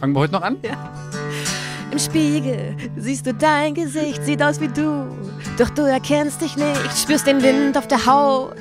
Fangen 0.00 0.14
wir 0.14 0.20
heute 0.20 0.32
noch 0.32 0.42
an? 0.42 0.56
Im 1.90 1.98
Spiegel 1.98 2.74
siehst 2.96 3.26
du 3.26 3.34
dein 3.34 3.74
Gesicht, 3.74 4.24
sieht 4.24 4.42
aus 4.42 4.58
wie 4.58 4.68
du. 4.68 5.06
Doch 5.58 5.68
du 5.68 5.82
erkennst 5.82 6.40
dich 6.40 6.56
nicht, 6.56 6.98
spürst 6.98 7.26
den 7.26 7.42
Wind 7.42 7.76
auf 7.76 7.86
der 7.86 8.06
Haut. 8.06 8.54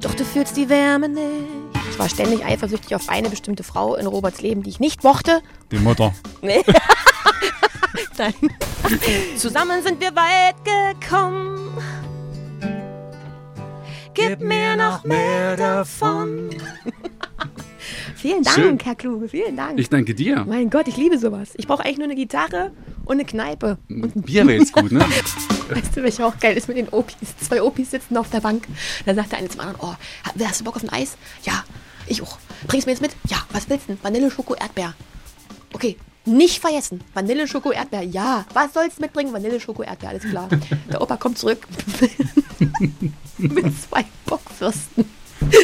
Doch 0.00 0.14
du 0.14 0.24
fühlst 0.24 0.56
die 0.56 0.68
Wärme 0.68 1.08
nicht. 1.08 1.48
Ich 1.90 1.98
war 1.98 2.08
ständig 2.08 2.44
eifersüchtig 2.44 2.94
auf 2.94 3.08
eine 3.08 3.28
bestimmte 3.28 3.64
Frau 3.64 3.96
in 3.96 4.06
Roberts 4.06 4.40
Leben, 4.40 4.62
die 4.62 4.70
ich 4.70 4.78
nicht 4.78 5.02
mochte. 5.02 5.42
Die 5.72 5.78
Mutter. 5.78 6.14
Nee. 6.42 6.62
Nein. 8.18 8.34
Zusammen 9.36 9.82
sind 9.82 10.00
wir 10.00 10.14
weit 10.14 10.54
gekommen. 10.64 11.76
Gib 14.14 14.40
mir 14.40 14.76
noch 14.76 15.02
mehr 15.02 15.56
davon. 15.56 16.50
vielen 18.22 18.42
Dank, 18.42 18.56
Schön. 18.56 18.78
Herr 18.82 18.94
Kluge, 18.94 19.28
vielen 19.28 19.56
Dank. 19.56 19.78
Ich 19.78 19.90
danke 19.90 20.14
dir. 20.14 20.44
mein 20.48 20.70
Gott, 20.70 20.88
ich 20.88 20.96
liebe 20.96 21.18
sowas. 21.18 21.50
Ich 21.56 21.66
brauche 21.66 21.84
eigentlich 21.84 21.98
nur 21.98 22.06
eine 22.06 22.14
Gitarre 22.14 22.70
und 23.04 23.14
eine 23.14 23.24
Kneipe. 23.24 23.78
Und 23.88 24.16
ein 24.16 24.22
Bier 24.22 24.46
wäre 24.46 24.58
jetzt 24.60 24.72
gut, 24.72 24.92
ne? 24.92 25.00
Weißt 25.68 25.96
du, 25.96 26.02
welcher 26.02 26.26
auch 26.26 26.38
geil 26.38 26.56
ist 26.56 26.68
mit 26.68 26.76
den 26.76 26.88
Opis? 26.88 27.36
Zwei 27.40 27.62
Opis 27.62 27.90
sitzen 27.90 28.16
auf 28.16 28.30
der 28.30 28.40
Bank. 28.40 28.66
Dann 29.04 29.16
sagt 29.16 29.32
der 29.32 29.38
eine 29.38 29.48
zum 29.48 29.60
anderen, 29.60 29.78
oh, 29.82 29.94
hast 30.44 30.60
du 30.60 30.64
Bock 30.64 30.76
auf 30.76 30.82
ein 30.82 30.90
Eis? 30.90 31.16
Ja, 31.42 31.64
ich 32.06 32.22
auch. 32.22 32.38
Bringst 32.66 32.86
du 32.86 32.90
mir 32.90 32.94
jetzt 32.94 33.02
mit? 33.02 33.12
Ja, 33.28 33.38
was 33.50 33.68
willst 33.68 33.88
du 33.88 33.94
denn? 33.94 34.02
Vanille, 34.02 34.30
Schoko, 34.30 34.54
Erdbeer. 34.54 34.94
Okay, 35.72 35.96
nicht 36.24 36.60
vergessen. 36.60 37.02
Vanille, 37.14 37.48
Schoko, 37.48 37.72
Erdbeer. 37.72 38.02
Ja, 38.02 38.44
was 38.54 38.72
sollst 38.74 38.98
du 38.98 39.02
mitbringen? 39.02 39.32
Vanille, 39.32 39.58
Schoko, 39.60 39.82
Erdbeer, 39.82 40.10
alles 40.10 40.22
klar. 40.22 40.48
Der 40.90 41.00
Opa 41.02 41.16
kommt 41.16 41.38
zurück 41.38 41.66
mit 43.38 43.82
zwei 43.82 44.04
Bockwürsten. 44.26 45.04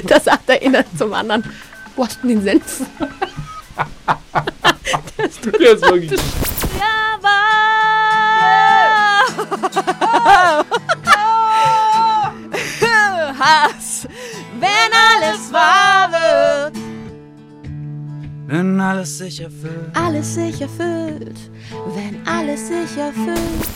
Da 0.07 0.19
sagt 0.19 0.49
der 0.49 0.61
eine 0.61 0.85
zum 0.97 1.13
anderen, 1.13 1.45
wo 1.99 2.05
hast 2.07 2.23
du 2.23 2.29
denn 2.29 2.37
den 2.45 2.45
Senf? 2.45 2.83
Der 5.19 5.73
ist 5.73 5.83
wirklich. 5.83 6.21
Ja, 6.79 7.19
war 7.21 7.39
Hass, 13.39 14.07
wenn 14.59 14.93
alles 15.15 15.53
wahr 15.53 16.11
wird, 16.11 16.77
Wenn 18.47 18.81
alles 18.81 19.19
sich 19.19 19.41
erfüllt. 19.41 19.91
alles 19.95 20.35
sich 20.35 20.61
erfüllt, 20.61 21.39
wenn 21.95 22.27
alles 22.27 22.67
sich 22.69 22.97
erfüllt. 22.97 23.69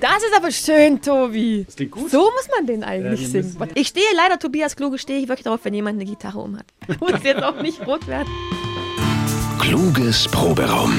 Das 0.00 0.18
ist 0.22 0.36
aber 0.36 0.50
schön, 0.50 1.00
Tobi. 1.00 1.64
Das 1.64 1.76
klingt 1.76 1.92
gut. 1.92 2.10
So 2.10 2.18
muss 2.18 2.48
man 2.54 2.66
den 2.66 2.84
eigentlich 2.84 3.22
Ja, 3.22 3.28
singen. 3.28 3.56
müssen- 3.58 3.70
Ich 3.74 3.88
stehe 3.88 4.04
leider, 4.14 4.38
Tobias 4.38 4.76
Kluge, 4.76 4.98
stehe 4.98 5.20
ich 5.20 5.28
wirklich 5.28 5.44
darauf, 5.44 5.60
wenn 5.64 5.72
jemand 5.74 5.96
eine 6.00 6.04
Gitarre 6.08 6.38
um 6.38 6.58
hat. 6.58 6.66
Muss 7.00 7.22
jetzt 7.22 7.42
auch 7.42 7.60
nicht 7.62 7.86
rot 7.86 8.06
werden. 8.06 8.28
Kluges 9.58 10.28
Proberaum. 10.28 10.92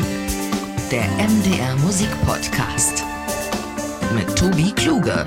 Der 0.92 1.04
MDR 1.04 1.76
Musikpodcast. 1.84 3.04
Mit 4.16 4.36
Tobi 4.36 4.72
Kluge. 4.72 5.26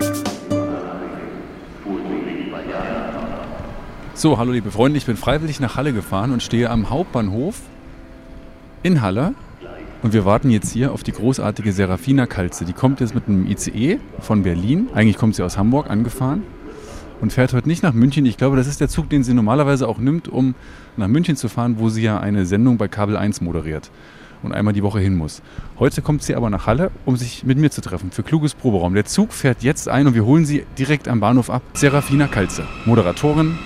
So, 4.15 4.37
hallo 4.37 4.53
liebe 4.53 4.71
Freunde, 4.71 4.99
ich 4.99 5.07
bin 5.07 5.17
freiwillig 5.17 5.61
nach 5.61 5.77
Halle 5.77 5.93
gefahren 5.95 6.33
und 6.33 6.43
stehe 6.43 6.69
am 6.69 6.91
Hauptbahnhof 6.91 7.57
in 8.83 9.01
Halle. 9.01 9.35
Und 10.03 10.15
wir 10.15 10.25
warten 10.25 10.51
jetzt 10.51 10.73
hier 10.73 10.93
auf 10.93 11.03
die 11.03 11.13
großartige 11.13 11.73
Serafina 11.73 12.27
Kalze. 12.27 12.65
Die 12.65 12.73
kommt 12.73 13.01
jetzt 13.01 13.15
mit 13.15 13.29
einem 13.29 13.47
ICE 13.47 13.99
von 14.21 14.43
Berlin. 14.43 14.89
Eigentlich 14.95 15.19
kommt 15.19 15.35
sie 15.35 15.43
aus 15.43 15.59
Hamburg 15.59 15.91
angefahren 15.91 16.43
und 17.21 17.35
fährt 17.35 17.53
heute 17.53 17.69
nicht 17.69 17.83
nach 17.83 17.93
München. 17.93 18.25
Ich 18.25 18.39
glaube, 18.39 18.57
das 18.57 18.67
ist 18.67 18.81
der 18.81 18.89
Zug, 18.89 19.11
den 19.11 19.23
sie 19.23 19.35
normalerweise 19.35 19.87
auch 19.87 19.99
nimmt, 19.99 20.27
um 20.27 20.55
nach 20.97 21.09
München 21.09 21.37
zu 21.37 21.51
fahren, 21.51 21.77
wo 21.79 21.91
sie 21.91 22.03
ja 22.03 22.19
eine 22.19 22.47
Sendung 22.47 22.79
bei 22.79 22.89
Kabel 22.89 23.17
1 23.17 23.43
moderiert 23.43 23.91
und 24.43 24.53
einmal 24.53 24.73
die 24.73 24.83
Woche 24.83 25.01
hin 25.01 25.17
muss. 25.17 25.43
Heute 25.79 26.01
kommt 26.01 26.23
sie 26.23 26.35
aber 26.35 26.49
nach 26.49 26.67
Halle, 26.67 26.91
um 27.05 27.17
sich 27.17 27.45
mit 27.45 27.59
mir 27.59 27.71
zu 27.71 27.83
treffen 27.83 28.11
für 28.11 28.23
kluges 28.23 28.55
Proberaum. 28.55 28.95
Der 28.95 29.05
Zug 29.05 29.35
fährt 29.35 29.63
jetzt 29.63 29.87
ein 29.87 30.07
und 30.07 30.15
wir 30.15 30.25
holen 30.25 30.47
sie 30.47 30.65
direkt 30.79 31.09
am 31.09 31.21
Bahnhof 31.21 31.51
ab. 31.51 31.63
Serafina 31.75 32.27
Kalze, 32.27 32.65
Moderatorin, 32.87 33.59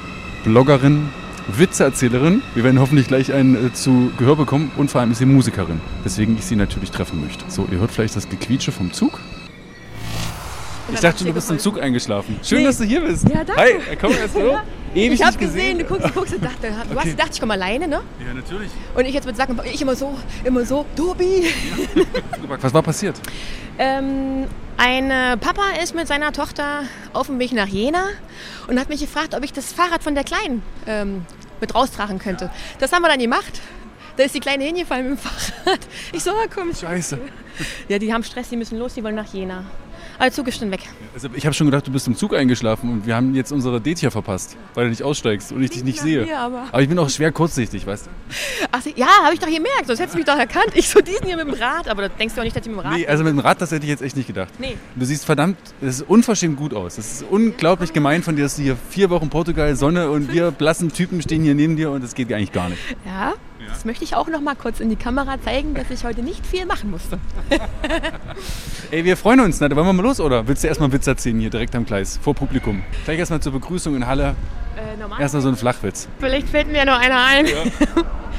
Bloggerin, 0.43 1.11
Witzeerzählerin. 1.49 2.43
Wir 2.55 2.65
werden 2.65 2.81
hoffentlich 2.81 3.07
gleich 3.09 3.33
einen 3.33 3.67
äh, 3.69 3.73
zu 3.73 4.11
Gehör 4.19 4.37
bekommen 4.37 4.71
und 4.77 4.91
vor 4.91 5.01
allem 5.01 5.13
ist 5.13 5.19
sie 5.19 5.27
Musikerin, 5.27 5.81
weswegen 6.03 6.37
ich 6.37 6.45
sie 6.45 6.57
natürlich 6.57 6.91
treffen 6.91 7.21
möchte. 7.23 7.45
So, 7.49 7.67
ihr 7.71 7.79
hört 7.79 7.91
vielleicht 7.91 8.17
das 8.17 8.29
Gequietsche 8.29 8.73
vom 8.73 8.93
Zug. 8.93 9.21
Ich 10.93 11.01
dachte 11.01 11.19
schon, 11.19 11.29
du 11.29 11.33
bist 11.33 11.51
im 11.51 11.59
Zug 11.59 11.81
eingeschlafen. 11.81 12.39
Schön, 12.43 12.59
Nee. 12.59 12.65
dass 12.65 12.79
du 12.79 12.85
hier 12.85 13.01
bist. 13.01 13.29
Ja, 13.29 13.43
danke. 13.43 13.57
Hi, 13.61 13.75
komm 14.01 14.13
erst 14.13 14.35
hallo. 14.35 14.59
Ewig 14.95 15.15
Ich 15.19 15.25
habe 15.25 15.37
gesehen, 15.39 15.79
du 15.79 15.85
guckst, 15.85 16.07
du 16.09 16.13
guckst 16.13 16.35
und 16.35 16.45
dachte, 16.45 16.69
du 16.69 16.95
hast 16.95 16.99
Okay. 17.01 17.11
gedacht, 17.11 17.31
ich 17.33 17.41
komme 17.41 17.55
alleine, 17.55 17.89
ne? 17.89 18.01
Ja, 18.25 18.33
natürlich. 18.33 18.71
Und 18.95 19.05
ich 19.07 19.15
jetzt 19.15 19.27
mit 19.27 19.37
sagen, 19.37 19.59
ich 19.65 19.83
immer 19.83 19.97
so, 19.97 20.17
immer 20.45 20.65
so, 20.65 20.85
Tobi. 20.95 21.47
Was 22.61 22.73
war 22.73 22.83
passiert? 22.83 23.21
Ähm, 23.77 24.45
ein 24.77 25.11
äh, 25.11 25.37
Papa 25.37 25.63
ist 25.83 25.95
mit 25.95 26.09
seiner 26.09 26.33
Tochter 26.33 26.83
auf 27.13 27.27
dem 27.27 27.39
Weg 27.39 27.53
nach 27.53 27.67
Jena 27.67 28.05
und 28.67 28.79
hat 28.79 28.89
mich 28.89 29.01
gefragt, 29.01 29.35
ob 29.35 29.45
ich 29.45 29.53
das 29.53 29.73
Fahrrad 29.73 30.03
von 30.03 30.15
der 30.15 30.25
Kleinen 30.25 30.63
ähm, 30.87 31.25
mit 31.61 31.75
raustragen 31.75 32.19
könnte. 32.19 32.51
Das 32.79 32.93
haben 32.93 33.03
wir 33.03 33.09
dann 33.09 33.21
gemacht. 33.21 33.61
Da 34.17 34.25
ist 34.25 34.35
die 34.35 34.41
Kleine 34.41 34.65
hingefallen 34.65 35.11
mit 35.11 35.19
dem 35.19 35.23
Fahrrad. 35.65 35.81
Ich 36.13 36.23
so, 36.23 36.31
ah, 36.31 36.47
komm. 36.53 36.75
Scheiße. 36.75 37.19
Ja, 37.89 37.99
die 37.99 38.13
haben 38.13 38.25
Stress, 38.25 38.49
die 38.49 38.57
müssen 38.57 38.79
los, 38.79 38.95
die 38.95 39.05
wollen 39.05 39.15
nach 39.15 39.33
Jena. 39.33 39.65
Aber 40.17 40.25
der 40.25 40.33
Zug 40.33 40.47
ist 40.49 40.59
schon 40.59 40.71
weg. 40.71 40.81
Also 41.13 41.29
ich 41.35 41.45
habe 41.45 41.55
schon 41.55 41.67
gedacht, 41.67 41.87
du 41.87 41.91
bist 41.93 42.07
im 42.07 42.17
Zug 42.17 42.35
eingeschlafen 42.35 42.91
und 42.91 43.07
wir 43.07 43.17
haben 43.17 43.35
jetzt 43.35 43.53
unsere 43.53 43.81
Date 43.81 43.99
hier 43.99 44.11
verpasst, 44.11 44.57
weil 44.75 44.85
du 44.85 44.91
nicht 44.91 45.03
aussteigst 45.03 45.53
und 45.53 45.63
ich 45.63 45.71
dich 45.71 45.85
nicht 45.85 46.01
sehe. 46.01 46.25
mir, 46.25 46.39
aber- 46.39 46.65
aber 46.71 46.83
ich 46.83 46.89
bin 46.89 46.99
auch 46.99 47.11
schwer 47.11 47.33
kurzsichtig, 47.33 47.87
weißt 47.87 48.07
du? 48.07 48.11
Ach, 48.73 48.81
ja, 48.97 49.07
habe 49.25 49.35
ich 49.35 49.41
doch 49.41 49.47
gemerkt, 49.49 49.87
sonst 49.87 49.99
hättest 50.01 50.15
du 50.15 50.19
mich 50.19 50.27
doch 50.27 50.39
erkannt. 50.39 50.69
Ich 50.75 50.89
so, 50.89 51.01
diesen 51.01 51.27
hier 51.27 51.37
mit 51.37 51.47
dem 51.47 51.55
Rad, 51.55 51.89
aber 51.89 52.03
da 52.03 52.09
denkst 52.09 52.35
du 52.35 52.41
auch 52.41 52.45
nicht, 52.45 52.55
dass 52.57 52.63
ich 52.67 52.69
mit 52.73 52.81
dem 52.81 52.87
Rad 52.87 52.97
Nee, 52.97 53.07
also 53.07 53.25
mit 53.25 53.33
dem 53.33 53.39
Rad, 53.41 53.61
das 53.61 53.71
hätte 53.71 53.85
ich 53.85 53.91
jetzt 53.91 54.03
echt 54.03 54.17
nicht 54.17 54.27
gedacht. 54.27 54.53
Nee. 54.59 54.77
Du 54.97 55.05
siehst 55.05 55.25
verdammt, 55.25 55.57
es 55.81 55.97
ist 56.01 56.09
unverschämt 56.09 56.57
gut 56.57 56.75
aus. 56.75 56.99
Es 56.99 57.13
ist 57.21 57.25
unglaublich 57.31 57.93
gemein 57.93 58.23
von 58.23 58.37
dir, 58.37 58.43
dass 58.43 58.57
du 58.57 58.63
hier 58.63 58.77
vier 58.91 59.11
Wochen 59.11 59.29
Portugal, 59.31 59.75
Sonne 59.77 60.11
und 60.11 60.33
wir 60.33 60.51
blassen 60.51 60.93
Typen 60.93 61.21
stehen 61.23 61.43
hier 61.43 61.55
neben 61.55 61.77
dir 61.77 61.91
und 61.91 62.03
das 62.05 62.15
geht 62.15 62.33
eigentlich 62.33 62.53
gar 62.53 62.69
nicht. 62.69 62.81
Ja, 63.05 63.35
das 63.69 63.85
möchte 63.85 64.05
ich 64.05 64.15
auch 64.15 64.29
noch 64.29 64.41
mal 64.41 64.55
kurz 64.55 64.81
in 64.81 64.89
die 64.89 64.97
Kamera 64.97 65.41
zeigen, 65.41 65.75
dass 65.75 65.91
ich 65.91 66.05
heute 66.05 66.23
nicht 66.23 66.47
viel 66.47 66.67
machen 66.67 66.91
musste. 66.91 67.19
Ey, 68.91 69.05
wir 69.05 69.17
freuen 69.17 69.41
uns. 69.41 69.61
Na, 69.61 69.75
wollen 69.75 69.87
wir 69.87 69.93
mal 69.93 70.03
los, 70.03 70.21
oder? 70.21 70.47
Willst 70.49 70.65
du 70.65 70.69
erstmal 70.69 70.87
einen 70.87 70.95
Witz 70.95 71.07
erzählen 71.07 71.39
hier 71.39 71.51
direkt 71.51 71.75
am 71.75 71.85
Gleis, 71.85 72.19
vor 72.23 72.35
Publikum? 72.35 72.83
Gleich 73.05 73.19
erstmal 73.19 73.41
zur 73.41 73.53
Begrüßung 73.53 73.97
in 73.97 74.07
Halle. 74.07 74.35
Äh, 74.77 74.97
normal. 74.99 75.21
Erstmal 75.21 75.43
so 75.43 75.49
ein 75.49 75.57
Flachwitz. 75.57 76.09
Vielleicht 76.19 76.49
fällt 76.49 76.69
mir 76.69 76.79
ja 76.79 76.85
noch 76.85 76.99
einer 76.99 77.25
ein. 77.25 77.47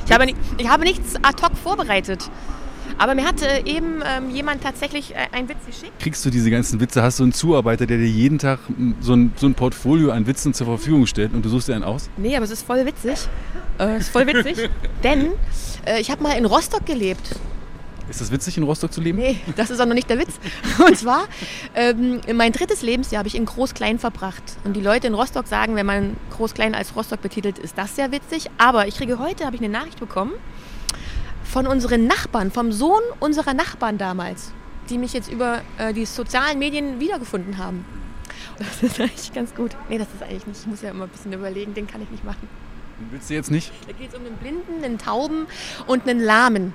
Ich, 0.08 0.12
habe, 0.12 0.28
ich 0.60 0.70
habe 0.70 0.84
nichts 0.84 1.16
ad 1.24 1.42
hoc 1.42 1.58
vorbereitet. 1.58 2.30
Aber 2.98 3.16
mir 3.16 3.26
hat 3.26 3.42
äh, 3.42 3.62
eben 3.66 4.02
ähm, 4.06 4.30
jemand 4.30 4.64
tatsächlich 4.64 5.14
äh, 5.14 5.28
einen 5.32 5.50
Witz 5.50 5.58
geschickt. 5.66 6.00
Kriegst 6.00 6.26
du 6.26 6.30
diese 6.30 6.50
ganzen 6.50 6.80
Witze? 6.80 7.04
Hast 7.04 7.20
du 7.20 7.24
einen 7.24 7.34
Zuarbeiter, 7.34 7.86
der 7.86 7.98
dir 7.98 8.08
jeden 8.08 8.40
Tag 8.40 8.60
mm, 8.70 8.94
so 9.02 9.14
ein, 9.14 9.34
so 9.36 9.48
ein 9.48 9.54
Portfolio 9.54 10.12
an 10.12 10.28
Witzen 10.28 10.54
zur 10.54 10.68
Verfügung 10.68 11.06
stellt 11.06 11.34
und 11.34 11.44
du 11.44 11.50
suchst 11.50 11.68
dir 11.68 11.76
einen 11.76 11.84
aus? 11.84 12.10
Nee, 12.18 12.36
aber 12.36 12.46
es 12.46 12.52
ist 12.52 12.66
voll 12.66 12.86
witzig. 12.86 13.28
Äh, 13.80 13.96
es 13.96 14.04
ist 14.04 14.10
voll 14.10 14.28
witzig. 14.28 14.70
denn 15.04 15.32
äh, 15.86 16.00
ich 16.00 16.10
habe 16.10 16.24
mal 16.24 16.38
in 16.38 16.46
Rostock 16.46 16.86
gelebt. 16.86 17.36
Ist 18.10 18.22
das 18.22 18.32
witzig, 18.32 18.58
in 18.58 18.64
Rostock 18.64 18.94
zu 18.94 19.02
leben? 19.02 19.18
Nee, 19.18 19.40
das 19.56 19.72
ist 19.72 19.80
auch 19.82 19.86
noch 19.88 19.96
nicht 19.96 20.10
der 20.10 20.20
Witz. 20.20 20.40
Und 20.88 20.96
zwar, 20.96 21.26
ähm, 21.74 22.22
mein 22.34 22.52
drittes 22.52 22.82
Lebensjahr 22.82 23.20
habe 23.20 23.28
ich 23.28 23.36
in 23.36 23.46
Groß-Klein 23.46 23.98
verbracht. 23.98 24.44
Und 24.64 24.76
die 24.76 24.82
Leute 24.82 25.08
in 25.08 25.16
Rostock 25.16 25.48
sagen, 25.48 25.76
wenn 25.76 25.88
man 25.88 26.16
Groß-Klein 26.30 26.76
als 26.76 26.96
Rostock 26.96 27.22
betitelt, 27.22 27.58
ist 27.58 27.78
das 27.78 27.96
sehr 27.96 28.12
witzig. 28.12 28.52
Aber 28.60 28.88
ich 28.88 28.96
kriege 28.96 29.18
heute, 29.18 29.46
habe 29.46 29.56
ich 29.56 29.62
eine 29.62 29.72
Nachricht 29.72 30.00
bekommen 30.00 30.34
von 31.46 31.68
unseren 31.68 32.08
Nachbarn, 32.08 32.52
vom 32.52 32.72
Sohn 32.72 33.02
unserer 33.20 33.54
Nachbarn 33.54 33.98
damals, 33.98 34.52
die 34.90 34.98
mich 34.98 35.14
jetzt 35.14 35.32
über 35.32 35.62
äh, 35.78 35.94
die 35.94 36.06
sozialen 36.06 36.60
Medien 36.60 37.00
wiedergefunden 37.00 37.58
haben. 37.58 37.86
Das 38.58 38.84
ist 38.84 39.00
eigentlich 39.00 39.34
ganz 39.34 39.54
gut. 39.54 39.76
Nee, 39.90 39.98
das 39.98 40.08
ist 40.14 40.24
eigentlich 40.24 40.48
nicht. 40.48 40.62
Ich 40.62 40.68
muss 40.68 40.82
ja 40.82 40.92
immer 40.92 41.06
ein 41.06 41.10
bisschen 41.10 41.34
überlegen, 41.34 41.74
den 41.74 41.88
kann 41.88 42.02
ich 42.02 42.10
nicht 42.10 42.24
machen. 42.24 42.48
Willst 43.12 43.30
du 43.30 43.34
jetzt 43.34 43.52
nicht? 43.52 43.72
Da 43.88 43.94
geht 43.94 44.10
es 44.10 44.16
um 44.16 44.26
einen 44.26 44.38
Blinden, 44.38 44.84
einen 44.84 44.98
Tauben 44.98 45.48
und 45.88 46.08
einen 46.08 46.20
Lahmen. 46.20 46.74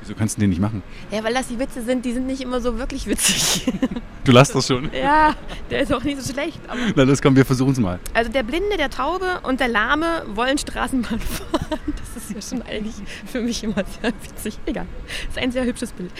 Wieso 0.00 0.14
kannst 0.14 0.36
du 0.36 0.40
den 0.40 0.50
nicht 0.50 0.60
machen? 0.60 0.82
Ja, 1.10 1.22
weil 1.24 1.34
das 1.34 1.48
die 1.48 1.58
Witze 1.58 1.82
sind, 1.82 2.04
die 2.04 2.12
sind 2.12 2.26
nicht 2.26 2.40
immer 2.40 2.60
so 2.60 2.78
wirklich 2.78 3.06
witzig. 3.06 3.72
Du 4.24 4.32
lass 4.32 4.52
das 4.52 4.66
schon. 4.66 4.90
Ja, 4.92 5.34
der 5.70 5.80
ist 5.80 5.90
auch 5.90 6.02
nicht 6.04 6.20
so 6.20 6.30
schlecht. 6.34 6.60
Na, 6.94 7.06
das 7.06 7.22
kommen 7.22 7.34
wir 7.34 7.46
versuchen 7.46 7.72
es 7.72 7.78
mal. 7.78 7.98
also 8.12 8.30
der 8.30 8.42
Blinde, 8.42 8.76
der 8.76 8.90
Taube 8.90 9.40
und 9.44 9.58
der 9.58 9.68
Lahme 9.68 10.22
wollen 10.34 10.58
Straßenbahn 10.58 11.18
fahren. 11.20 11.80
Das 11.96 12.22
ist 12.24 12.34
ja 12.34 12.42
schon 12.56 12.60
eigentlich 12.68 12.92
für 13.24 13.40
mich 13.40 13.64
immer 13.64 13.82
sehr 14.02 14.12
witzig. 14.22 14.58
Egal. 14.66 14.84
Das 15.06 15.36
ist 15.36 15.42
ein 15.42 15.50
sehr 15.50 15.64
hübsches 15.64 15.92
Bild. 15.92 16.10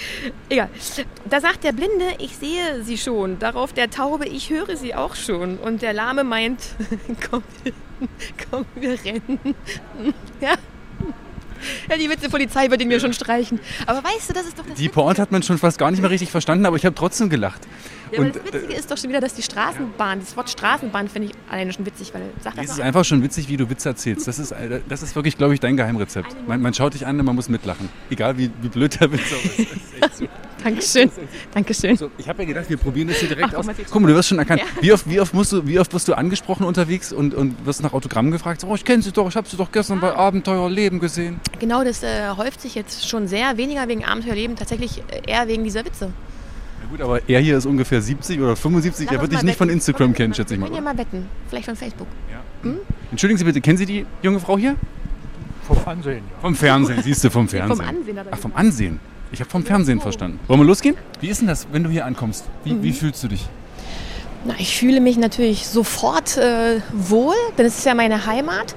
Egal. 0.48 0.70
Da 1.28 1.42
sagt 1.42 1.64
der 1.64 1.72
Blinde, 1.72 2.06
ich 2.18 2.34
sehe 2.34 2.82
sie 2.82 2.96
schon. 2.96 3.38
Darauf 3.40 3.74
der 3.74 3.90
Taube, 3.90 4.26
ich 4.26 4.48
höre 4.48 4.74
sie 4.78 4.94
auch 4.94 5.14
schon. 5.14 5.58
Und 5.58 5.82
der 5.82 5.92
Lahme 5.92 6.24
meint, 6.24 6.60
komm, 7.30 7.42
wir- 7.62 7.74
komm, 8.50 8.64
wir 8.74 8.92
rennen. 9.04 9.54
Ja. 10.40 10.54
Ja, 11.90 11.96
die 11.96 12.08
Witzepolizei 12.08 12.70
wird 12.70 12.82
ihn 12.82 12.88
mir 12.88 13.00
schon 13.00 13.12
streichen. 13.12 13.60
Aber 13.86 14.02
weißt 14.04 14.30
du, 14.30 14.32
das 14.34 14.46
ist 14.46 14.58
doch 14.58 14.66
das 14.66 14.78
Die 14.78 14.88
Pointe 14.88 15.20
hat 15.22 15.32
man 15.32 15.42
schon 15.42 15.58
fast 15.58 15.78
gar 15.78 15.90
nicht 15.90 16.00
mehr 16.00 16.10
richtig 16.10 16.30
verstanden, 16.30 16.66
aber 16.66 16.76
ich 16.76 16.84
habe 16.84 16.94
trotzdem 16.94 17.28
gelacht. 17.28 17.62
Ja, 18.12 18.20
Und 18.20 18.36
das 18.36 18.44
Witzige 18.44 18.74
ist 18.74 18.90
doch 18.90 18.96
schon 18.96 19.10
wieder, 19.10 19.20
dass 19.20 19.34
die 19.34 19.42
Straßenbahn, 19.42 20.20
das 20.20 20.36
Wort 20.36 20.48
Straßenbahn 20.50 21.08
finde 21.08 21.28
ich 21.28 21.34
alleine 21.50 21.72
schon 21.72 21.84
witzig, 21.84 22.14
weil 22.14 22.22
sag 22.42 22.56
das 22.56 22.64
es 22.64 22.70
ist 22.72 22.80
einfach 22.80 23.04
schon 23.04 23.22
witzig, 23.22 23.48
wie 23.48 23.56
du 23.56 23.68
Witze 23.68 23.90
erzählst. 23.90 24.26
Das 24.26 24.38
ist, 24.38 24.52
äh, 24.52 24.80
das 24.88 25.02
ist 25.02 25.14
wirklich, 25.14 25.36
glaube 25.36 25.54
ich, 25.54 25.60
dein 25.60 25.76
Geheimrezept. 25.76 26.36
Man, 26.46 26.62
man 26.62 26.72
schaut 26.74 26.94
dich 26.94 27.06
an 27.06 27.18
und 27.18 27.26
man 27.26 27.34
muss 27.34 27.48
mitlachen. 27.48 27.88
Egal 28.10 28.38
wie, 28.38 28.50
wie 28.62 28.68
blöd 28.68 28.98
der 29.00 29.12
Witz 29.12 29.32
auch 29.32 29.58
ist. 29.58 30.24
Dankeschön. 30.62 31.10
Dankeschön. 31.54 31.96
So, 31.96 32.10
ich 32.18 32.28
habe 32.28 32.42
ja 32.42 32.48
gedacht, 32.48 32.68
wir 32.68 32.76
probieren 32.76 33.08
das 33.08 33.18
hier 33.18 33.28
direkt 33.28 33.54
Ach, 33.54 33.58
aus. 33.58 33.66
Guck 33.90 34.02
mal, 34.02 34.08
du 34.08 34.14
wirst 34.14 34.28
schon 34.28 34.38
erkannt. 34.38 34.60
Ja. 34.60 34.82
Wie, 34.82 34.92
oft, 34.92 35.08
wie, 35.08 35.20
oft 35.20 35.34
musst 35.34 35.52
du, 35.52 35.66
wie 35.66 35.78
oft 35.78 35.92
wirst 35.92 36.08
du 36.08 36.14
angesprochen 36.14 36.64
unterwegs 36.64 37.12
und, 37.12 37.34
und 37.34 37.64
wirst 37.66 37.82
nach 37.82 37.92
Autogrammen 37.92 38.32
gefragt? 38.32 38.64
Oh, 38.64 38.74
ich 38.74 38.84
kenne 38.84 39.02
sie 39.02 39.12
doch, 39.12 39.28
ich 39.28 39.36
habe 39.36 39.48
sie 39.48 39.56
doch 39.56 39.70
gestern 39.70 40.00
bei 40.00 40.14
Abenteuer 40.14 40.68
Leben 40.68 40.98
gesehen. 41.00 41.40
Genau, 41.58 41.84
das 41.84 42.02
äh, 42.02 42.28
häuft 42.36 42.60
sich 42.60 42.74
jetzt 42.74 43.08
schon 43.08 43.28
sehr, 43.28 43.56
weniger 43.56 43.86
wegen 43.88 44.04
Abenteuerleben, 44.04 44.56
tatsächlich 44.56 45.02
äh, 45.08 45.30
eher 45.30 45.46
wegen 45.48 45.64
dieser 45.64 45.84
Witze. 45.84 46.06
Ja 46.82 46.88
gut, 46.90 47.00
aber 47.00 47.28
er 47.28 47.40
hier 47.40 47.58
ist 47.58 47.66
ungefähr 47.66 48.00
70 48.00 48.40
oder 48.40 48.56
75. 48.56 49.06
Lass 49.06 49.14
er 49.14 49.20
wird 49.20 49.32
dich 49.32 49.42
nicht 49.42 49.58
von. 49.58 49.68
Instagram 49.68 50.14
kennen, 50.14 50.34
schätze 50.34 50.54
ich 50.54 50.60
mal. 50.60 50.66
können 50.66 50.76
ja 50.76 50.82
mal 50.82 50.98
wetten. 50.98 51.26
Vielleicht 51.48 51.66
von 51.66 51.76
Facebook. 51.76 52.08
Entschuldigen 53.10 53.38
Sie 53.38 53.44
bitte, 53.44 53.60
kennen 53.60 53.78
Sie 53.78 53.86
die 53.86 54.06
junge 54.22 54.40
Frau 54.40 54.58
hier? 54.58 54.76
Vom 55.66 55.76
Ansehen, 55.86 56.24
ja. 56.30 56.40
Vom 56.40 56.54
Fernsehen, 56.54 57.02
siehst 57.02 57.24
du, 57.24 57.30
vom 57.30 57.48
Fernsehen. 57.48 57.76
Vom 57.76 57.86
Ansehen 57.86 58.18
Ach, 58.30 58.38
vom. 58.38 58.52
Ansehen. 58.54 59.00
Ich 59.32 59.40
habe 59.40 59.50
vom 59.50 59.64
Fernsehen 59.64 60.00
verstanden. 60.00 60.40
Wollen 60.46 60.60
wir 60.60 60.66
losgehen? 60.66 60.96
Wie 61.20 61.28
ist 61.28 61.40
denn 61.40 61.48
das, 61.48 61.66
wenn 61.72 61.84
du 61.84 61.90
hier 61.90 62.06
ankommst? 62.06 62.44
Wie, 62.64 62.72
Mhm. 62.72 62.82
wie 62.82 62.92
fühlst 62.92 63.22
du 63.22 63.28
dich? 63.28 63.46
Na, 64.44 64.54
ich 64.58 64.78
fühle 64.78 65.00
mich 65.00 65.18
natürlich 65.18 65.66
sofort 65.66 66.36
äh, 66.36 66.80
wohl, 66.92 67.34
denn 67.58 67.66
es 67.66 67.78
ist 67.78 67.84
ja 67.86 67.94
meine 67.94 68.24
Heimat. 68.24 68.74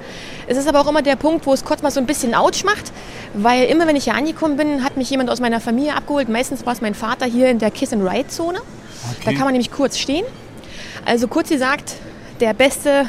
Es 0.48 0.58
ist 0.58 0.68
aber 0.68 0.82
auch 0.82 0.88
immer 0.88 1.02
der 1.04 1.16
Punkt, 1.16 1.46
wo 1.46 1.54
es 1.54 1.64
kurz 1.64 1.82
mal 1.84 1.92
so 1.92 2.00
ein 2.00 2.06
bisschen 2.08 2.34
ouch 2.36 2.64
macht, 2.66 2.92
weil 3.36 3.66
immer 3.66 3.88
wenn 3.88 3.96
ich 3.96 4.06
hier 4.06 4.16
angekommen 4.16 4.58
bin, 4.58 4.84
hat 4.84 4.98
mich 4.98 5.10
jemand 5.10 5.30
aus 5.30 5.40
meiner 5.40 5.60
Familie 5.62 5.96
abgeholt. 5.96 6.28
Meistens 6.30 6.66
war 6.66 6.74
es 6.74 6.82
mein 6.82 6.96
Vater 6.96 7.26
hier 7.28 7.50
in 7.50 7.60
der 7.60 7.72
Kiss-and-Ride-Zone. 7.72 8.60
Da 9.24 9.32
kann 9.32 9.42
man 9.44 9.52
nämlich 9.54 9.72
kurz 9.72 9.98
stehen. 9.98 10.26
Also 11.06 11.28
kurz 11.28 11.50
gesagt, 11.50 11.94
der 12.40 12.54
beste 12.54 13.06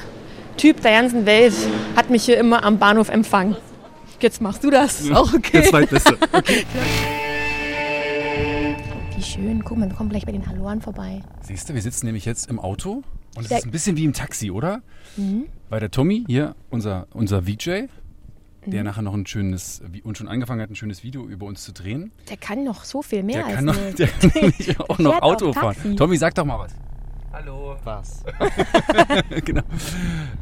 Typ 0.58 0.82
der 0.82 0.92
ganzen 1.00 1.26
Welt 1.26 1.54
hat 1.96 2.10
mich 2.10 2.24
hier 2.24 2.36
immer 2.38 2.62
am 2.64 2.78
Bahnhof 2.78 3.08
empfangen. 3.08 3.56
Jetzt 4.20 4.40
machst 4.40 4.62
du 4.62 4.70
das. 4.70 5.10
Auch 5.10 5.32
okay. 5.34 5.50
Der 5.54 5.64
zweitbeste. 5.64 6.16
Wie 9.22 9.26
schön. 9.26 9.62
Guck 9.62 9.78
mal, 9.78 9.88
wir 9.88 9.94
kommen 9.94 10.10
gleich 10.10 10.26
bei 10.26 10.32
den 10.32 10.44
Halloren 10.48 10.80
vorbei. 10.80 11.22
Siehst 11.42 11.68
du, 11.68 11.74
wir 11.74 11.80
sitzen 11.80 12.06
nämlich 12.06 12.24
jetzt 12.24 12.50
im 12.50 12.58
Auto 12.58 13.04
und 13.36 13.44
es 13.44 13.52
ist 13.52 13.64
ein 13.64 13.70
bisschen 13.70 13.96
wie 13.96 14.04
im 14.04 14.12
Taxi, 14.12 14.50
oder? 14.50 14.82
Mhm. 15.16 15.44
Weil 15.68 15.78
der 15.78 15.92
Tommy 15.92 16.24
hier, 16.26 16.56
unser, 16.70 17.06
unser 17.12 17.44
VJ, 17.44 17.82
Mhm. 18.64 18.70
der 18.72 18.82
nachher 18.82 19.02
noch 19.02 19.14
ein 19.14 19.24
schönes, 19.24 19.80
und 20.02 20.18
schon 20.18 20.26
angefangen 20.26 20.60
hat, 20.60 20.70
ein 20.70 20.74
schönes 20.74 21.04
Video 21.04 21.24
über 21.28 21.46
uns 21.46 21.62
zu 21.62 21.72
drehen, 21.72 22.10
Der 22.30 22.36
kann 22.36 22.64
noch 22.64 22.82
so 22.82 23.00
viel 23.02 23.22
mehr 23.22 23.36
der 23.38 23.46
als 23.46 23.54
kann, 23.54 23.64
noch, 23.66 23.76
der 23.98 24.08
kann 24.08 24.30
nämlich 24.40 24.80
auch 24.80 24.98
noch 24.98 25.22
Auto 25.22 25.52
fahren. 25.52 25.96
Tommy, 25.96 26.16
sag 26.16 26.34
doch 26.34 26.44
mal 26.44 26.58
was. 26.58 26.72
Hallo. 27.32 27.76
Was? 27.84 28.22
genau, 29.44 29.62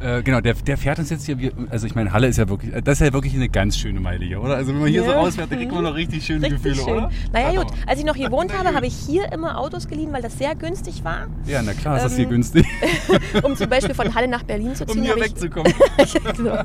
äh, 0.01 0.23
genau 0.23 0.41
der, 0.41 0.55
der 0.55 0.77
fährt 0.77 0.99
uns 0.99 1.09
jetzt 1.11 1.25
hier, 1.25 1.37
also 1.71 1.87
ich 1.87 1.95
meine, 1.95 2.13
Halle 2.13 2.27
ist 2.27 2.37
ja 2.37 2.49
wirklich, 2.49 2.73
das 2.83 3.01
ist 3.01 3.07
ja 3.07 3.13
wirklich 3.13 3.35
eine 3.35 3.49
ganz 3.49 3.79
schöne 3.79 4.01
Meile 4.01 4.25
hier, 4.25 4.43
oder? 4.43 4.57
Also 4.57 4.73
wenn 4.73 4.81
man 4.81 4.89
hier 4.89 5.05
so 5.05 5.11
Ja. 5.11 5.19
rausfährt, 5.21 5.51
da 5.53 5.57
kriegt 5.57 5.73
man 5.73 5.85
noch 5.85 5.95
richtig 5.95 6.25
schöne 6.27 6.43
Richtig 6.43 6.63
Gefühle, 6.63 6.75
schön. 6.85 6.93
oder? 7.05 7.11
Naja 7.33 7.53
Sag 7.55 7.69
gut, 7.69 7.77
als 7.87 7.99
ich 8.01 8.05
noch 8.05 8.17
hier 8.17 8.27
gewohnt 8.27 8.53
habe, 8.57 8.75
habe 8.75 8.87
ich 8.87 8.95
hier 8.95 9.31
immer 9.33 9.59
Autos 9.59 9.87
geliehen, 9.89 10.13
weil 10.13 10.23
das 10.23 10.37
sehr 10.37 10.55
günstig 10.57 11.05
war. 11.05 11.29
Ja, 11.47 11.63
na 11.63 11.73
klar, 11.75 11.97
ist 11.97 12.03
das 12.05 12.13
Ähm, 12.13 12.19
hier 12.19 12.27
günstig, 12.27 12.67
Um 13.43 13.55
zum 13.57 13.69
Beispiel 13.71 13.95
von 13.95 14.13
Halle 14.15 14.29
nach 14.29 14.43
Berlin 14.43 14.75
zu 14.75 14.85
ziehen. 14.85 14.99
um 14.99 15.05
hier 15.05 15.17
ich- 15.17 15.23
wegzukommen. 15.25 15.73
so, 16.37 16.45
ja, 16.47 16.65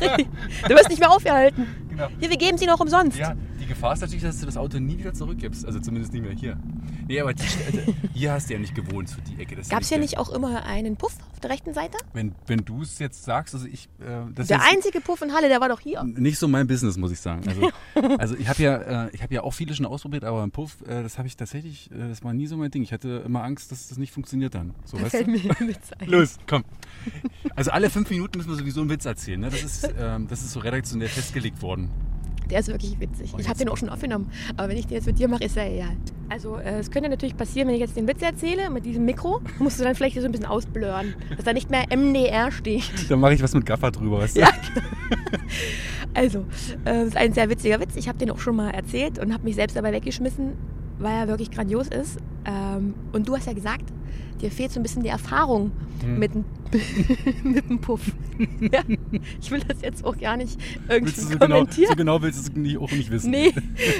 richtig. 0.00 0.28
du 0.68 0.74
wirst 0.74 0.88
nicht 0.90 1.00
mehr 1.00 1.10
aufgehalten. 1.10 1.66
Genau. 1.88 2.08
Hier, 2.20 2.30
wir 2.30 2.38
geben 2.38 2.58
sie 2.58 2.66
noch 2.66 2.80
umsonst. 2.80 3.18
Ja, 3.18 3.34
die 3.62 3.68
Gefahr 3.68 3.92
ist 3.94 4.00
natürlich, 4.00 4.22
dass 4.22 4.40
du 4.40 4.46
das 4.46 4.56
Auto 4.56 4.78
nie 4.78 4.98
wieder 4.98 5.14
zurückgibst. 5.14 5.64
Also 5.64 5.78
zumindest 5.80 6.12
nicht 6.12 6.22
mehr 6.22 6.32
hier. 6.32 6.58
Nee, 7.06 7.20
aber 7.20 7.32
die, 7.32 7.44
Städte- 7.46 7.94
hier 8.12 8.32
hast 8.32 8.48
du 8.48 8.54
ja 8.54 8.58
nicht 8.58 8.74
gewohnt, 8.74 9.08
so 9.08 9.16
die 9.20 9.40
Ecke. 9.40 9.56
Gab 9.68 9.82
es 9.82 9.88
der- 9.88 9.98
nicht 9.98 10.18
auch 10.18 10.30
immer 10.30 10.64
einen 10.64 10.96
Puff 10.96 11.16
auf 11.32 11.40
der 11.40 11.50
rechten 11.50 11.72
Seite? 11.72 11.96
Wenn, 12.12 12.34
wenn 12.46 12.64
du 12.64 12.82
es 12.82 12.98
jetzt 12.98 13.24
sagst, 13.24 13.54
also 13.54 13.66
ich. 13.66 13.88
Äh, 14.00 14.30
das 14.34 14.48
Der 14.48 14.62
einzige 14.62 15.00
Puff 15.00 15.22
in 15.22 15.32
Halle, 15.32 15.48
der 15.48 15.60
war 15.60 15.68
doch 15.68 15.80
hier. 15.80 16.02
Nicht 16.04 16.38
so 16.38 16.48
mein 16.48 16.66
Business, 16.66 16.96
muss 16.96 17.12
ich 17.12 17.20
sagen. 17.20 17.42
Also, 17.48 17.70
also 18.18 18.36
ich 18.36 18.48
habe 18.48 18.62
ja, 18.62 19.06
äh, 19.06 19.10
ich 19.12 19.22
habe 19.22 19.32
ja 19.34 19.42
auch 19.42 19.52
viele 19.54 19.74
schon 19.74 19.86
ausprobiert, 19.86 20.24
aber 20.24 20.42
im 20.42 20.50
Puff, 20.50 20.76
äh, 20.82 21.02
das 21.02 21.18
habe 21.18 21.28
ich 21.28 21.36
tatsächlich, 21.36 21.90
äh, 21.92 22.08
das 22.08 22.22
war 22.24 22.32
nie 22.32 22.46
so 22.46 22.56
mein 22.56 22.70
Ding. 22.70 22.82
Ich 22.82 22.92
hatte 22.92 23.22
immer 23.24 23.42
Angst, 23.44 23.70
dass 23.72 23.88
das 23.88 23.98
nicht 23.98 24.12
funktioniert 24.12 24.54
dann. 24.54 24.74
So, 24.84 24.96
Da 24.96 25.04
weißt 25.04 25.10
fällt 25.12 25.26
du? 25.28 25.30
mir 25.32 25.40
ein 25.60 25.68
Witz 25.68 25.90
ein. 25.98 26.08
Los, 26.08 26.36
komm. 26.48 26.64
Also 27.54 27.70
alle 27.70 27.90
fünf 27.90 28.10
Minuten 28.10 28.38
müssen 28.38 28.50
wir 28.50 28.56
sowieso 28.56 28.80
einen 28.80 28.90
Witz 28.90 29.04
erzählen. 29.04 29.40
Ne? 29.40 29.50
Das, 29.50 29.62
ist, 29.62 29.94
ähm, 29.98 30.26
das 30.28 30.42
ist 30.42 30.52
so 30.52 30.60
redaktionell 30.60 31.08
festgelegt 31.08 31.62
worden. 31.62 31.90
Der 32.50 32.60
ist 32.60 32.68
wirklich 32.68 32.98
witzig. 33.00 33.32
Oh, 33.34 33.38
Ich 33.38 33.48
habe 33.48 33.58
den 33.58 33.68
auch 33.68 33.76
schon 33.76 33.88
aufgenommen. 33.88 34.30
Aber 34.56 34.68
wenn 34.68 34.76
ich 34.76 34.86
den 34.86 34.96
jetzt 34.96 35.06
mit 35.06 35.18
dir 35.18 35.28
mache, 35.28 35.44
ist 35.44 35.56
ja 35.56 35.64
egal. 35.64 35.96
Also 36.28 36.56
äh, 36.56 36.78
es 36.78 36.90
könnte 36.90 37.08
natürlich 37.08 37.36
passieren, 37.36 37.68
wenn 37.68 37.74
ich 37.74 37.80
jetzt 37.80 37.96
den 37.96 38.08
Witz 38.08 38.22
erzähle 38.22 38.70
mit 38.70 38.84
diesem 38.84 39.04
Mikro, 39.04 39.40
musst 39.58 39.78
du 39.80 39.84
dann 39.84 39.94
vielleicht 39.94 40.16
so 40.16 40.24
ein 40.24 40.32
bisschen 40.32 40.46
ausblören, 40.46 41.14
dass 41.36 41.44
da 41.44 41.52
nicht 41.52 41.70
mehr 41.70 41.84
MDR 41.94 42.50
steht. 42.50 42.84
Dann 43.10 43.20
mache 43.20 43.34
ich 43.34 43.42
was 43.42 43.54
mit 43.54 43.66
Gaffer 43.66 43.90
drüber, 43.90 44.18
weißt 44.20 44.36
du? 44.36 44.40
Ja, 44.40 44.50
genau. 44.74 44.86
Also, 46.14 46.40
äh, 46.40 46.44
das 46.84 47.06
ist 47.08 47.16
ein 47.16 47.32
sehr 47.32 47.48
witziger 47.48 47.80
Witz. 47.80 47.96
Ich 47.96 48.06
habe 48.06 48.18
den 48.18 48.30
auch 48.30 48.38
schon 48.38 48.54
mal 48.56 48.70
erzählt 48.70 49.18
und 49.18 49.32
habe 49.32 49.44
mich 49.44 49.54
selbst 49.54 49.76
dabei 49.76 49.92
weggeschmissen, 49.92 50.52
weil 51.02 51.12
er 51.22 51.28
wirklich 51.28 51.50
grandios 51.50 51.88
ist. 51.88 52.18
Ähm, 52.44 52.94
und 53.12 53.28
du 53.28 53.36
hast 53.36 53.46
ja 53.46 53.52
gesagt, 53.52 53.84
dir 54.40 54.50
fehlt 54.50 54.72
so 54.72 54.80
ein 54.80 54.82
bisschen 54.82 55.02
die 55.02 55.08
Erfahrung 55.08 55.70
Hm. 56.02 56.18
mit, 56.18 56.34
dem- 56.34 56.44
mit 57.44 57.68
dem 57.70 57.80
Puff. 57.80 58.00
ja, 58.60 58.80
ich 59.40 59.50
will 59.52 59.60
das 59.68 59.82
jetzt 59.82 60.04
auch 60.04 60.18
gar 60.18 60.36
nicht 60.36 60.58
irgendwie 60.88 61.04
Willst 61.14 61.18
du 61.18 61.22
so 61.32 61.38
genau, 61.38 61.56
kommentieren. 61.58 61.90
so 61.90 61.94
genau 61.96 62.22
willst 62.22 62.38
du 62.56 62.60
es 62.62 62.76
auch 62.78 62.90
nicht 62.90 63.10
wissen. 63.12 63.30
Nee, 63.30 63.54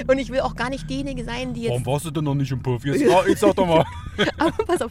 und 0.08 0.18
ich 0.18 0.30
will 0.30 0.40
auch 0.40 0.56
gar 0.56 0.68
nicht 0.68 0.90
diejenige 0.90 1.22
sein, 1.24 1.54
die 1.54 1.62
jetzt. 1.62 1.70
Warum 1.70 1.86
warst 1.86 2.06
du 2.06 2.10
denn 2.10 2.24
noch 2.24 2.34
nicht 2.34 2.50
im 2.50 2.60
Puff? 2.60 2.84
Jetzt, 2.84 3.00
jetzt 3.28 3.40
sag 3.40 3.54
doch 3.54 3.66
mal. 3.68 3.84
Aber 4.38 4.64
pass 4.64 4.82
auf, 4.82 4.90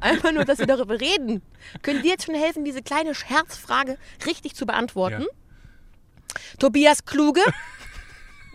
einfach 0.00 0.32
nur, 0.32 0.44
dass 0.44 0.58
wir 0.58 0.66
darüber 0.66 1.00
reden. 1.00 1.42
Können 1.82 2.02
dir 2.02 2.08
jetzt 2.10 2.24
schon 2.26 2.34
helfen, 2.34 2.64
diese 2.64 2.82
kleine 2.82 3.14
Scherzfrage 3.14 3.98
richtig 4.26 4.56
zu 4.56 4.66
beantworten? 4.66 5.22
Ja. 5.22 5.28
Tobias 6.58 7.04
Kluge, 7.04 7.42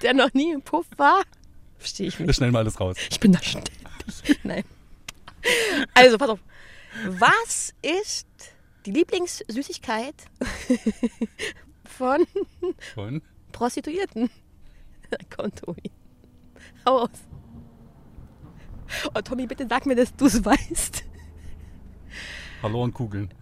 der 0.01 0.13
noch 0.13 0.33
nie 0.33 0.51
im 0.51 0.61
Puff 0.61 0.87
war. 0.97 1.21
Verstehe 1.81 2.07
ich 2.09 2.19
Wir 2.19 2.27
nicht. 2.27 2.35
schneiden 2.35 2.53
mal 2.53 2.59
alles 2.59 2.79
raus. 2.79 2.95
Ich 3.09 3.19
bin 3.19 3.31
da 3.31 3.41
ständig. 3.41 3.73
Nein. 4.43 4.63
Also, 5.95 6.19
pass 6.19 6.29
auf. 6.29 6.39
Was 7.07 7.73
ist 7.81 8.27
die 8.85 8.91
Lieblingssüßigkeit 8.91 10.13
von 11.83 12.27
Von? 12.93 13.23
Prostituierten? 13.51 14.29
Komm, 15.35 15.55
Tobi. 15.55 15.89
Hau 16.85 16.99
aus. 16.99 17.09
Oh, 19.15 19.21
Tommy, 19.21 19.47
bitte 19.47 19.65
sag 19.67 19.87
mir, 19.87 19.95
dass 19.95 20.15
du 20.15 20.27
es 20.27 20.45
weißt. 20.45 21.03
Hallo 22.61 22.83
und 22.83 22.93
Kugeln. 22.93 23.33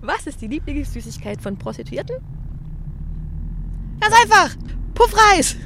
Was 0.00 0.26
ist 0.26 0.40
die 0.40 0.46
Lieblingssüßigkeit 0.46 1.42
von 1.42 1.58
Prostituierten? 1.58 2.16
Ganz 4.00 4.14
einfach. 4.14 4.56
Puffreis. 4.94 5.56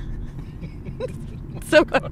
so 1.71 1.85
Gott. 1.85 2.11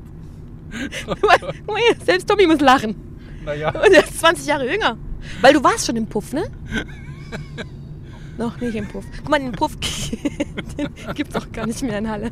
Guck 1.06 1.22
mal, 1.22 1.38
hier, 1.76 2.04
Selbst 2.04 2.28
Tommy 2.28 2.46
muss 2.46 2.60
lachen. 2.60 2.94
Naja. 3.44 3.68
Und 3.70 3.92
er 3.92 4.04
ist 4.04 4.20
20 4.20 4.46
Jahre 4.46 4.70
jünger. 4.70 4.96
Weil 5.40 5.52
du 5.52 5.62
warst 5.62 5.86
schon 5.86 5.96
im 5.96 6.06
Puff, 6.06 6.32
ne? 6.32 6.44
Noch 8.38 8.58
nicht 8.60 8.74
im 8.74 8.88
Puff. 8.88 9.04
Guck 9.18 9.28
mal, 9.28 9.38
den 9.38 9.52
Puff 9.52 9.76
den 10.78 10.88
gibt's 11.14 11.36
auch 11.36 11.50
gar 11.52 11.66
nicht 11.66 11.82
mehr 11.82 11.98
in 11.98 12.08
Halle. 12.08 12.30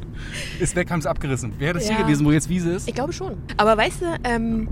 Ist 0.59 0.75
weg, 0.75 0.91
haben 0.91 1.03
sie 1.03 1.11
abgerissen. 1.11 1.59
Wäre 1.59 1.75
das 1.75 1.89
Ja. 1.89 1.97
hier 1.97 2.05
gewesen, 2.05 2.25
wo 2.27 2.33
jetzt 2.33 2.49
Wiese 2.49 2.71
ist? 2.73 2.89
Ich 2.89 2.95
glaube 2.95 3.13
schon. 3.13 3.37
Aber 3.59 3.77
weißt 3.77 4.03
du, 4.03 4.07
ähm, 4.25 4.69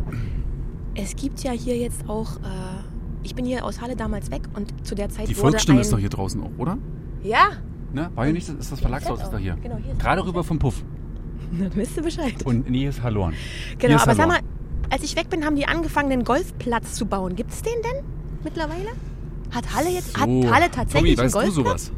es 0.94 1.14
gibt 1.16 1.40
ja 1.40 1.52
hier 1.52 1.76
jetzt 1.76 2.08
auch. 2.08 2.36
Äh, 2.38 2.40
ich 3.22 3.34
bin 3.34 3.44
hier 3.44 3.64
aus 3.64 3.80
Halle 3.80 3.94
damals 3.94 4.30
weg 4.30 4.42
und 4.54 4.86
zu 4.86 4.94
der 4.94 5.10
Zeit 5.10 5.28
Die 5.28 5.34
Volksstimme 5.34 5.78
ein, 5.78 5.82
ist 5.82 5.92
doch 5.92 5.98
hier 5.98 6.08
draußen 6.08 6.40
auch, 6.40 6.52
oder? 6.56 6.78
Ja, 7.22 7.50
Ne? 7.92 8.10
War 8.14 8.24
hier 8.24 8.34
nicht, 8.34 8.48
ist 8.48 8.70
das 8.70 8.80
Verlagshaus 8.80 9.22
ist 9.22 9.32
doch 9.32 9.38
hier. 9.38 9.56
Genau, 9.62 9.76
hier 9.76 9.92
ist 9.92 10.00
Gerade 10.00 10.24
rüber 10.24 10.44
vom 10.44 10.58
Puff. 10.58 10.84
Dann 11.52 11.74
wisst 11.74 11.96
ihr 11.96 12.02
Bescheid. 12.02 12.34
Und 12.44 12.68
nee, 12.70 12.88
ist 12.88 12.98
verloren. 12.98 13.34
Genau, 13.78 13.96
ist 13.96 14.02
aber 14.02 14.14
sag 14.14 14.28
mal, 14.28 14.34
verloren. 14.36 14.88
als 14.90 15.02
ich 15.02 15.16
weg 15.16 15.28
bin, 15.30 15.44
haben 15.44 15.56
die 15.56 15.66
angefangen, 15.66 16.10
den 16.10 16.24
Golfplatz 16.24 16.94
zu 16.94 17.06
bauen. 17.06 17.36
Gibt 17.36 17.50
es 17.52 17.62
den 17.62 17.80
denn 17.82 18.04
mittlerweile? 18.44 18.90
Hat 19.50 19.74
Halle 19.74 19.88
jetzt, 19.90 20.18
hat 20.18 20.28
So. 20.28 20.50
Halle 20.50 20.70
tatsächlich 20.70 21.16
Tommy, 21.16 21.26
weißt 21.26 21.36
einen 21.36 21.46
du 21.46 21.62
Golfplatz? 21.62 21.86
sowas? 21.86 21.97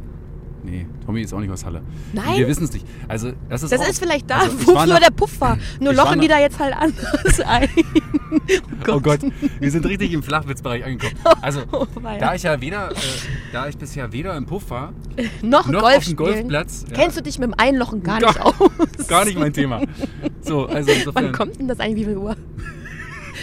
Nee, 0.63 0.87
Tommy 1.07 1.23
ist 1.23 1.33
auch 1.33 1.41
nicht 1.41 1.51
aus 1.51 1.65
Halle. 1.65 1.81
Nein? 2.13 2.37
Wir 2.37 2.47
wissen 2.47 2.65
es 2.65 2.73
nicht. 2.73 2.87
Also, 3.09 3.33
das 3.49 3.63
ist 3.63 3.73
Das 3.73 3.81
auch, 3.81 3.89
ist 3.89 3.99
vielleicht 3.99 4.29
da, 4.29 4.41
also, 4.41 4.59
wo 4.67 4.73
früher 4.77 4.87
nach- 4.87 5.01
der 5.01 5.11
Puff 5.11 5.41
war. 5.41 5.57
Nur 5.81 5.95
lochen 5.95 6.21
die 6.21 6.29
da 6.29 6.39
jetzt 6.39 6.59
halt 6.59 6.75
anders 6.75 7.41
ein. 7.47 7.69
Oh 8.89 9.01
Gott, 9.01 9.21
wir 9.59 9.71
sind 9.71 9.87
richtig 9.87 10.13
im 10.13 10.23
Flachwitzbereich 10.23 10.85
angekommen. 10.85 11.15
Also, 11.43 11.63
Oh, 11.73 11.87
da 12.19 12.35
ich 12.35 12.43
ja 12.43 12.61
weder, 12.61 12.91
äh, 12.91 12.95
da 13.53 13.69
ich 13.69 13.79
bisher 13.79 14.13
weder 14.13 14.37
im 14.37 14.45
Puff 14.47 14.69
war, 14.71 14.93
noch, 15.43 15.67
noch 15.69 15.81
Golf 15.81 15.97
auf 15.99 16.05
dem. 16.05 16.17
Golfplatz. 16.17 16.85
ja, 16.91 16.97
Kennst 16.97 17.17
du 17.17 17.23
dich 17.23 17.39
mit 17.39 17.49
dem 17.49 17.55
Einlochen 17.59 18.03
gar 18.03 18.21
Gar- 18.21 18.29
nicht 18.31 18.41
aus? 18.43 19.07
Gar 19.09 19.25
nicht 19.25 19.39
mein 19.39 19.53
Thema. 19.53 19.81
So, 20.43 20.67
also 20.67 20.91
insofern. 20.93 21.25
Wann 21.27 21.33
kommt 21.33 21.59
denn 21.59 21.69
das 21.69 21.81
eigentlich, 21.81 22.07
wie 22.07 22.11
viel 22.11 22.19
Uhr? 22.19 22.37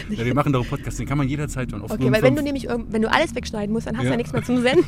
Ja, 0.09 0.23
wir 0.25 0.35
machen 0.35 0.53
doch 0.53 0.61
einen 0.61 0.69
Podcast, 0.69 0.99
den 0.99 1.07
kann 1.07 1.17
man 1.17 1.27
jederzeit 1.27 1.71
hören. 1.71 1.81
Auf 1.81 1.91
Okay, 1.91 2.03
nur 2.03 2.11
weil 2.13 2.21
wenn 2.21 2.35
du 2.35 2.43
nämlich 2.43 2.67
wenn 2.69 3.01
du 3.01 3.11
alles 3.11 3.33
wegschneiden 3.33 3.73
musst, 3.73 3.87
dann 3.87 3.95
hast 3.97 4.03
du 4.03 4.07
Ja. 4.07 4.11
ja 4.11 4.17
nichts 4.17 4.31
mehr 4.31 4.43
zum 4.43 4.61
Senden. 4.61 4.85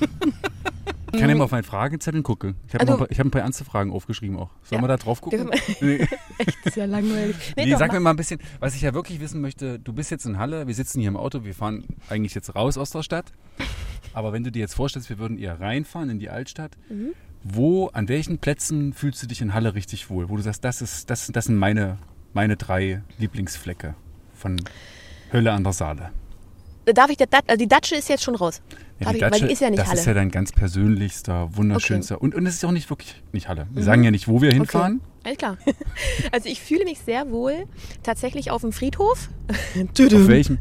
Ich 1.13 1.19
kann 1.19 1.29
ja 1.29 1.35
mal 1.35 1.43
auf 1.45 1.51
meinen 1.51 1.63
Fragezettel 1.63 2.21
gucken. 2.21 2.55
Ich 2.67 2.73
habe 2.75 2.87
Also- 2.87 3.01
hab 3.03 3.19
ein 3.19 3.31
paar 3.31 3.41
ernste 3.41 3.65
Fragen 3.65 3.91
aufgeschrieben 3.91 4.37
auch. 4.37 4.49
Sollen 4.63 4.81
Ja. 4.81 4.83
wir 4.83 4.87
da 4.89 4.97
drauf 4.97 5.21
gucken? 5.21 5.49
Nee, 5.81 6.07
Echt, 6.37 6.57
ist 6.65 6.77
ja 6.77 6.85
langweilig. 6.85 7.35
Nee, 7.57 7.65
nee 7.65 7.71
doch, 7.71 7.79
sag 7.79 7.87
mach. 7.89 7.93
mir 7.95 7.99
mal 8.01 8.09
ein 8.11 8.15
bisschen, 8.15 8.39
was 8.59 8.75
ich 8.75 8.81
ja 8.81 8.93
wirklich 8.93 9.19
wissen 9.19 9.41
möchte. 9.41 9.79
Du 9.79 9.93
bist 9.93 10.11
jetzt 10.11 10.25
in 10.25 10.37
Halle, 10.37 10.67
wir 10.67 10.73
sitzen 10.75 10.99
hier 10.99 11.09
im 11.09 11.17
Auto, 11.17 11.43
wir 11.43 11.53
fahren 11.55 11.83
eigentlich 12.09 12.33
jetzt 12.35 12.55
raus 12.55 12.77
aus 12.77 12.91
der 12.91 13.03
Stadt. 13.03 13.31
Aber 14.13 14.33
wenn 14.33 14.43
du 14.43 14.51
dir 14.51 14.59
jetzt 14.59 14.73
vorstellst, 14.75 15.09
wir 15.09 15.19
würden 15.19 15.37
eher 15.37 15.59
reinfahren 15.59 16.09
in 16.09 16.19
die 16.19 16.29
Altstadt, 16.29 16.77
Mhm. 16.89 17.09
wo, 17.43 17.87
an 17.87 18.07
welchen 18.09 18.39
Plätzen 18.39 18.93
fühlst 18.93 19.21
du 19.23 19.27
dich 19.27 19.41
in 19.41 19.53
Halle 19.53 19.75
richtig 19.75 20.09
wohl? 20.09 20.29
Wo 20.29 20.35
du 20.37 20.41
sagst, 20.41 20.63
das, 20.63 20.81
ist, 20.81 21.09
das, 21.09 21.27
das 21.27 21.45
sind 21.45 21.55
meine, 21.57 21.97
meine 22.33 22.57
drei 22.57 23.01
Lieblingsflecke 23.17 23.95
von 24.33 24.57
Hölle 25.31 25.51
an 25.51 25.63
der 25.63 25.73
Saale. 25.73 26.11
Darf 26.93 27.09
ich, 27.09 27.17
der, 27.17 27.27
Dat- 27.27 27.43
also 27.47 27.57
die 27.57 27.67
Datsche 27.67 27.95
ist 27.95 28.09
jetzt 28.09 28.23
schon 28.23 28.35
raus. 28.35 28.61
Darf 28.99 29.13
ich, 29.13 29.21
weil 29.21 29.31
die 29.31 29.51
ist 29.51 29.61
ja 29.61 29.69
nicht 29.69 29.79
das 29.79 29.87
Halle. 29.89 29.99
ist 29.99 30.05
ja 30.05 30.13
dein 30.13 30.29
ganz 30.31 30.51
persönlichster, 30.51 31.49
wunderschönster. 31.55 32.21
Und, 32.21 32.35
und 32.35 32.45
es 32.45 32.55
ist 32.55 32.65
auch 32.65 32.71
nicht 32.71 32.89
wirklich 32.89 33.21
nicht 33.31 33.47
Halle. 33.47 33.67
Wir 33.71 33.83
sagen 33.83 34.03
ja 34.03 34.11
nicht, 34.11 34.27
wo 34.27 34.41
wir 34.41 34.51
hinfahren. 34.51 34.93
Mhm. 34.93 34.99
Okay. 34.99 35.05
Alles 35.23 35.37
klar. 35.37 35.57
Also 36.31 36.47
ich 36.49 36.61
fühle 36.61 36.83
mich 36.85 36.99
sehr 36.99 37.29
wohl 37.31 37.53
tatsächlich 38.03 38.51
auf 38.51 38.61
dem 38.61 38.71
Friedhof. 38.71 39.29
Auf 39.99 40.27
welchem? 40.27 40.59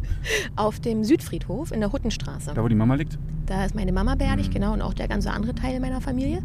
Auf 0.57 0.81
dem 0.81 1.05
Südfriedhof 1.05 1.73
in 1.73 1.81
der 1.81 1.93
Huttenstraße. 1.93 2.53
Da, 2.55 2.63
wo 2.63 2.69
die 2.69 2.75
Mama 2.75 2.95
liegt? 2.95 3.19
Da 3.47 3.65
ist 3.65 3.75
meine 3.75 3.93
Mama 3.93 4.15
beerdigt, 4.15 4.51
Mhm. 4.51 4.55
genau, 4.55 4.73
und 4.73 4.83
auch 4.83 4.95
der 4.95 5.09
ganze 5.09 5.31
andere 5.31 5.55
Teil 5.55 5.79
meiner 5.81 6.01
Familie. 6.01 6.43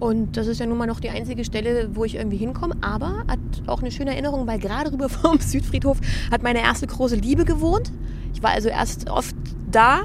Und 0.00 0.36
das 0.36 0.46
ist 0.46 0.60
ja 0.60 0.66
nun 0.66 0.78
mal 0.78 0.86
noch 0.86 1.00
die 1.00 1.10
einzige 1.10 1.44
Stelle, 1.44 1.90
wo 1.94 2.04
ich 2.04 2.16
irgendwie 2.16 2.36
hinkomme. 2.36 2.76
Aber 2.80 3.24
hat 3.28 3.38
auch 3.66 3.80
eine 3.80 3.90
schöne 3.90 4.10
Erinnerung, 4.12 4.46
weil 4.46 4.58
gerade 4.58 4.92
rüber 4.92 5.08
vom 5.10 5.38
Südfriedhof 5.38 5.98
hat 6.30 6.42
meine 6.42 6.60
erste 6.60 6.86
große 6.86 7.16
Liebe 7.16 7.44
gewohnt. 7.44 7.92
Ich 8.34 8.42
war 8.42 8.50
also 8.50 8.68
erst 8.68 9.08
oft 9.08 9.34
da 9.70 10.02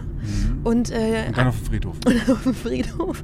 und, 0.64 0.92
äh, 0.92 1.26
Und 1.28 1.38
dann 1.38 1.48
auf 1.48 1.58
dem 1.58 1.66
Friedhof. 1.66 1.96
auf 2.32 2.44
dem 2.44 2.54
Friedhof. 2.54 3.24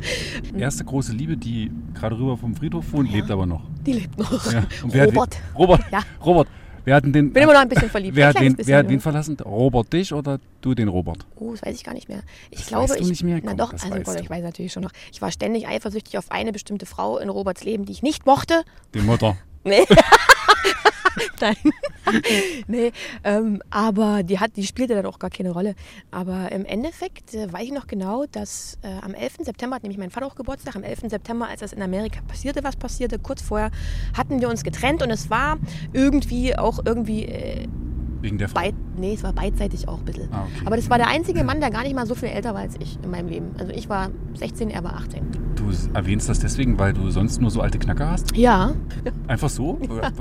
Erste 0.58 0.86
große 0.86 1.12
Liebe, 1.12 1.38
die 1.38 1.72
gerade 1.94 2.18
rüber 2.18 2.38
vom 2.38 2.56
Friedhof 2.56 2.92
wohnt, 2.94 3.12
lebt 3.12 3.30
aber 3.30 3.46
noch. 3.46 3.62
Die 3.86 3.94
lebt 3.94 4.18
noch. 4.18 4.52
Ja. 4.52 4.64
Und 4.84 4.96
Robert. 4.96 5.36
Hat, 5.36 5.58
Robert. 5.58 5.82
Ja. 5.92 6.00
Robert. 6.24 6.48
Wer 6.86 6.96
hat 6.96 7.04
den, 7.06 7.12
Bin 7.12 7.36
immer 7.44 7.54
noch 7.54 7.62
ein 7.62 7.68
bisschen 7.70 7.90
verliebt. 7.90 8.16
wer 8.16 8.28
hat, 8.30 8.40
den, 8.40 8.56
bisschen, 8.56 8.68
wer 8.70 8.78
hat 8.78 8.86
ja. 8.86 8.92
wen 8.92 9.00
verlassen? 9.00 9.38
Robert 9.44 9.92
dich 9.92 10.14
oder 10.14 10.40
du 10.62 10.74
den 10.76 10.88
Robert? 10.88 11.26
Oh, 11.36 11.52
das 11.52 11.64
weiß 11.64 11.76
ich 11.76 11.84
gar 11.84 11.94
nicht 11.94 12.08
mehr. 12.08 12.22
Ich 12.52 12.60
Das 12.60 12.68
glaube, 12.68 12.90
weißt 12.90 13.00
du 13.00 13.04
ich. 13.04 13.10
nicht 13.10 13.24
mehr? 13.24 13.40
Na 13.44 13.50
Komm, 13.50 13.58
doch, 13.58 13.74
also 13.74 13.90
Gott, 13.90 14.20
ich 14.22 14.30
weiß 14.30 14.44
natürlich 14.44 14.72
schon 14.72 14.84
noch. 14.84 14.92
Ich 15.12 15.22
war 15.22 15.32
ständig 15.32 15.68
eifersüchtig 15.68 16.18
auf 16.18 16.32
eine 16.32 16.52
bestimmte 16.52 16.86
Frau 16.86 17.18
in 17.18 17.30
Roberts 17.30 17.64
Leben, 17.64 17.86
die 17.86 17.92
ich 17.92 18.04
nicht 18.04 18.26
mochte. 18.26 18.64
Die 18.94 19.00
Mutter. 19.02 19.36
Nee. 19.64 19.84
Nein. 21.42 21.56
nee, 22.68 22.92
ähm, 23.24 23.62
aber 23.70 24.24
die, 24.24 24.40
hat, 24.40 24.56
die 24.56 24.66
spielte 24.66 24.96
dann 24.96 25.06
auch 25.06 25.20
gar 25.20 25.30
keine 25.30 25.52
Rolle. 25.52 25.76
Aber 26.12 26.52
im 26.52 26.66
Endeffekt 26.66 27.34
äh, 27.34 27.52
weiß 27.52 27.64
ich 27.64 27.72
noch 27.72 27.88
genau, 27.88 28.26
dass 28.32 28.78
äh, 28.82 28.88
am 29.02 29.14
11. 29.14 29.38
September 29.42 29.76
hat 29.76 29.84
nämlich 29.84 29.98
mein 29.98 30.12
Vater 30.12 30.28
auch 30.28 30.36
Geburtstag. 30.36 30.76
Am 30.76 30.84
11. 30.84 31.10
September, 31.10 31.48
als 31.48 31.62
das 31.62 31.74
in 31.74 31.82
Amerika 31.82 32.22
passierte, 32.28 32.64
was 32.64 32.76
passierte, 32.76 33.20
kurz 33.20 33.42
vorher 33.42 33.72
hatten 34.16 34.42
wir 34.42 34.50
uns 34.50 34.64
getrennt 34.64 35.04
und 35.04 35.10
es 35.10 35.30
war 35.30 35.58
irgendwie 35.94 36.58
auch 36.58 36.80
irgendwie 36.86 37.26
äh, 37.26 37.68
Wegen 38.26 38.38
der 38.38 38.50
Frau. 38.50 38.60
beid, 38.62 38.74
nee, 38.98 39.14
es 39.14 39.24
war 39.24 39.32
beidseitig 39.34 39.88
auch 39.88 40.00
ein 40.00 40.06
bisschen. 40.06 40.28
Ah, 40.32 40.44
okay. 40.44 40.66
Aber 40.66 40.76
das 40.76 40.90
war 40.90 40.98
der 40.98 41.08
einzige 41.08 41.44
Mann, 41.44 41.62
der 41.62 41.70
gar 41.70 41.84
nicht 41.84 41.96
mal 41.96 42.06
so 42.06 42.16
viel 42.16 42.30
älter 42.30 42.54
war 42.54 42.62
als 42.62 42.76
ich 42.80 42.98
in 43.04 43.12
meinem 43.12 43.28
Leben. 43.30 43.52
Also 43.60 43.72
ich 43.72 43.88
war 43.88 44.10
16, 44.34 44.70
er 44.70 44.84
war 44.84 44.96
18. 44.96 45.22
Du 45.56 45.66
erwähnst 45.94 46.28
das 46.28 46.40
deswegen, 46.40 46.78
weil 46.78 46.94
du 46.94 47.10
sonst 47.12 47.40
nur 47.42 47.50
so 47.52 47.62
alte 47.62 47.80
Knacker 47.80 48.10
hast? 48.12 48.36
Ja, 48.36 48.74
Einfach 49.28 49.50
so? 49.50 49.80
Oder- 49.90 50.12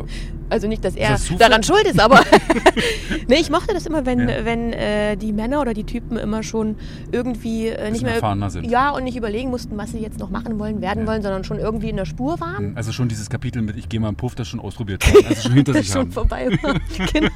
Also 0.48 0.68
nicht, 0.68 0.84
dass 0.84 0.94
er 0.96 1.10
das 1.10 1.28
daran 1.38 1.62
schuld 1.62 1.84
ist, 1.86 1.98
aber 2.00 2.20
nee, 3.28 3.36
ich 3.36 3.50
mochte 3.50 3.74
das 3.74 3.86
immer, 3.86 4.06
wenn, 4.06 4.20
Ja. 4.28 4.44
wenn 4.44 4.72
äh, 4.72 5.16
die 5.16 5.32
Männer 5.32 5.60
oder 5.60 5.74
die 5.74 5.84
Typen 5.84 6.16
immer 6.16 6.42
schon 6.42 6.76
irgendwie 7.12 7.68
äh, 7.68 7.90
nicht 7.90 8.02
mehr 8.04 8.50
sind. 8.50 8.70
ja 8.70 8.90
und 8.90 9.04
nicht 9.04 9.16
überlegen 9.16 9.50
mussten, 9.50 9.76
was 9.76 9.92
sie 9.92 9.98
jetzt 9.98 10.18
noch 10.18 10.30
machen 10.30 10.58
wollen, 10.58 10.80
werden 10.80 11.00
Ja. 11.04 11.06
wollen, 11.08 11.22
sondern 11.22 11.44
schon 11.44 11.58
irgendwie 11.58 11.90
in 11.90 11.96
der 11.96 12.04
Spur 12.06 12.38
waren. 12.40 12.76
Also 12.76 12.92
schon 12.92 13.08
dieses 13.08 13.28
Kapitel 13.30 13.62
mit 13.62 13.76
Ich 13.76 13.88
gehe 13.88 14.00
mal 14.00 14.08
im 14.10 14.16
Puff, 14.16 14.34
das 14.34 14.48
schon 14.48 14.60
ausprobiert 14.60 15.04
haben. 15.06 15.26
Also 15.26 15.42
schon 15.42 15.52
hinter 15.52 15.72
Das 15.72 15.82
sich 15.82 15.92
schon 15.92 16.02
haben. 16.02 16.12
vorbei 16.12 16.48
war. 16.62 16.74
genau. 17.12 17.30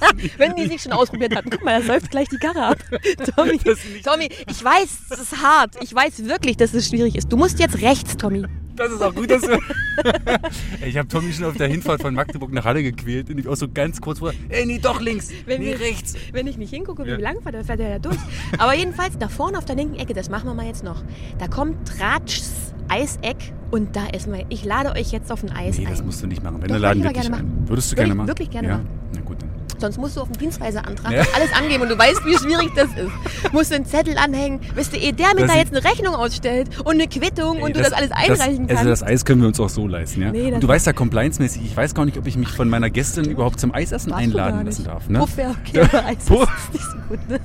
wenn 0.38 0.54
die 0.56 0.66
sich 0.68 0.82
schon 0.82 0.92
ausprobiert 0.92 1.34
hatten. 1.34 1.50
Guck 1.50 1.64
mal, 1.64 1.80
da 1.80 1.86
säuft 1.86 2.10
gleich 2.10 2.28
die 2.28 2.36
Karre 2.38 2.66
ab. 2.66 2.78
Tommy, 3.36 3.58
Tommy, 4.04 4.28
ich 4.48 4.64
weiß, 4.64 4.88
es 5.10 5.18
ist 5.20 5.42
hart. 5.42 5.76
Ich 5.80 5.94
weiß 5.94 6.24
wirklich, 6.26 6.56
dass 6.56 6.74
es 6.74 6.88
schwierig 6.88 7.16
ist. 7.16 7.32
Du 7.32 7.36
musst 7.36 7.58
jetzt 7.58 7.80
rechts, 7.82 8.16
Tommy. 8.16 8.44
Das 8.74 8.90
ist 8.90 9.02
auch 9.02 9.14
gut, 9.14 9.30
dass 9.30 9.42
du. 9.42 9.58
Ich 10.86 10.96
habe 10.96 11.06
Tommy 11.06 11.32
schon 11.32 11.44
auf 11.44 11.56
der 11.56 11.68
Hinfahrt 11.68 12.00
von 12.00 12.14
Magdeburg 12.14 12.50
nach 12.52 12.64
Halle 12.64 12.82
gequält 12.82 13.28
und 13.28 13.38
ich 13.38 13.46
auch 13.46 13.54
so 13.56 13.68
ganz 13.68 14.00
kurz 14.00 14.18
vor. 14.20 14.32
Ey, 14.48 14.64
nee, 14.66 14.78
doch 14.78 15.00
links. 15.00 15.28
Wenn 15.44 15.60
nee, 15.60 15.66
wir- 15.72 15.80
rechts. 15.80 16.14
Wenn 16.32 16.46
ich 16.46 16.56
nicht 16.56 16.70
hingucke, 16.70 17.04
wie 17.04 17.10
Ja. 17.10 17.16
lang 17.18 17.42
fährt, 17.42 17.54
dann 17.54 17.64
fährt 17.64 17.80
er 17.80 17.90
ja 17.90 17.98
durch. 17.98 18.16
Aber 18.58 18.74
jedenfalls 18.74 19.18
da 19.18 19.28
vorne 19.28 19.58
auf 19.58 19.66
der 19.66 19.76
linken 19.76 19.96
Ecke, 19.96 20.14
das 20.14 20.30
machen 20.30 20.46
wir 20.48 20.54
mal 20.54 20.66
jetzt 20.66 20.82
noch. 20.82 21.02
Da 21.38 21.46
kommt 21.48 21.86
Tratschs 21.86 22.50
Eiseck 22.88 23.36
und 23.70 23.94
da 23.94 24.06
ist 24.08 24.26
mal. 24.28 24.44
Ich 24.48 24.64
lade 24.64 24.90
euch 24.92 25.12
jetzt 25.12 25.30
auf 25.30 25.42
ein 25.42 25.50
Eis 25.52 25.78
Nee, 25.78 25.86
das 25.88 26.00
ein. 26.00 26.06
musst 26.06 26.22
du 26.22 26.26
nicht 26.26 26.42
machen. 26.42 26.56
Wenn 26.62 26.68
Doch, 26.68 26.74
der 26.74 26.78
Laden 26.80 27.02
würde 27.04 27.10
ich 27.12 27.16
wird 27.24 27.26
aber 27.26 27.36
dich 27.36 27.46
gerne 27.46 27.60
ein. 27.62 27.68
Würdest 27.68 27.92
du 27.92 27.96
Würde 27.96 28.02
gerne 28.06 28.14
machen? 28.14 28.28
wirklich 28.28 28.50
gerne 28.50 28.68
ja? 28.68 28.74
machen. 28.78 28.88
Na 29.14 29.20
gut, 29.20 29.36
dann. 29.42 29.50
Sonst 29.82 29.98
musst 29.98 30.16
du 30.16 30.20
auf 30.20 30.28
dem 30.30 30.38
Dienstreiseantrag 30.38 31.12
Ja. 31.12 31.24
alles 31.34 31.52
angeben 31.58 31.82
und 31.82 31.88
du 31.90 31.98
weißt, 31.98 32.24
wie 32.24 32.36
schwierig 32.38 32.70
das 32.76 32.86
ist. 32.90 33.52
Musst 33.52 33.72
du 33.72 33.74
einen 33.74 33.84
Zettel 33.84 34.16
anhängen. 34.16 34.60
Wisst 34.76 34.94
ihr, 34.94 35.02
eh 35.02 35.10
der 35.12 35.34
mir 35.34 35.40
Das 35.42 35.48
da 35.48 35.52
ist- 35.54 35.58
jetzt 35.72 35.76
eine 35.76 35.84
Rechnung 35.84 36.14
ausstellt 36.14 36.68
und 36.84 36.92
eine 36.92 37.08
Quittung 37.08 37.60
und 37.60 37.68
Ey, 37.68 37.72
du 37.72 37.82
das, 37.82 37.92
alles 37.92 38.12
einreichen 38.12 38.68
das, 38.68 38.76
kannst. 38.76 38.76
Also 38.78 38.90
das 38.90 39.02
Eis 39.02 39.24
können 39.24 39.40
wir 39.40 39.48
uns 39.48 39.58
auch 39.58 39.68
so 39.68 39.88
leisten, 39.88 40.22
ja? 40.22 40.30
Nee, 40.30 40.44
das- 40.46 40.54
und 40.54 40.60
du 40.62 40.68
weißt 40.68 40.86
ja, 40.86 40.92
compliance-mäßig, 40.92 41.62
ich 41.64 41.76
weiß 41.76 41.94
gar 41.94 42.04
nicht, 42.04 42.16
ob 42.16 42.26
ich 42.28 42.36
mich 42.36 42.48
von 42.48 42.68
meiner 42.70 42.90
Gästin 42.90 43.24
überhaupt 43.24 43.58
zum 43.58 43.74
Eisessen 43.74 44.12
einladen 44.12 44.64
lassen 44.64 44.84
darf. 44.84 45.08
Ne? 45.08 45.18
Puff 45.18 45.36
wäre 45.36 45.50
okay, 45.60 45.80
aber 45.80 46.04
Eis 46.06 46.18
ist 46.18 46.30
nicht 46.30 46.84
so 46.84 46.96
gut. 47.08 47.28
Ne? 47.28 47.40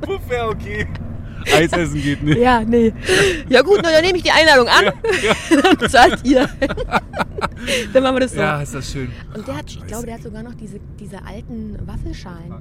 Puff 0.00 0.20
wäre 0.28 0.48
okay. 0.48 0.86
Eis 1.54 1.72
essen 1.72 2.02
geht 2.02 2.22
nicht. 2.22 2.38
Ja, 2.38 2.60
nee. 2.60 2.92
Ja 3.48 3.62
gut, 3.62 3.84
dann 3.84 4.02
nehme 4.02 4.18
ich 4.18 4.24
die 4.24 4.30
Einladung 4.30 4.68
an. 4.68 4.92
dann 5.78 5.88
zahlt 5.88 6.20
ihr. 6.24 6.48
dann 7.92 8.02
machen 8.02 8.16
wir 8.16 8.20
das 8.20 8.32
so. 8.32 8.40
Ja, 8.40 8.62
ist 8.62 8.74
das 8.74 8.90
schön. 8.90 9.10
Und 9.34 9.46
der 9.46 9.56
hat, 9.56 9.70
ich 9.70 9.86
glaube, 9.86 10.06
der 10.06 10.14
hat 10.14 10.22
sogar 10.22 10.42
noch 10.42 10.54
diese, 10.54 10.80
diese 10.98 11.24
alten 11.24 11.78
Waffelschalen. 11.86 12.54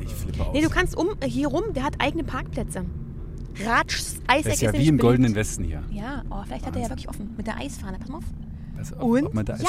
Ich 0.00 0.12
flippe 0.12 0.44
aus. 0.44 0.52
Nee, 0.52 0.62
du 0.62 0.70
kannst 0.70 0.96
um 0.96 1.08
hier 1.24 1.48
rum, 1.48 1.72
der 1.74 1.84
hat 1.84 1.94
eigene 1.98 2.24
Parkplätze. 2.24 2.84
Ratschs 3.64 4.16
Eiseck 4.26 4.44
das 4.44 4.54
ist 4.54 4.62
ja 4.62 4.72
wie 4.72 4.88
im 4.88 4.98
Goldenen. 4.98 5.34
Westen 5.34 5.64
hier. 5.64 5.82
Ja, 5.90 6.22
oh, 6.30 6.42
vielleicht 6.44 6.66
hat 6.66 6.76
er 6.76 6.82
ja 6.82 6.88
wirklich 6.90 7.08
offen. 7.08 7.34
Mit 7.36 7.46
der 7.46 7.56
Eisfahne. 7.58 7.98
Pass 7.98 8.08
mal 8.08 8.18
auf. 8.18 8.24
Das, 8.76 8.92
ob, 8.92 9.02
Und? 9.02 9.26
Ob 9.26 9.34
man 9.34 9.44
da 9.44 9.56
Ja! 9.56 9.64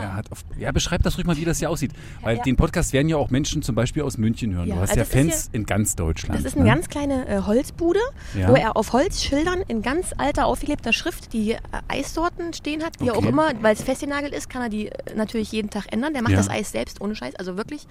ja, 0.00 0.14
hat 0.14 0.30
auf, 0.32 0.44
ja, 0.58 0.72
beschreib 0.72 1.02
das 1.02 1.16
ruhig 1.16 1.26
mal, 1.26 1.36
wie 1.36 1.44
das 1.44 1.58
hier 1.58 1.70
aussieht. 1.70 1.92
Weil 2.22 2.36
ja. 2.38 2.42
den 2.42 2.56
Podcast 2.56 2.92
werden 2.92 3.08
ja 3.08 3.16
auch 3.16 3.30
Menschen 3.30 3.62
zum 3.62 3.74
Beispiel 3.74 4.02
aus 4.02 4.18
München 4.18 4.54
hören. 4.54 4.68
Ja, 4.68 4.74
du 4.76 4.80
hast 4.80 4.90
also 4.90 5.00
ja 5.00 5.04
ist 5.04 5.12
Fans 5.12 5.48
in 5.52 5.66
ganz 5.66 5.96
Deutschland. 5.96 6.38
Das 6.38 6.44
ist 6.44 6.56
eine 6.56 6.64
ne? 6.64 6.70
ganz 6.70 6.88
kleine 6.88 7.26
äh, 7.28 7.42
Holzbude, 7.42 8.00
Ja. 8.34 8.48
wo 8.48 8.54
er 8.54 8.76
auf 8.76 8.92
Holzschildern 8.92 9.62
in 9.68 9.82
ganz 9.82 10.12
alter, 10.16 10.46
aufgeklebter 10.46 10.92
Schrift 10.92 11.32
die 11.32 11.52
äh, 11.52 11.58
Eissorten 11.88 12.52
stehen 12.52 12.82
hat, 12.82 13.00
wie 13.00 13.08
er 13.08 13.12
auch 13.14 13.18
Okay. 13.18 13.28
immer, 13.28 13.50
weil 13.62 13.74
es 13.74 13.82
festgenagelt 13.82 14.34
ist, 14.34 14.48
kann 14.50 14.62
er 14.62 14.68
die 14.68 14.88
äh, 14.88 15.14
natürlich 15.16 15.52
jeden 15.52 15.70
Tag 15.70 15.86
ändern. 15.92 16.12
Der 16.12 16.22
macht 16.22 16.32
Ja. 16.32 16.38
das 16.38 16.48
Eis 16.48 16.70
selbst, 16.72 17.00
ohne 17.00 17.14
Scheiß, 17.14 17.34
also 17.36 17.56
wirklich. 17.56 17.86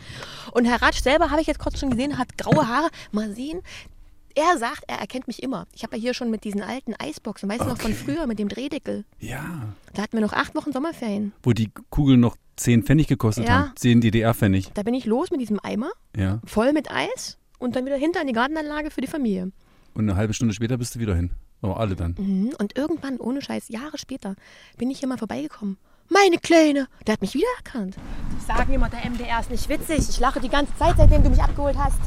Und 0.51 0.65
Herr 0.65 0.81
Ratsch 0.81 1.01
selber, 1.01 1.29
habe 1.31 1.41
ich 1.41 1.47
jetzt 1.47 1.59
kurz 1.59 1.79
schon 1.79 1.89
gesehen, 1.89 2.17
hat 2.17 2.37
graue 2.37 2.67
Haare. 2.67 2.89
Mal 3.11 3.33
sehen. 3.33 3.61
Er 4.35 4.57
sagt, 4.57 4.83
er 4.87 4.97
erkennt 4.99 5.27
mich 5.27 5.41
immer. 5.41 5.65
Ich 5.73 5.83
habe 5.83 5.95
ja 5.95 6.01
hier 6.01 6.13
schon 6.13 6.29
mit 6.29 6.43
diesen 6.43 6.61
alten 6.61 6.93
Eisboxen, 6.99 7.49
weißt 7.49 7.61
du 7.61 7.65
noch 7.65 7.77
von 7.79 7.91
Okay. 7.91 8.01
früher, 8.05 8.27
mit 8.27 8.37
dem 8.37 8.49
Drehdeckel. 8.49 9.05
Ja, 9.19 9.73
Da 9.93 10.01
hatten 10.03 10.13
wir 10.17 10.21
noch 10.21 10.33
acht 10.33 10.53
Wochen 10.55 10.73
Sommerferien. 10.73 11.31
wo 11.41 11.53
die 11.53 11.71
Kugeln 11.89 12.19
noch 12.19 12.35
10 12.57 12.83
Pfennig 12.83 13.07
gekostet 13.07 13.45
Ja. 13.45 13.51
haben. 13.67 13.71
10 13.75 14.01
DDR-Pfennig. 14.01 14.71
Da 14.73 14.83
bin 14.83 14.93
ich 14.93 15.05
los 15.05 15.31
mit 15.31 15.39
diesem 15.39 15.59
Eimer, 15.63 15.91
Ja. 16.15 16.41
voll 16.45 16.73
mit 16.73 16.91
Eis 16.91 17.37
und 17.59 17.75
dann 17.77 17.85
wieder 17.85 17.95
hinter 17.97 18.21
in 18.21 18.27
die 18.27 18.33
Gartenanlage 18.33 18.91
für 18.91 19.01
die 19.01 19.07
Familie. 19.07 19.51
Und 19.93 20.09
eine 20.09 20.17
halbe 20.17 20.33
Stunde 20.33 20.53
später 20.53 20.77
bist 20.77 20.95
du 20.95 20.99
wieder 20.99 21.15
hin. 21.15 21.31
Aber 21.61 21.79
alle 21.79 21.95
dann. 21.95 22.15
Mhm. 22.19 22.51
Und 22.59 22.77
irgendwann, 22.77 23.17
ohne 23.17 23.41
Scheiß, 23.41 23.69
Jahre 23.69 23.97
später, 23.97 24.35
bin 24.77 24.91
ich 24.91 24.99
hier 24.99 25.07
mal 25.07 25.17
vorbeigekommen. 25.17 25.77
Meine 26.09 26.37
Kleine, 26.37 26.87
der 27.07 27.13
hat 27.13 27.21
mich 27.21 27.33
wiedererkannt. 27.33 27.95
Die 28.39 28.45
sagen 28.45 28.71
immer, 28.73 28.89
der 28.89 29.09
MDR 29.09 29.39
ist 29.39 29.49
nicht 29.49 29.67
witzig. 29.69 30.07
Ich 30.09 30.19
lache 30.19 30.39
die 30.39 30.49
ganze 30.49 30.75
Zeit, 30.77 30.93
seitdem 30.97 31.23
du 31.23 31.29
mich 31.29 31.41
abgeholt 31.41 31.75
hast. 31.77 31.97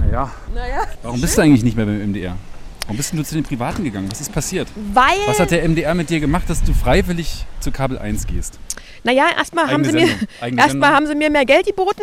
Naja. 0.00 0.30
Naja. 0.54 0.82
Warum 1.02 1.20
bist 1.20 1.36
du 1.36 1.42
eigentlich 1.42 1.62
nicht 1.62 1.76
mehr 1.76 1.86
beim 1.86 1.98
MDR? 2.10 2.36
Warum 2.82 2.96
bist 2.96 3.12
denn 3.12 3.18
du 3.18 3.24
zu 3.24 3.34
den 3.34 3.44
Privaten 3.44 3.84
gegangen? 3.84 4.10
Was 4.10 4.20
ist 4.20 4.32
passiert? 4.32 4.68
Weil, 4.92 5.18
Was 5.26 5.40
hat 5.40 5.50
der 5.50 5.66
MDR 5.68 5.94
mit 5.94 6.10
dir 6.10 6.20
gemacht, 6.20 6.48
dass 6.48 6.62
du 6.62 6.72
freiwillig 6.72 7.44
zu 7.60 7.70
Kabel 7.70 7.98
1 7.98 8.26
gehst? 8.26 8.58
naja, 9.04 9.26
erstmal 9.36 9.70
haben, 9.70 9.84
sie 9.84 9.92
mir, 9.92 10.08
Sendung. 10.40 10.88
haben 10.88 11.06
sie 11.06 11.14
mir 11.14 11.28
mehr 11.30 11.44
Geld 11.44 11.66
geboten. 11.66 12.00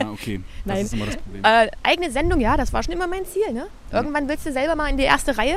Ja, 0.00 0.10
okay. 0.10 0.40
Das 0.64 0.74
Nein. 0.76 0.84
ist 0.86 0.94
immer 0.94 1.06
das 1.06 1.16
Problem. 1.16 1.44
Äh, 1.44 1.68
eigene 1.82 2.10
Sendung, 2.10 2.40
ja, 2.40 2.56
das 2.56 2.72
war 2.72 2.82
schon 2.82 2.94
immer 2.94 3.06
mein 3.06 3.26
Ziel. 3.26 3.52
Ne? 3.52 3.66
Irgendwann 3.92 4.26
willst 4.26 4.46
du 4.46 4.52
selber 4.52 4.74
mal 4.76 4.88
in 4.88 4.96
die 4.96 5.04
erste 5.04 5.36
Reihe. 5.36 5.56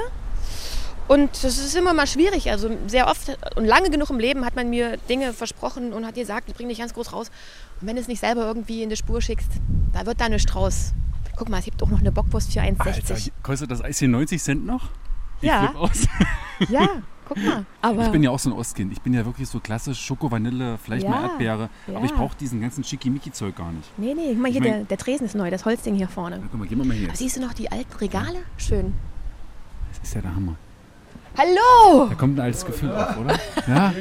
Und 1.10 1.44
das 1.44 1.58
ist 1.58 1.76
immer 1.76 1.94
mal 1.94 2.08
schwierig. 2.08 2.50
Also 2.52 2.70
sehr 2.88 3.08
oft 3.08 3.36
und 3.56 3.66
lange 3.66 3.90
genug 3.90 4.10
im 4.12 4.20
Leben 4.20 4.46
hat 4.46 4.56
man 4.56 4.70
mir 4.70 4.96
Dinge 5.10 5.34
versprochen 5.34 5.92
und 5.92 6.06
hat 6.06 6.16
gesagt, 6.16 6.48
ich 6.50 6.56
bringe 6.56 6.70
dich 6.70 6.78
ganz 6.80 6.94
groß 6.94 7.12
raus. 7.14 7.32
Und 7.82 7.88
wenn 7.88 7.96
du 7.96 8.02
es 8.02 8.08
nicht 8.08 8.20
selber 8.20 8.46
irgendwie 8.46 8.84
in 8.84 8.90
die 8.90 8.96
Spur 8.96 9.22
schickst, 9.22 9.50
da 9.92 10.06
wird 10.06 10.22
da 10.22 10.30
nichts 10.30 10.46
draus. 10.52 10.94
Guck 11.36 11.50
mal, 11.50 11.58
es 11.60 11.66
gibt 11.66 11.82
auch 11.82 11.90
noch 11.90 12.00
eine 12.00 12.12
Bockwurst 12.12 12.54
für 12.54 12.60
1,60. 12.62 12.86
Alter, 12.86 13.16
kostet 13.44 13.72
das 13.72 13.82
Eis 13.84 13.98
hier 14.00 14.08
90 14.08 14.42
Cent 14.42 14.66
noch? 14.66 14.90
Ich 15.42 15.48
Ja. 15.48 15.74
aus. 15.76 16.06
Ja, 16.70 16.88
guck 17.28 17.38
mal. 17.38 17.66
Aber 17.82 18.04
Ich 18.06 18.12
bin 18.12 18.22
ja 18.22 18.30
auch 18.32 18.38
so 18.40 18.50
ein 18.50 18.54
Ostkind. 18.54 18.92
Ich 18.92 19.02
bin 19.02 19.14
ja 19.14 19.26
wirklich 19.26 19.48
so 19.50 19.60
klassisch 19.62 20.00
Schoko, 20.00 20.30
Vanille, 20.30 20.78
vielleicht 20.78 21.08
mal 21.08 21.22
Ja, 21.22 21.28
Erdbeere. 21.30 21.70
Aber 21.88 22.04
ich 22.04 22.12
ja. 22.12 22.18
brauche 22.18 22.36
diesen 22.38 22.60
ganzen 22.62 22.84
Schickimicki-Zeug 22.84 23.56
gar 23.56 23.72
nicht. 23.72 23.90
nee, 23.98 24.14
nee, 24.14 24.34
guck 24.34 24.40
mal 24.42 24.52
hier, 24.52 24.62
Ich 24.62 24.68
mein- 24.68 24.78
der, 24.80 24.84
der 24.84 24.98
Tresen 24.98 25.26
ist 25.26 25.36
neu, 25.36 25.50
das 25.50 25.64
Holzding 25.66 25.96
hier 25.96 26.10
vorne. 26.10 26.36
Ja, 26.36 26.42
guck 26.52 26.60
mal, 26.60 26.68
gehen 26.68 26.78
wir 26.78 26.86
mal 26.86 26.96
hier. 26.98 27.08
Aber 27.08 27.16
siehst 27.18 27.38
du 27.38 27.42
noch 27.42 27.54
die 27.54 27.72
alten 27.72 27.94
Regale? 27.98 28.40
Schön. 28.58 28.94
Das 29.94 30.08
ist 30.08 30.14
ja 30.14 30.22
der 30.22 30.36
Hammer. 30.36 30.56
Hallo! 31.38 32.08
Da 32.10 32.16
kommt 32.16 32.38
ein 32.38 32.42
altes 32.42 32.66
Gefühl 32.66 32.92
auf, 32.92 33.18
oder? 33.18 33.40
Ja. 33.68 33.94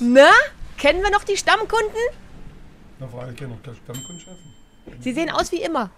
Na? 0.00 0.28
Kennen 0.76 1.02
wir 1.02 1.10
noch 1.10 1.24
die 1.24 1.36
Stammkunden? 1.36 1.90
Na, 2.98 3.06
freilich 3.08 3.36
kann 3.36 3.50
noch 3.50 3.62
kein 3.62 3.74
Stammkundschaft. 3.74 4.36
Sie 5.00 5.12
sehen 5.12 5.30
aus 5.30 5.50
wie 5.52 5.62
immer. 5.62 5.90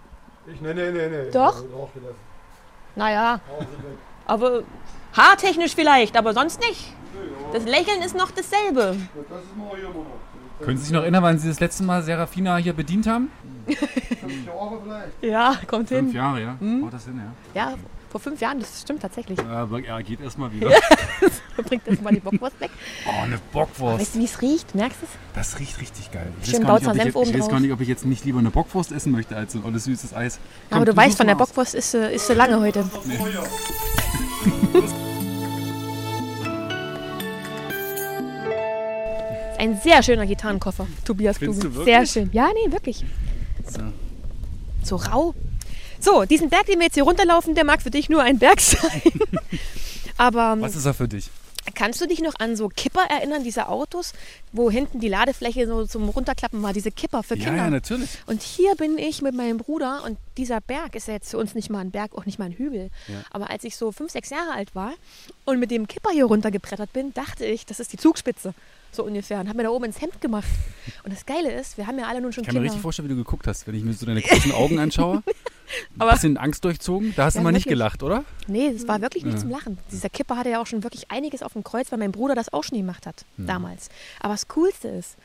Ich, 0.47 0.59
nee, 0.61 0.73
nee, 0.73 0.91
nee, 0.91 1.07
nee. 1.07 1.31
Doch? 1.31 1.63
Naja, 2.95 3.39
aber 4.25 4.63
haartechnisch 5.15 5.73
vielleicht, 5.75 6.15
aber 6.17 6.33
sonst 6.33 6.59
nicht. 6.59 6.93
Das 7.53 7.63
Lächeln 7.65 8.01
ist 8.01 8.15
noch 8.15 8.31
dasselbe. 8.31 8.95
Das 9.29 9.43
ist 9.43 9.57
mal 9.57 9.69
hier 9.75 9.85
immer 9.85 9.93
noch. 9.95 10.63
Können 10.65 10.77
Sie 10.77 10.83
sich 10.85 10.93
noch 10.93 11.01
erinnern, 11.01 11.23
wann 11.23 11.39
Sie 11.39 11.47
das 11.49 11.59
letzte 11.59 11.83
Mal 11.83 12.03
Serafina 12.03 12.57
hier 12.57 12.73
bedient 12.73 13.07
haben? 13.07 13.31
Fünf 13.65 14.45
Jahre 14.45 14.79
vielleicht. 14.83 15.23
Ja, 15.23 15.55
kommt 15.67 15.87
Fünf 15.89 16.07
hin. 16.11 16.15
Jahre, 16.15 16.41
ja. 16.41 16.55
Hm? 16.59 16.81
Macht 16.81 16.93
das 16.93 17.05
Sinn, 17.05 17.21
ja. 17.53 17.61
Ja, 17.71 17.73
vor 18.13 18.21
fünf 18.21 18.39
Jahren, 18.41 18.59
das 18.59 18.81
stimmt 18.81 19.01
tatsächlich. 19.01 19.39
Aber 19.39 19.79
ja, 19.79 19.99
geht 20.01 20.21
erstmal 20.21 20.53
wieder. 20.53 20.69
Bringt 21.57 21.81
das 21.87 21.99
mal 21.99 22.13
die 22.13 22.19
Bockwurst 22.19 22.59
weg. 22.59 22.69
Oh, 23.07 23.23
eine 23.23 23.39
Bockwurst. 23.51 23.99
Weißt 23.99 24.13
du, 24.13 24.19
wie 24.19 24.25
es 24.25 24.39
riecht? 24.39 24.75
Merkst 24.75 25.01
du 25.01 25.07
es? 25.07 25.11
Das 25.33 25.59
riecht 25.59 25.81
richtig 25.81 26.11
geil. 26.11 26.31
Ich 26.43 26.51
Schön 26.51 26.67
weiß, 26.67 26.83
gar 26.83 26.93
nicht, 26.93 27.07
ich, 27.07 27.15
ich 27.15 27.39
weiß 27.39 27.49
gar 27.49 27.59
nicht, 27.59 27.71
ob 27.71 27.81
ich 27.81 27.87
jetzt 27.87 28.05
nicht 28.05 28.23
lieber 28.23 28.37
eine 28.37 28.51
Bockwurst 28.51 28.91
essen 28.91 29.11
möchte 29.11 29.35
als 29.35 29.53
so 29.53 29.59
ein 29.59 29.65
olles 29.65 29.85
süßes 29.85 30.13
Eis. 30.13 30.37
Aber 30.69 30.85
Komm, 30.85 30.93
du 30.93 30.95
weißt, 30.95 31.17
von 31.17 31.25
der. 31.25 31.33
Bockwurst 31.33 31.73
ist 31.73 31.89
sie, 31.89 32.05
ist 32.13 32.27
sie 32.27 32.35
lange 32.35 32.59
heute. 32.59 32.85
Ein 39.57 39.79
sehr 39.81 40.03
schöner 40.03 40.27
Gitarrenkoffer, 40.27 40.85
Tobias 41.03 41.39
Findest 41.39 41.61
Kluge. 41.61 41.79
du 41.79 41.83
Sehr 41.85 42.05
schön. 42.05 42.29
Ja, 42.31 42.49
nee, 42.53 42.71
wirklich. 42.71 43.03
So. 43.65 43.81
So 44.83 44.95
rau. 44.97 45.33
So, 46.03 46.25
diesen 46.25 46.49
Berg, 46.49 46.65
den 46.65 46.79
wir 46.79 46.85
jetzt 46.87 46.95
hier 46.95 47.03
runterlaufen, 47.03 47.55
der 47.55 47.63
mag 47.63 47.81
für 47.81 47.91
dich 47.91 48.09
nur 48.09 48.21
ein 48.21 48.37
Berg 48.39 48.59
sein. 48.61 49.01
Aber 50.17 50.57
Was 50.59 50.75
ist 50.75 50.85
er 50.85 50.93
für 50.93 51.07
dich? 51.07 51.29
kannst 51.75 52.01
du 52.01 52.07
dich 52.07 52.19
noch 52.19 52.33
an 52.39 52.57
so 52.57 52.67
Kipper 52.67 53.03
erinnern, 53.09 53.43
diese 53.45 53.67
Autos, 53.69 54.11
wo 54.51 54.69
hinten 54.69 54.99
die 54.99 55.07
Ladefläche 55.07 55.65
so 55.65 55.85
zum 55.85 56.09
Runterklappen 56.09 56.61
war, 56.61 56.73
diese 56.73 56.91
Kipper 56.91 57.23
für 57.23 57.35
Ja, 57.37 57.45
Kinder? 57.45 57.63
ja, 57.63 57.69
natürlich. 57.69 58.09
Und 58.27 58.41
hier 58.43 58.75
bin 58.75 58.97
ich 58.97 59.21
mit 59.21 59.33
meinem 59.33 59.57
Bruder 59.57 60.03
und 60.05 60.17
dieser 60.37 60.59
Berg 60.59 60.93
ist 60.95 61.07
ja 61.07 61.13
jetzt 61.13 61.31
für 61.31 61.37
uns 61.37 61.55
nicht 61.55 61.69
mal 61.69 61.79
ein 61.79 61.89
Berg, 61.91 62.13
auch 62.15 62.25
nicht 62.25 62.37
mal 62.37 62.45
ein 62.45 62.51
Hügel. 62.51 62.89
Ja. 63.07 63.15
Aber 63.31 63.49
als 63.49 63.63
ich 63.63 63.77
so 63.77 63.91
fünf, 63.93 64.11
sechs 64.11 64.29
Jahre 64.29 64.51
alt 64.51 64.75
war 64.75 64.91
und 65.45 65.57
mit 65.59 65.71
dem 65.71 65.87
Kipper 65.87 66.11
hier 66.11 66.25
runtergebrettert 66.25 66.91
bin, 66.91 67.13
dachte 67.13 67.45
ich, 67.45 67.65
das 67.65 67.79
ist 67.79 67.93
die 67.93 67.97
Zugspitze. 67.97 68.53
So 68.93 69.03
ungefähr. 69.03 69.39
Und 69.39 69.47
habe 69.49 69.57
mir 69.57 69.63
da 69.63 69.69
oben 69.69 69.85
ins 69.85 69.99
Hemd 69.99 70.21
gemacht. 70.21 70.47
Und 71.03 71.11
das 71.11 71.25
Geile 71.25 71.51
ist, 71.51 71.77
wir 71.77 71.87
haben 71.87 71.97
ja 71.99 72.05
alle 72.07 72.21
nun 72.21 72.31
schon 72.31 72.43
Ich 72.43 72.47
kann 72.47 72.53
mir 72.53 72.59
Kinder. 72.59 72.65
richtig 72.71 72.81
vorstellen, 72.81 73.09
wie 73.09 73.13
du 73.13 73.17
geguckt 73.17 73.47
hast, 73.47 73.65
wenn 73.67 73.73
ich 73.75 73.83
mir 73.83 73.93
so 73.93 74.05
deine 74.05 74.21
großen 74.21 74.51
Augen 74.51 74.79
anschaue. 74.79 75.23
Aber- 75.97 76.11
Ein 76.11 76.15
bisschen 76.15 76.37
Angst 76.37 76.63
durchzogen. 76.63 77.13
Da 77.15 77.25
hast 77.25 77.33
du 77.33 77.39
Ja, 77.39 77.43
mal 77.43 77.51
nicht 77.51 77.67
gelacht, 77.67 78.03
oder? 78.03 78.23
Nee, 78.47 78.71
das 78.71 78.87
war 78.87 79.01
wirklich 79.01 79.23
nicht 79.25 79.33
Ja. 79.35 79.39
zum 79.41 79.49
Lachen. 79.49 79.77
Dieser 79.91 80.09
Kipper 80.09 80.37
hatte 80.37 80.49
ja 80.51 80.61
auch 80.61 80.67
schon 80.67 80.83
wirklich 80.83 81.09
einiges 81.09 81.41
auf 81.41 81.53
dem 81.53 81.63
Kreuz, 81.63 81.91
weil 81.91 81.99
mein 81.99 82.11
Bruder 82.11 82.35
das 82.35 82.53
auch 82.53 82.63
schon 82.63 82.77
gemacht 82.77 83.07
hat 83.07 83.25
Hm. 83.37 83.47
damals. 83.47 83.89
Aber 84.19 84.33
das 84.35 84.47
Coolste 84.49 84.87
ist, 84.89 85.15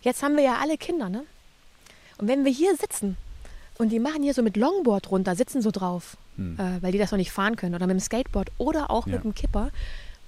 jetzt 0.00 0.22
haben 0.22 0.36
wir 0.36 0.42
ja 0.44 0.56
alle 0.62 0.78
Kinder, 0.78 1.08
ne? 1.10 1.24
Und 2.18 2.28
wenn 2.28 2.44
wir 2.44 2.52
hier 2.52 2.74
sitzen 2.76 3.16
und 3.78 3.90
die 3.90 3.98
machen 3.98 4.22
hier 4.22 4.32
so 4.32 4.42
mit 4.42 4.56
Longboard 4.56 5.10
runter, 5.10 5.34
sitzen 5.36 5.60
so 5.60 5.70
drauf, 5.70 6.16
äh, 6.38 6.42
weil 6.80 6.92
die 6.92 6.98
das 6.98 7.10
noch 7.10 7.18
nicht 7.18 7.32
fahren 7.32 7.56
können, 7.56 7.74
oder 7.74 7.86
mit 7.86 7.94
dem 7.96 8.00
Skateboard 8.00 8.50
oder 8.58 8.90
auch. 8.90 9.06
Ja. 9.06 9.14
mit 9.16 9.24
dem 9.24 9.34
Kipper, 9.34 9.70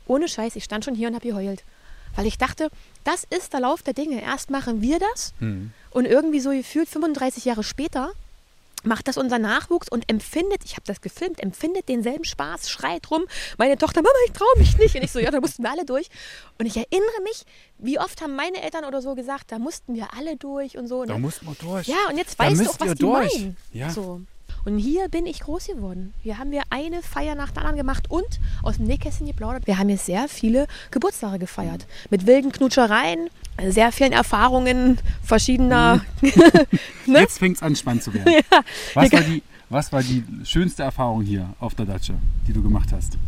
ohne 0.06 0.28
Scheiß, 0.28 0.56
ich 0.56 0.64
stand 0.64 0.84
schon 0.84 0.94
hier 0.94 1.08
und 1.08 1.14
habe 1.14 1.26
geheult. 1.26 1.62
Weil 2.16 2.26
ich 2.26 2.38
dachte, 2.38 2.68
das 3.04 3.24
ist 3.30 3.52
der 3.52 3.60
Lauf 3.60 3.82
der 3.82 3.94
Dinge. 3.94 4.22
Erst 4.22 4.50
machen 4.50 4.80
wir 4.82 4.98
das 4.98 5.32
Hm. 5.40 5.72
und 5.90 6.04
irgendwie 6.06 6.40
so 6.40 6.50
gefühlt 6.50 6.88
35 6.88 7.44
Jahre 7.44 7.64
später 7.64 8.12
macht 8.86 9.08
das 9.08 9.16
unser 9.16 9.38
Nachwuchs 9.38 9.88
und 9.88 10.10
empfindet, 10.10 10.60
ich 10.66 10.72
habe 10.72 10.82
das 10.84 11.00
gefilmt, 11.00 11.42
empfindet 11.42 11.88
denselben 11.88 12.24
Spaß, 12.24 12.68
schreit 12.68 13.10
rum. 13.10 13.24
Meine 13.56 13.78
Tochter, 13.78 14.02
Mama, 14.02 14.14
ich 14.26 14.32
traue 14.32 14.58
mich 14.58 14.76
nicht. 14.76 14.94
Und 14.94 15.02
ich 15.02 15.10
so, 15.10 15.18
ja, 15.20 15.30
da 15.30 15.40
mussten 15.40 15.62
wir 15.62 15.70
alle 15.70 15.86
durch. 15.86 16.08
Und 16.58 16.66
ich 16.66 16.76
erinnere 16.76 17.22
mich, 17.22 17.44
wie 17.78 17.98
oft 17.98 18.20
haben 18.20 18.36
meine 18.36 18.62
Eltern 18.62 18.84
oder 18.84 19.00
so 19.00 19.14
gesagt, 19.14 19.52
da 19.52 19.58
mussten 19.58 19.94
wir 19.94 20.08
alle 20.14 20.36
durch 20.36 20.76
und 20.76 20.86
so. 20.86 21.04
Da 21.06 21.14
Ne? 21.14 21.20
mussten 21.20 21.46
wir 21.46 21.54
durch. 21.58 21.86
Ja, 21.88 21.96
und 22.10 22.18
jetzt 22.18 22.38
Da 22.38 22.44
weißt 22.44 22.60
du 22.60 22.68
auch, 22.68 22.80
was 22.80 22.88
die 22.90 22.94
durch. 22.96 23.34
meinen. 23.38 23.56
Ja. 23.72 23.88
So. 23.88 24.20
Und 24.64 24.78
hier 24.78 25.08
bin 25.10 25.26
ich 25.26 25.40
groß 25.40 25.66
geworden. 25.66 26.14
Hier 26.22 26.38
haben 26.38 26.50
wir 26.50 26.62
eine 26.70 27.02
Feier 27.02 27.34
nach 27.34 27.50
der 27.50 27.62
anderen 27.62 27.76
gemacht 27.76 28.10
und 28.10 28.40
aus 28.62 28.76
dem 28.76 28.86
Nähkästchen 28.86 29.26
geplaudert. 29.26 29.66
Wir 29.66 29.78
haben 29.78 29.88
hier 29.88 29.98
sehr 29.98 30.26
viele 30.28 30.66
Geburtstage 30.90 31.38
gefeiert. 31.38 31.86
Mit 32.10 32.26
wilden 32.26 32.50
Knutschereien, 32.50 33.28
sehr 33.68 33.92
vielen 33.92 34.12
Erfahrungen 34.12 34.98
verschiedener. 35.22 36.04
ne? 37.06 37.20
Jetzt 37.20 37.38
fängt 37.38 37.56
es 37.56 37.62
an, 37.62 37.76
spannend 37.76 38.04
zu 38.04 38.14
werden. 38.14 38.32
was, 38.94 39.12
war 39.12 39.20
die, 39.20 39.42
was 39.68 39.92
war 39.92 40.02
die 40.02 40.24
schönste 40.44 40.82
Erfahrung 40.82 41.22
hier 41.22 41.50
auf 41.60 41.74
der 41.74 41.84
Datsche, 41.84 42.14
die 42.48 42.52
du 42.54 42.62
gemacht 42.62 42.88
hast? 42.92 43.18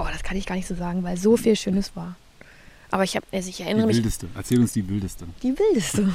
Oh, 0.00 0.06
das 0.10 0.22
kann 0.24 0.36
ich 0.36 0.46
gar 0.46 0.56
nicht 0.56 0.66
so 0.66 0.74
sagen, 0.74 1.04
weil 1.04 1.16
so 1.16 1.36
viel 1.36 1.54
Schönes 1.54 1.94
war. 1.94 2.16
Aber 2.92 3.04
ich, 3.04 3.14
hab, 3.16 3.22
also 3.32 3.48
ich 3.48 3.58
Die 3.58 3.62
erinnere 3.62 3.86
mich, 3.86 3.96
wildeste. 3.98 4.26
Erzähl 4.34 4.58
uns 4.60 4.72
die 4.72 4.88
wildeste. 4.88 5.24
die 5.44 5.56
wildeste. 5.56 6.12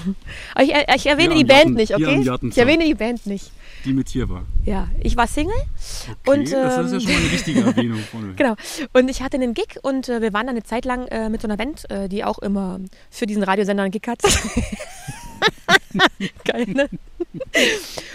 Aber 0.54 0.64
ich, 0.66 0.74
ich 0.96 1.06
erwähne 1.06 1.36
die 1.36 1.46
Band 1.46 1.62
Garten- 1.62 1.74
nicht, 1.76 1.96
okay? 1.96 2.50
Ich 2.50 2.58
erwähne 2.58 2.84
die 2.84 2.96
Band 2.96 3.26
nicht. 3.26 3.52
Die 3.86 3.93
mit 3.93 4.10
hier 4.10 4.28
war. 4.30 4.45
Ja, 4.63 4.88
ich 5.00 5.15
war 5.15 5.28
Single 5.28 5.54
Okay, 5.56 6.15
Und, 6.26 6.39
das 6.39 6.48
ist 6.48 6.54
ja 6.54 6.80
ähm, 6.80 7.00
schon 7.02 7.12
mal 7.12 7.19
eine 7.19 7.32
wichtige 7.32 7.62
Erwähnung. 7.62 8.00
Vorne. 8.00 8.34
Genau. 8.36 8.56
Und 8.93 9.10
ich 9.10 9.21
hatte 9.21 9.38
einen 9.38 9.54
Gig 9.54 9.78
und 9.84 10.10
äh, 10.10 10.21
wir 10.21 10.34
waren 10.34 10.48
dann 10.48 10.56
eine 10.56 10.63
Zeit 10.63 10.86
lang 10.86 11.06
äh, 11.08 11.30
mit 11.30 11.41
so 11.41 11.48
einer 11.48 11.58
Band, 11.58 11.89
äh, 11.91 12.10
die 12.10 12.24
auch 12.24 12.39
immer 12.39 12.80
für 13.12 13.28
diesen 13.28 13.43
Radiosender 13.43 13.84
einen 13.84 13.91
Gig 13.91 14.08
hat. 14.08 14.24
Geil, 16.45 16.65
ne? 16.67 16.89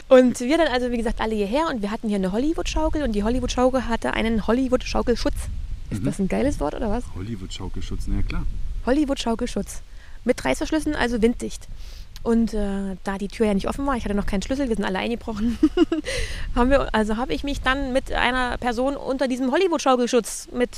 Und 0.08 0.40
wir 0.40 0.58
dann 0.58 0.68
also, 0.68 0.90
wie 0.90 0.96
gesagt, 0.96 1.20
alle 1.20 1.34
hierher 1.34 1.68
und 1.68 1.82
wir 1.82 1.90
hatten 1.90 2.08
hier 2.08 2.16
eine 2.16 2.32
Hollywood-Schaukel 2.32 3.02
und 3.02 3.12
die 3.12 3.22
Hollywood-Schaukel 3.22 3.88
hatte 3.88 4.14
einen 4.14 4.46
Hollywood-Schaukelschutz. 4.46 5.34
Ist 5.90 6.04
das 6.04 6.18
ein 6.18 6.28
geiles 6.28 6.60
Wort 6.60 6.74
oder 6.74 6.90
was? 6.90 7.04
Hollywood-Schaukelschutz, 7.14 8.04
na 8.06 8.16
ja 8.16 8.22
klar. 8.22 8.46
Hollywood-Schaukelschutz. 8.86 9.82
Mit 10.24 10.44
Reißverschlüssen, 10.44 10.94
also 10.94 11.22
winddicht. 11.22 11.68
Und 12.22 12.52
äh, 12.52 12.96
da 13.02 13.16
die 13.16 13.28
Tür 13.28 13.46
ja 13.46 13.54
nicht 13.54 13.68
offen 13.68 13.86
war, 13.86 13.96
ich 13.96 14.04
hatte 14.04 14.14
noch 14.14 14.26
keinen 14.26 14.42
Schlüssel, 14.42 14.68
wir 14.68 14.76
sind 14.76 14.84
alle 14.84 14.98
eingebrochen, 14.98 15.58
haben 16.54 16.68
wir, 16.68 16.94
also 16.94 17.16
habe 17.16 17.32
ich 17.32 17.44
mich 17.44 17.62
dann 17.62 17.94
mit 17.94 18.12
einer 18.12 18.58
Person 18.58 18.96
unter 18.96 19.26
diesem 19.26 19.50
Hollywood-Schaukelschutz 19.50 20.48
mit 20.52 20.70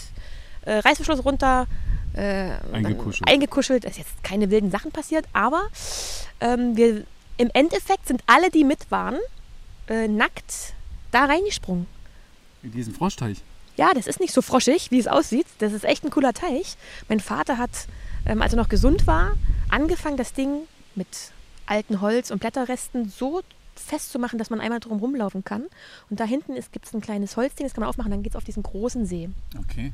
äh, 0.63 0.79
Reißverschluss 0.79 1.25
runter 1.25 1.67
äh, 2.15 2.51
Eingekuschelt. 2.73 3.29
Eingekuschelt. 3.29 3.85
Es 3.85 3.93
ist 3.93 3.99
jetzt 3.99 4.25
keine 4.25 4.51
wilden 4.51 4.71
Sachen 4.71 4.93
passiert, 4.93 5.27
aber 5.33 5.63
ähm, 6.41 6.77
wir, 6.77 7.05
im 7.39 7.51
Endeffekt 7.55 8.07
sind 8.07 8.23
alle, 8.27 8.51
die 8.51 8.65
mit 8.65 8.91
waren, 8.91 9.17
äh, 9.89 10.09
nackt 10.09 10.75
da 11.11 11.25
reingesprungen. 11.25 11.87
In 12.63 12.71
diesen 12.73 12.95
Froschteich. 12.95 13.39
Ja, 13.77 13.93
das 13.95 14.07
ist 14.07 14.21
nicht 14.21 14.35
so 14.35 14.43
froschig, 14.43 14.91
wie 14.91 14.99
es 14.99 15.09
aussieht. 15.09 15.47
Das 15.59 15.73
ist 15.73 15.85
echt 15.85 16.05
ein 16.05 16.11
cooler 16.11 16.35
Teich. 16.35 16.77
Mein 17.09 17.21
Vater 17.21 17.59
hat, 17.59 17.71
ähm, 18.27 18.43
als 18.43 18.53
er 18.53 18.59
noch 18.59 18.69
gesund 18.69 19.07
war, 19.07 19.33
angefangen, 19.71 20.17
das 20.17 20.35
Ding 20.35 20.69
mit 20.97 21.07
alten 21.67 22.01
Holz- 22.01 22.31
und 22.31 22.41
Blätterresten 22.41 23.09
so 23.09 23.43
festzumachen, 23.75 24.39
dass 24.39 24.51
man 24.51 24.61
einmal 24.61 24.81
drum 24.81 24.99
rumlaufen 24.99 25.45
kann. 25.45 25.65
Und 26.11 26.21
da 26.21 26.25
hinten 26.25 26.55
gibt 26.73 26.87
es 26.87 26.93
ein 26.95 27.01
kleines 27.01 27.37
Holzding, 27.37 27.67
das 27.67 27.75
kann 27.75 27.81
man 27.83 27.89
aufmachen, 27.89 28.11
dann 28.11 28.23
geht 28.23 28.33
es 28.33 28.37
auf 28.37 28.45
diesen 28.45 28.63
großen 28.63 29.07
See. 29.07 29.31
Okay. 29.59 29.93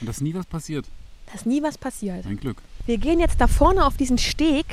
Und 0.00 0.06
da 0.06 0.10
ist 0.10 0.20
nie 0.20 0.34
was 0.34 0.46
passiert. 0.46 0.86
Da 1.26 1.34
ist 1.34 1.46
nie 1.46 1.62
was 1.62 1.76
passiert. 1.78 2.24
Ein 2.26 2.38
Glück. 2.38 2.58
Wir 2.86 2.98
gehen 2.98 3.20
jetzt 3.20 3.40
da 3.40 3.46
vorne 3.46 3.84
auf 3.86 3.96
diesen 3.96 4.18
Steg, 4.18 4.64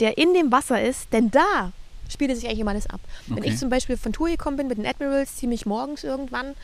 der 0.00 0.18
in 0.18 0.34
dem 0.34 0.50
Wasser 0.52 0.82
ist, 0.82 1.12
denn 1.12 1.30
da 1.30 1.72
spielte 2.08 2.34
sich 2.34 2.46
eigentlich 2.46 2.60
immer 2.60 2.70
alles 2.70 2.86
ab. 2.88 3.00
Wenn 3.26 3.38
Okay. 3.38 3.50
ich 3.50 3.58
zum 3.58 3.68
Beispiel 3.68 3.96
von 3.96 4.12
Tour 4.12 4.28
gekommen 4.28 4.56
bin 4.56 4.68
mit 4.68 4.78
den 4.78 4.86
Admirals, 4.86 5.36
ziemlich 5.36 5.66
morgens 5.66 6.04
irgendwann 6.04 6.54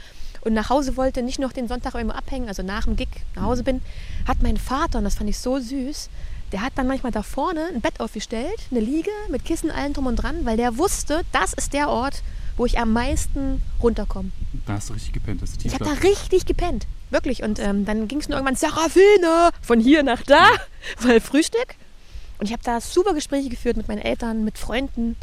und 0.40 0.54
nach 0.54 0.70
Hause 0.70 0.96
wollte, 0.96 1.22
nicht 1.22 1.38
noch 1.38 1.52
den 1.52 1.68
Sonntag 1.68 1.94
irgendwo 1.94 2.16
abhängen, 2.16 2.48
also 2.48 2.62
nach 2.62 2.84
dem 2.84 2.96
Gig 2.96 3.08
nach 3.34 3.42
Hause 3.42 3.62
bin, 3.62 3.82
hat 4.26 4.42
mein 4.42 4.56
Vater, 4.56 4.98
und 4.98 5.04
das 5.04 5.16
fand 5.16 5.28
ich 5.28 5.38
so 5.38 5.58
süß, 5.58 6.08
der 6.52 6.62
hat 6.62 6.72
dann 6.76 6.86
manchmal 6.86 7.12
da 7.12 7.22
vorne 7.22 7.66
ein 7.74 7.80
Bett 7.80 8.00
aufgestellt, 8.00 8.60
eine 8.70 8.80
Liege 8.80 9.10
mit 9.30 9.44
Kissen, 9.44 9.70
allen 9.70 9.92
drum 9.92 10.06
und 10.06 10.16
dran, 10.16 10.44
weil 10.44 10.56
der 10.56 10.78
wusste, 10.78 11.22
das 11.32 11.52
ist 11.52 11.72
der 11.72 11.88
Ort, 11.88 12.22
wo 12.56 12.66
ich 12.66 12.78
am 12.78 12.92
meisten 12.92 13.62
runterkomme. 13.82 14.30
Da 14.66 14.74
hast 14.74 14.88
du 14.88 14.94
richtig 14.94 15.12
gepennt. 15.12 15.42
Das 15.42 15.50
ist 15.50 15.64
Ich 15.64 15.74
habe 15.74 15.84
da 15.84 15.92
richtig 15.92 16.46
gepennt. 16.46 16.86
Wirklich. 17.10 17.42
Und 17.42 17.58
ähm, 17.58 17.84
dann 17.84 18.08
ging 18.08 18.20
es 18.20 18.28
nur 18.28 18.38
irgendwann 18.38 18.56
Sarafina 18.56 19.50
von 19.60 19.80
hier 19.80 20.02
nach 20.02 20.22
da, 20.22 20.46
weil 21.00 21.20
Frühstück. 21.20 21.74
Und 22.38 22.46
ich 22.46 22.52
habe 22.52 22.62
da 22.64 22.80
super 22.80 23.14
Gespräche 23.14 23.48
geführt 23.48 23.76
mit 23.76 23.88
meinen 23.88 24.02
Eltern, 24.02 24.44
mit 24.44 24.58
Freunden. 24.58 25.16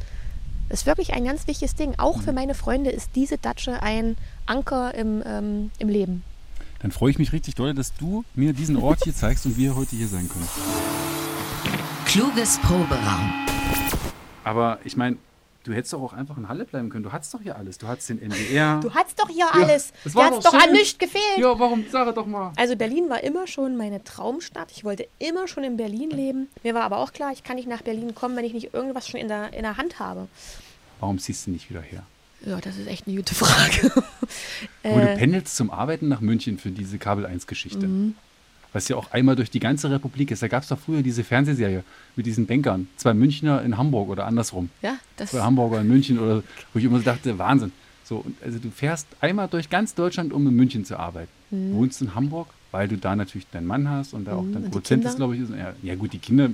Das 0.70 0.82
ist 0.82 0.86
wirklich 0.86 1.14
ein 1.14 1.26
ganz 1.26 1.48
wichtiges 1.48 1.76
Ding. 1.76 1.96
Auch 1.98 2.22
für 2.22 2.32
meine 2.32 2.56
Freunde 2.56 2.92
ist 2.92 3.12
diese 3.16 3.38
Datsche 3.38 3.82
ein 3.84 4.16
Anker 4.46 4.94
im, 4.94 5.22
ähm, 5.26 5.72
im 5.80 5.90
Leben. 5.90 6.24
Dann 6.82 6.92
freue 6.92 7.12
ich 7.12 7.20
mich 7.20 7.32
richtig 7.32 7.56
doll, 7.56 7.74
dass 7.74 7.94
du 7.96 8.24
mir 8.34 8.54
diesen 8.54 8.76
Ort 8.78 9.04
hier 9.04 9.14
zeigst 9.14 9.46
und 9.46 9.56
wir 9.56 9.76
heute 9.76 9.96
hier 9.96 10.08
sein 10.08 10.28
können. 10.28 10.48
Kluges 12.06 12.58
Proberaum. 12.60 13.34
Aber 14.44 14.80
ich 14.84 14.98
meine, 14.98 15.18
du 15.64 15.74
hättest 15.74 15.94
doch 15.94 16.02
auch 16.02 16.14
einfach 16.14 16.38
in 16.38 16.50
Halle 16.50 16.66
bleiben 16.66 16.90
können. 16.90 17.04
Du 17.04 17.12
hattest 17.12 17.34
doch 17.36 17.42
hier 17.42 17.56
alles. 17.56 17.78
Du 17.78 17.88
hattest 17.88 18.10
den 18.10 18.20
NDR. 18.20 18.80
Du 18.80 18.92
hattest 18.94 19.20
doch 19.22 19.30
hier 19.30 19.46
alles. 19.54 19.94
war 20.06 20.26
hat 20.26 20.34
es 20.40 20.44
doch 20.44 20.54
an 20.54 20.72
nichts 20.72 20.98
gefehlt. 20.98 21.38
ja, 21.38 21.58
warum? 21.60 21.86
Sag 21.92 22.14
doch 22.16 22.26
mal. 22.26 22.52
Also 22.58 22.76
Berlin 22.76 23.10
war 23.10 23.24
immer 23.24 23.46
schon 23.46 23.78
meine 23.78 24.04
Traumstadt. 24.04 24.72
Ich 24.72 24.84
wollte 24.84 25.08
immer 25.20 25.48
schon 25.48 25.64
in 25.64 25.78
Berlin 25.78 26.10
leben. 26.10 26.50
Mir 26.64 26.74
war 26.74 26.82
aber 26.82 26.98
auch 26.98 27.14
klar, 27.14 27.32
ich 27.32 27.44
kann 27.44 27.58
nicht 27.58 27.68
nach 27.68 27.84
Berlin 27.84 28.16
kommen, 28.16 28.36
wenn 28.36 28.46
ich 28.46 28.54
nicht 28.54 28.74
irgendwas 28.74 29.08
schon 29.08 29.20
in 29.20 29.28
der, 29.28 29.54
in 29.54 29.62
der 29.62 29.78
Hand 29.78 30.00
habe. 30.00 30.28
Warum 31.00 31.20
ziehst 31.20 31.46
du 31.46 31.52
nicht 31.52 31.70
wieder 31.70 31.82
her? 31.82 32.04
Ja, 32.46 32.60
das 32.60 32.78
ist 32.78 32.88
echt 32.88 33.08
eine 33.08 33.16
gute 33.18 33.36
Frage. 33.36 33.92
Wo 34.84 34.98
du 35.00 35.10
äh, 35.10 35.16
pendelst 35.18 35.56
zum 35.56 35.70
Arbeiten 35.70 36.08
nach 36.08 36.22
München 36.22 36.58
für 36.58 36.72
diese 36.72 36.98
Kabel 36.98 37.26
1-Geschichte. 37.26 37.88
Mhm. 37.88 38.16
Was 38.74 38.88
ja 38.88 38.96
auch 38.96 39.12
einmal 39.12 39.36
durch 39.36 39.50
die 39.52 39.60
ganze 39.60 39.92
Republik 39.92 40.32
ist. 40.32 40.42
Da 40.42 40.48
gab 40.48 40.64
es 40.64 40.70
doch 40.70 40.80
früher 40.80 41.02
diese 41.04 41.24
Fernsehserie 41.24 41.84
mit 42.16 42.26
diesen 42.26 42.46
Bankern. 42.48 42.88
Zwei 42.96 43.14
Münchner 43.14 43.62
in 43.64 43.78
Hamburg 43.78 44.10
oder 44.10 44.26
andersrum. 44.26 44.70
ja, 44.82 44.96
das 45.18 45.32
Zwei 45.32 45.42
Hamburger 45.42 45.82
in 45.82 45.88
München 45.90 46.18
oder 46.20 46.42
wo 46.74 46.80
ich 46.80 46.86
immer 46.86 46.98
so 47.00 47.04
dachte, 47.04 47.38
Wahnsinn. 47.38 47.74
So, 48.06 48.26
also 48.44 48.60
du 48.60 48.72
fährst 48.72 49.08
einmal 49.20 49.48
durch 49.50 49.70
ganz 49.70 49.94
Deutschland, 49.94 50.32
um 50.34 50.48
in 50.48 50.56
München 50.56 50.86
zu 50.86 50.98
arbeiten. 50.98 51.30
Wohnst 51.52 52.02
in 52.02 52.16
Hamburg, 52.16 52.48
weil 52.72 52.88
du 52.88 52.98
da 52.98 53.14
natürlich 53.16 53.46
deinen 53.52 53.68
Mann 53.68 53.90
hast 53.90 54.14
und 54.14 54.24
da 54.26 54.36
auch 54.36 54.42
Mhm, 54.44 54.54
dein 54.54 54.64
Produzent 54.64 55.04
ist, 55.06 55.18
glaube 55.18 55.36
ich. 55.36 55.42
Ist. 55.44 55.50
Ja, 55.52 55.74
ja 55.84 55.96
gut, 55.96 56.14
die 56.14 56.20
Kinder, 56.20 56.50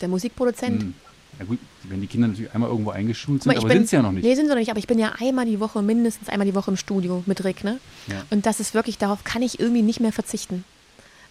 der 0.00 0.08
Musikproduzent. 0.08 0.82
mh, 0.84 0.92
ja 1.38 1.44
gut, 1.44 1.58
wenn 1.84 2.00
die 2.00 2.06
Kinder 2.06 2.28
natürlich 2.28 2.52
einmal 2.54 2.70
irgendwo 2.70 2.90
eingeschult 2.90 3.42
sind, 3.42 3.52
mal, 3.52 3.58
aber 3.58 3.72
sind 3.72 3.88
sie 3.88 3.96
ja 3.96 4.02
noch 4.02 4.12
nicht. 4.12 4.24
Nee, 4.24 4.34
sind 4.34 4.46
sie 4.46 4.50
noch 4.50 4.58
nicht, 4.58 4.70
aber 4.70 4.78
ich 4.78 4.86
bin 4.86 4.98
ja 4.98 5.12
einmal 5.18 5.46
die 5.46 5.60
Woche, 5.60 5.82
mindestens 5.82 6.28
einmal 6.28 6.46
die 6.46 6.54
Woche 6.54 6.70
im 6.70 6.76
Studio 6.76 7.22
mit 7.26 7.42
Rick, 7.44 7.64
ne? 7.64 7.78
Ja. 8.08 8.22
Und 8.30 8.46
das 8.46 8.60
ist 8.60 8.74
wirklich, 8.74 8.98
darauf 8.98 9.24
kann 9.24 9.42
ich 9.42 9.58
irgendwie 9.58 9.82
nicht 9.82 10.00
mehr 10.00 10.12
verzichten. 10.12 10.64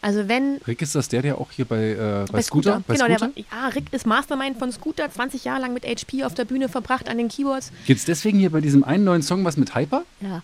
Also 0.01 0.27
wenn 0.27 0.57
Rick 0.67 0.81
ist 0.81 0.95
das 0.95 1.09
der, 1.09 1.21
der 1.21 1.37
auch 1.37 1.51
hier 1.51 1.65
bei, 1.65 1.91
äh, 1.91 2.25
bei, 2.31 2.41
Scooter? 2.41 2.81
Bei 2.87 2.95
genau, 2.95 3.05
Scooter? 3.05 3.27
Der, 3.35 3.45
war- 3.51 3.61
ja, 3.61 3.67
Rick 3.67 3.85
ist 3.91 4.07
Mastermind 4.07 4.57
von 4.57 4.71
Scooter, 4.71 5.11
20 5.11 5.45
Jahre 5.45 5.61
lang 5.61 5.73
mit 5.73 5.85
HP 5.85 6.23
auf 6.23 6.33
der 6.33 6.45
Bühne 6.45 6.69
verbracht 6.69 7.07
an 7.07 7.17
den 7.17 7.27
Keyboards. 7.27 7.71
Gibt's 7.85 8.05
deswegen 8.05 8.39
hier 8.39 8.49
bei 8.49 8.61
diesem 8.61 8.83
einen 8.83 9.03
neuen 9.03 9.21
Song 9.21 9.45
was 9.45 9.57
mit 9.57 9.75
Hyper? 9.75 10.03
Ja. 10.21 10.41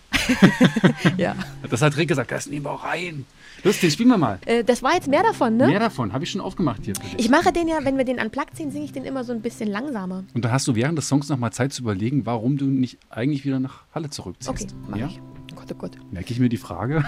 ja. 1.16 1.34
Das 1.68 1.82
hat 1.82 1.96
Rick 1.96 2.08
gesagt, 2.08 2.30
das 2.30 2.46
nehmen 2.46 2.66
wir 2.66 2.70
auch 2.70 2.84
rein. 2.84 3.24
Lustig, 3.64 3.92
spielen 3.92 4.10
wir 4.10 4.18
mal. 4.18 4.38
Äh, 4.46 4.62
das 4.62 4.84
war 4.84 4.94
jetzt 4.94 5.08
mehr 5.08 5.24
davon, 5.24 5.56
ne? 5.56 5.66
Mehr 5.66 5.80
davon, 5.80 6.12
habe 6.12 6.22
ich 6.22 6.30
schon 6.30 6.40
aufgemacht 6.40 6.84
hier. 6.84 6.94
Ich 7.16 7.28
mache 7.28 7.52
den 7.52 7.66
ja, 7.66 7.78
wenn 7.82 7.96
wir 7.96 8.04
den 8.04 8.20
an 8.20 8.30
Plug 8.30 8.46
ziehen, 8.54 8.70
singe 8.70 8.84
ich 8.84 8.92
den 8.92 9.04
immer 9.04 9.24
so 9.24 9.32
ein 9.32 9.40
bisschen 9.42 9.68
langsamer. 9.68 10.22
Und 10.34 10.44
dann 10.44 10.52
hast 10.52 10.68
du 10.68 10.76
während 10.76 10.96
des 10.96 11.08
Songs 11.08 11.28
noch 11.28 11.38
mal 11.38 11.50
Zeit 11.50 11.72
zu 11.72 11.82
überlegen, 11.82 12.24
warum 12.26 12.56
du 12.56 12.66
nicht 12.66 12.98
eigentlich 13.10 13.44
wieder 13.44 13.58
nach 13.58 13.82
Halle 13.92 14.10
zurückziehst. 14.10 14.50
Okay, 14.50 14.66
mach 14.88 14.96
ja? 14.96 15.06
ich. 15.08 15.20
Gott, 15.56 15.66
oh 15.72 15.74
Gott. 15.74 15.98
Merke 16.12 16.32
ich 16.32 16.38
mir 16.38 16.48
die 16.48 16.56
Frage. 16.56 17.04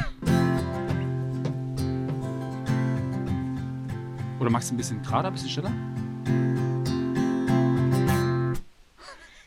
Oder 4.41 4.51
machst 4.51 4.71
du 4.71 4.75
ein 4.75 4.79
bisschen 4.79 5.03
gerader, 5.03 5.29
ein 5.29 5.35
bisschen 5.35 5.51
schneller? 5.51 5.73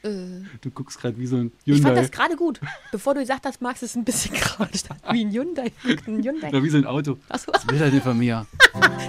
Äh, 0.03 0.43
Du 0.62 0.69
guckst 0.69 0.99
gerade 0.99 1.17
wie 1.17 1.25
so 1.25 1.38
ein 1.38 1.51
ich 1.65 1.73
fand 1.75 1.86
Hyundai. 1.88 2.01
das 2.01 2.12
gerade 2.12 2.36
gut. 2.36 2.60
Bevor 2.91 3.13
du 3.15 3.21
gesagt 3.21 3.45
hast, 3.45 3.62
magst 3.62 3.82
du 3.82 3.86
es 3.86 3.95
ein 3.95 4.03
bisschen 4.06 4.34
gerade 4.36 4.77
statt 4.77 4.97
wie 5.12 5.25
ein 5.25 5.32
Hyundai. 5.32 5.71
Ein 6.08 6.23
Hyundai. 6.23 6.49
Oder 6.49 6.63
wie 6.63 6.69
so 6.69 6.77
ein 6.77 6.86
Auto. 6.86 7.17
Achso, 7.29 7.51
Was 7.53 7.67
will 7.67 7.82
er 7.82 7.89
denn 7.89 8.01
von 8.01 8.17
mir? 8.17 8.45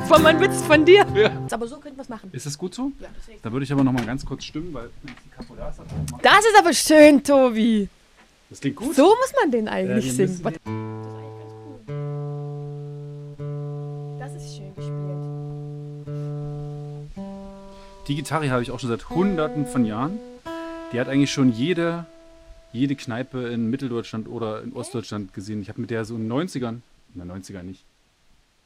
das 0.01 0.11
war 0.11 0.19
mal 0.21 0.31
ein 0.31 0.41
Witz 0.41 0.63
von 0.63 0.85
dir. 0.85 1.07
Ja. 1.15 1.31
Aber 1.51 1.67
so 1.69 1.79
könnten 1.79 1.99
wir 1.99 2.03
es 2.03 2.09
machen. 2.09 2.31
Ist 2.33 2.47
das 2.47 2.57
gut 2.59 2.75
so? 2.75 2.91
Ja, 3.01 3.09
ich. 3.29 3.41
Da 3.43 3.53
würde 3.53 3.65
ich 3.65 3.73
aber 3.73 3.85
noch 3.85 3.93
mal 3.93 4.05
ganz 4.05 4.25
kurz 4.25 4.45
stimmen, 4.45 4.73
weil 4.73 4.89
wenn 5.03 5.15
ich 5.15 5.21
die 5.23 5.29
Kapolas 5.31 5.79
habe, 5.79 5.89
Das 6.23 6.39
ist 6.39 6.59
aber 6.59 6.73
schön, 6.73 7.23
Tobi. 7.23 7.89
Das 8.51 8.61
klingt 8.61 8.77
gut. 8.77 8.95
So 8.95 9.03
muss 9.05 9.33
man 9.41 9.51
den 9.51 9.69
eigentlich 9.69 10.07
Ja, 10.19 10.27
singen. 10.27 10.43
Die 18.07 18.17
Gitarre 18.17 18.51
habe 18.51 18.63
ich 18.63 18.71
auch 18.71 18.79
schon 18.79 18.91
seit 18.91 19.09
hunderten 19.09 19.67
von 19.67 19.87
Jahren. 19.87 20.19
Die 20.93 21.01
hat 21.01 21.09
eigentlich 21.09 21.33
schon 21.33 21.51
jede, 21.51 22.05
jede 22.71 22.97
Kneipe 22.97 23.49
in 23.49 23.71
Mitteldeutschland 23.71 24.29
oder 24.29 24.63
in 24.63 24.75
Ostdeutschland 24.75 25.33
gesehen. 25.33 25.63
Ich 25.63 25.71
habe 25.71 25.81
mit 25.81 25.91
der 25.91 26.05
so 26.05 26.15
in 26.15 26.29
den 26.29 26.33
90ern, 26.33 26.81
in 27.15 27.21
den 27.21 27.33
90er 27.33 27.63
nicht, 27.63 27.83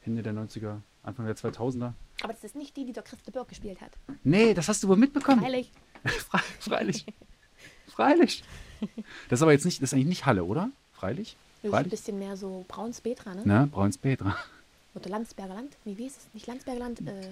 Ende 0.03 0.23
der 0.23 0.33
90er, 0.33 0.81
Anfang 1.03 1.25
der 1.25 1.37
2000er. 1.37 1.93
Aber 2.21 2.33
das 2.33 2.43
ist 2.43 2.55
nicht 2.55 2.75
die, 2.75 2.83
die 2.83 2.91
der 2.91 3.03
Christe 3.03 3.31
Birk 3.31 3.47
gespielt 3.47 3.79
hat. 3.79 3.91
Nee, 4.25 4.53
das 4.53 4.67
hast 4.67 4.83
du 4.83 4.89
wohl 4.89 4.97
mitbekommen. 4.97 5.39
Freilich. 5.39 5.71
Fre 6.03 6.39
freilich. 6.59 7.05
Freilich. 7.87 8.43
Das 9.29 9.39
ist 9.39 9.41
aber 9.41 9.53
jetzt 9.53 9.63
nicht, 9.63 9.81
das 9.81 9.89
ist 9.89 9.93
eigentlich 9.93 10.07
nicht 10.07 10.25
Halle, 10.25 10.43
oder? 10.43 10.69
Freilich? 10.91 11.37
Das 11.61 11.71
ist 11.71 11.77
ein 11.77 11.89
bisschen 11.89 12.19
mehr 12.19 12.35
so 12.35 12.65
Brauns-Betra, 12.67 13.35
ne? 13.35 13.41
Na, 13.45 13.65
Brauns-Petra. 13.71 14.35
Oder 14.95 15.09
Landsberger 15.09 15.53
Land. 15.53 15.77
Nee, 15.85 15.97
wie 15.97 16.07
ist 16.07 16.17
es? 16.17 16.33
Nicht 16.33 16.47
Landsberger 16.47 16.79
Land, 16.79 16.99
äh, 17.01 17.29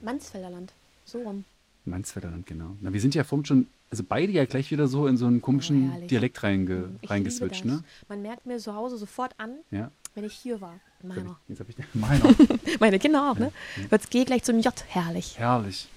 Mansfelder 0.00 0.50
Land. 0.50 0.72
So 1.04 1.18
rum. 1.22 1.44
Mansfelderland, 1.84 2.46
genau. 2.46 2.76
Na, 2.80 2.92
wir 2.92 3.00
sind 3.00 3.14
ja 3.14 3.24
vorhin 3.24 3.44
schon, 3.44 3.66
also 3.90 4.02
beide 4.08 4.32
ja 4.32 4.44
gleich 4.46 4.70
wieder 4.70 4.86
so 4.88 5.06
in 5.06 5.16
so 5.18 5.26
einen 5.26 5.42
komischen 5.42 5.92
Oh. 6.02 6.06
Dialekt 6.06 6.42
reinge, 6.42 6.90
Ich 7.02 7.10
reingeswitcht, 7.10 7.64
das. 7.64 7.70
ne? 7.72 7.84
Man 8.08 8.22
merkt 8.22 8.46
mir 8.46 8.58
zu 8.58 8.74
Hause 8.74 8.96
sofort 8.96 9.34
an, 9.38 9.50
Ja. 9.70 9.90
wenn 10.14 10.24
ich 10.24 10.32
hier 10.32 10.60
war. 10.62 10.80
Meiner. 11.02 11.38
Jetzt 11.48 11.60
habe 11.60 11.70
ich 11.70 11.76
meiner. 11.92 12.34
Meine 12.80 12.98
Kinder 12.98 13.30
auch, 13.30 13.38
ne? 13.38 13.52
Jetzt 13.90 14.10
geh 14.10 14.24
gleich 14.24 14.42
zum 14.44 14.60
J. 14.60 14.72
Herrlich. 14.88 15.38
Herrlich. 15.38 15.88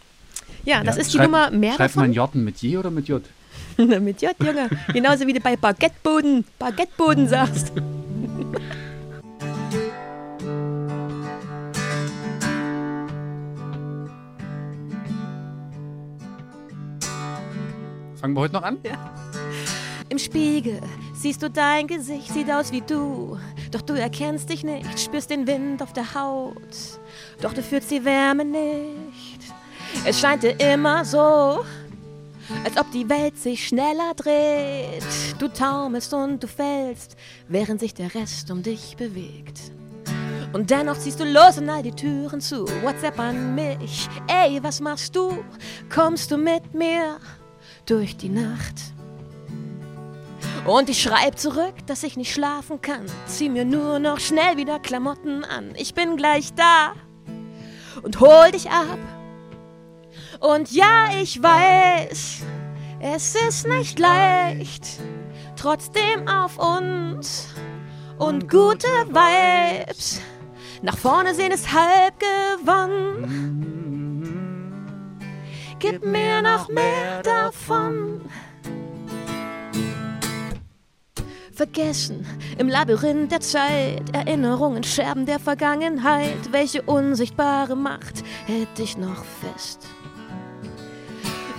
Ja, 0.66 0.84
das 0.84 0.98
Ja, 0.98 1.02
ist 1.02 1.14
die 1.14 1.18
schreib- 1.18 1.28
Nummer 1.28 1.52
mehr 1.52 1.74
Schreibt 1.76 1.96
man 1.96 2.06
davon. 2.08 2.14
Jotten 2.14 2.44
mit 2.44 2.62
J 2.62 2.78
oder 2.80 2.92
mit 2.92 3.08
J? 3.08 3.24
Mit 3.78 4.22
J, 4.22 4.36
Junge. 4.44 4.70
Genauso 4.92 5.26
wie 5.28 5.34
du 5.34 5.40
bei 5.40 5.56
Baguetteboden, 5.56 6.44
Baguetteboden 6.60 7.28
sagst. 7.28 7.72
Fangen 18.20 18.34
wir 18.34 18.42
heute 18.42 18.54
noch 18.56 18.64
an? 18.64 18.80
Im 20.10 20.18
Spiegel 20.18 20.82
siehst 21.14 21.44
du 21.44 21.50
dein 21.50 21.86
Gesicht, 21.86 22.34
sieht 22.34 22.50
aus 22.50 22.72
wie 22.72 22.82
du. 22.82 23.38
Doch 23.72 23.82
du 23.82 23.94
erkennst 23.94 24.50
dich 24.50 24.64
nicht, 24.64 25.00
spürst 25.00 25.30
den 25.30 25.46
Wind 25.46 25.84
auf 25.84 25.94
der 25.94 26.16
Haut. 26.16 26.56
Doch 27.42 27.54
du 27.54 27.62
fühlst 27.62 27.92
die 27.92 28.04
Wärme 28.04 28.46
nicht. 28.46 29.40
Es 30.06 30.20
scheint 30.20 30.44
dir 30.44 30.60
immer 30.60 31.06
so, 31.06 31.64
als 32.64 32.78
ob 32.80 32.90
die 32.92 33.08
Welt 33.08 33.38
sich 33.38 33.68
schneller 33.68 34.14
dreht. 34.16 35.04
Du 35.38 35.48
taumelst 35.48 36.14
und 36.14 36.42
du 36.42 36.48
fällst, 36.48 37.18
während 37.48 37.80
sich 37.80 37.94
der 37.94 38.16
Rest 38.16 38.50
um 38.50 38.64
dich 38.64 38.96
bewegt. 38.98 39.72
Und 40.54 40.72
dennoch 40.72 40.98
ziehst 40.98 41.20
du 41.20 41.26
los 41.26 41.58
und 41.58 41.70
all 41.70 41.84
die 41.84 41.92
Türen 41.92 42.40
zu. 42.40 42.66
WhatsApp 42.82 43.20
an 43.20 43.54
mich. 43.54 44.08
Ey, 44.28 44.64
was 44.64 44.80
machst 44.80 45.16
du? 45.16 45.44
Kommst 45.94 46.32
du 46.32 46.38
mit 46.38 46.74
mir 46.74 47.18
durch 47.88 48.18
die 48.18 48.30
Nacht? 48.30 48.76
Und 50.66 50.90
ich 50.90 51.02
schreib 51.02 51.40
zurück, 51.40 51.76
dass 51.86 52.04
ich 52.04 52.18
nicht 52.18 52.34
schlafen 52.34 52.82
kann. 52.82 53.06
Zieh 53.26 53.50
mir 53.50 53.64
nur 53.64 54.00
noch 54.00 54.20
schnell 54.20 54.58
wieder 54.58 54.80
Klamotten 54.80 55.46
an. 55.46 55.74
Ich 55.78 55.94
bin 55.94 56.18
gleich 56.18 56.54
da 56.56 56.94
und 58.04 58.20
hol 58.20 58.52
dich 58.52 58.70
ab. 58.70 59.00
Und 60.40 60.72
ja, 60.72 61.10
ich 61.22 61.42
weiß, 61.42 62.42
es 63.00 63.36
ist 63.36 63.68
nicht 63.68 63.98
leicht. 63.98 65.00
Trotzdem 65.56 66.28
auf 66.28 66.58
uns 66.58 67.48
und 68.18 68.50
gute 68.50 68.88
Vibes. 69.08 70.22
Nach 70.82 70.98
vorne 70.98 71.34
sehen 71.34 71.52
ist 71.52 71.72
halb 71.74 72.14
gewonnen. 72.20 73.77
Gib 75.80 76.04
mir 76.04 76.42
noch 76.42 76.70
mehr 76.70 77.22
davon. 77.22 78.22
Vergessen 81.54 82.26
im 82.58 82.68
Labyrinth 82.68 83.32
der 83.32 83.42
Zeit, 83.42 84.04
Erinnerungen, 84.14 84.84
Scherben 84.84 85.26
der 85.26 85.40
Vergangenheit. 85.40 86.52
Welche 86.52 86.82
unsichtbare 86.82 87.76
Macht 87.76 88.24
hält 88.46 88.78
dich 88.78 88.98
noch 88.98 89.24
fest? 89.24 89.88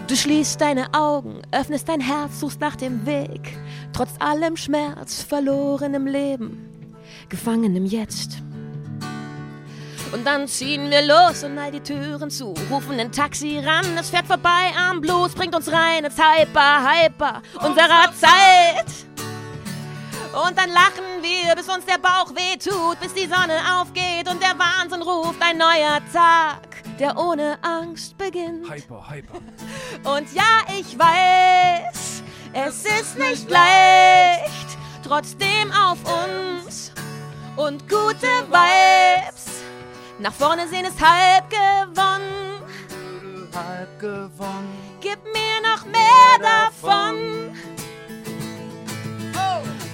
Du 0.09 0.17
schließt 0.17 0.61
deine 0.61 0.95
Augen, 0.95 1.43
öffnest 1.53 1.89
dein 1.89 2.01
Herz, 2.01 2.41
suchst 2.41 2.61
nach 2.61 2.77
dem 2.77 3.07
Weg. 3.07 3.57
Trotz 3.93 4.11
allem 4.19 4.57
Schmerz, 4.57 5.23
verloren 5.23 5.95
im 5.95 6.07
Leben, 6.07 6.95
gefangen 7.29 7.77
im 7.77 7.85
Jetzt. 7.85 8.43
Und 10.12 10.27
dann 10.27 10.49
ziehen 10.49 10.90
wir 10.90 11.03
los 11.03 11.44
und 11.44 11.59
all 11.59 11.71
die 11.71 11.81
Türen 11.81 12.31
zu, 12.31 12.55
rufen 12.71 12.99
ein 12.99 13.12
Taxi 13.12 13.59
ran, 13.59 13.85
es 13.99 14.09
fährt 14.09 14.27
vorbei 14.27 14.73
am 14.77 15.01
Blues, 15.01 15.35
bringt 15.35 15.55
uns 15.55 15.71
rein 15.71 16.05
ins 16.05 16.16
Hyper, 16.16 16.83
Hyper 16.83 17.42
unserer 17.57 18.11
Zeit. 18.14 18.87
Und 20.33 20.57
dann 20.57 20.71
lachen 20.71 21.23
wir, 21.23 21.55
bis 21.55 21.68
uns 21.68 21.85
der 21.85 21.99
Bauch 21.99 22.31
weh 22.35 22.57
tut, 22.57 23.01
bis 23.01 23.12
die 23.12 23.27
Sonne 23.29 23.59
aufgeht 23.79 24.31
und 24.31 24.42
der 24.42 24.59
Wahnsinn 24.59 25.03
ruft, 25.03 25.42
ein 25.42 25.59
neuer 25.59 26.01
Tag, 26.12 26.83
der 26.99 27.16
ohne 27.18 27.59
Angst 27.62 28.16
beginnt. 28.16 28.71
Hyper, 28.71 29.11
hyper. 29.11 29.38
Und 30.16 30.33
ja, 30.35 30.62
ich 30.79 30.99
weiß, 30.99 32.23
es 32.53 32.85
ist 32.85 33.18
nicht 33.18 33.51
leicht, 33.51 34.79
trotzdem 35.03 35.73
auf 35.73 35.99
uns 36.05 36.92
und 37.57 37.88
gute 37.88 38.29
Vibes. 38.49 39.68
Nach 40.21 40.33
vorne 40.33 40.67
sehen 40.69 40.85
ist 40.85 41.01
halb 41.01 41.49
gewonnen. 41.49 42.63
Halb 43.55 44.01
gewonnen. 44.01 44.99
Gib 45.01 45.23
mir 45.25 45.61
noch 45.63 45.85
mehr 45.85 46.39
davon. 46.41 47.49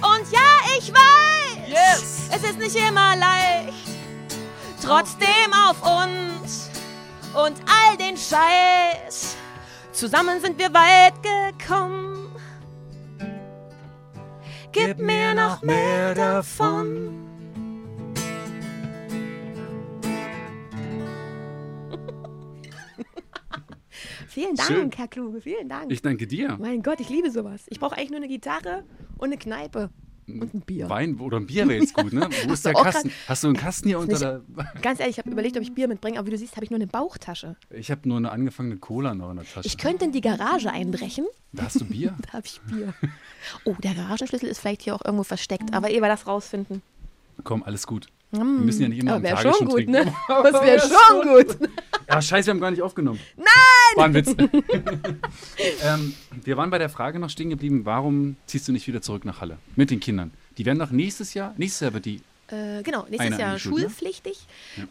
Und 0.01 0.31
ja, 0.31 0.77
ich 0.77 0.91
weiß, 0.91 2.29
es 2.31 2.43
ist 2.43 2.59
nicht 2.59 2.75
immer 2.75 3.15
leicht. 3.15 3.87
Trotzdem 4.83 5.53
auf 5.67 5.77
uns 5.81 6.69
und 7.33 7.57
all 7.67 7.97
den 7.97 8.17
Scheiß. 8.17 9.35
Zusammen 9.91 10.41
sind 10.41 10.57
wir 10.57 10.73
weit 10.73 11.13
gekommen. 11.23 12.35
gib 14.71 14.99
mir 14.99 15.33
noch 15.33 15.61
mehr 15.61 16.13
davon. 16.13 17.24
Vielen 24.35 24.55
Dank, 24.55 24.67
Schön. 24.67 24.91
Herr 24.93 25.07
Kluge, 25.07 25.39
vielen 25.39 25.69
Dank. 25.69 25.89
Ich 25.93 26.01
danke 26.01 26.27
dir. 26.27 26.57
mein 26.59 26.83
Gott, 26.83 26.99
ich 26.99 27.07
liebe 27.07 27.31
sowas. 27.31 27.63
Ich 27.69 27.79
brauche 27.79 27.95
eigentlich 27.95 28.09
nur 28.09 28.17
eine 28.17 28.27
Gitarre 28.27 28.83
und 29.17 29.27
eine 29.27 29.37
Kneipe 29.37 29.89
und 30.27 30.53
ein 30.53 30.59
Bier. 30.59 30.89
Wein 30.89 31.17
oder 31.21 31.37
ein 31.37 31.47
Bier 31.47 31.65
wäre 31.69 31.79
jetzt 31.79 31.93
gut, 31.93 32.11
ne? 32.11 32.27
Wo 32.45 32.51
ist 32.51 32.65
der 32.65 32.73
Kasten? 32.73 33.13
Hast 33.29 33.45
du 33.45 33.47
einen 33.47 33.55
Kasten 33.55 33.87
hier 33.87 33.97
unter 33.97 34.19
der. 34.19 34.41
Ganz 34.81 34.99
ehrlich, 34.99 35.17
ich 35.17 35.19
habe 35.19 35.31
überlegt, 35.31 35.55
ob 35.55 35.63
ich 35.63 35.73
Bier 35.73 35.87
mitbringe, 35.87 36.19
aber 36.19 36.27
wie 36.27 36.31
du 36.31 36.37
siehst, 36.37 36.57
habe 36.57 36.65
ich 36.65 36.69
nur 36.69 36.79
eine 36.79 36.87
Bauchtasche. 36.87 37.55
Ich 37.69 37.89
habe 37.91 38.09
nur 38.09 38.17
eine 38.17 38.29
angefangene 38.29 38.75
Cola 38.75 39.15
noch 39.15 39.29
in 39.29 39.37
der 39.37 39.45
Tasche. 39.45 39.65
Ich 39.65 39.77
könnte 39.77 40.03
in 40.03 40.11
die 40.11 40.19
Garage 40.19 40.69
einbrechen, 40.69 41.25
Da 41.53 41.63
hast 41.63 41.79
du 41.79 41.85
Bier? 41.85 42.13
da 42.27 42.33
habe 42.33 42.45
ich 42.45 42.59
Bier. 42.63 42.93
Oh, 43.63 43.75
der 43.81 43.93
Garagenschlüssel 43.93 44.49
ist 44.49 44.59
vielleicht 44.59 44.81
hier 44.81 44.95
auch 44.95 45.05
irgendwo 45.05 45.23
versteckt, 45.23 45.73
aber 45.73 45.91
ehe 45.91 46.01
wir 46.01 46.09
das 46.09 46.27
rausfinden. 46.27 46.81
Komm, 47.45 47.63
alles 47.63 47.87
gut. 47.87 48.07
Wir 48.37 48.65
müssen 48.65 48.81
ja 48.83 48.87
nicht 48.89 48.99
immer 49.01 49.11
Aber 49.11 49.17
am 49.17 49.23
wäre 49.23 49.35
Tage 49.35 49.53
schon 49.55 49.67
gut, 49.67 49.75
trinken. 49.75 49.91
ne? 49.91 50.13
Das 50.27 50.53
wäre 50.63 50.79
schon 50.79 51.21
gut. 51.27 51.69
Ja, 52.07 52.21
scheiße, 52.21 52.45
wir 52.47 52.53
haben 52.53 52.61
gar 52.61 52.69
nicht 52.69 52.83
aufgenommen. 52.83 53.19
Nein! 53.35 53.45
War 53.95 54.05
ein 54.05 54.13
Witz. 54.13 54.29
ähm, 55.83 56.13
wir 56.43 56.57
waren 56.57 56.69
bei 56.69 56.77
der 56.77 56.89
Frage 56.89 57.17
noch 57.19 57.29
stehen 57.31 57.49
geblieben, 57.49 57.81
warum 57.85 58.35
ziehst 58.45 58.67
du 58.67 58.71
nicht 58.71 58.87
wieder 58.87 59.01
zurück 59.01 59.25
nach 59.25 59.41
Halle? 59.41 59.57
Mit 59.75 59.89
den 59.89 59.99
Kindern. 59.99 60.31
Die 60.57 60.65
werden 60.65 60.77
doch 60.79 60.91
nächstes 60.91 61.33
Jahr, 61.33 61.53
nächstes 61.57 61.79
Jahr 61.81 61.93
wird 61.93 62.05
die, 62.05 62.21
Äh, 62.47 62.83
genau, 62.83 63.05
nächstes 63.09 63.37
Jahr 63.39 63.53
ne? 63.53 63.59
schulpflichtig. 63.59 64.37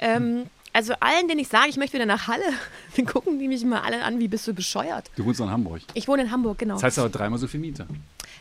Ähm, 0.00 0.46
also 0.72 0.94
allen, 0.98 1.28
denen 1.28 1.38
ich 1.40 1.46
sage, 1.48 1.68
ich 1.68 1.76
möchte 1.76 1.94
wieder 1.94 2.07
nach 2.07 2.26
Halle, 2.26 2.42
dann 2.96 3.07
gucken 3.07 3.38
die 3.38 3.46
mich 3.46 3.64
mal 3.64 3.80
alle 3.83 4.02
an, 4.02 4.18
wie 4.18 4.26
bist 4.26 4.46
du 4.48 4.52
bescheuert. 4.54 5.09
du 5.14 5.24
wohnst 5.24 5.38
in 5.38 5.50
Hamburg. 5.50 5.83
Ich 5.94 6.09
wohne 6.09 6.22
in 6.22 6.30
Hamburg, 6.33 6.59
genau. 6.59 6.74
Das 6.74 6.83
heißt 6.83 6.98
aber 6.98 7.11
dreimal 7.11 7.38
so 7.38 7.46
viel 7.46 7.61
Miete. 7.61 7.87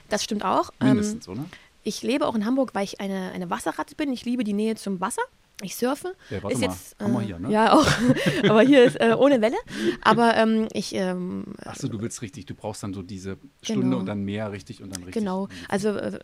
Das 0.09 0.23
stimmt 0.23 0.43
auch. 0.43 0.71
Ähm, 0.81 0.87
Mindestens, 0.87 1.27
oder? 1.27 1.45
Ich 1.83 2.01
lebe 2.01 2.27
auch 2.27 2.35
in 2.35 2.45
Hamburg, 2.45 2.73
weil 2.73 2.85
ich 2.85 2.99
eine, 2.99 3.31
eine 3.31 3.49
Wasserratte 3.49 3.95
bin. 3.95 4.11
Ich 4.11 4.25
liebe 4.25 4.43
die 4.43 4.53
Nähe 4.53 4.75
zum 4.75 4.99
Wasser. 5.01 5.21
Ich 5.61 5.75
surfe. 5.75 6.15
Ja, 6.29 6.41
warte 6.43 6.55
ist 6.55 6.61
mal. 6.61 6.67
jetzt, 6.71 6.95
wir 6.99 7.21
hier, 7.21 7.39
ne? 7.39 7.49
Ja, 7.51 7.73
auch. 7.73 7.87
Aber 8.49 8.61
hier 8.63 8.83
ist 8.83 8.99
äh, 8.99 9.13
ohne 9.17 9.39
Welle. 9.39 9.55
Aber 10.01 10.35
ähm, 10.35 10.67
ich, 10.73 10.93
ähm, 10.95 11.45
Achso, 11.63 11.87
du 11.87 12.01
willst 12.01 12.21
richtig, 12.21 12.45
du 12.47 12.55
brauchst 12.55 12.83
dann 12.83 12.93
so 12.93 13.01
diese 13.01 13.37
Stunde 13.61 13.83
Genau. 13.83 13.97
und 13.99 14.05
dann 14.07 14.23
mehr 14.23 14.51
richtig 14.51 14.81
und 14.81 14.89
dann 14.93 15.03
richtig. 15.03 15.21
genau. 15.21 15.47
Also 15.69 15.89
äh, 15.89 16.19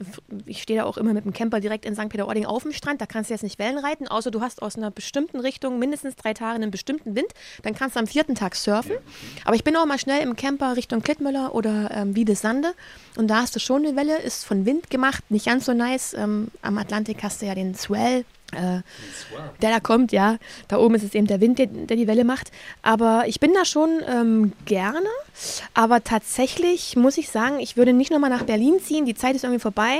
ich 0.45 0.61
stehe 0.61 0.79
da 0.79 0.85
auch 0.85 0.97
immer 0.97 1.13
mit 1.13 1.23
dem 1.25 1.31
Camper 1.31 1.59
direkt 1.59 1.85
in 1.85 1.95
St. 1.95 2.09
Peter-Ording 2.09 2.45
auf 2.45 2.63
dem 2.63 2.73
Strand. 2.73 2.99
Da 3.01 3.05
kannst 3.05 3.29
du 3.29 3.33
jetzt 3.33 3.43
nicht 3.43 3.59
Wellen 3.59 3.77
reiten, 3.77 4.07
außer 4.07 4.31
du 4.31 4.41
hast 4.41 4.61
aus 4.61 4.75
einer 4.75 4.91
bestimmten 4.91 5.39
Richtung 5.39 5.79
mindestens 5.79 6.15
drei 6.15 6.33
Tage 6.33 6.55
einen 6.55 6.71
bestimmten 6.71 7.15
Wind. 7.15 7.29
Dann 7.63 7.75
kannst 7.75 7.95
du 7.95 7.99
am 8.01 8.07
vierten 8.07 8.35
Tag 8.35 8.55
surfen. 8.55 8.95
Aber 9.45 9.55
ich 9.55 9.63
bin 9.63 9.75
auch 9.77 9.85
mal 9.85 9.99
schnell 9.99 10.21
im 10.21 10.35
Camper 10.35 10.75
Richtung 10.75 11.01
Klittmüller 11.01 11.53
oder 11.55 11.91
ähm, 11.93 12.15
Wiedesande. 12.15 12.73
Und 13.15 13.27
da 13.27 13.37
hast 13.41 13.55
du 13.55 13.59
schon 13.59 13.85
eine 13.85 13.95
Welle, 13.95 14.17
ist 14.21 14.43
von 14.45 14.65
Wind 14.65 14.89
gemacht, 14.89 15.23
nicht 15.29 15.45
ganz 15.45 15.65
so 15.65 15.73
nice. 15.73 16.13
Ähm, 16.13 16.47
am 16.61 16.77
Atlantik 16.77 17.23
hast 17.23 17.41
du 17.41 17.45
ja 17.45 17.55
den 17.55 17.75
Swell. 17.75 18.25
Äh, 18.51 18.81
der 19.61 19.69
da 19.71 19.79
kommt, 19.79 20.11
ja. 20.11 20.37
Da 20.67 20.77
oben 20.77 20.95
ist 20.95 21.03
es 21.03 21.13
eben 21.13 21.27
der 21.27 21.39
Wind, 21.41 21.59
der, 21.59 21.67
der 21.67 21.97
die 21.97 22.07
Welle 22.07 22.23
macht. 22.23 22.51
Aber 22.81 23.23
ich 23.27 23.39
bin 23.39 23.53
da 23.53 23.65
schon 23.65 23.89
ähm, 24.07 24.53
gerne. 24.65 25.07
Aber 25.73 26.03
tatsächlich 26.03 26.95
muss 26.95 27.17
ich 27.17 27.29
sagen, 27.29 27.59
ich 27.59 27.77
würde 27.77 27.93
nicht 27.93 28.11
nochmal 28.11 28.29
nach 28.29 28.43
Berlin 28.43 28.79
ziehen. 28.83 29.05
Die 29.05 29.15
Zeit 29.15 29.35
ist 29.35 29.43
irgendwie 29.43 29.61
vorbei. 29.61 29.99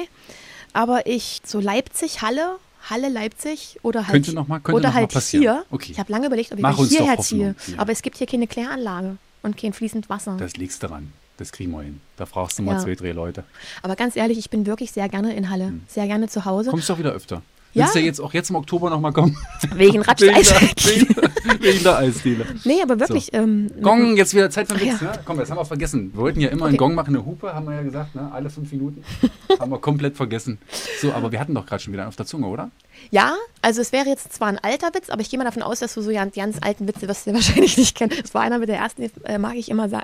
Aber 0.74 1.06
ich, 1.08 1.42
so 1.46 1.60
Leipzig, 1.60 2.22
Halle, 2.22 2.58
Halle, 2.90 3.10
Leipzig 3.10 3.78
oder 3.84 4.02
halt, 4.08 4.12
Könnte 4.14 4.34
noch 4.34 4.48
mal- 4.48 4.60
könnte 4.60 4.78
oder 4.78 4.88
noch 4.90 4.94
mal 4.96 5.02
halt 5.02 5.12
passieren. 5.14 5.42
hier. 5.44 5.66
Okay. 5.72 5.92
Ich 5.92 6.00
habe 6.00 6.12
lange 6.12 6.28
überlegt, 6.28 6.52
ob 6.52 6.58
ich 6.58 6.62
Mach 6.64 6.78
hierher 6.88 7.18
ziehe. 7.20 7.56
Ja. 7.68 7.74
Aber 7.78 7.92
es 7.92 8.02
gibt 8.02 8.18
hier 8.18 8.28
keine 8.28 8.48
Kläranlage 8.48 9.18
und 9.44 9.58
kein 9.58 9.74
fließend 9.74 10.10
Wasser. 10.10 10.38
Das 10.40 10.58
liegst 10.58 10.82
daran. 10.84 11.12
Das 11.38 11.52
kriegen 11.52 11.72
wir 11.72 11.82
hin. 11.82 12.02
Da 12.18 12.26
fragst 12.26 12.60
du 12.60 12.64
mal 12.64 12.74
Ja. 12.74 12.80
zwei, 12.80 12.96
drei 12.96 13.12
Leute. 13.12 13.44
Aber 13.82 13.96
ganz 13.96 14.16
ehrlich, 14.16 14.38
ich 14.38 14.50
bin 14.50 14.66
wirklich 14.66 14.92
sehr 14.92 15.08
gerne 15.08 15.34
in 15.36 15.50
Halle. 15.50 15.74
Sehr 15.88 16.06
gerne 16.08 16.28
zu 16.28 16.46
Hause. 16.46 16.70
Kommst 16.70 16.90
doch 16.90 17.00
wieder 17.00 17.12
öfter. 17.14 17.42
Ja. 17.74 17.84
Willst 17.84 17.96
du 17.96 18.00
jetzt 18.00 18.20
auch 18.20 18.34
jetzt 18.34 18.50
im 18.50 18.56
Oktober 18.56 18.90
nochmal 18.90 19.14
kommen? 19.14 19.38
Wegen 19.76 20.02
Ratsch 20.04 20.22
wegen, 20.22 20.34
der, 20.34 21.62
wegen, 21.62 21.84
der 21.84 21.98
Eisdiele. 22.00 22.46
Nee, 22.64 22.82
aber 22.82 23.00
wirklich. 23.00 23.32
Ähm, 23.32 23.70
Gong, 23.82 24.18
jetzt 24.18 24.34
wieder 24.34 24.50
Zeit 24.50 24.68
für 24.68 24.74
einen 24.76 24.92
Witz. 24.92 25.02
Ja. 25.02 25.12
Ne? 25.12 25.20
Komm, 25.24 25.38
das 25.38 25.52
haben 25.52 25.58
wir 25.58 25.66
vergessen. 25.66 26.12
Wir 26.14 26.22
wollten 26.22 26.42
ja 26.42 26.50
immer 26.50 26.64
Okay. 26.64 26.70
einen 26.70 26.78
Gong 26.78 26.96
machen, 26.96 27.16
eine 27.16 27.24
Hupe, 27.26 27.54
haben 27.54 27.68
wir 27.68 27.76
ja 27.76 27.84
gesagt, 27.84 28.16
ne? 28.16 28.28
alle 28.34 28.50
fünf 28.50 28.72
Minuten. 28.72 29.04
haben 29.60 29.72
wir 29.72 29.78
komplett 29.80 30.18
vergessen. 30.18 30.58
So, 31.00 31.14
aber 31.14 31.32
wir 31.32 31.40
hatten 31.40 31.54
doch 31.54 31.66
gerade 31.68 31.82
schon 31.84 31.94
wieder 31.94 32.02
einen 32.04 32.10
auf 32.10 32.16
der 32.16 32.26
Zunge, 32.26 32.48
oder? 32.48 32.72
Ja, 33.12 33.36
also 33.62 33.82
es 33.82 33.92
wäre 33.92 34.08
jetzt 34.08 34.34
zwar 34.34 34.48
ein 34.48 34.58
alter 34.58 34.88
Witz, 34.94 35.10
aber 35.12 35.22
ich 35.22 35.30
gehe 35.30 35.38
mal 35.38 35.46
davon 35.46 35.62
aus, 35.62 35.80
dass 35.80 35.94
du 35.94 36.02
so 36.02 36.12
ganz, 36.12 36.34
ganz 36.36 36.58
alten 36.62 36.88
Witze 36.88 37.08
wirst 37.08 37.28
du 37.28 37.30
ja 37.30 37.36
wahrscheinlich 37.36 37.78
nicht 37.78 37.96
kennen. 37.96 38.14
Das 38.20 38.34
war 38.34 38.42
einer 38.42 38.58
mit 38.58 38.68
der 38.70 38.78
ersten, 38.78 39.04
den, 39.04 39.12
äh, 39.26 39.38
mag 39.38 39.56
ich 39.56 39.70
immer 39.70 39.90
sa- 39.90 40.04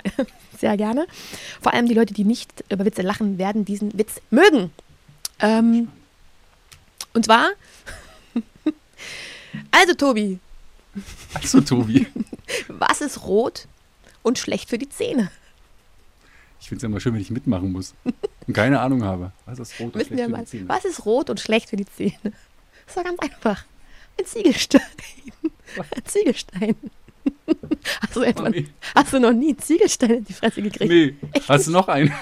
sehr 0.60 0.78
gerne. 0.78 1.08
Vor 1.62 1.73
allem 1.73 1.88
die 1.88 1.95
Leute, 1.95 2.13
die 2.13 2.25
nicht 2.25 2.63
über 2.69 2.86
Witze 2.86 3.01
lachen, 3.01 3.39
werden 3.39 3.65
diesen 3.65 3.97
Witz 3.97 4.21
mögen. 4.30 4.69
Ähm, 5.39 5.88
und 7.15 7.25
zwar, 7.25 7.49
also 9.71 9.93
Tobi, 9.93 10.39
Also, 11.34 11.62
Tobi. 11.62 12.08
was 12.67 13.01
ist 13.01 13.23
rot 13.23 13.67
und 14.23 14.38
schlecht 14.38 14.69
für 14.69 14.78
die 14.78 14.89
Zähne? 14.89 15.32
Ich 16.62 16.69
finde 16.69 16.78
es 16.78 16.82
ja 16.84 16.88
immer 16.89 16.99
schön, 16.99 17.13
wenn 17.13 17.21
ich 17.21 17.30
mitmachen 17.32 17.71
muss. 17.71 17.93
Und 18.47 18.54
keine 18.54 18.80
Ahnung 18.80 19.04
habe. 19.04 19.32
Was 19.45 19.60
ist 19.60 19.80
rot 19.80 19.93
und 19.93 19.99
Wissen 19.99 20.17
schlecht 20.17 20.30
für 20.30 20.38
die 20.38 20.45
Zähne? 20.45 20.69
was 20.69 20.86
ist 20.86 21.06
rot 21.06 21.30
und 21.30 21.39
schlecht 21.39 21.69
für 21.69 21.75
die 21.78 21.86
Zähne? 21.86 22.34
Das 22.88 22.95
war 22.95 23.04
ganz 23.04 23.19
einfach. 23.19 23.65
Ein 24.19 24.25
Ziegelstein. 24.25 24.82
Ein 25.78 26.06
Ziegelstein. 26.06 26.75
Hast 28.01 28.15
du, 28.15 28.21
etwa, 28.21 28.43
Oh, 28.45 28.49
nee. 28.49 28.67
hast 28.95 29.12
du 29.13 29.19
noch 29.19 29.34
nie 29.34 29.49
einen 29.49 29.60
Ziegelstein 29.60 30.12
in 30.12 30.25
die 30.25 30.34
Fresse 30.34 30.62
gekriegt? 30.62 30.91
Nee, 30.91 31.15
hast 31.47 31.67
du 31.67 31.71
noch 31.71 31.88
einen? 31.88 32.13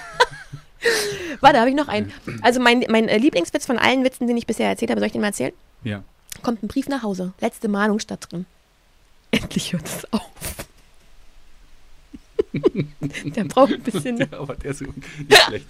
Warte, 1.44 1.60
habe 1.60 1.70
ich 1.70 1.76
noch 1.76 1.90
einen. 1.90 2.12
Also 2.42 2.62
mein, 2.62 2.86
mein 2.90 3.10
äh, 3.10 3.18
Lieblingswitz 3.18 3.66
von 3.66 3.78
allen 3.78 4.06
Witzen, 4.06 4.28
den 4.28 4.38
ich 4.38 4.48
bisher 4.48 4.70
erzählt 4.70 4.90
habe, 4.90 5.02
soll 5.02 5.08
ich 5.08 5.12
den 5.12 5.20
mal 5.20 5.28
erzählen? 5.28 5.52
Ja. 5.84 6.02
Kommt 6.42 6.64
ein 6.64 6.70
Brief 6.70 6.88
nach 6.88 7.04
Hause. 7.04 7.34
Letzte 7.42 7.68
Mahnung 7.68 8.00
statt 8.00 8.28
drin. 8.30 8.46
Endlich 9.32 9.74
hört 9.74 9.86
es 9.86 10.14
auf. 10.14 10.30
Der 13.26 13.44
braucht 13.44 13.74
ein 13.74 13.82
bisschen. 13.82 14.18
Ja, 14.18 14.28
aber 14.40 14.56
der 14.56 14.72
ist 14.72 14.82
nicht 14.82 14.94
schlecht. 15.48 15.66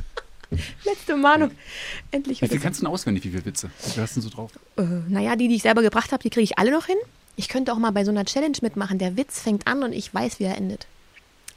Letzte 0.83 1.15
Mahnung. 1.15 1.49
Endlich 2.11 2.41
Wie 2.41 2.47
viel 2.47 2.59
kannst 2.59 2.81
du 2.81 2.85
denn 2.85 2.93
auswendig, 2.93 3.23
wie 3.23 3.29
viele 3.29 3.45
Witze? 3.45 3.71
Wie 3.95 4.01
hast 4.01 4.15
du 4.15 4.21
denn 4.21 4.29
so 4.29 4.35
drauf? 4.35 4.51
Äh, 4.77 4.83
naja, 5.07 5.35
die, 5.35 5.47
die 5.47 5.55
ich 5.55 5.63
selber 5.63 5.81
gebracht 5.81 6.11
habe, 6.11 6.21
die 6.21 6.29
kriege 6.29 6.43
ich 6.43 6.59
alle 6.59 6.71
noch 6.71 6.85
hin. 6.85 6.97
Ich 7.35 7.47
könnte 7.47 7.73
auch 7.73 7.79
mal 7.79 7.91
bei 7.91 8.05
so 8.05 8.11
einer 8.11 8.25
Challenge 8.25 8.57
mitmachen. 8.61 8.99
Der 8.99 9.17
Witz 9.17 9.39
fängt 9.39 9.65
an 9.65 9.81
und 9.81 9.93
ich 9.93 10.13
weiß, 10.13 10.39
wie 10.39 10.43
er 10.43 10.57
endet. 10.57 10.85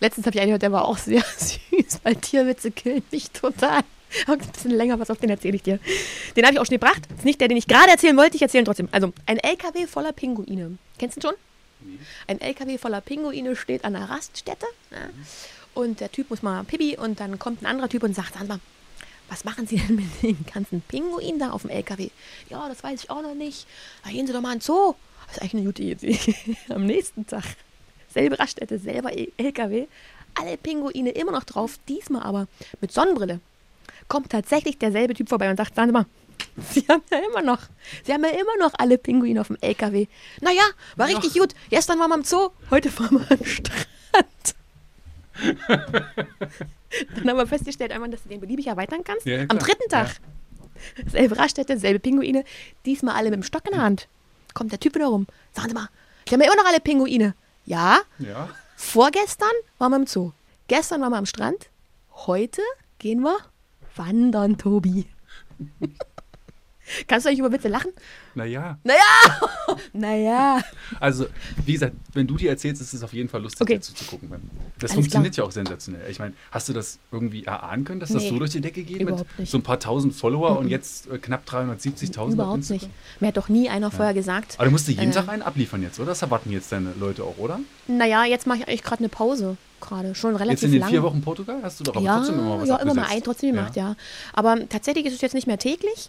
Letztens 0.01 0.27
habe 0.27 0.37
ich 0.37 0.41
einen 0.41 0.49
gehört, 0.49 0.63
der 0.63 0.73
war 0.73 0.87
auch 0.87 0.97
sehr 0.97 1.23
süß, 1.23 2.01
weil 2.03 2.17
Tierwitze 2.17 2.71
killen 2.71 3.03
mich 3.11 3.31
total. 3.31 3.83
Ein 4.27 4.39
bisschen 4.39 4.71
länger, 4.71 4.99
was 4.99 5.11
auf 5.11 5.19
den 5.19 5.31
erzähle 5.31 5.57
ich 5.57 5.63
dir. 5.63 5.79
Den 6.37 6.45
habe 6.45 6.55
ich 6.55 6.61
auch 6.61 6.67
schon 6.67 6.79
gebracht. 6.79 7.03
Ist 7.17 7.25
nicht 7.25 7.41
der, 7.41 7.49
den 7.49 7.57
ich 7.57 7.67
gerade 7.67 7.91
erzählen 7.91 8.17
wollte, 8.17 8.37
ich 8.37 8.43
erzähle 8.43 8.63
ihn 8.63 8.67
trotzdem. 8.67 8.89
Also, 8.93 9.13
ein 9.27 9.39
LKW 9.39 9.87
voller 9.87 10.13
Pinguine. 10.13 10.79
Kennst 10.99 11.17
du 11.17 11.21
ihn 11.21 11.23
schon? 11.23 11.35
Ein 12.27 12.41
LKW 12.41 12.79
voller 12.79 13.01
Pinguine 13.01 13.55
steht 13.57 13.85
an 13.85 13.95
einer 13.97 14.09
Raststätte. 14.11 14.67
Ja. 14.91 14.99
Und 15.75 16.01
der 16.01 16.11
Typ 16.11 16.31
muss 16.31 16.43
mal 16.43 16.65
pipi 16.65 16.97
und 16.97 17.21
dann 17.21 17.39
kommt 17.39 17.63
ein 17.63 17.67
anderer 17.67 17.89
Typ 17.89 18.03
und 18.03 18.15
sagt, 18.15 18.35
sag 18.35 18.49
mal, 18.49 18.61
was 19.29 19.45
machen 19.45 19.67
Sie 19.67 19.77
denn 19.77 19.97
mit 19.97 20.07
den 20.23 20.39
ganzen 20.53 20.81
Pinguinen 20.83 21.39
da 21.39 21.51
auf 21.51 21.63
dem 21.63 21.71
LKW? 21.71 22.09
Ja, 22.49 22.69
das 22.69 22.83
weiß 22.83 23.05
ich 23.05 23.11
auch 23.11 23.23
noch 23.23 23.35
nicht. 23.35 23.67
Da 24.05 24.11
gehen 24.11 24.27
Sie 24.27 24.33
doch 24.33 24.41
mal 24.41 24.53
in 24.53 24.59
den 24.59 24.63
Zoo. 24.63 24.95
Das 25.27 25.37
ist 25.37 25.43
eigentlich 25.43 25.55
eine 25.55 25.65
gute 25.65 25.83
Idee. 25.83 26.19
Am 26.69 26.87
nächsten 26.87 27.27
Tag, 27.27 27.45
selbe 28.15 28.39
Raststätte, 28.39 28.79
selber 28.79 29.17
E- 29.17 29.33
LKW, 29.37 29.87
alle 30.35 30.57
Pinguine 30.57 31.11
immer 31.11 31.33
noch 31.33 31.45
drauf, 31.45 31.79
diesmal 31.89 32.23
aber 32.23 32.47
mit 32.81 32.93
Sonnenbrille. 32.93 33.41
Kommt 34.09 34.31
tatsächlich 34.31 34.79
derselbe 34.79 35.15
Typ 35.15 35.29
vorbei 35.29 35.51
und 35.51 35.57
sagt, 35.57 35.75
sagen 35.75 35.89
Sie 35.89 35.93
mal, 35.93 36.07
Sie 36.71 36.87
haben 36.89 37.03
ja 37.11 37.19
immer 37.29 37.43
noch, 37.43 37.61
Sie 38.05 38.13
haben 38.13 38.23
ja 38.25 38.31
immer 38.31 38.57
noch 38.59 38.73
alle 38.79 38.99
Pinguine 38.99 39.41
auf 39.41 39.49
dem 39.49 39.57
LKW. 39.61 40.07
Naja, 40.41 40.63
war 40.97 41.09
richtig 41.09 41.35
gut. 41.35 41.55
Gestern 41.71 41.99
waren 41.99 42.11
wir 42.11 42.17
im 42.17 42.25
Zoo, 42.25 42.51
heute 42.71 42.91
fahren 42.91 43.19
wir 43.21 43.31
am 43.39 43.45
Strand. 43.45 44.55
Dann 47.15 47.29
haben 47.29 47.37
wir 47.37 47.47
festgestellt, 47.47 47.93
einmal, 47.93 48.09
dass 48.11 48.23
du 48.23 48.29
den 48.29 48.41
beliebig 48.41 48.67
erweitern 48.69 49.03
kannst. 49.05 49.27
Ja, 49.27 49.39
ja, 49.39 49.45
Am 49.49 49.59
dritten 49.59 49.89
Tag. 49.91 50.17
Selbe 51.11 51.37
Raststätte, 51.39 51.79
selbe 51.79 51.99
Pinguine. 51.99 52.45
Diesmal 52.85 53.15
alle 53.17 53.31
mit 53.31 53.35
dem 53.41 53.43
Stock 53.43 53.65
in 53.67 53.73
der 53.73 53.83
Hand. 53.83 54.09
Kommt 54.55 54.73
der 54.73 54.81
Typ 54.81 54.95
wieder 54.95 55.07
rum. 55.09 55.27
Sagen 55.53 55.69
Sie 55.69 55.75
mal, 55.75 55.89
Sie 56.29 56.35
haben 56.35 56.41
ja 56.41 56.47
immer 56.53 56.57
noch 56.63 56.69
alle 56.69 56.81
Pinguine. 56.81 57.35
Ja, 57.65 58.01
Ja. 58.19 58.49
vorgestern 58.77 59.51
waren 59.79 59.93
wir 59.93 59.97
im 59.97 60.07
Zoo. 60.07 60.33
Gestern 60.69 61.01
waren 61.03 61.11
wir 61.13 61.19
am 61.19 61.27
Strand. 61.27 61.69
Heute 62.27 62.63
gehen 62.99 63.21
wir 63.21 63.37
wandern, 63.97 64.57
Tobi. 64.59 65.07
Kannst 67.09 67.27
du 67.27 67.29
eigentlich 67.31 67.41
über 67.41 67.53
Witze 67.53 67.69
lachen? 67.69 67.91
Naja, 68.35 68.79
Naja! 68.85 68.99
naja. 69.93 70.61
also 71.01 71.27
wie 71.65 71.73
gesagt, 71.73 71.95
wenn 72.13 72.27
du 72.27 72.37
die 72.37 72.47
erzählst, 72.49 72.83
ist 72.83 72.93
es 72.93 73.03
auf 73.03 73.13
jeden 73.13 73.29
Fall 73.29 73.43
lustig, 73.43 73.61
Okay. 73.63 73.75
dazu 73.77 73.95
zu 73.95 74.05
gucken. 74.05 74.31
Das 74.79 74.91
Alles 74.91 74.95
funktioniert 74.95 75.35
klar. 75.35 75.45
ja 75.45 75.49
auch 75.49 75.53
sensationell. 75.53 76.11
Ich 76.11 76.19
meine, 76.19 76.35
hast 76.51 76.69
du 76.69 76.73
das 76.73 76.99
irgendwie 77.11 77.45
erahnen 77.45 77.85
können, 77.85 78.01
dass 78.01 78.11
das 78.11 78.23
Nee, 78.25 78.29
so 78.31 78.39
durch 78.39 78.51
die 78.51 78.61
Decke 78.61 78.83
geht? 78.83 79.05
Mit 79.05 79.25
nicht. 79.39 79.51
so 79.51 79.59
ein 79.59 79.63
paar 79.63 79.81
tausend 79.81 80.15
Follower 80.15 80.59
und 80.59 80.69
jetzt 80.69 81.09
äh, 81.11 81.19
knapp 81.19 81.49
370.000 81.49 82.19
auf 82.19 82.31
Überhaupt 82.33 82.71
nicht. 82.71 82.89
Mir 83.21 83.29
hat 83.29 83.37
doch 83.37 83.49
nie 83.49 83.69
einer 83.69 83.91
vorher 83.91 84.15
gesagt. 84.15 84.55
Aber 84.57 84.67
du 84.67 84.71
musst 84.71 84.87
dir 84.89 84.93
jeden 84.93 85.11
Äh. 85.11 85.15
Tag 85.15 85.29
einen 85.29 85.43
abliefern 85.43 85.83
jetzt, 85.83 85.99
oder? 85.99 86.09
Das 86.09 86.23
erwarten 86.23 86.51
jetzt 86.53 86.71
deine 86.73 86.93
Leute 87.01 87.25
auch, 87.25 87.39
oder? 87.39 87.61
Naja, 87.89 88.25
jetzt 88.25 88.47
mache 88.47 88.59
ich 88.59 88.69
eigentlich 88.69 88.83
gerade 88.83 89.01
eine 89.01 89.09
Pause. 89.09 89.57
Gerade. 89.81 90.15
Schon 90.15 90.33
Jetzt 90.33 90.41
relativ 90.41 90.63
in 90.65 90.73
den 90.73 90.81
lang. 90.81 90.91
vier 90.91 91.03
Wochen 91.03 91.21
Portugal 91.21 91.59
hast 91.63 91.81
du 91.81 91.85
doch 91.85 91.97
aber 91.97 92.05
ja, 92.05 92.17
trotzdem 92.17 92.39
immer 92.39 92.61
was 92.61 92.69
ja, 92.69 92.77
immer 92.77 92.95
mal 92.95 93.03
abgesetzt. 93.03 93.17
ein 93.17 93.23
trotzdem 93.25 93.55
gemacht, 93.55 93.77
ja. 93.77 93.95
Aber 94.33 94.69
tatsächlich 94.71 95.05
ist 95.05 95.15
es 95.15 95.21
jetzt 95.21 95.35
nicht 95.35 95.47
mehr 95.47 95.59
täglich. 95.59 96.09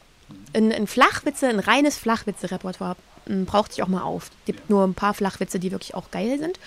Ein, 0.53 0.71
ein 0.71 0.87
Flachwitze, 0.87 1.47
ein 1.47 1.59
reines 1.59 1.97
Flachwitze-Repertoire 1.97 2.95
m, 3.27 3.45
braucht 3.45 3.73
sich 3.73 3.83
auch 3.83 3.87
mal 3.87 4.01
auf. 4.03 4.25
Es 4.25 4.45
gibt 4.45 4.69
nur 4.69 4.83
ein 4.85 4.93
paar 4.93 5.13
Flachwitze, 5.13 5.59
die 5.59 5.71
wirklich 5.71 5.93
auch 5.95 6.11
geil 6.11 6.39
sind. 6.39 6.59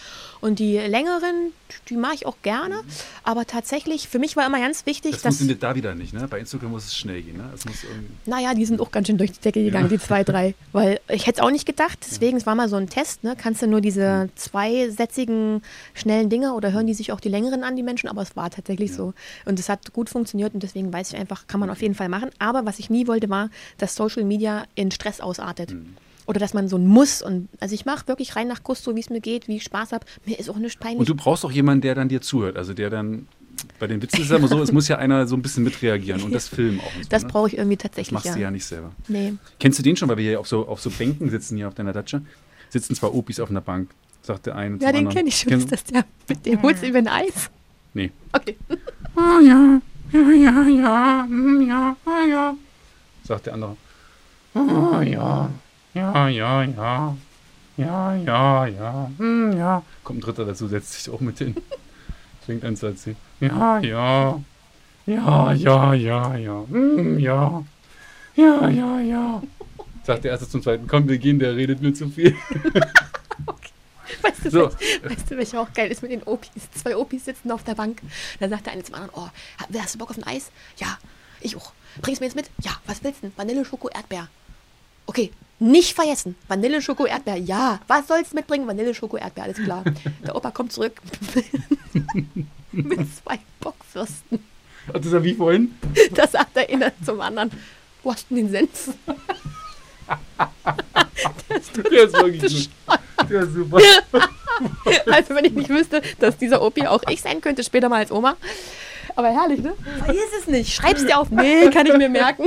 Und 0.42 0.58
die 0.58 0.78
längeren, 0.78 1.52
die 1.90 1.96
mache 1.96 2.14
ich 2.14 2.24
auch 2.26 2.36
gerne. 2.42 2.80
Aber 3.24 3.46
tatsächlich, 3.46 4.08
für 4.08 4.18
mich 4.18 4.36
war 4.36 4.46
immer 4.46 4.58
ganz 4.58 4.86
wichtig, 4.86 5.12
Das 5.12 5.22
dass. 5.22 5.36
funktioniert 5.36 5.62
da 5.62 5.74
wieder 5.74 5.94
nicht, 5.94 6.14
ne? 6.14 6.26
Bei 6.28 6.38
Instagram 6.38 6.70
muss 6.70 6.86
es 6.86 6.96
schnell 6.96 7.20
gehen, 7.20 7.36
ne? 7.36 7.50
Es 7.54 7.66
muss 7.66 7.84
irgendwie 7.84 8.12
Naja, 8.24 8.54
die 8.54 8.64
sind 8.64 8.80
auch 8.80 8.90
ganz 8.90 9.06
schön 9.08 9.18
durch 9.18 9.32
die 9.32 9.40
Decke 9.40 9.62
gegangen, 9.62 9.90
die 9.90 9.98
zwei, 9.98 10.24
drei. 10.24 10.54
Weil 10.72 10.98
ich 11.08 11.26
hätte 11.26 11.40
es 11.40 11.46
auch 11.46 11.50
nicht 11.50 11.66
gedacht, 11.66 11.98
deswegen, 12.06 12.38
es 12.38 12.46
war 12.46 12.54
mal 12.54 12.70
so 12.70 12.76
ein 12.76 12.88
Test, 12.88 13.22
ne? 13.22 13.36
Kannst 13.36 13.60
du 13.60 13.66
nur 13.66 13.82
diese 13.82 14.30
zweisätzigen, 14.34 15.62
schnellen 15.94 16.30
Dinge 16.30 16.54
oder 16.54 16.72
hören 16.72 16.86
die 16.86 16.94
sich 16.94 17.12
auch 17.12 17.20
die 17.20 17.28
längeren 17.28 17.62
an, 17.62 17.76
die 17.76 17.82
Menschen? 17.82 18.08
Aber 18.08 18.22
es 18.22 18.34
war 18.34 18.50
tatsächlich 18.50 18.94
so. 18.94 19.12
Und 19.44 19.58
es 19.58 19.68
hat 19.68 19.92
gut 19.92 20.08
funktioniert 20.08 20.54
und 20.54 20.62
deswegen 20.62 20.90
weiß 20.90 21.12
ich 21.12 21.18
einfach, 21.18 21.46
kann 21.46 21.60
man 21.60 21.68
auf 21.68 21.82
jeden 21.82 21.94
Fall 21.94 22.08
machen. 22.08 22.30
Aber 22.38 22.64
was 22.64 22.78
ich 22.78 22.88
nie 22.88 23.06
wollte, 23.06 23.28
war, 23.28 23.50
dass 23.78 23.94
Social 23.94 24.24
Media 24.24 24.64
in 24.74 24.90
Stress 24.90 25.20
ausartet. 25.20 25.74
Oder 26.26 26.38
dass 26.38 26.54
man 26.54 26.68
so 26.68 26.76
ein 26.76 26.87
Muss 26.87 27.22
und 27.22 27.48
also 27.59 27.74
ich 27.74 27.87
mache 27.87 28.06
wirklich 28.06 28.37
rein 28.37 28.46
nach 28.46 28.62
Gusto, 28.62 28.94
wie 28.94 29.00
es 29.00 29.11
mir 29.11 29.20
geht, 29.20 29.48
wie 29.48 29.56
ich 29.56 29.64
Spaß 29.64 29.92
habe. 29.92 30.06
Mir 30.26 30.38
ist 30.38 30.48
auch 30.48 30.56
nicht 30.56 30.78
peinlich. 30.78 31.00
Und 31.00 31.09
du 31.09 31.14
brauchst 31.16 31.44
auch 31.44 31.50
jemanden, 31.50 31.80
der 31.80 31.94
dann 31.96 32.09
dir 32.09 32.20
zuhört. 32.20 32.56
Also 32.56 32.72
der 32.72 32.88
dann, 32.88 33.26
bei 33.80 33.88
den 33.88 34.00
Witzen 34.00 34.18
ist 34.18 34.26
es 34.26 34.30
ja 34.30 34.37
immer 34.37 34.46
so, 34.46 34.62
es 34.62 34.70
muss 34.70 34.87
ja 34.87 34.98
einer 34.98 35.26
so 35.26 35.35
ein 35.35 35.42
bisschen 35.42 35.64
mitreagieren 35.64 36.22
und 36.22 36.33
das 36.35 36.46
filmen 36.46 36.78
auch. 36.80 36.92
So, 37.02 37.09
das 37.09 37.22
ne? 37.24 37.28
brauche 37.30 37.48
ich 37.48 37.56
irgendwie 37.56 37.76
Das 37.76 37.83
tatsächlich. 37.85 38.12
machst 38.12 38.26
ja. 38.26 38.35
du 38.35 38.40
ja 38.40 38.50
nicht 38.52 38.64
selber. 38.64 38.92
Nee. 39.09 39.35
Kennst 39.59 39.78
du 39.80 39.83
den 39.83 39.96
schon, 39.96 40.09
weil 40.09 40.18
wir 40.18 40.24
hier 40.24 40.38
auf 40.40 40.46
so, 40.46 40.68
auf 40.68 40.80
so 40.80 40.90
Bänken 40.90 41.30
sitzen 41.30 41.56
hier 41.56 41.66
auf 41.66 41.74
deiner 41.74 41.92
Datsche? 41.92 42.22
Sitzen 42.68 42.94
zwei 42.94 43.09
Opis 43.09 43.40
auf 43.40 43.50
einer 43.50 43.61
Bank, 43.61 43.90
sagt 44.22 44.46
der 44.46 44.54
eine 44.54 44.78
Ja, 44.78 44.92
den 44.92 45.09
kenne 45.09 45.28
ich 45.30 45.37
schon. 45.37 45.50
Kenn- 45.52 45.59
Ist 45.64 45.72
das 45.72 45.83
der 45.85 46.04
mit 46.28 46.46
dem 46.46 46.62
du 46.62 46.87
ihm 46.87 46.96
ein 46.96 47.09
Eis? 47.09 47.50
Nee. 47.94 48.12
Okay. 48.33 48.56
Ah 49.16 49.40
ja, 49.40 49.80
ja, 50.12 50.30
ja, 50.30 50.68
ja, 50.68 51.24
hm, 51.28 51.66
ja, 51.68 51.96
ah, 52.06 52.24
ja, 52.30 52.54
sagt 53.30 53.46
der 53.46 53.54
andere. 53.54 53.76
Ah 54.54 55.02
ja, 55.02 55.48
ja, 55.94 56.28
ja, 56.28 56.62
ja, 56.64 57.16
ja, 57.76 58.14
ja, 58.16 58.66
ja, 58.66 59.10
hm, 59.18 59.56
ja. 59.56 59.82
Kommt 60.02 60.18
ein 60.18 60.22
Dritter 60.22 60.44
dazu, 60.44 60.66
setzt 60.66 60.92
sich 60.94 61.12
auch 61.14 61.20
mit 61.20 61.38
hin. 61.38 61.54
Fängt 62.44 62.64
an 62.64 62.74
zu 62.76 62.86
erzählen. 62.86 63.16
Ja, 63.38 63.78
ja, 63.78 64.40
ja, 65.06 65.52
ja, 65.52 65.94
ja, 65.94 66.34
ja, 66.36 66.64
hm, 66.68 67.18
ja, 67.20 67.62
ja, 68.34 68.68
ja, 68.68 69.00
ja. 69.00 69.42
Sagt 70.04 70.24
der 70.24 70.32
Erste 70.32 70.48
zum 70.48 70.60
Zweiten, 70.62 70.88
komm, 70.88 71.08
wir 71.08 71.18
gehen, 71.18 71.38
der 71.38 71.54
redet 71.54 71.80
mir 71.80 71.94
zu 71.94 72.08
viel. 72.08 72.34
Weißt 74.22 74.44
du, 74.44 74.50
So. 74.50 74.64
weißt 75.04 75.30
du, 75.30 75.36
welcher 75.36 75.60
auch 75.60 75.72
geil 75.72 75.90
ist 75.90 76.02
mit 76.02 76.10
den 76.10 76.22
Opis? 76.24 76.50
Zwei 76.74 76.96
Opis 76.96 77.24
sitzen 77.26 77.50
auf 77.52 77.62
der 77.62 77.74
Bank. 77.76 78.02
Da 78.40 78.48
sagt 78.48 78.66
der 78.66 78.72
eine 78.72 78.82
zum 78.82 78.96
anderen, 78.96 79.12
oh, 79.14 79.26
ha- 79.28 79.80
hast 79.80 79.94
du 79.94 79.98
Bock 79.98 80.10
auf 80.10 80.18
ein 80.18 80.24
Eis? 80.24 80.50
Ja, 80.78 80.98
ich 81.40 81.56
auch. 81.56 81.72
Bringst 82.03 82.20
du 82.20 82.24
mir 82.24 82.29
jetzt 82.29 82.37
mit? 82.37 82.50
Ja, 82.62 82.72
was 82.87 83.03
willst 83.03 83.22
du 83.22 83.26
denn? 83.26 83.37
Vanille, 83.37 83.64
Schoko, 83.64 83.88
Erdbeer. 83.88 84.29
Okay, 85.07 85.31
nicht 85.59 85.94
vergessen. 85.94 86.37
Vanille, 86.48 86.81
Schoko, 86.81 87.05
Erdbeer. 87.07 87.37
Ja, 87.37 87.81
was 87.87 88.07
sollst 88.09 88.33
du 88.33 88.37
mitbringen? 88.37 88.66
Vanille, 88.66 88.94
Schoko, 88.94 89.16
Erdbeer, 89.16 89.44
alles 89.44 89.57
klar. 89.57 89.85
Der 90.24 90.35
Opa 90.37 90.50
kommt 90.50 90.72
zurück 90.72 91.00
mit 92.72 93.00
zwei 93.16 93.38
Bockwürsten. 93.61 94.44
Das 94.92 95.05
ist 95.05 95.12
ja 95.12 95.22
wie 95.22 95.35
vorhin. 95.35 95.74
Da 96.14 96.26
sagt 96.26 96.57
der 96.57 96.68
eine 96.70 96.92
zum 97.05 97.20
anderen, 97.20 97.50
wo 98.03 98.12
hast 98.12 98.31
du 98.31 98.37
den 98.37 98.50
Senf? 98.50 98.90
Der 101.90 102.05
ist 102.05 102.12
wirklich 102.14 102.70
gut. 102.87 103.00
Der 103.31 103.42
ist 103.42 103.55
super. 103.55 103.79
Also 105.07 105.35
wenn 105.35 105.44
ich 105.44 105.53
nicht 105.53 105.68
wüsste, 105.68 106.03
dass 106.18 106.37
dieser 106.38 106.62
Opi 106.62 106.87
auch 106.87 107.03
ich 107.09 107.20
sein 107.20 107.40
könnte, 107.40 107.62
später 107.62 107.88
mal 107.88 107.96
als 107.98 108.11
Oma. 108.11 108.37
Aber 109.16 109.28
herrlich, 109.28 109.60
ne? 109.62 109.74
Vergiss 110.04 110.22
es 110.40 110.46
nicht. 110.46 110.74
Schreib's 110.74 111.04
dir 111.04 111.18
auf. 111.18 111.30
Nee, 111.30 111.70
kann 111.70 111.86
ich 111.86 111.96
mir 111.96 112.08
merken. 112.08 112.44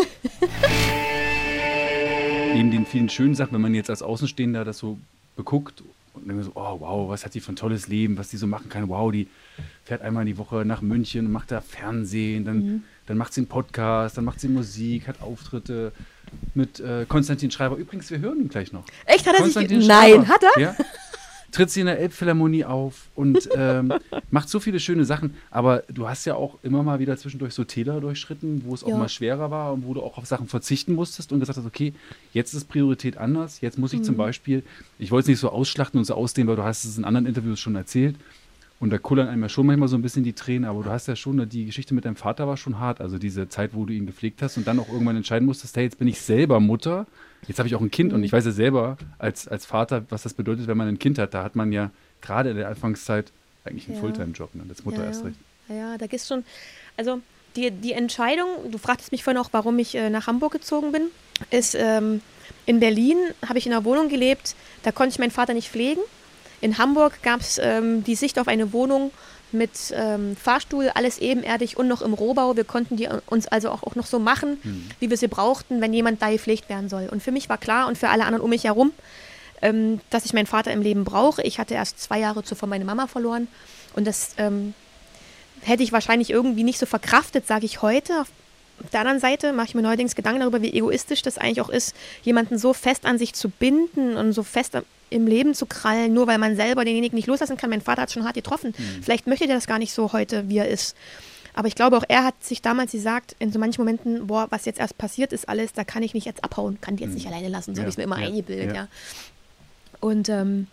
Neben 2.53 2.71
den 2.71 2.85
vielen 2.85 3.09
schönen 3.09 3.35
Sachen, 3.35 3.53
wenn 3.53 3.61
man 3.61 3.73
jetzt 3.73 3.89
als 3.89 4.01
Außenstehender 4.03 4.63
das 4.63 4.77
so 4.77 4.97
beguckt 5.35 5.81
und 6.13 6.27
denkt 6.27 6.43
so, 6.45 6.51
oh 6.53 6.79
wow, 6.79 7.09
was 7.09 7.25
hat 7.25 7.33
die 7.33 7.39
für 7.39 7.51
ein 7.51 7.55
tolles 7.55 7.87
Leben, 7.87 8.17
was 8.17 8.27
die 8.29 8.37
so 8.37 8.45
machen 8.45 8.69
kann. 8.69 8.87
Wow, 8.89 9.11
die 9.11 9.27
fährt 9.85 10.03
einmal 10.03 10.25
die 10.25 10.37
Woche 10.37 10.63
nach 10.63 10.81
München 10.81 11.25
und 11.25 11.31
macht 11.31 11.49
da 11.51 11.61
Fernsehen, 11.61 12.45
dann, 12.45 12.57
Mhm. 12.57 12.83
dann 13.07 13.17
macht 13.17 13.33
sie 13.33 13.41
einen 13.41 13.47
Podcast, 13.47 14.17
dann 14.17 14.25
macht 14.25 14.39
sie 14.39 14.47
Musik, 14.47 15.07
hat 15.07 15.21
Auftritte 15.21 15.91
mit 16.53 16.79
äh, 16.79 17.05
Konstantin 17.07 17.49
Schreiber. 17.49 17.75
Übrigens, 17.75 18.09
wir 18.11 18.19
hören 18.19 18.39
ihn 18.41 18.49
gleich 18.49 18.71
noch. 18.71 18.85
Echt, 19.05 19.25
hat 19.27 19.33
er 19.39 19.45
sich... 19.45 19.55
Konstantin 19.55 19.87
Nein, 19.87 20.27
hat 20.27 20.41
er? 20.55 20.61
Ja. 20.61 20.75
Tritt 21.53 21.69
sie 21.69 21.79
in 21.81 21.85
der 21.85 21.99
Elbphilharmonie 21.99 22.65
auf 22.65 23.09
und 23.15 23.47
ähm, 23.55 23.93
macht 24.31 24.49
so 24.49 24.59
viele 24.59 24.79
schöne 24.79 25.05
Sachen. 25.05 25.35
Aber 25.51 25.83
du 25.87 26.09
hast 26.09 26.25
ja 26.25 26.35
auch 26.35 26.57
immer 26.63 26.83
mal 26.83 26.99
wieder 26.99 27.15
zwischendurch 27.15 27.53
so 27.53 27.63
Täler 27.63 28.01
durchschritten, 28.01 28.63
wo 28.65 28.73
es 28.73 28.83
auch 28.83 28.89
Ja. 28.89 28.97
mal 28.97 29.07
schwerer 29.07 29.51
war 29.51 29.71
und 29.71 29.85
wo 29.85 29.93
du 29.93 30.01
auch 30.01 30.17
auf 30.17 30.25
Sachen 30.25 30.47
verzichten 30.47 30.95
musstest 30.95 31.31
und 31.31 31.39
gesagt 31.39 31.57
hast, 31.59 31.65
okay, 31.65 31.93
jetzt 32.33 32.53
ist 32.53 32.67
Priorität 32.67 33.17
anders. 33.17 33.61
Jetzt 33.61 33.77
muss 33.77 33.93
ich 33.93 33.99
Mhm. 33.99 34.03
zum 34.03 34.17
Beispiel, 34.17 34.63
ich 34.99 35.11
wollte 35.11 35.25
es 35.25 35.27
nicht 35.29 35.39
so 35.39 35.49
ausschlachten 35.49 35.99
und 35.99 36.05
so 36.05 36.15
ausdehnen, 36.15 36.47
weil 36.49 36.55
du 36.55 36.63
hast 36.63 36.85
es 36.85 36.97
in 36.97 37.05
anderen 37.05 37.27
Interviews 37.27 37.59
schon 37.59 37.75
erzählt. 37.75 38.15
Und 38.79 38.89
da 38.89 38.97
kullern 38.97 39.29
einem 39.29 39.41
ja 39.43 39.49
schon 39.49 39.65
manchmal 39.65 39.87
so 39.87 39.95
ein 39.95 40.01
bisschen 40.01 40.23
die 40.23 40.33
Tränen, 40.33 40.65
aber 40.65 40.83
du 40.83 40.89
hast 40.89 41.07
ja 41.07 41.15
schon, 41.15 41.47
die 41.47 41.65
Geschichte 41.65 41.93
mit 41.93 42.03
deinem 42.03 42.17
Vater 42.17 42.47
war 42.47 42.57
schon 42.57 42.79
hart. 42.79 42.99
Also 42.99 43.17
diese 43.17 43.47
Zeit, 43.47 43.73
wo 43.73 43.85
du 43.85 43.93
ihn 43.93 44.05
gepflegt 44.05 44.41
hast 44.41 44.57
und 44.57 44.67
dann 44.67 44.77
auch 44.79 44.89
irgendwann 44.89 45.15
entscheiden 45.15 45.45
musstest, 45.45 45.77
hey, 45.77 45.85
jetzt 45.85 45.99
bin 45.99 46.07
ich 46.07 46.19
selber 46.19 46.59
Mutter, 46.59 47.07
jetzt 47.47 47.59
habe 47.59 47.67
ich 47.67 47.75
auch 47.75 47.81
ein 47.81 47.91
Kind 47.91 48.11
und 48.11 48.23
ich 48.23 48.33
weiß 48.33 48.45
ja 48.45 48.51
selber 48.51 48.97
als, 49.19 49.47
als 49.47 49.65
Vater, 49.65 50.03
was 50.09 50.23
das 50.23 50.33
bedeutet, 50.33 50.67
wenn 50.67 50.75
man 50.75 50.87
ein 50.87 50.99
Kind 50.99 51.17
hat. 51.17 51.33
Da 51.33 51.43
hat 51.43 51.55
man 51.55 51.71
ja 51.71 51.91
gerade 52.21 52.49
in 52.49 52.57
der 52.57 52.67
Anfangszeit 52.67 53.31
eigentlich 53.63 53.87
einen 53.87 53.95
Ja. 53.95 54.01
Fulltime-Job, 54.01 54.53
ne? 54.55 54.63
als 54.67 54.83
Mutter 54.83 54.99
ja, 54.99 55.05
erst 55.05 55.23
recht. 55.23 55.37
Ja, 55.69 55.75
ja, 55.75 55.97
da 55.97 56.07
gibt's 56.07 56.27
schon. 56.27 56.43
Also 56.97 57.21
die, 57.55 57.71
die 57.71 57.93
Entscheidung, 57.93 58.47
du 58.69 58.77
fragtest 58.77 59.11
mich 59.11 59.23
vorhin 59.23 59.41
auch, 59.41 59.49
warum 59.53 59.79
ich 59.79 59.95
äh, 59.95 60.09
nach 60.09 60.27
Hamburg 60.27 60.51
gezogen 60.51 60.91
bin, 60.91 61.03
ist 61.51 61.75
ähm, 61.75 62.21
in 62.65 62.79
Berlin 62.79 63.17
habe 63.47 63.59
ich 63.59 63.65
in 63.65 63.71
einer 63.73 63.85
Wohnung 63.85 64.09
gelebt, 64.09 64.55
da 64.83 64.91
konnte 64.91 65.13
ich 65.13 65.19
meinen 65.19 65.31
Vater 65.31 65.53
nicht 65.53 65.69
pflegen. 65.69 66.01
In 66.63 66.77
Hamburg 66.77 67.21
gab 67.23 67.41
es 67.41 67.59
ähm, 67.61 68.05
die 68.05 68.15
Sicht 68.15 68.39
auf 68.39 68.47
eine 68.47 68.71
Wohnung 68.71 69.11
mit 69.51 69.71
ähm, 69.93 70.37
Fahrstuhl, 70.37 70.89
alles 70.95 71.19
ebenerdig 71.19 71.75
und 71.75 71.89
noch 71.89 72.01
im 72.01 72.13
Rohbau. 72.13 72.55
Wir 72.55 72.63
konnten 72.63 72.95
die 72.95 73.09
uns 73.25 73.47
also 73.47 73.69
auch, 73.69 73.83
auch 73.83 73.95
noch 73.95 74.05
so 74.05 74.17
machen, 74.17 74.57
wie 75.01 75.09
wir 75.09 75.17
sie 75.17 75.27
brauchten, 75.27 75.81
wenn 75.81 75.93
jemand 75.93 76.21
da 76.21 76.31
gepflegt 76.31 76.69
werden 76.69 76.87
soll. 76.87 77.09
Und 77.11 77.21
für 77.21 77.33
mich 77.33 77.49
war 77.49 77.57
klar 77.57 77.87
und 77.89 77.97
für 77.97 78.07
alle 78.07 78.23
anderen 78.23 78.41
um 78.41 78.49
mich 78.49 78.63
herum, 78.63 78.93
ähm, 79.61 79.99
dass 80.09 80.23
ich 80.23 80.31
meinen 80.31 80.45
Vater 80.45 80.71
im 80.71 80.81
Leben 80.81 81.03
brauche. 81.03 81.41
Ich 81.41 81.59
hatte 81.59 81.73
erst 81.73 81.99
zwei 82.01 82.19
Jahre 82.19 82.43
zuvor 82.43 82.69
meine 82.69 82.85
Mama 82.85 83.07
verloren 83.07 83.49
und 83.93 84.07
das 84.07 84.31
ähm, 84.37 84.73
hätte 85.63 85.83
ich 85.83 85.91
wahrscheinlich 85.91 86.29
irgendwie 86.29 86.63
nicht 86.63 86.79
so 86.79 86.85
verkraftet, 86.85 87.45
sage 87.45 87.65
ich 87.65 87.81
heute. 87.81 88.21
Auf 88.21 88.89
der 88.93 89.01
anderen 89.01 89.19
Seite 89.19 89.51
mache 89.51 89.67
ich 89.67 89.75
mir 89.75 89.81
neuerdings 89.81 90.15
Gedanken 90.15 90.39
darüber, 90.39 90.61
wie 90.61 90.73
egoistisch 90.73 91.23
das 91.23 91.37
eigentlich 91.37 91.59
auch 91.59 91.69
ist, 91.69 91.93
jemanden 92.23 92.57
so 92.57 92.71
fest 92.71 93.05
an 93.05 93.17
sich 93.17 93.33
zu 93.33 93.49
binden 93.49 94.15
und 94.15 94.31
so 94.31 94.43
fest 94.43 94.77
im 95.13 95.27
Leben 95.27 95.53
zu 95.53 95.65
krallen, 95.65 96.13
nur 96.13 96.27
weil 96.27 96.37
man 96.37 96.55
selber 96.55 96.83
denjenigen 96.83 97.15
nicht 97.15 97.27
loslassen 97.27 97.57
kann. 97.57 97.69
Mein 97.69 97.81
Vater 97.81 98.01
hat 98.01 98.09
es 98.09 98.13
schon 98.13 98.25
hart 98.25 98.35
getroffen. 98.35 98.73
Vielleicht 99.01 99.27
möchte 99.27 99.47
der 99.47 99.55
das 99.55 99.67
gar 99.67 99.79
nicht 99.79 99.93
so 99.93 100.11
heute, 100.11 100.49
wie 100.49 100.57
er 100.57 100.67
ist. 100.67 100.95
Aber 101.53 101.67
ich 101.67 101.75
glaube, 101.75 101.97
auch 101.97 102.03
er 102.07 102.23
hat 102.23 102.43
sich 102.43 102.61
damals 102.61 102.91
gesagt, 102.91 103.35
in 103.39 103.51
so 103.51 103.59
manchen 103.59 103.81
Momenten, 103.81 104.27
boah, 104.27 104.47
was 104.49 104.65
jetzt 104.65 104.79
erst 104.79 104.97
passiert 104.97 105.31
ist, 105.33 105.47
alles, 105.47 105.73
da 105.73 105.83
kann 105.83 106.01
ich 106.01 106.13
nicht 106.13 106.25
jetzt 106.25 106.43
abhauen, 106.43 106.79
kann 106.81 106.95
die 106.95 107.03
jetzt 107.03 107.13
nicht 107.13 107.27
alleine 107.27 107.47
lassen, 107.47 107.75
so 107.75 107.81
Ja, 107.81 107.83
habe 107.83 107.89
ich 107.89 107.93
es 107.93 107.97
mir 107.97 108.03
immer 108.03 108.19
ja, 108.19 108.27
eingebildet, 108.27 108.69
ja. 108.69 108.73
ja. 108.73 108.87
Und, 109.99 110.29
ähm, 110.29 110.67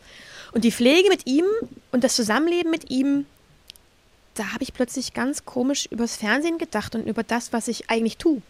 und 0.53 0.65
die 0.65 0.73
Pflege 0.73 1.09
mit 1.11 1.27
ihm 1.27 1.45
und 1.93 2.03
das 2.03 2.17
Zusammenleben 2.17 2.71
mit 2.71 2.91
ihm, 2.91 3.27
da 4.35 4.53
habe 4.53 4.63
ich 4.63 4.73
plötzlich 4.73 5.13
ganz 5.13 5.45
komisch 5.45 5.87
übers 5.91 6.17
Fernsehen 6.17 6.57
gedacht 6.57 6.95
und 6.95 7.07
über 7.07 7.23
das, 7.23 7.53
was 7.53 7.69
ich 7.69 7.91
eigentlich 7.91 8.17
tue. 8.17 8.41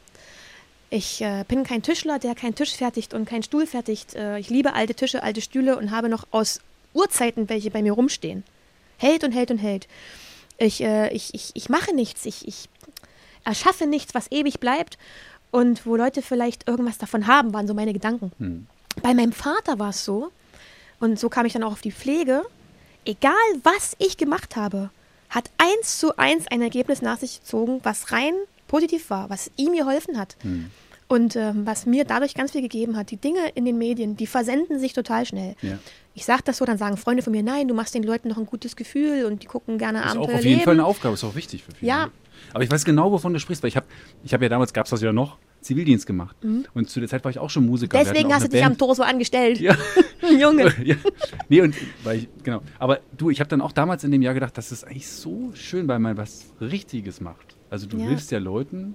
Ich 0.91 1.23
äh, 1.23 1.45
bin 1.47 1.63
kein 1.63 1.83
Tischler, 1.83 2.19
der 2.19 2.35
keinen 2.35 2.57
Tisch 2.57 2.75
fertigt 2.75 3.15
und 3.15 3.25
keinen 3.25 3.45
Stuhl 3.45 3.67
fertigt. 3.67 4.15
Äh, 4.17 4.39
ich 4.41 4.51
liebe 4.51 4.75
alte 4.75 4.95
Tische, 4.95 5.23
alte 5.23 5.41
Stühle 5.41 5.79
und 5.79 5.93
habe 5.93 6.09
noch 6.09 6.27
aus 6.33 6.61
Urzeiten 6.93 7.49
welche 7.49 7.71
bei 7.71 7.81
mir 7.81 7.93
rumstehen. 7.93 8.43
Hält 8.99 9.23
und 9.23 9.31
hält 9.31 9.53
und 9.53 9.59
hält. 9.59 9.87
Ich, 10.59 10.83
äh, 10.83 11.13
ich, 11.13 11.33
ich, 11.33 11.53
ich 11.55 11.69
mache 11.69 11.95
nichts. 11.95 12.27
Ich, 12.27 12.47
ich 12.47 12.69
erschaffe 13.45 13.87
nichts, 13.87 14.15
was 14.15 14.33
ewig 14.33 14.59
bleibt 14.59 14.99
und 15.53 15.87
wo 15.87 15.95
Leute 15.95 16.23
vielleicht 16.23 16.69
irgendwas 16.69 16.99
davon 16.99 17.29
haben, 17.29 17.55
waren 17.55 17.69
so 17.69 17.75
meine 17.75 17.93
Gedanken. 17.93 18.33
Hm. 18.39 18.67
Bei 19.03 19.15
meinem 19.15 19.33
Vater 19.33 19.79
war 19.79 19.91
es 19.91 20.05
so, 20.05 20.33
und 20.99 21.19
so 21.19 21.29
kam 21.29 21.47
ich 21.47 21.53
dann 21.53 21.63
auch 21.63 21.73
auf 21.73 21.81
die 21.81 21.93
Pflege, 21.93 22.43
egal 23.05 23.33
was 23.63 23.95
ich 23.99 24.17
gemacht 24.17 24.57
habe, 24.57 24.91
hat 25.31 25.51
eins 25.59 25.99
zu 25.99 26.19
eins 26.19 26.47
ein 26.49 26.61
Ergebnis 26.61 27.01
nach 27.01 27.19
sich 27.19 27.41
gezogen, 27.41 27.81
was 27.85 28.11
rein 28.13 28.35
positiv 28.71 29.11
war, 29.11 29.29
was 29.29 29.51
ihm 29.57 29.73
geholfen 29.75 30.17
hat. 30.17 30.37
Hm. 30.43 30.71
Und 31.09 31.35
ähm, 31.35 31.67
was 31.67 31.87
mir 31.87 32.05
dadurch 32.05 32.35
ganz 32.35 32.53
viel 32.53 32.63
gegeben 32.63 32.97
hat, 32.97 33.11
die 33.11 33.17
Dinge 33.17 33.41
in 33.57 33.65
den 33.65 33.79
Medien, 33.79 34.17
die 34.17 34.29
versenden 34.29 34.79
sich 34.79 34.93
total 34.93 35.27
schnell. 35.27 35.57
Ja. 35.61 35.77
Ich 36.15 36.25
sage 36.25 36.43
das 36.45 36.59
so, 36.59 36.65
dann 36.65 36.79
sagen 36.79 36.97
Freunde 36.97 37.25
von 37.25 37.33
mir, 37.33 37.43
nein, 37.43 37.67
du 37.67 37.75
machst 37.75 37.97
den 37.97 38.05
Leuten 38.05 38.29
noch 38.29 38.39
ein 38.39 38.47
gutes 38.47 38.77
Gefühl 38.77 39.25
und 39.25 39.43
die 39.43 39.49
gucken 39.49 39.77
gerne 39.77 39.99
Ist 39.99 40.05
auch 40.05 40.11
Abenteuer 40.11 40.37
auf 40.37 40.45
jeden 40.45 40.53
leben. 40.53 40.63
Fall 40.63 40.75
eine 40.75 40.85
Aufgabe, 40.85 41.15
ist 41.15 41.25
auch 41.25 41.35
wichtig 41.35 41.65
für 41.65 41.73
viele. 41.73 41.89
Ja. 41.89 42.07
ne? 42.07 42.13
Aber 42.55 42.63
ich 42.63 42.71
weiß 42.71 42.85
genau, 42.85 43.11
wovon 43.11 43.33
du 43.33 43.41
sprichst, 43.41 43.61
weil 43.65 43.69
ich 43.69 43.77
habe 43.77 43.87
ich 44.23 44.33
hab 44.33 44.41
ja 44.41 44.49
damals, 44.49 44.73
gab 44.73 44.87
es 44.87 44.91
das 44.91 45.03
ja 45.03 45.13
noch, 45.13 45.39
Zivildienst 45.61 46.07
gemacht. 46.07 46.37
Und 46.75 46.89
zu 46.89 47.01
der 47.01 47.09
Zeit 47.09 47.25
war 47.25 47.31
ich 47.31 47.39
auch 47.39 47.51
schon 47.51 47.67
Musiker. 47.67 47.99
Mhm. 47.99 48.05
Deswegen 48.05 48.33
hast 48.33 48.45
du 48.45 48.49
dich 48.49 48.63
am 48.63 48.71
Band. 48.71 48.79
Torso 48.79 49.03
angestellt. 49.03 49.59
Ja. 49.59 49.77
Junge. 50.39 50.73
ja. 50.85 50.95
Nee, 51.49 51.61
und 51.61 51.75
weil 52.05 52.19
ich, 52.19 52.29
genau. 52.45 52.63
Aber 52.79 53.01
du, 53.17 53.31
ich 53.31 53.41
habe 53.41 53.51
dann 53.51 53.61
auch 53.61 53.73
damals 53.73 54.05
in 54.05 54.11
dem 54.11 54.23
Jahr 54.23 54.35
gedacht, 54.35 54.57
das 54.57 54.73
ist 54.73 54.85
eigentlich 54.85 55.09
so 55.09 55.51
schön, 55.55 55.89
weil 55.89 55.99
man 55.99 56.17
was 56.17 56.47
Richtiges 56.61 57.21
macht. 57.21 57.57
Also 57.71 57.87
du 57.87 57.97
Ja. 57.99 58.05
hilfst 58.07 58.31
ja 58.33 58.39
Leuten, 58.39 58.95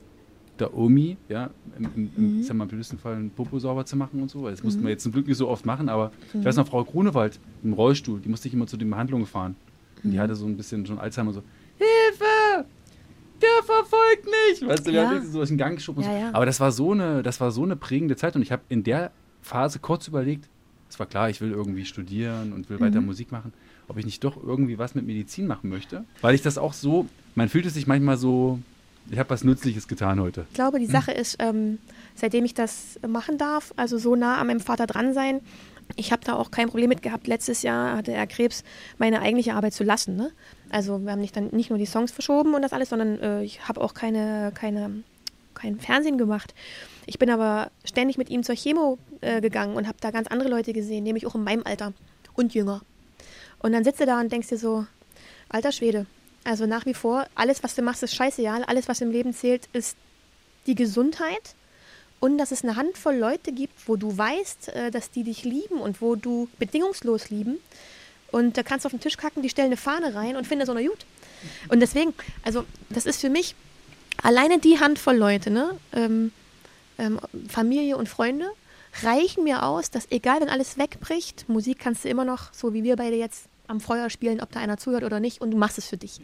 der 0.59 0.73
Omi, 0.73 1.17
ja, 1.27 1.49
im, 1.77 1.85
im, 1.95 2.11
im 2.15 2.23
Mhm. 2.35 2.39
ich 2.41 2.45
sag 2.47 2.55
mal, 2.55 2.65
im 2.65 2.69
blödesten 2.69 2.99
Fall 2.99 3.15
einen 3.15 3.31
Popo 3.31 3.57
sauber 3.59 3.85
zu 3.85 3.95
machen 3.97 4.21
und 4.21 4.29
so. 4.29 4.47
Das 4.49 4.63
mussten 4.63 4.83
wir 4.83 4.89
jetzt 4.89 5.03
zum 5.03 5.11
Glück 5.11 5.27
nicht 5.27 5.37
so 5.37 5.47
oft 5.49 5.65
machen, 5.65 5.89
aber 5.89 6.11
ich 6.33 6.45
weiß 6.45 6.55
noch, 6.57 6.67
Frau 6.67 6.83
Grunewald 6.83 7.39
im 7.63 7.73
Rollstuhl, 7.73 8.21
die 8.21 8.29
musste 8.29 8.47
ich 8.47 8.53
immer 8.53 8.67
zu 8.67 8.77
den 8.77 8.89
Behandlungen 8.89 9.25
fahren. 9.25 9.55
Und 10.03 10.09
Mhm. 10.09 10.11
die 10.11 10.19
hatte 10.19 10.35
so 10.35 10.45
ein 10.45 10.55
bisschen 10.57 10.85
schon 10.85 10.99
Alzheimer 10.99 11.33
so, 11.33 11.41
Hilfe! 11.77 12.67
Der 13.41 13.63
verfolgt 13.63 14.25
mich! 14.25 14.67
Weißt 14.69 14.87
du, 14.87 14.91
wir 14.93 15.01
Ja. 15.01 15.09
haben 15.09 15.25
so 15.25 15.39
durch 15.39 15.49
den 15.49 15.57
Gang 15.57 15.75
geschoben. 15.75 16.01
Ja, 16.03 16.09
so. 16.11 16.15
ja. 16.17 16.29
Aber 16.33 16.45
das 16.45 16.59
war 16.59 16.71
so 16.71 16.91
eine, 16.91 17.21
das 17.21 17.41
war 17.41 17.51
so 17.51 17.63
eine 17.63 17.75
prägende 17.75 18.15
Zeit 18.15 18.35
und 18.35 18.41
ich 18.41 18.51
habe 18.51 18.63
in 18.69 18.83
der 18.83 19.11
Phase 19.41 19.79
kurz 19.79 20.07
überlegt, 20.07 20.49
es 20.89 20.99
war 20.99 21.05
klar, 21.05 21.29
ich 21.29 21.41
will 21.41 21.51
irgendwie 21.51 21.83
studieren 21.83 22.53
und 22.53 22.69
will 22.69 22.79
weiter 22.79 23.01
Mhm. 23.01 23.07
Musik 23.07 23.31
machen, 23.31 23.53
ob 23.87 23.97
ich 23.97 24.05
nicht 24.05 24.23
doch 24.23 24.41
irgendwie 24.41 24.77
was 24.77 24.95
mit 24.95 25.05
Medizin 25.05 25.47
machen 25.47 25.69
möchte. 25.69 26.05
Weil 26.21 26.33
ich 26.35 26.41
das 26.41 26.57
auch 26.57 26.73
so, 26.73 27.07
man 27.35 27.49
fühlt 27.49 27.65
es 27.65 27.73
sich 27.73 27.85
manchmal 27.85 28.17
so, 28.17 28.59
ich 29.11 29.19
habe 29.19 29.29
was 29.29 29.43
Nützliches 29.43 29.87
getan 29.87 30.19
heute. 30.19 30.45
Ich 30.49 30.55
glaube, 30.55 30.79
die 30.79 30.87
Sache 30.87 31.11
ist, 31.11 31.37
ähm, 31.39 31.77
seitdem 32.15 32.45
ich 32.45 32.53
das 32.53 32.99
machen 33.07 33.37
darf, 33.37 33.73
also 33.75 33.97
so 33.97 34.15
nah 34.15 34.37
an 34.37 34.47
meinem 34.47 34.59
Vater 34.59 34.87
dran 34.87 35.13
sein, 35.13 35.41
ich 35.95 36.11
habe 36.11 36.23
da 36.25 36.33
auch 36.33 36.49
kein 36.49 36.67
Problem 36.69 36.89
mit 36.89 37.03
gehabt. 37.03 37.27
Letztes 37.27 37.61
Jahr 37.61 37.95
hatte 37.97 38.11
er 38.11 38.25
Krebs, 38.25 38.63
meine 38.97 39.21
eigentliche 39.21 39.53
Arbeit 39.53 39.73
zu 39.73 39.83
lassen. 39.83 40.15
Ne? 40.15 40.31
Also 40.69 40.99
wir 41.03 41.11
haben 41.11 41.21
nicht, 41.21 41.35
dann 41.35 41.49
nicht 41.49 41.69
nur 41.69 41.77
die 41.77 41.85
Songs 41.85 42.11
verschoben 42.11 42.55
und 42.55 42.63
das 42.63 42.73
alles, 42.73 42.89
sondern 42.89 43.19
äh, 43.19 43.43
ich 43.43 43.67
habe 43.67 43.81
auch 43.81 43.93
keine, 43.93 44.51
keine, 44.55 45.03
kein 45.53 45.79
Fernsehen 45.79 46.17
gemacht. 46.17 46.55
Ich 47.05 47.19
bin 47.19 47.29
aber 47.29 47.69
ständig 47.83 48.17
mit 48.17 48.29
ihm 48.29 48.41
zur 48.41 48.55
Chemo 48.55 48.97
äh, 49.21 49.41
gegangen 49.41 49.75
und 49.75 49.87
habe 49.87 49.97
da 50.01 50.09
ganz 50.09 50.27
andere 50.27 50.49
Leute 50.49 50.73
gesehen, 50.73 51.03
nämlich 51.03 51.27
auch 51.27 51.35
in 51.35 51.43
meinem 51.43 51.61
Alter 51.63 51.93
und 52.33 52.55
jünger. 52.55 52.81
Und 53.59 53.73
dann 53.73 53.83
sitzt 53.83 53.99
du 53.99 54.07
da 54.07 54.19
und 54.19 54.31
denkst 54.31 54.49
dir 54.49 54.57
so, 54.57 54.87
alter 55.49 55.71
Schwede, 55.71 56.07
also 56.45 56.65
nach 56.65 56.85
wie 56.85 56.93
vor, 56.93 57.25
alles, 57.35 57.63
was 57.63 57.75
du 57.75 57.81
machst, 57.81 58.03
ist 58.03 58.15
scheißegal. 58.15 58.63
Alles, 58.63 58.87
was 58.87 59.01
im 59.01 59.11
Leben 59.11 59.33
zählt, 59.33 59.67
ist 59.73 59.97
die 60.67 60.75
Gesundheit 60.75 61.55
und 62.19 62.37
dass 62.37 62.51
es 62.51 62.63
eine 62.63 62.75
Handvoll 62.75 63.15
Leute 63.15 63.51
gibt, 63.51 63.87
wo 63.87 63.97
du 63.97 64.17
weißt, 64.17 64.69
äh, 64.69 64.91
dass 64.91 65.11
die 65.11 65.23
dich 65.23 65.43
lieben 65.43 65.81
und 65.81 66.01
wo 66.01 66.15
du 66.15 66.47
bedingungslos 66.59 67.29
lieben. 67.29 67.57
Und 68.31 68.57
da 68.57 68.63
kannst 68.63 68.85
du 68.85 68.87
auf 68.87 68.91
den 68.91 68.99
Tisch 68.99 69.17
kacken, 69.17 69.41
die 69.41 69.49
stellen 69.49 69.67
eine 69.67 69.77
Fahne 69.77 70.15
rein 70.15 70.35
und 70.35 70.47
finden 70.47 70.65
so 70.65 70.71
eine 70.71 70.87
gut. 70.87 71.05
Und 71.69 71.79
deswegen, 71.79 72.13
also 72.43 72.65
das 72.89 73.05
ist 73.05 73.21
für 73.21 73.29
mich 73.29 73.55
alleine 74.21 74.59
die 74.59 74.79
Handvoll 74.79 75.15
Leute, 75.15 75.51
ne? 75.51 75.77
Ähm, 75.93 76.31
ähm, 76.97 77.19
Familie 77.49 77.97
und 77.97 78.07
Freunde, 78.07 78.49
reichen 79.03 79.43
mir 79.43 79.63
aus, 79.63 79.91
dass 79.91 80.09
egal, 80.11 80.41
wenn 80.41 80.49
alles 80.49 80.77
wegbricht, 80.77 81.49
Musik 81.49 81.79
kannst 81.79 82.05
du 82.05 82.09
immer 82.09 82.23
noch, 82.23 82.53
so 82.53 82.73
wie 82.73 82.83
wir 82.83 82.95
beide 82.95 83.15
jetzt 83.15 83.47
am 83.67 83.79
Feuer 83.79 84.09
spielen, 84.09 84.41
ob 84.41 84.51
da 84.51 84.59
einer 84.59 84.77
zuhört 84.77 85.03
oder 85.03 85.19
nicht, 85.19 85.41
und 85.41 85.51
du 85.51 85.57
machst 85.57 85.77
es 85.77 85.87
für 85.87 85.97
dich. 85.97 86.21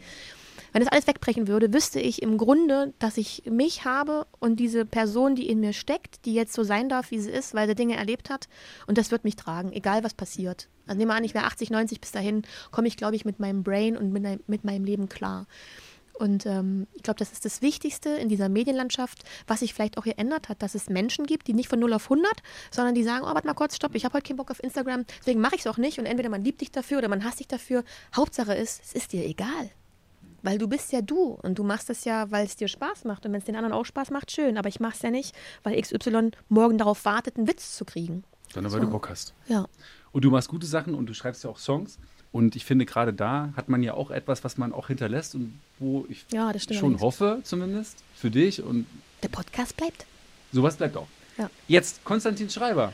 Wenn 0.72 0.82
das 0.82 0.90
alles 0.90 1.06
wegbrechen 1.06 1.48
würde, 1.48 1.72
wüsste 1.72 2.00
ich 2.00 2.22
im 2.22 2.38
Grunde, 2.38 2.94
dass 2.98 3.18
ich 3.18 3.42
mich 3.44 3.84
habe 3.84 4.26
und 4.40 4.56
diese 4.56 4.86
Person, 4.86 5.34
die 5.34 5.48
in 5.48 5.60
mir 5.60 5.74
steckt, 5.74 6.24
die 6.24 6.32
jetzt 6.32 6.54
so 6.54 6.62
sein 6.62 6.88
darf, 6.88 7.10
wie 7.10 7.18
sie 7.18 7.30
ist, 7.30 7.54
weil 7.54 7.68
sie 7.68 7.74
Dinge 7.74 7.96
erlebt 7.96 8.30
hat. 8.30 8.48
Und 8.86 8.96
das 8.96 9.10
wird 9.10 9.24
mich 9.24 9.36
tragen, 9.36 9.72
egal 9.72 10.02
was 10.02 10.14
passiert. 10.14 10.68
Also 10.86 10.98
nehmen 10.98 11.10
wir 11.10 11.14
an, 11.14 11.24
ich 11.24 11.34
wäre 11.34 11.44
80, 11.44 11.70
90 11.70 12.00
bis 12.00 12.12
dahin, 12.12 12.42
komme 12.70 12.88
ich, 12.88 12.96
glaube 12.96 13.16
ich, 13.16 13.24
mit 13.24 13.38
meinem 13.38 13.62
Brain 13.62 13.96
und 13.96 14.12
mit, 14.12 14.48
mit 14.48 14.64
meinem 14.64 14.84
Leben 14.84 15.08
klar. 15.08 15.46
Und 16.14 16.46
ähm, 16.46 16.86
ich 16.92 17.02
glaube, 17.02 17.18
das 17.18 17.32
ist 17.32 17.44
das 17.44 17.62
Wichtigste 17.62 18.10
in 18.10 18.28
dieser 18.28 18.48
Medienlandschaft, 18.48 19.24
was 19.46 19.60
sich 19.60 19.74
vielleicht 19.74 19.98
auch 19.98 20.04
hier 20.04 20.18
ändert 20.18 20.48
hat, 20.48 20.62
dass 20.62 20.74
es 20.74 20.88
Menschen 20.88 21.26
gibt, 21.26 21.46
die 21.48 21.54
nicht 21.54 21.68
von 21.68 21.80
0 21.80 21.92
auf 21.94 22.04
100, 22.04 22.30
sondern 22.70 22.94
die 22.94 23.02
sagen, 23.02 23.24
oh, 23.24 23.34
warte 23.34 23.46
mal 23.46 23.54
kurz, 23.54 23.76
stopp, 23.76 23.94
ich 23.94 24.04
habe 24.04 24.14
heute 24.14 24.28
keinen 24.28 24.36
Bock 24.36 24.50
auf 24.50 24.62
Instagram, 24.62 25.04
deswegen 25.20 25.40
mache 25.40 25.54
ich 25.54 25.62
es 25.62 25.66
auch 25.66 25.78
nicht. 25.78 25.98
Und 25.98 26.06
entweder 26.06 26.28
man 26.28 26.44
liebt 26.44 26.60
dich 26.60 26.70
dafür 26.70 26.98
oder 26.98 27.08
man 27.08 27.24
hasst 27.24 27.40
dich 27.40 27.48
dafür. 27.48 27.82
Hauptsache 28.14 28.54
ist, 28.54 28.82
es 28.84 28.92
ist 28.92 29.12
dir 29.12 29.24
egal. 29.24 29.70
Weil 30.42 30.58
du 30.58 30.68
bist 30.68 30.92
ja 30.92 31.02
du 31.02 31.38
und 31.42 31.58
du 31.58 31.62
machst 31.62 31.88
es 31.88 32.04
ja, 32.04 32.30
weil 32.30 32.44
es 32.44 32.56
dir 32.56 32.68
Spaß 32.68 33.04
macht. 33.04 33.24
Und 33.24 33.32
wenn 33.32 33.38
es 33.38 33.44
den 33.44 33.56
anderen 33.56 33.72
auch 33.72 33.84
Spaß 33.84 34.10
macht, 34.10 34.32
schön. 34.32 34.58
Aber 34.58 34.68
ich 34.68 34.80
mache 34.80 34.94
es 34.96 35.02
ja 35.02 35.10
nicht, 35.10 35.34
weil 35.62 35.80
XY 35.80 36.32
morgen 36.48 36.78
darauf 36.78 37.04
wartet, 37.04 37.36
einen 37.36 37.46
Witz 37.46 37.76
zu 37.76 37.84
kriegen. 37.84 38.24
Sondern 38.52 38.72
weil 38.72 38.80
du 38.80 38.90
Bock 38.90 39.08
hast. 39.08 39.34
Ja. 39.46 39.66
Und 40.10 40.24
du 40.24 40.30
machst 40.30 40.48
gute 40.48 40.66
Sachen 40.66 40.94
und 40.94 41.06
du 41.06 41.14
schreibst 41.14 41.44
ja 41.44 41.50
auch 41.50 41.58
Songs. 41.58 41.98
Und 42.32 42.56
ich 42.56 42.64
finde, 42.64 42.86
gerade 42.86 43.12
da 43.12 43.50
hat 43.56 43.68
man 43.68 43.82
ja 43.82 43.92
auch 43.94 44.10
etwas, 44.10 44.42
was 44.42 44.56
man 44.56 44.72
auch 44.72 44.86
hinterlässt 44.88 45.34
und 45.34 45.58
wo 45.78 46.06
ich 46.08 46.24
Ja, 46.32 46.50
schon 46.72 46.98
hoffe, 47.00 47.40
zumindest, 47.44 47.98
für 48.14 48.30
dich. 48.30 48.62
Und 48.62 48.86
Der 49.22 49.28
Podcast 49.28 49.76
bleibt. 49.76 50.06
sowas 50.52 50.76
bleibt 50.76 50.96
auch. 50.96 51.08
Ja. 51.38 51.50
Jetzt 51.68 52.02
Konstantin 52.04 52.48
Schreiber. 52.48 52.92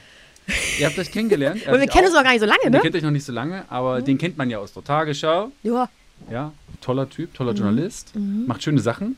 Ihr 0.81 0.87
habt 0.87 0.99
euch 0.99 1.13
kennengelernt. 1.13 1.63
er 1.67 1.75
Und 1.75 1.81
wir 1.81 1.87
kennen 1.87 2.05
auch. 2.05 2.09
uns 2.09 2.15
noch 2.17 2.23
gar 2.25 2.33
nicht 2.33 2.41
so 2.41 2.47
lange, 2.47 2.61
Ihr 2.65 2.71
ne? 2.71 2.81
kennt 2.81 2.97
euch 2.97 3.03
noch 3.03 3.11
nicht 3.13 3.25
so 3.25 3.33
lange, 3.33 3.65
aber 3.71 4.03
den 4.03 4.19
kennt 4.19 4.37
man 4.39 4.51
ja 4.51 4.59
aus 4.59 4.73
der 4.73 4.83
Tagesschau. 4.83 5.53
Ja. 5.63 5.89
Ja, 6.33 6.53
toller 6.81 7.09
Typ, 7.09 7.33
toller 7.33 7.53
Mhm. 7.53 7.57
Journalist, 7.59 8.13
macht 8.17 8.61
schöne 8.65 8.81
Sachen. 8.81 9.17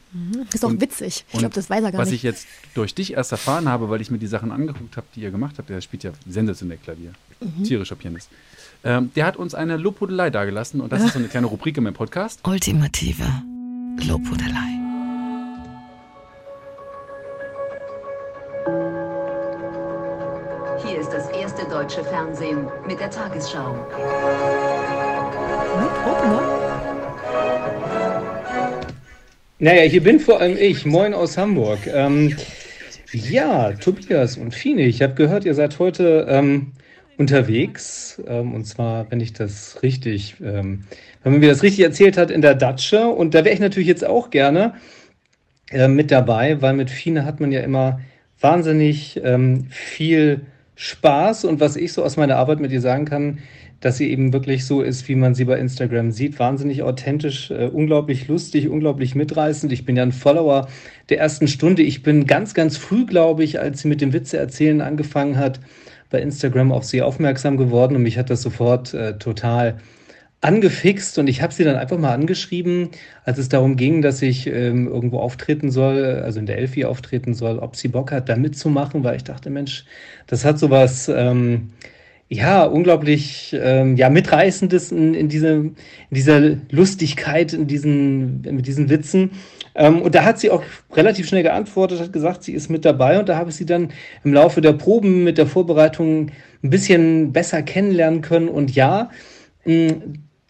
Ist 0.52 0.62
auch 0.66 0.68
Und- 0.68 0.82
witzig. 0.82 1.24
Ich 1.32 1.38
glaube, 1.38 1.54
das 1.54 1.70
weiß 1.70 1.82
er 1.82 1.92
gar 1.92 2.00
Was 2.02 2.08
nicht. 2.10 2.16
ich 2.16 2.22
jetzt 2.24 2.46
durch 2.74 2.94
dich 2.94 3.14
erst 3.14 3.32
erfahren 3.32 3.70
habe, 3.70 3.88
weil 3.88 4.02
ich 4.02 4.10
mir 4.10 4.18
die 4.18 4.26
Sachen 4.26 4.52
angeguckt 4.52 4.98
habe, 4.98 5.06
die 5.16 5.20
ihr 5.22 5.30
gemacht 5.30 5.54
habt, 5.56 5.70
der 5.70 5.80
spielt 5.80 6.02
ja 6.04 6.12
sensationell 6.28 6.76
Klavier, 6.76 7.12
Mhm. 7.40 7.64
tierischer 7.64 7.96
Pianist. 7.96 8.28
Ähm, 8.83 9.11
der 9.14 9.26
hat 9.26 9.37
uns 9.37 9.55
eine 9.55 9.76
Lobhudelei 9.76 10.31
dagelassen 10.31 10.81
und 10.81 10.91
das 10.93 11.03
ist 11.05 11.12
so 11.12 11.18
eine 11.18 11.28
kleine 11.28 11.47
Rubrik 11.49 11.76
in 11.76 11.85
meinem 11.85 11.95
Podcast. 11.95 12.41
Ultimative 12.47 13.24
Lobhudelei. 14.07 14.81
Hier 20.87 20.99
ist 20.99 21.11
das 21.11 21.28
erste 21.31 21.66
deutsche 21.68 22.03
Fernsehen 22.05 22.66
mit 22.89 22.99
der 22.99 23.11
Tagesschau. 23.11 23.87
Naja, 29.59 29.83
hier 29.83 30.03
bin 30.03 30.18
vor 30.20 30.41
allem 30.41 30.57
ich. 30.57 30.87
Moin 30.87 31.12
aus 31.12 31.37
Hamburg. 31.37 31.81
Ähm, 31.87 32.35
ja, 33.12 33.72
Tobias 33.72 34.39
und 34.39 34.55
Fine, 34.55 34.83
ich 34.83 35.03
habe 35.03 35.12
gehört, 35.14 35.45
ihr 35.45 35.55
seid 35.55 35.78
heute 35.78 36.26
ähm, 36.31 36.72
unterwegs. 37.20 38.20
Ähm, 38.26 38.54
und 38.54 38.64
zwar, 38.64 39.08
wenn 39.10 39.20
ich 39.20 39.34
das 39.34 39.82
richtig, 39.82 40.36
ähm, 40.40 40.84
wenn 41.22 41.32
man 41.32 41.40
mir 41.40 41.50
das 41.50 41.62
richtig 41.62 41.84
erzählt 41.84 42.16
hat, 42.16 42.30
in 42.30 42.40
der 42.40 42.54
Datsche. 42.54 43.06
Und 43.06 43.34
da 43.34 43.44
wäre 43.44 43.54
ich 43.54 43.60
natürlich 43.60 43.88
jetzt 43.88 44.04
auch 44.04 44.30
gerne 44.30 44.74
äh, 45.70 45.86
mit 45.86 46.10
dabei, 46.10 46.60
weil 46.62 46.72
mit 46.72 46.90
Fine 46.90 47.24
hat 47.24 47.38
man 47.38 47.52
ja 47.52 47.60
immer 47.60 48.00
wahnsinnig 48.40 49.20
ähm, 49.22 49.66
viel 49.68 50.40
Spaß. 50.74 51.44
Und 51.44 51.60
was 51.60 51.76
ich 51.76 51.92
so 51.92 52.02
aus 52.02 52.16
meiner 52.16 52.36
Arbeit 52.36 52.58
mit 52.58 52.72
ihr 52.72 52.80
sagen 52.80 53.04
kann, 53.04 53.38
dass 53.80 53.98
sie 53.98 54.10
eben 54.10 54.32
wirklich 54.32 54.66
so 54.66 54.82
ist, 54.82 55.08
wie 55.08 55.14
man 55.14 55.34
sie 55.34 55.44
bei 55.44 55.58
Instagram 55.58 56.12
sieht. 56.12 56.38
Wahnsinnig 56.38 56.82
authentisch, 56.82 57.50
äh, 57.50 57.66
unglaublich 57.66 58.28
lustig, 58.28 58.68
unglaublich 58.68 59.14
mitreißend. 59.14 59.72
Ich 59.72 59.84
bin 59.84 59.96
ja 59.96 60.02
ein 60.02 60.12
Follower 60.12 60.68
der 61.10 61.18
ersten 61.18 61.48
Stunde. 61.48 61.82
Ich 61.82 62.02
bin 62.02 62.26
ganz, 62.26 62.54
ganz 62.54 62.78
früh, 62.78 63.04
glaube 63.04 63.44
ich, 63.44 63.60
als 63.60 63.82
sie 63.82 63.88
mit 63.88 64.00
dem 64.00 64.14
Witze 64.14 64.38
erzählen 64.38 64.80
angefangen 64.80 65.36
hat, 65.36 65.60
bei 66.11 66.20
Instagram 66.20 66.72
auf 66.72 66.84
sie 66.84 67.02
aufmerksam 67.02 67.56
geworden 67.56 67.96
und 67.96 68.02
mich 68.02 68.18
hat 68.18 68.30
das 68.30 68.42
sofort 68.42 68.92
äh, 68.94 69.18
total 69.18 69.78
angefixt 70.40 71.18
und 71.18 71.28
ich 71.28 71.42
habe 71.42 71.52
sie 71.52 71.64
dann 71.64 71.76
einfach 71.76 71.98
mal 71.98 72.14
angeschrieben, 72.14 72.90
als 73.24 73.38
es 73.38 73.48
darum 73.48 73.76
ging, 73.76 74.00
dass 74.00 74.22
ich 74.22 74.46
ähm, 74.46 74.88
irgendwo 74.88 75.18
auftreten 75.18 75.70
soll, 75.70 76.22
also 76.24 76.40
in 76.40 76.46
der 76.46 76.58
Elfi 76.58 76.84
auftreten 76.84 77.34
soll, 77.34 77.58
ob 77.58 77.76
sie 77.76 77.88
Bock 77.88 78.11
hat, 78.11 78.28
da 78.28 78.36
mitzumachen, 78.36 79.04
weil 79.04 79.16
ich 79.16 79.24
dachte, 79.24 79.50
Mensch, 79.50 79.84
das 80.26 80.44
hat 80.44 80.58
sowas, 80.58 81.11
ähm, 81.14 81.70
ja, 82.28 82.64
unglaublich, 82.64 83.54
ähm, 83.61 83.96
ja, 83.96 84.08
mitreißendes 84.08 84.92
in, 84.92 85.14
in, 85.14 85.28
diese, 85.28 85.50
in 85.50 85.74
dieser 86.11 86.40
Lustigkeit, 86.70 87.52
in 87.52 87.66
diesen, 87.66 88.40
mit 88.42 88.66
diesen 88.66 88.88
Witzen. 88.88 89.32
Ähm, 89.81 90.03
und 90.03 90.14
da 90.14 90.24
hat 90.24 90.39
sie 90.39 90.51
auch 90.51 90.62
relativ 90.93 91.26
schnell 91.26 91.43
geantwortet, 91.43 92.01
hat 92.01 92.12
gesagt, 92.12 92.45
sie 92.45 92.53
ist 92.53 92.68
mit 92.68 92.85
dabei. 92.85 93.18
Und 93.18 93.31
da 93.31 93.37
habe 93.37 93.49
ich 93.49 93.57
sie 93.57 93.64
dann 93.64 93.89
im 94.24 94.35
Laufe 94.35 94.61
der 94.61 94.74
Proben 94.74 95.24
mit 95.24 95.39
der 95.39 95.47
Vorbereitung 95.47 96.31
ein 96.62 96.70
bisschen 96.70 97.33
besser 97.33 97.62
kennenlernen 97.62 98.20
können. 98.20 98.51
Und 98.51 98.74
ja, 98.74 99.11
mh, 99.64 99.95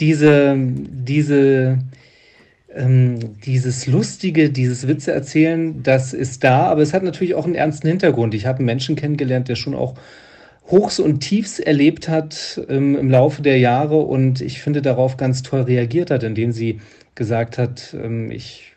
diese, 0.01 0.57
diese, 0.59 1.79
ähm, 2.75 3.37
dieses 3.45 3.87
Lustige, 3.87 4.51
dieses 4.51 4.89
Witze 4.89 5.13
erzählen, 5.13 5.81
das 5.81 6.13
ist 6.13 6.43
da, 6.43 6.65
aber 6.65 6.83
es 6.83 6.93
hat 6.93 7.05
natürlich 7.05 7.37
auch 7.37 7.45
einen 7.45 7.55
ernsten 7.55 7.87
Hintergrund. 7.87 8.35
Ich 8.35 8.47
habe 8.47 8.59
einen 8.59 8.67
Menschen 8.67 8.97
kennengelernt, 8.97 9.49
der 9.49 9.55
schon 9.55 9.77
auch 9.77 9.95
Hochs 10.73 10.99
und 10.99 11.21
Tiefs 11.21 11.61
erlebt 11.61 12.09
hat 12.09 12.61
ähm, 12.69 12.97
im 12.97 13.11
Laufe 13.11 13.43
der 13.43 13.59
Jahre 13.59 13.99
und 13.99 14.41
ich 14.41 14.61
finde 14.61 14.83
darauf 14.83 15.17
ganz 15.17 15.43
toll 15.43 15.63
reagiert 15.63 16.11
hat, 16.11 16.25
indem 16.25 16.51
sie 16.51 16.81
gesagt 17.15 17.59
hat, 17.59 17.95
ähm, 17.95 18.31
ich 18.33 18.70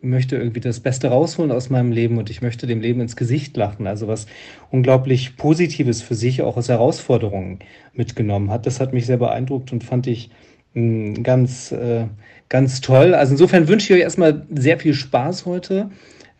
möchte 0.00 0.36
irgendwie 0.36 0.60
das 0.60 0.80
Beste 0.80 1.08
rausholen 1.08 1.50
aus 1.50 1.70
meinem 1.70 1.92
Leben 1.92 2.18
und 2.18 2.30
ich 2.30 2.42
möchte 2.42 2.66
dem 2.66 2.80
Leben 2.80 3.00
ins 3.00 3.16
Gesicht 3.16 3.56
lachen. 3.56 3.86
Also 3.86 4.08
was 4.08 4.26
unglaublich 4.70 5.36
Positives 5.36 6.02
für 6.02 6.14
sich 6.14 6.42
auch 6.42 6.56
aus 6.56 6.68
Herausforderungen 6.68 7.58
mitgenommen 7.92 8.50
hat. 8.50 8.66
Das 8.66 8.80
hat 8.80 8.92
mich 8.92 9.06
sehr 9.06 9.16
beeindruckt 9.16 9.72
und 9.72 9.84
fand 9.84 10.06
ich 10.06 10.30
mh, 10.74 11.22
ganz, 11.22 11.72
äh, 11.72 12.06
ganz 12.48 12.80
toll. 12.80 13.14
Also 13.14 13.32
insofern 13.32 13.68
wünsche 13.68 13.92
ich 13.92 13.98
euch 13.98 14.04
erstmal 14.04 14.46
sehr 14.54 14.78
viel 14.78 14.94
Spaß 14.94 15.46
heute, 15.46 15.90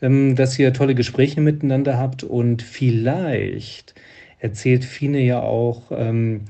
ähm, 0.03 0.37
dass 0.37 0.59
ihr 0.59 0.73
tolle 0.73 0.95
Gespräche 0.95 1.41
miteinander 1.41 1.99
habt 1.99 2.23
und 2.25 2.63
vielleicht 2.63 3.95
erzählt 4.39 4.85
Fine 4.85 5.21
ja 5.21 5.41
auch 5.41 5.91
ähm, 5.91 6.43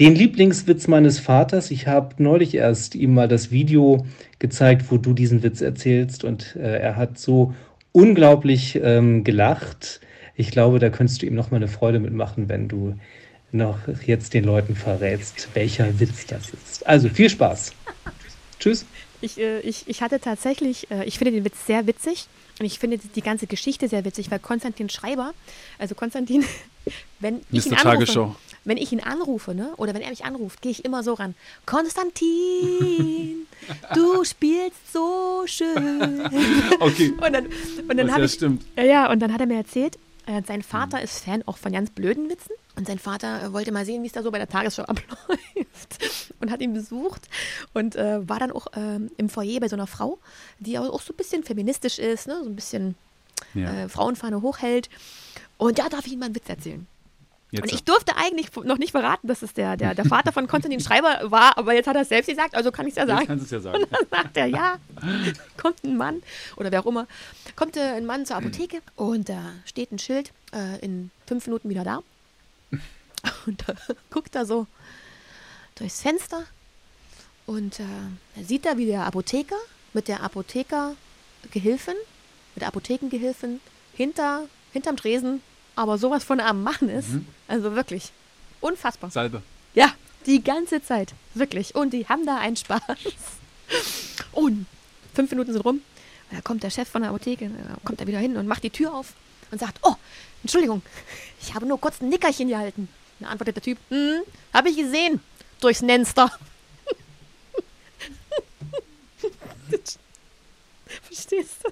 den 0.00 0.14
Lieblingswitz 0.14 0.88
meines 0.88 1.20
Vaters. 1.20 1.70
Ich 1.70 1.86
habe 1.86 2.20
neulich 2.22 2.54
erst 2.54 2.94
ihm 2.94 3.12
mal 3.12 3.28
das 3.28 3.50
Video 3.50 4.06
gezeigt, 4.38 4.90
wo 4.90 4.96
du 4.96 5.12
diesen 5.12 5.42
Witz 5.42 5.60
erzählst 5.60 6.24
und 6.24 6.56
äh, 6.56 6.78
er 6.80 6.96
hat 6.96 7.18
so 7.18 7.54
unglaublich 7.92 8.80
ähm, 8.82 9.24
gelacht. 9.24 10.00
Ich 10.34 10.50
glaube, 10.50 10.78
da 10.78 10.88
könntest 10.88 11.20
du 11.20 11.26
ihm 11.26 11.34
noch 11.34 11.50
mal 11.50 11.58
eine 11.58 11.68
Freude 11.68 12.00
mitmachen, 12.00 12.48
wenn 12.48 12.66
du 12.66 12.94
noch 13.52 13.78
jetzt 14.06 14.32
den 14.32 14.44
Leuten 14.44 14.74
verrätst, 14.74 15.48
welcher 15.52 16.00
Witz 16.00 16.26
das 16.26 16.48
ist. 16.48 16.86
Also 16.86 17.10
viel 17.10 17.28
Spaß. 17.28 17.74
Tschüss. 18.58 18.86
Ich, 19.20 19.38
äh, 19.38 19.60
ich, 19.60 19.84
ich 19.86 20.00
hatte 20.00 20.18
tatsächlich, 20.18 20.90
äh, 20.90 21.04
ich 21.04 21.18
finde 21.18 21.32
den 21.32 21.44
Witz 21.44 21.66
sehr 21.66 21.86
witzig 21.86 22.26
und 22.58 22.64
ich 22.64 22.78
finde 22.78 22.98
die 22.98 23.20
ganze 23.20 23.46
Geschichte 23.46 23.86
sehr 23.86 24.06
witzig, 24.06 24.30
weil 24.30 24.38
Konstantin 24.38 24.88
Schreiber, 24.88 25.34
also 25.78 25.94
Konstantin, 25.94 26.42
wenn 27.20 27.40
ich 27.50 27.66
ihn 27.66 27.72
Mr. 27.72 27.80
anrufe, 27.80 27.82
Tagesschau. 27.82 28.36
Wenn 28.64 28.76
ich 28.76 28.92
ihn 28.92 29.00
anrufe, 29.00 29.54
ne, 29.54 29.72
oder 29.76 29.94
wenn 29.94 30.02
er 30.02 30.10
mich 30.10 30.24
anruft, 30.24 30.60
gehe 30.62 30.70
ich 30.72 30.84
immer 30.84 31.02
so 31.02 31.14
ran. 31.14 31.34
Konstantin, 31.66 33.46
du 33.94 34.24
spielst 34.24 34.92
so 34.92 35.42
schön. 35.46 36.22
Okay. 36.80 37.12
Und 37.20 37.32
dann, 37.32 37.46
und 37.46 37.96
dann 37.96 38.10
habe 38.10 38.20
ja 38.20 38.26
ich, 38.26 38.32
stimmt. 38.32 38.64
ja, 38.76 39.10
und 39.10 39.20
dann 39.20 39.32
hat 39.32 39.40
er 39.40 39.46
mir 39.46 39.56
erzählt, 39.56 39.98
äh, 40.26 40.42
sein 40.46 40.62
Vater 40.62 41.00
ist 41.02 41.24
Fan 41.24 41.42
auch 41.46 41.56
von 41.56 41.72
ganz 41.72 41.90
blöden 41.90 42.28
Witzen. 42.28 42.52
Und 42.76 42.86
sein 42.86 42.98
Vater 42.98 43.42
äh, 43.42 43.52
wollte 43.52 43.72
mal 43.72 43.84
sehen, 43.84 44.02
wie 44.02 44.06
es 44.06 44.12
da 44.12 44.22
so 44.22 44.30
bei 44.30 44.38
der 44.38 44.48
Tagesschau 44.48 44.82
abläuft. 44.86 45.98
Und 46.40 46.50
hat 46.50 46.60
ihn 46.60 46.72
besucht 46.72 47.22
und 47.74 47.96
äh, 47.96 48.26
war 48.28 48.38
dann 48.38 48.52
auch 48.52 48.68
ähm, 48.74 49.10
im 49.16 49.28
Foyer 49.28 49.60
bei 49.60 49.68
so 49.68 49.76
einer 49.76 49.86
Frau, 49.86 50.18
die 50.58 50.78
auch, 50.78 51.00
so 51.02 51.12
ein 51.12 51.16
bisschen 51.16 51.44
feministisch 51.44 51.98
ist, 51.98 52.26
ne? 52.26 52.38
so 52.42 52.48
ein 52.48 52.56
bisschen 52.56 52.94
Ja. 53.54 53.84
äh, 53.84 53.88
Frauenfahne 53.88 54.40
hochhält. 54.42 54.88
Und 55.58 55.78
ja, 55.78 55.88
darf 55.88 56.06
ich 56.06 56.12
Ihnen 56.12 56.20
mal 56.20 56.26
einen 56.26 56.34
Witz 56.36 56.48
erzählen? 56.48 56.86
Jetzt. 57.50 57.62
Und 57.64 57.72
ich 57.72 57.82
durfte 57.82 58.16
eigentlich 58.16 58.54
noch 58.64 58.78
nicht 58.78 58.92
verraten, 58.92 59.26
dass 59.26 59.42
es 59.42 59.52
der, 59.52 59.76
der, 59.76 59.94
der 59.94 60.04
Vater 60.04 60.30
von 60.32 60.46
Konstantin 60.46 60.80
Schreiber 60.84 61.30
war, 61.30 61.58
aber 61.58 61.74
jetzt 61.74 61.86
hat 61.86 61.96
er 61.96 62.02
es 62.02 62.08
selbst 62.08 62.28
gesagt, 62.28 62.54
also 62.54 62.70
kann 62.70 62.86
ich 62.86 62.92
es 62.92 62.96
ja 62.96 63.02
Jetzt 63.02 63.10
sagen. 63.10 63.26
kannst 63.26 63.50
du 63.50 63.56
es 63.56 63.64
ja 63.64 63.72
sagen. 63.72 63.84
Dann 63.90 64.06
sagt 64.10 64.36
er, 64.36 64.46
ja, 64.46 64.78
kommt 65.56 65.82
ein 65.84 65.96
Mann 65.96 66.22
oder 66.56 66.70
wer 66.70 66.80
auch 66.80 66.86
immer, 66.86 67.06
kommt 67.56 67.76
äh, 67.76 67.80
ein 67.80 68.06
Mann 68.06 68.24
zur 68.24 68.36
Apotheke 68.36 68.78
und 68.96 69.28
da 69.28 69.52
steht 69.64 69.90
ein 69.90 69.98
Schild, 69.98 70.32
äh, 70.52 70.78
in 70.84 71.10
fünf 71.26 71.46
Minuten 71.46 71.68
wieder 71.68 71.84
da. 71.84 72.00
Und 73.46 73.62
da 73.66 73.74
guckt 74.10 74.34
er 74.34 74.46
so 74.46 74.66
durchs 75.74 76.00
Fenster 76.00 76.44
und 77.46 77.78
äh, 77.80 77.84
da 78.36 78.42
sieht 78.44 78.64
er, 78.64 78.78
wie 78.78 78.86
der 78.86 79.04
Apotheker 79.04 79.56
mit 79.92 80.08
der 80.08 80.22
Apothekergehilfin, 80.22 81.94
mit 82.54 82.62
der 82.62 82.68
Apothekengehilfin 82.68 83.60
hinter, 83.94 84.44
hinterm 84.72 84.96
Tresen, 84.96 85.42
aber 85.80 85.96
sowas 85.96 86.24
von 86.24 86.40
am 86.40 86.62
Machen 86.62 86.90
ist. 86.90 87.08
Also 87.48 87.74
wirklich 87.74 88.12
unfassbar. 88.60 89.10
Salbe. 89.10 89.40
Ja, 89.72 89.94
die 90.26 90.44
ganze 90.44 90.82
Zeit. 90.82 91.14
Wirklich. 91.32 91.74
Und 91.74 91.94
die 91.94 92.06
haben 92.06 92.26
da 92.26 92.36
einen 92.36 92.56
Spaß. 92.56 92.82
Und 94.32 94.66
fünf 95.14 95.30
Minuten 95.30 95.54
sind 95.54 95.64
rum. 95.64 95.76
Und 96.30 96.36
da 96.36 96.42
kommt 96.42 96.62
der 96.62 96.68
Chef 96.68 96.86
von 96.86 97.00
der 97.00 97.10
Apotheke, 97.10 97.46
äh, 97.46 97.50
kommt 97.82 97.98
da 97.98 98.06
wieder 98.06 98.18
hin 98.18 98.36
und 98.36 98.46
macht 98.46 98.62
die 98.62 98.68
Tür 98.68 98.94
auf 98.94 99.14
und 99.50 99.58
sagt, 99.58 99.78
oh, 99.82 99.94
Entschuldigung, 100.42 100.82
ich 101.40 101.54
habe 101.54 101.64
nur 101.64 101.80
kurz 101.80 102.02
ein 102.02 102.10
Nickerchen 102.10 102.48
gehalten. 102.48 102.82
Und 102.82 102.90
dann 103.20 103.30
antwortet 103.30 103.56
der 103.56 103.62
Typ, 103.62 103.78
hm, 103.88 104.20
habe 104.52 104.68
ich 104.68 104.76
gesehen, 104.76 105.20
durchs 105.60 105.80
Nenster. 105.80 106.30
Verstehst 111.04 111.64
du? 111.64 111.70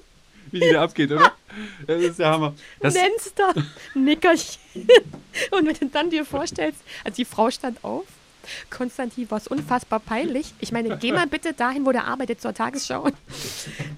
Wie 0.51 0.61
die 0.61 0.73
da 0.73 0.83
abgeht, 0.83 1.13
oder? 1.13 1.35
Das 1.87 2.03
ist 2.03 2.19
der 2.19 2.31
Hammer. 2.31 2.55
Das, 2.81 2.95
Nenster, 2.95 3.55
Nickerchen. 3.95 4.61
Und 5.51 5.67
wenn 5.67 5.75
du 5.75 5.87
dann 5.89 6.11
dir 6.11 6.25
vorstellst, 6.25 6.81
also 7.05 7.17
die 7.17 7.25
Frau 7.25 7.51
stand 7.51 7.83
auf, 7.85 8.05
Konstantin 8.71 9.31
war 9.31 9.39
es 9.39 9.47
unfassbar 9.47 10.01
peinlich. 10.01 10.55
Ich 10.61 10.73
meine, 10.73 10.97
geh 10.99 11.13
mal 11.13 11.27
bitte 11.27 11.53
dahin, 11.53 11.85
wo 11.87 11.93
der 11.93 12.05
arbeitet, 12.05 12.41
zur 12.41 12.55
Tagesschau. 12.55 13.09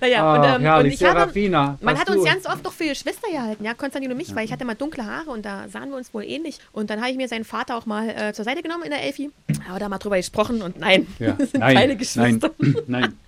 Naja, 0.01 0.35
und, 0.35 0.63
ähm, 0.63 0.75
und 0.79 0.87
ich 0.87 1.03
habe, 1.05 1.77
man 1.81 1.99
hat 1.99 2.09
uns 2.09 2.25
ganz 2.25 2.47
oft 2.47 2.65
noch 2.65 2.73
für 2.73 2.87
Geschwister 2.87 3.31
gehalten, 3.31 3.65
ja, 3.65 3.75
Konstantin 3.75 4.11
und 4.11 4.17
mich, 4.17 4.35
weil 4.35 4.47
ich 4.47 4.53
hatte 4.53 4.65
mal 4.65 4.75
dunkle 4.75 5.05
Haare 5.05 5.31
und 5.31 5.45
da 5.45 5.69
sahen 5.69 5.91
wir 5.91 5.97
uns 5.97 6.15
wohl 6.15 6.25
ähnlich. 6.25 6.59
Und 6.73 6.89
dann 6.89 7.01
habe 7.01 7.11
ich 7.11 7.19
mir 7.19 7.29
seinen 7.29 7.45
Vater 7.45 7.77
auch 7.77 7.85
mal 7.85 8.09
äh, 8.09 8.33
zur 8.33 8.47
Seite 8.47 8.63
genommen 8.63 8.85
in 8.85 8.91
der 8.91 9.03
Elfi, 9.03 9.31
aber 9.69 9.79
da 9.79 9.89
mal 9.91 9.99
drüber 9.99 10.17
gesprochen 10.17 10.63
und 10.63 10.79
nein, 10.79 11.07
ja. 11.19 11.33
das 11.33 11.51
sind 11.51 11.61
nein, 11.61 11.77
keine 11.77 11.89
nein, 11.89 11.99
Geschwister. 11.99 12.51
nein. 12.87 13.19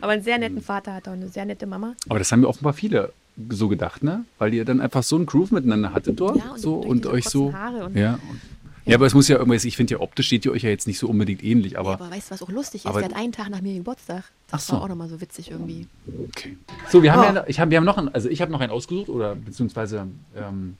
Aber 0.00 0.12
einen 0.12 0.22
sehr 0.22 0.38
netten 0.38 0.62
Vater 0.62 0.94
hat 0.94 1.06
er 1.06 1.12
und 1.12 1.20
eine 1.20 1.28
sehr 1.28 1.44
nette 1.44 1.66
Mama. 1.66 1.94
Aber 2.08 2.18
das 2.18 2.32
haben 2.32 2.40
wir 2.40 2.48
offenbar 2.48 2.72
viele 2.72 3.12
so 3.50 3.68
gedacht, 3.68 4.02
ne? 4.02 4.24
Weil 4.38 4.54
ihr 4.54 4.64
dann 4.64 4.80
einfach 4.80 5.02
so 5.02 5.16
einen 5.16 5.26
Groove 5.26 5.50
miteinander 5.52 5.92
hattet 5.92 6.20
dort. 6.20 6.36
Ja, 6.36 6.52
und 6.52 6.60
so, 6.60 6.76
und 6.76 7.06
euch 7.06 7.24
so. 7.28 7.46
und- 7.46 7.96
ja. 7.96 8.14
und- 8.14 8.40
ja, 8.86 8.96
aber 8.96 9.06
es 9.06 9.14
muss 9.14 9.28
ja 9.28 9.38
irgendwas, 9.38 9.64
ich 9.64 9.78
finde 9.78 9.94
ja 9.94 10.00
optisch 10.00 10.26
steht 10.26 10.44
ihr 10.44 10.52
euch 10.52 10.62
ja 10.62 10.68
jetzt 10.68 10.86
nicht 10.86 10.98
so 10.98 11.08
unbedingt 11.08 11.42
ähnlich, 11.42 11.78
aber. 11.78 11.90
ja, 11.92 11.94
aber 11.94 12.10
weißt 12.10 12.30
du, 12.30 12.34
was 12.34 12.42
auch 12.42 12.50
lustig 12.50 12.82
ist? 12.82 12.86
aber- 12.86 13.00
Der 13.00 13.08
hat 13.08 13.16
einen 13.16 13.32
Tag 13.32 13.48
nach 13.48 13.62
mir 13.62 13.72
Geburtstag. 13.74 14.24
Das 14.50 14.60
Ach 14.60 14.60
so. 14.60 14.72
war 14.74 14.82
auch 14.82 14.88
nochmal 14.88 15.08
so 15.08 15.20
witzig 15.22 15.50
irgendwie. 15.50 15.86
Okay. 16.28 16.58
So, 16.90 17.02
wir 17.02 17.12
haben 17.14 17.32
Oh. 17.32 17.34
ja, 17.38 17.44
ich 17.46 17.58
hab, 17.60 17.70
wir 17.70 17.78
haben 17.78 17.84
noch 17.84 17.96
einen, 17.96 18.08
also 18.10 18.28
ich 18.28 18.42
habe 18.42 18.52
noch 18.52 18.60
einen 18.60 18.70
ausgesucht 18.70 19.08
oder 19.08 19.34
beziehungsweise 19.36 20.06
ähm, 20.36 20.76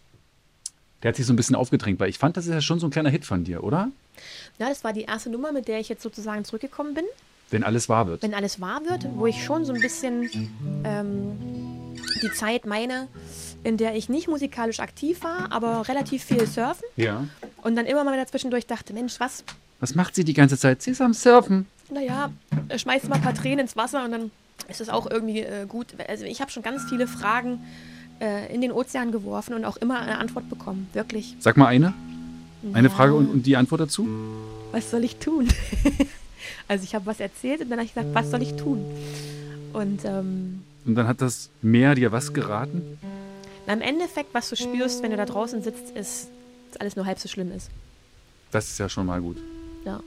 der 1.03 1.09
hat 1.11 1.17
sich 1.17 1.25
so 1.25 1.33
ein 1.33 1.37
bisschen 1.37 1.57
aufgedrängt, 1.57 1.99
weil 1.99 2.11
ich 2.11 2.19
fand, 2.19 2.37
das 2.37 2.45
ist 2.47 2.53
ja 2.53 2.61
schon 2.61 2.79
so 2.79 2.87
ein 2.87 2.91
kleiner 2.91 3.09
Hit 3.11 3.25
von 3.25 3.43
dir, 3.45 3.65
oder? 3.65 3.91
Ja, 4.59 4.69
das 4.69 4.85
war 4.85 4.93
die 4.93 5.03
erste 5.03 5.31
Nummer, 5.31 5.53
mit 5.53 5.67
der 5.67 5.81
ich 5.81 5.89
jetzt 5.89 6.03
sozusagen 6.03 6.45
zurückgekommen 6.45 6.93
bin. 6.95 7.05
Wenn 7.51 7.63
alles 7.65 7.89
wahr 7.89 8.07
wird. 8.07 8.23
Wenn 8.23 8.35
alles 8.35 8.61
wahr 8.61 8.81
wird, 8.89 9.07
wo 9.15 9.27
ich 9.27 9.45
schon 9.45 9.65
so 9.65 9.73
ein 9.73 9.81
bisschen 9.81 10.29
ähm, 10.85 11.33
die 12.23 12.31
Zeit 12.33 12.67
meine, 12.67 13.09
in 13.63 13.77
der 13.77 13.95
ich 13.97 14.09
nicht 14.09 14.29
musikalisch 14.29 14.81
aktiv 14.81 15.23
war, 15.23 15.53
aber 15.53 15.87
relativ 15.89 16.25
viel 16.25 16.47
surfen 16.47 16.85
Ja. 16.97 17.25
und 17.63 17.77
dann 17.77 17.87
immer 17.87 18.03
mal 18.05 18.17
dazwischendurch 18.17 18.67
dachte, 18.67 18.93
Mensch, 18.93 19.21
was, 19.21 19.45
Was 19.81 19.95
macht 19.95 20.15
sie 20.15 20.25
die 20.25 20.35
ganze 20.35 20.59
Zeit? 20.59 20.83
Sie 20.83 20.91
ist 20.91 21.01
am 21.01 21.13
Surfen. 21.15 21.67
naja, 21.93 22.31
äh, 22.69 22.79
schmeißt 22.79 23.09
mal 23.09 23.17
ein 23.17 23.23
paar 23.23 23.35
Tränen 23.35 23.61
ins 23.61 23.77
Wasser 23.77 24.05
und 24.05 24.11
dann 24.13 24.31
ist 24.69 24.81
es 24.81 24.89
auch 24.89 25.09
irgendwie 25.11 25.41
äh, 25.41 25.67
gut. 25.67 25.89
Also 26.09 26.25
ich 26.25 26.41
habe 26.41 26.51
schon 26.51 26.63
ganz 26.63 26.83
viele 26.89 27.07
Fragen 27.07 27.61
äh, 28.21 28.53
in 28.55 28.61
den 28.63 28.73
Ozean 28.73 29.13
geworfen 29.13 29.55
und 29.55 29.65
auch 29.65 29.77
immer 29.77 30.01
eine 30.01 30.19
Antwort 30.19 30.49
bekommen, 30.49 30.89
wirklich. 30.93 31.37
Sag 31.39 31.57
mal 31.57 31.67
eine. 31.67 31.93
Eine 32.73 32.89
Ja. 32.89 32.95
Frage 32.95 33.15
und, 33.15 33.27
und 33.31 33.43
die 33.47 33.57
Antwort 33.57 33.83
dazu? 33.83 34.09
was 34.73 34.91
soll 34.91 35.05
ich 35.05 35.17
tun? 35.17 35.49
also 36.69 36.85
ich 36.85 36.95
habe 36.95 37.07
was 37.07 37.21
erzählt 37.21 37.61
und 37.61 37.71
dann 37.71 37.79
habe 37.79 37.87
ich 37.87 37.95
gesagt, 37.95 38.15
was 38.15 38.31
soll 38.31 38.43
ich 38.43 38.55
tun? 38.57 38.85
Und 39.73 40.05
ähm, 40.05 40.63
Und 40.87 40.95
dann 40.95 41.07
hat 41.09 41.21
das 41.21 41.51
Meer 41.63 41.95
dir 41.95 42.13
was 42.13 42.33
geraten? 42.33 42.99
na, 43.67 43.73
im 43.73 43.81
Endeffekt, 43.81 44.35
was 44.35 44.51
du 44.51 44.57
spürst, 44.57 45.03
wenn 45.03 45.11
du 45.11 45.17
da 45.17 45.25
draußen 45.25 45.63
sitzt, 45.63 45.91
ist, 45.97 46.29
dass 46.73 46.81
alles 46.81 46.97
nur 46.97 47.07
halb 47.07 47.19
so 47.19 47.29
schlimm 47.29 47.51
ist. 47.53 47.71
Das 48.51 48.69
ist 48.69 48.79
ja 48.79 48.89
schon 48.89 49.07
mal 49.07 49.21
gut. 49.21 49.39
Ja. 49.85 50.01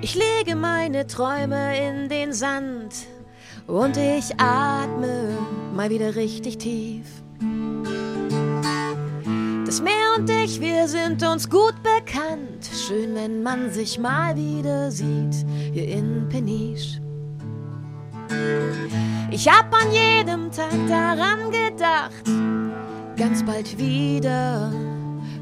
Ich 0.00 0.14
lege 0.16 0.56
meine 0.56 1.06
Träume 1.06 1.78
in 1.78 2.08
den 2.08 2.32
Sand 2.32 2.94
und 3.66 3.96
ich 3.96 4.38
atme 4.40 5.38
mal 5.74 5.90
wieder 5.90 6.16
richtig 6.16 6.58
tief. 6.58 7.06
Das 9.72 9.80
Meer 9.80 10.18
und 10.18 10.28
ich, 10.28 10.60
wir 10.60 10.86
sind 10.86 11.22
uns 11.22 11.48
gut 11.48 11.76
bekannt. 11.82 12.68
Schön, 12.86 13.14
wenn 13.14 13.42
man 13.42 13.72
sich 13.72 13.98
mal 13.98 14.36
wieder 14.36 14.90
sieht, 14.90 15.46
hier 15.72 15.88
in 15.88 16.28
Peniche. 16.28 17.00
Ich 19.30 19.48
hab 19.48 19.74
an 19.74 19.90
jedem 19.90 20.50
Tag 20.52 20.74
daran 20.88 21.50
gedacht, 21.50 22.22
ganz 23.16 23.42
bald 23.46 23.78
wieder 23.78 24.70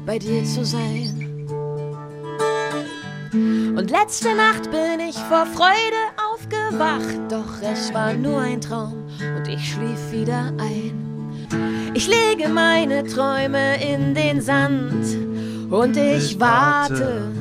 bei 0.05 0.17
dir 0.17 0.45
zu 0.45 0.63
sein. 0.63 1.45
Und 3.33 3.91
letzte 3.91 4.33
Nacht 4.33 4.71
bin 4.71 5.01
ich 5.09 5.17
vor 5.17 5.45
Freude 5.45 6.03
aufgewacht, 6.31 7.19
doch 7.29 7.61
es 7.61 7.93
war 7.93 8.13
nur 8.13 8.39
ein 8.39 8.61
Traum 8.61 9.03
und 9.35 9.45
ich 9.49 9.73
schlief 9.73 10.13
wieder 10.13 10.53
ein. 10.57 11.10
Ich 12.01 12.07
lege 12.07 12.49
meine 12.49 13.05
Träume 13.05 13.79
in 13.79 14.15
den 14.15 14.41
Sand 14.41 15.05
und 15.69 15.95
ich 15.95 16.39
warte, 16.39 17.31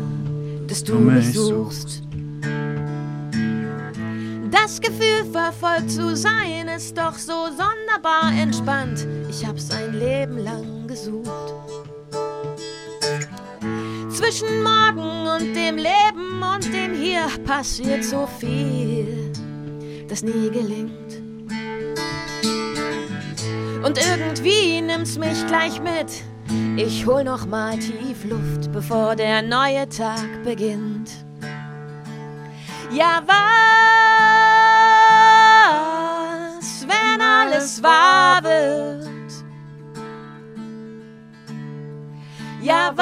dass 0.66 0.84
du 0.84 0.96
mich 0.96 1.32
suchst. 1.32 2.02
Das 4.50 4.78
Gefühl, 4.78 5.24
verfolgt 5.32 5.90
zu 5.90 6.14
sein, 6.14 6.68
ist 6.76 6.98
doch 6.98 7.14
so 7.14 7.46
sonderbar 7.46 8.38
entspannt. 8.38 9.06
Ich 9.30 9.46
hab's 9.46 9.70
ein 9.70 9.98
Leben 9.98 10.36
lang 10.36 10.86
gesucht. 10.86 11.54
Zwischen 14.10 14.62
morgen 14.62 15.26
und 15.26 15.56
dem 15.56 15.76
Leben 15.76 16.42
und 16.54 16.66
dem 16.66 16.92
Hier 16.92 17.28
passiert 17.46 18.04
so 18.04 18.28
viel, 18.38 19.32
das 20.06 20.22
nie 20.22 20.50
gelingt. 20.50 20.99
Und 23.82 23.98
irgendwie 23.98 24.82
nimmt's 24.82 25.16
mich 25.16 25.46
gleich 25.46 25.80
mit. 25.80 26.22
Ich 26.76 27.06
hol 27.06 27.24
noch 27.24 27.46
mal 27.46 27.78
tief 27.78 28.24
Luft, 28.24 28.70
bevor 28.72 29.16
der 29.16 29.40
neue 29.40 29.88
Tag 29.88 30.44
beginnt. 30.44 31.10
Ja, 32.92 33.22
was, 33.26 33.36
wenn 36.86 37.20
alles 37.22 37.82
wahr 37.82 38.42
wird? 38.42 39.08
Ja, 42.60 42.92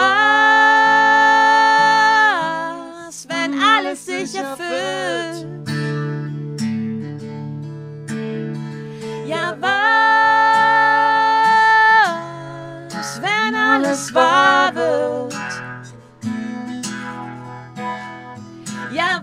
was, 3.05 3.26
wenn 3.29 3.61
alles 3.61 4.07
sich 4.07 4.37
erfüllt? 4.37 5.58
Alles 13.89 14.14
wahr 14.14 14.74
wird? 14.74 15.34
Ja, 18.93 19.22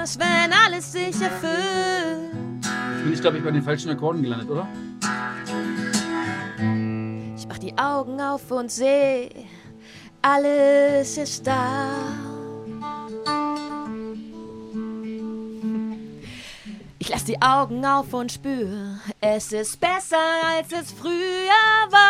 was, 0.00 0.18
wenn 0.18 0.52
alles 0.52 0.90
sich 0.90 1.22
erfüllt? 1.22 2.32
Bin 3.04 3.12
ich, 3.12 3.20
glaube 3.20 3.38
ich, 3.38 3.44
bei 3.44 3.52
den 3.52 3.62
falschen 3.62 3.90
Akkorden 3.90 4.22
gelandet, 4.22 4.50
oder? 4.50 4.66
Ich 7.36 7.46
mach 7.46 7.58
die 7.58 7.78
Augen 7.78 8.20
auf 8.20 8.50
und 8.50 8.72
seh, 8.72 9.28
alles 10.22 11.16
ist 11.18 11.46
da. 11.46 12.33
Ich 17.04 17.10
lass 17.10 17.24
die 17.24 17.42
Augen 17.42 17.84
auf 17.84 18.14
und 18.14 18.32
spür, 18.32 18.98
es 19.20 19.52
ist 19.52 19.78
besser 19.78 20.16
als 20.56 20.72
es 20.72 20.90
früher 20.90 21.12
war. 21.90 22.00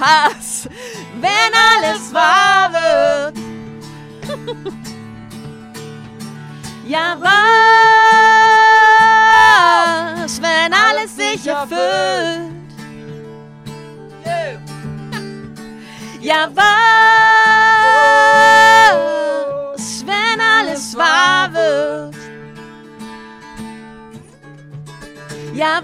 Hass, 0.00 0.66
wenn 1.20 1.52
alles 1.74 2.14
wahr 2.14 2.72
wird. 2.72 3.36
Ja, 6.86 7.16
was, 10.20 10.40
wenn 10.40 10.72
alles 10.72 11.16
sich 11.16 11.46
erfüllt? 11.46 12.54
Ja, 16.20 16.48
was, 16.54 16.75
Ja, 25.56 25.80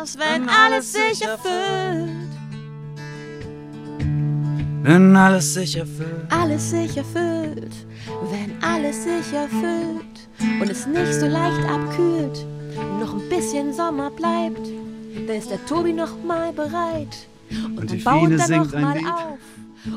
was, 0.00 0.16
wenn 0.18 0.48
alles 0.48 0.92
sich 0.92 1.20
erfüllt? 1.22 2.10
Wenn 4.82 5.16
alles 5.16 5.54
sich 5.54 5.76
erfüllt. 5.76 6.26
Alles 6.30 6.70
sich 6.70 6.96
erfüllt, 6.96 7.74
wenn 8.30 8.56
alles 8.62 9.02
sich 9.02 9.32
erfüllt 9.32 10.28
und 10.60 10.70
es 10.70 10.86
nicht 10.86 11.12
so 11.14 11.26
leicht 11.26 11.68
abkühlt, 11.68 12.46
noch 13.00 13.14
ein 13.14 13.28
bisschen 13.28 13.74
Sommer 13.74 14.10
bleibt, 14.10 14.68
dann 15.26 15.36
ist 15.36 15.50
der 15.50 15.66
Tobi 15.66 15.92
noch 15.92 16.22
mal 16.22 16.52
bereit 16.52 17.26
und, 17.50 17.78
Und 17.78 17.90
dann 17.90 17.96
die 17.98 18.04
baut 18.04 18.20
Fine 18.28 18.36
er 18.36 18.46
singt 18.46 18.66
noch 18.66 18.74
ein 18.74 18.82
mal 18.82 18.96
Lied. 18.96 19.06
auf 19.06 19.38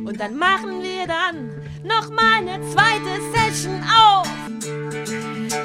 und 0.06 0.20
dann 0.20 0.36
machen 0.38 0.82
wir 0.82 1.06
dann 1.08 1.52
noch 1.84 2.10
mal 2.10 2.38
eine 2.40 2.60
zweite 2.72 3.22
Session 3.32 3.80
auf. 3.84 4.28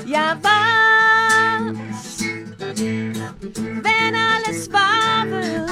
Ja, 0.07 0.37
was, 0.43 1.79
wenn 3.83 4.15
alles 4.15 4.73
wahr 4.73 5.27
wird? 5.29 5.71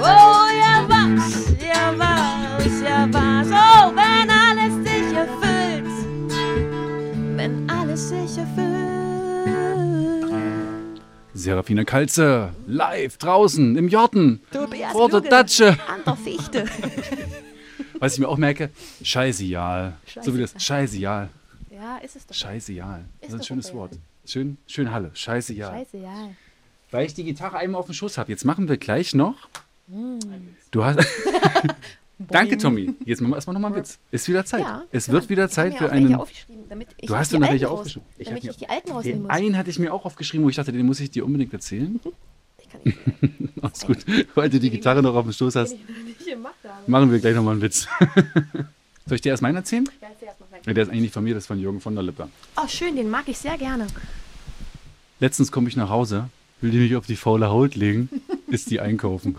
Oh, 0.00 0.46
ja, 0.60 0.84
was, 0.88 1.26
ja, 1.60 1.94
was, 1.96 2.80
ja, 2.82 3.08
was. 3.10 3.48
Oh, 3.48 3.92
wenn 3.94 4.30
alles 4.30 4.74
sich 4.84 5.16
erfüllt. 5.16 5.90
Wenn 7.36 7.70
alles 7.70 8.08
sich 8.08 8.38
erfüllt. 8.38 8.78
Serafina 11.34 11.84
Kalze, 11.84 12.52
live 12.66 13.16
draußen 13.18 13.76
im 13.76 13.88
Jorten. 13.88 14.40
Tobias 14.52 14.92
Vor 14.92 15.08
der 15.08 15.20
Datsche. 15.20 15.68
An 15.88 16.02
der 16.04 16.16
Fichte. 16.16 16.64
Was 17.98 18.14
ich 18.14 18.20
mir 18.20 18.28
auch 18.28 18.36
merke, 18.36 18.70
scheißeal. 19.02 19.94
So 20.22 20.34
wie 20.34 20.40
das, 20.40 20.54
scheißeal. 20.62 21.28
Ja, 21.70 21.98
ist 21.98 22.16
es 22.16 22.26
doch. 22.26 22.34
Scheißeal. 22.34 23.04
Das 23.20 23.30
ist 23.30 23.34
ein 23.34 23.42
schönes. 23.42 23.74
Wort. 23.74 23.92
Schön, 24.24 24.58
schön 24.66 24.92
Halle. 24.92 25.10
Scheißeal. 25.14 25.72
Scheiße, 25.72 25.98
ja. 25.98 26.30
Weil 26.90 27.06
ich 27.06 27.14
die 27.14 27.24
Gitarre 27.24 27.58
einmal 27.58 27.80
auf 27.80 27.86
dem 27.86 27.94
Schoß 27.94 28.18
habe. 28.18 28.30
Jetzt 28.30 28.44
machen 28.44 28.68
wir 28.68 28.76
gleich 28.76 29.14
noch. 29.14 29.48
Mm. 29.86 30.18
Du 30.70 30.84
hast. 30.84 30.98
Danke, 32.18 32.58
Tommy. 32.58 32.94
Jetzt 33.04 33.20
machen 33.20 33.30
wir 33.30 33.36
erstmal 33.36 33.54
nochmal 33.54 33.72
einen 33.72 33.80
Witz. 33.80 33.98
Ist 34.10 34.28
wieder 34.28 34.44
Zeit. 34.44 34.62
Ja, 34.62 34.82
es 34.90 35.06
ja. 35.06 35.12
wird 35.12 35.28
wieder 35.28 35.48
Zeit 35.48 35.76
für 35.76 35.90
einen. 35.92 36.14
aufgeschrieben, 36.16 36.64
damit 36.68 36.88
ich 36.96 37.06
Du 37.06 37.16
hast 37.16 37.32
dir 37.32 37.38
noch 37.38 37.48
welche 37.48 37.70
aufgeschrieben. 37.70 38.08
Ich 38.18 38.26
damit 38.26 38.44
ich 38.44 38.56
die 38.56 38.68
alten 38.68 38.90
rausnehmen 38.90 39.22
muss. 39.22 39.30
einen 39.30 39.56
hatte 39.56 39.70
ich 39.70 39.78
mir 39.78 39.94
auch 39.94 40.04
aufgeschrieben, 40.04 40.44
wo 40.44 40.50
ich 40.50 40.56
dachte, 40.56 40.72
den 40.72 40.84
muss 40.84 40.98
ich 40.98 41.10
dir 41.10 41.24
unbedingt 41.24 41.52
erzählen. 41.52 42.00
Ich 42.84 42.94
kann 42.94 43.08
nicht, 43.20 43.52
Alles 43.62 43.80
gut. 43.86 43.98
Weil 44.34 44.50
du 44.50 44.60
die 44.60 44.70
Gitarre 44.70 45.02
noch 45.02 45.14
auf 45.14 45.24
dem 45.24 45.32
Stoß 45.32 45.56
hast, 45.56 45.76
machen 46.86 47.10
wir 47.10 47.18
gleich 47.18 47.34
nochmal 47.34 47.52
einen 47.52 47.62
Witz. 47.62 47.86
Soll 49.06 49.14
ich 49.16 49.20
dir 49.22 49.30
erst 49.30 49.42
meinen 49.42 49.56
erzählen? 49.56 49.88
Ja, 50.02 50.08
erzähl 50.08 50.28
erst 50.28 50.40
mal 50.40 50.46
rein. 50.52 50.60
Ja, 50.66 50.72
Der 50.74 50.82
ist 50.82 50.88
eigentlich 50.90 51.00
nicht 51.02 51.14
von 51.14 51.24
mir, 51.24 51.34
das 51.34 51.44
ist 51.44 51.46
von 51.48 51.58
Jürgen 51.58 51.80
von 51.80 51.94
der 51.94 52.04
Lippe. 52.04 52.28
Oh, 52.56 52.68
schön, 52.68 52.94
den 52.96 53.08
mag 53.10 53.24
ich 53.26 53.38
sehr 53.38 53.56
gerne. 53.56 53.86
Letztens 55.20 55.50
komme 55.50 55.68
ich 55.68 55.76
nach 55.76 55.88
Hause, 55.88 56.28
will 56.60 56.70
die 56.70 56.78
mich 56.78 56.94
auf 56.94 57.06
die 57.06 57.16
faule 57.16 57.48
Haut 57.48 57.74
legen, 57.74 58.08
ist 58.48 58.70
die 58.70 58.80
einkaufen. 58.80 59.36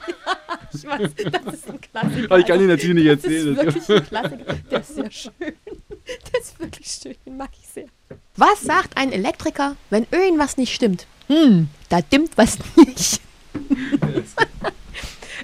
Ich 0.73 0.85
weiß, 0.85 1.11
das 1.31 1.53
ist 1.53 1.69
ein 1.69 1.81
Klassiker. 1.81 2.25
Aber 2.25 2.39
ich 2.39 2.45
kann 2.45 2.59
ihn 2.61 2.67
natürlich 2.67 2.95
nicht 3.03 3.07
Das 3.07 3.17
ist 3.19 3.25
erzählen. 3.25 3.55
wirklich 3.57 3.89
ein 3.89 4.05
Klassiker. 4.05 4.53
Der 4.71 4.79
ist 4.81 4.95
sehr 4.95 5.11
schön. 5.11 5.33
Der 5.39 6.39
ist 6.41 6.59
wirklich 6.59 6.87
schön. 6.87 7.15
Den 7.25 7.37
mag 7.37 7.49
ich 7.59 7.67
sehr. 7.67 7.85
Was 8.35 8.61
sagt 8.61 8.97
ein 8.97 9.11
Elektriker, 9.11 9.75
wenn 9.89 10.05
irgendwas 10.11 10.57
nicht 10.57 10.73
stimmt? 10.73 11.05
Hm, 11.29 11.69
da 11.89 12.01
dimmt 12.01 12.31
was 12.37 12.57
nicht. 12.75 13.21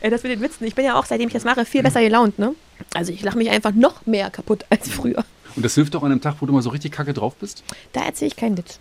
Das 0.08 0.22
mit 0.22 0.34
den 0.34 0.42
Witzen. 0.42 0.66
Ich 0.66 0.76
bin 0.76 0.86
ja 0.86 1.00
auch, 1.00 1.06
seitdem 1.06 1.30
ich 1.30 1.34
das 1.34 1.46
mache, 1.46 1.66
viel 1.66 1.82
besser 1.82 2.00
gelaunt, 2.00 2.38
ne? 2.38 2.54
Also 2.94 3.12
ich 3.12 3.24
lache 3.24 3.40
mich 3.40 3.50
einfach 3.50 3.74
noch 3.74 4.06
mehr 4.06 4.30
kaputt 4.30 4.64
als 4.70 4.88
früher. 4.88 5.26
Und 5.56 5.66
das 5.66 5.74
hilft 5.74 5.96
auch 5.96 6.04
an 6.04 6.12
einem 6.12 6.22
Tag, 6.22 6.36
wo 6.42 6.46
du 6.46 6.54
mal 6.54 6.62
so 6.62 6.70
richtig 6.70 6.92
kacke 6.92 7.14
drauf 7.14 7.36
bist? 7.36 7.64
Da 7.94 8.02
erzähle 8.02 8.28
ich 8.28 8.36
keinen 8.36 8.56
Witz. 8.56 8.80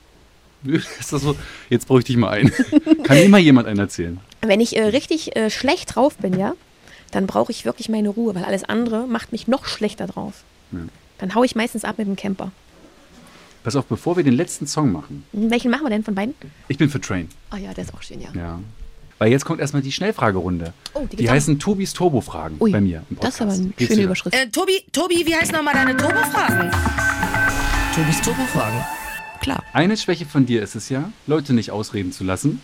Ist 0.64 1.12
das 1.12 1.22
so? 1.22 1.36
Jetzt 1.70 1.88
bräuchte 1.88 2.12
ich 2.12 2.18
mal 2.18 2.30
einen. 2.30 2.52
Kann 3.04 3.16
immer 3.18 3.38
jemand 3.38 3.68
einen 3.68 3.78
erzählen. 3.78 4.20
Wenn 4.42 4.60
ich 4.60 4.76
äh, 4.76 4.84
richtig 4.84 5.36
äh, 5.36 5.50
schlecht 5.50 5.94
drauf 5.94 6.16
bin, 6.16 6.38
ja, 6.38 6.54
dann 7.10 7.26
brauche 7.26 7.52
ich 7.52 7.64
wirklich 7.64 7.88
meine 7.88 8.08
Ruhe, 8.08 8.34
weil 8.34 8.44
alles 8.44 8.64
andere 8.64 9.06
macht 9.06 9.32
mich 9.32 9.46
noch 9.46 9.66
schlechter 9.66 10.06
drauf. 10.06 10.42
Ja. 10.72 10.80
Dann 11.18 11.34
haue 11.34 11.46
ich 11.46 11.54
meistens 11.54 11.84
ab 11.84 11.98
mit 11.98 12.06
dem 12.06 12.16
Camper. 12.16 12.50
Pass 13.64 13.76
auf, 13.76 13.86
bevor 13.86 14.16
wir 14.16 14.22
den 14.24 14.34
letzten 14.34 14.66
Song 14.66 14.92
machen. 14.92 15.24
Welchen 15.32 15.70
machen 15.70 15.84
wir 15.84 15.90
denn 15.90 16.04
von 16.04 16.14
beiden? 16.14 16.34
Ich 16.68 16.76
bin 16.78 16.90
für 16.90 17.00
Train. 17.00 17.28
Oh 17.52 17.56
ja, 17.56 17.72
der 17.74 17.84
ist 17.84 17.94
auch 17.94 18.02
schön, 18.02 18.20
ja. 18.20 18.28
Ja. 18.34 18.60
Weil 19.18 19.30
jetzt 19.30 19.44
kommt 19.46 19.58
erstmal 19.60 19.80
die 19.80 19.90
Schnellfragerunde. 19.92 20.74
Oh, 20.92 21.06
die 21.10 21.16
die 21.16 21.30
heißen 21.30 21.58
Tobis 21.58 21.92
Turbo-Fragen 21.94 22.58
bei 22.58 22.80
mir 22.80 23.04
im 23.08 23.16
Das 23.20 23.36
Podcast. 23.36 23.36
ist 23.36 23.40
aber 23.40 23.52
eine 23.52 23.62
Geht's 23.68 23.78
schöne 23.88 23.90
wieder. 23.98 24.04
Überschrift. 24.06 24.36
Äh, 24.36 24.48
Tobi, 24.50 24.72
Tobi, 24.92 25.24
wie 25.26 25.34
heißt 25.34 25.52
nochmal 25.52 25.74
deine 25.74 25.96
Turbo-Fragen? 25.96 26.70
Tobis 27.94 28.20
Turbo-Fragen. 28.20 28.84
Klar. 29.44 29.62
Eine 29.74 29.98
Schwäche 29.98 30.24
von 30.24 30.46
dir 30.46 30.62
ist 30.62 30.74
es 30.74 30.88
ja, 30.88 31.10
Leute 31.26 31.52
nicht 31.52 31.70
ausreden 31.70 32.12
zu 32.12 32.24
lassen. 32.24 32.62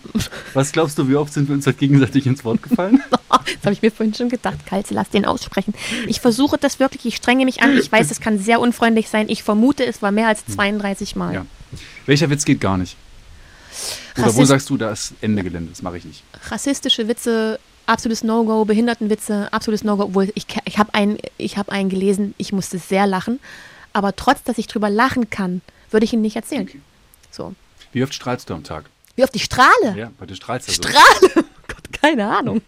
Was 0.54 0.72
glaubst 0.72 0.96
du, 0.98 1.08
wie 1.08 1.16
oft 1.16 1.30
sind 1.30 1.46
wir 1.48 1.54
uns 1.54 1.66
halt 1.66 1.76
gegenseitig 1.76 2.26
ins 2.26 2.42
Wort 2.44 2.62
gefallen? 2.62 3.02
Das 3.30 3.64
habe 3.66 3.72
ich 3.74 3.82
mir 3.82 3.90
vorhin 3.92 4.14
schon 4.14 4.28
gedacht. 4.30 4.64
Kalze, 4.66 4.94
lass 4.94 5.10
den 5.10 5.24
aussprechen. 5.26 5.74
Ich 6.06 6.20
versuche 6.20 6.56
das 6.56 6.80
wirklich, 6.80 7.04
ich 7.04 7.16
strenge 7.16 7.44
mich 7.44 7.62
an. 7.62 7.76
Ich 7.76 7.92
weiß, 7.92 8.10
es 8.10 8.20
kann 8.20 8.38
sehr 8.38 8.58
unfreundlich 8.60 9.08
sein. 9.10 9.28
Ich 9.28 9.42
vermute, 9.42 9.84
es 9.84 10.00
war 10.02 10.10
mehr 10.12 10.28
als 10.28 10.44
32 10.46 11.14
Mal. 11.16 11.34
Ja. 11.34 11.46
Welcher 12.06 12.30
Witz 12.30 12.44
geht 12.46 12.60
gar 12.60 12.78
nicht? 12.78 12.96
Oder 14.16 14.26
wo 14.34 14.40
Rassist- 14.40 14.46
sagst 14.48 14.70
du, 14.70 14.76
da 14.78 14.90
ist 14.92 15.12
Ende 15.20 15.42
Gelände, 15.42 15.70
das 15.70 15.82
mache 15.82 15.98
ich 15.98 16.04
nicht. 16.06 16.22
Rassistische 16.50 17.06
Witze, 17.06 17.60
absolutes 17.86 18.24
No-Go. 18.24 18.64
Behindertenwitze, 18.64 19.52
absolutes 19.52 19.84
No-Go. 19.84 20.04
Obwohl, 20.04 20.32
ich, 20.34 20.46
ich 20.64 20.78
habe 20.78 20.94
einen, 20.94 21.18
ich 21.36 21.58
hab 21.58 21.68
einen 21.68 21.90
gelesen, 21.90 22.34
ich 22.38 22.52
musste 22.52 22.78
sehr 22.78 23.06
lachen. 23.06 23.40
Aber 23.92 24.16
trotz, 24.16 24.42
dass 24.42 24.56
ich 24.58 24.68
drüber 24.68 24.88
lachen 24.90 25.28
kann, 25.28 25.60
würde 25.90 26.04
ich 26.04 26.12
ihn 26.12 26.20
nicht 26.22 26.36
erzählen. 26.36 26.68
So. 27.30 27.54
Wie 27.92 28.02
oft 28.02 28.14
strahlst 28.14 28.48
du 28.50 28.54
am 28.54 28.64
Tag? 28.64 28.84
Wie 29.16 29.24
oft 29.24 29.34
die 29.34 29.38
Strahle? 29.40 29.94
Ja, 29.96 30.10
weil 30.18 30.26
du 30.28 30.34
strahlst 30.34 30.68
ja 30.68 30.74
so. 30.74 30.82
Strahle? 30.82 31.44
Oh 31.70 31.72
Gott, 31.74 31.92
keine 32.02 32.26
Ahnung. 32.36 32.62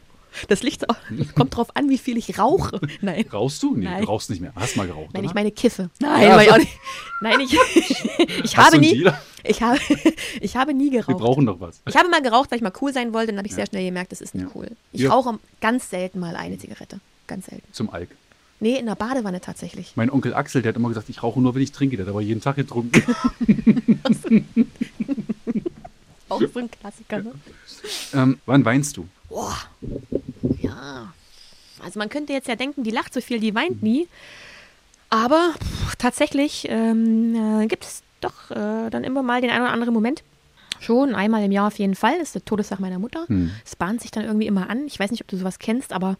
Das 0.48 0.60
auch, 0.88 0.96
kommt 1.34 1.56
drauf 1.56 1.74
an, 1.76 1.88
wie 1.90 1.98
viel 1.98 2.16
ich 2.16 2.38
rauche. 2.38 2.80
Nein. 3.00 3.24
Rauchst 3.32 3.62
du? 3.62 3.74
Nee, 3.76 3.84
Nein. 3.84 4.02
du 4.02 4.06
rauchst 4.08 4.30
nicht 4.30 4.40
mehr. 4.40 4.52
Hast 4.54 4.76
mal 4.76 4.86
geraucht, 4.86 5.10
Nein, 5.12 5.22
oder? 5.22 5.30
ich 5.30 5.34
meine 5.34 5.50
Kiffe. 5.50 5.90
Nein, 5.98 6.22
Ja, 6.22 6.36
mach 6.36 6.42
ich 6.42 6.48
so. 6.68 6.70
Nein, 7.20 7.40
ich, 7.40 7.58
ich 8.44 8.56
habe 8.56 8.76
du 8.76 8.78
nie, 8.80 9.10
ich 9.44 9.60
habe, 9.62 9.78
ich 10.40 10.56
habe 10.56 10.72
nie 10.72 10.92
Wir 10.92 11.02
geraucht. 11.02 11.18
brauchen 11.18 11.46
doch 11.46 11.58
was. 11.60 11.80
Ich 11.88 11.96
habe 11.96 12.08
mal 12.08 12.22
geraucht, 12.22 12.50
weil 12.50 12.58
ich 12.58 12.62
mal 12.62 12.72
cool 12.80 12.92
sein 12.92 13.12
wollte, 13.12 13.28
dann 13.32 13.38
habe 13.38 13.48
ich 13.48 13.54
sehr 13.54 13.66
schnell 13.66 13.84
gemerkt, 13.84 14.12
das 14.12 14.20
ist 14.20 14.34
nicht 14.34 14.44
Ja. 14.44 14.50
cool. 14.54 14.68
Ich 14.92 15.00
Ja. 15.02 15.10
rauche 15.12 15.38
ganz 15.60 15.90
selten 15.90 16.20
mal 16.20 16.36
eine 16.36 16.56
Zigarette. 16.58 17.00
Ganz 17.26 17.46
selten. 17.46 17.66
Zum 17.72 17.90
Alk. 17.90 18.10
Nee, 18.62 18.78
in 18.78 18.86
der 18.86 18.94
Badewanne 18.94 19.40
tatsächlich. 19.40 19.96
Mein 19.96 20.08
Onkel 20.08 20.34
Axel, 20.34 20.62
der 20.62 20.68
hat 20.68 20.76
immer 20.76 20.88
gesagt, 20.88 21.08
ich 21.08 21.20
rauche 21.24 21.40
nur, 21.40 21.52
wenn 21.56 21.62
ich 21.62 21.72
trinke. 21.72 21.96
Der 21.96 22.06
hat 22.06 22.10
aber 22.10 22.20
jeden 22.20 22.40
Tag 22.40 22.54
getrunken. 22.54 23.02
Auch 26.28 26.40
so 26.40 26.60
ein 26.60 26.70
Klassiker, 26.70 27.22
ne? 27.22 27.32
ähm, 28.14 28.38
wann 28.46 28.64
weinst 28.64 28.96
du? 28.96 29.08
Boah. 29.28 29.56
Ja. 30.60 31.12
Also 31.82 31.98
man 31.98 32.08
könnte 32.08 32.32
jetzt 32.32 32.46
ja 32.46 32.54
denken, 32.54 32.84
die 32.84 32.92
lacht 32.92 33.12
so 33.12 33.20
viel, 33.20 33.40
die 33.40 33.52
weint 33.52 33.82
nie. 33.82 34.06
Aber 35.10 35.54
pff, 35.58 35.96
tatsächlich 35.96 36.68
ähm, 36.68 37.62
äh, 37.62 37.66
gibt 37.66 37.82
es 37.82 38.04
doch 38.20 38.52
äh, 38.52 38.90
dann 38.90 39.02
immer 39.02 39.24
mal 39.24 39.40
den 39.40 39.50
einen 39.50 39.62
oder 39.62 39.72
anderen 39.72 39.92
Moment. 39.92 40.22
Schon 40.78 41.16
einmal 41.16 41.42
im 41.42 41.50
Jahr 41.50 41.66
auf 41.66 41.80
jeden 41.80 41.96
Fall. 41.96 42.16
Das 42.20 42.28
ist 42.28 42.36
der 42.36 42.44
Todestag 42.44 42.78
meiner 42.78 43.00
Mutter. 43.00 43.26
Es 43.64 43.74
bahnt 43.74 44.00
sich 44.02 44.12
dann 44.12 44.24
irgendwie 44.24 44.46
immer 44.46 44.70
an. 44.70 44.86
Ich 44.86 45.00
weiß 45.00 45.10
nicht, 45.10 45.22
ob 45.22 45.28
du 45.28 45.36
sowas 45.36 45.58
kennst, 45.58 45.92
aber 45.92 46.16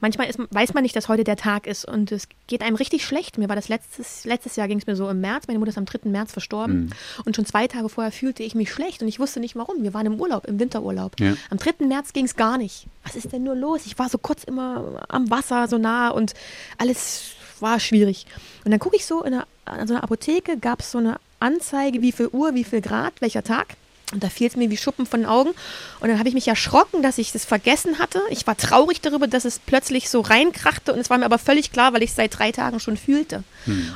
manchmal 0.00 0.28
ist, 0.28 0.38
weiß 0.50 0.74
man 0.74 0.82
nicht, 0.82 0.96
dass 0.96 1.08
heute 1.08 1.24
der 1.24 1.36
Tag 1.36 1.66
ist 1.66 1.84
und 1.84 2.12
es 2.12 2.28
geht 2.46 2.62
einem 2.62 2.76
richtig 2.76 3.04
schlecht. 3.04 3.38
Mir 3.38 3.48
war 3.48 3.56
das 3.56 3.68
letztes, 3.68 4.24
letztes 4.24 4.56
Jahr 4.56 4.68
ging 4.68 4.78
es 4.78 4.86
mir 4.86 4.96
so 4.96 5.08
im 5.08 5.20
März. 5.20 5.46
Meine 5.46 5.58
Mutter 5.58 5.70
ist 5.70 5.78
am 5.78 5.84
3. 5.84 6.08
März 6.08 6.32
verstorben 6.32 6.94
und 7.24 7.36
schon 7.36 7.46
zwei 7.46 7.66
Tage 7.66 7.88
vorher 7.88 8.12
fühlte 8.12 8.42
ich 8.42 8.54
mich 8.54 8.72
schlecht 8.72 9.02
und 9.02 9.08
ich 9.08 9.18
wusste 9.18 9.40
nicht 9.40 9.56
warum. 9.56 9.82
Wir 9.82 9.94
waren 9.94 10.06
im 10.06 10.20
Urlaub, 10.20 10.46
im 10.46 10.58
Winterurlaub. 10.58 11.18
Ja. 11.20 11.34
Am 11.50 11.58
3. 11.58 11.86
März 11.86 12.12
ging 12.12 12.24
es 12.24 12.36
gar 12.36 12.58
nicht. 12.58 12.86
Was 13.04 13.16
ist 13.16 13.32
denn 13.32 13.42
nur 13.42 13.54
los? 13.54 13.86
Ich 13.86 13.98
war 13.98 14.08
so 14.08 14.18
kurz 14.18 14.44
immer 14.44 15.02
am 15.08 15.30
Wasser, 15.30 15.68
so 15.68 15.78
nah 15.78 16.10
und 16.10 16.34
alles 16.76 17.32
war 17.60 17.80
schwierig. 17.80 18.26
Und 18.64 18.70
dann 18.70 18.80
gucke 18.80 18.96
ich 18.96 19.06
so, 19.06 19.22
in 19.22 19.34
einer, 19.34 19.46
an 19.64 19.86
so 19.86 19.94
einer 19.94 20.02
Apotheke 20.02 20.58
gab 20.58 20.80
es 20.80 20.92
so 20.92 20.98
eine 20.98 21.16
Anzeige, 21.40 22.02
wie 22.02 22.12
viel 22.12 22.28
Uhr, 22.28 22.54
wie 22.54 22.64
viel 22.64 22.80
Grad, 22.80 23.20
welcher 23.20 23.42
Tag. 23.42 23.76
Und 24.12 24.24
da 24.24 24.30
fiel 24.30 24.46
es 24.46 24.56
mir 24.56 24.70
wie 24.70 24.76
Schuppen 24.76 25.04
von 25.04 25.20
den 25.20 25.28
Augen. 25.28 25.50
Und 26.00 26.08
dann 26.08 26.18
habe 26.18 26.28
ich 26.28 26.34
mich 26.34 26.48
erschrocken, 26.48 27.02
dass 27.02 27.18
ich 27.18 27.32
das 27.32 27.44
vergessen 27.44 27.98
hatte. 27.98 28.20
Ich 28.30 28.46
war 28.46 28.56
traurig 28.56 29.00
darüber, 29.00 29.26
dass 29.26 29.44
es 29.44 29.58
plötzlich 29.58 30.08
so 30.08 30.20
reinkrachte. 30.20 30.94
Und 30.94 30.98
es 30.98 31.10
war 31.10 31.18
mir 31.18 31.26
aber 31.26 31.38
völlig 31.38 31.72
klar, 31.72 31.92
weil 31.92 32.02
ich 32.02 32.10
es 32.10 32.16
seit 32.16 32.38
drei 32.38 32.50
Tagen 32.50 32.80
schon 32.80 32.96
fühlte. 32.96 33.44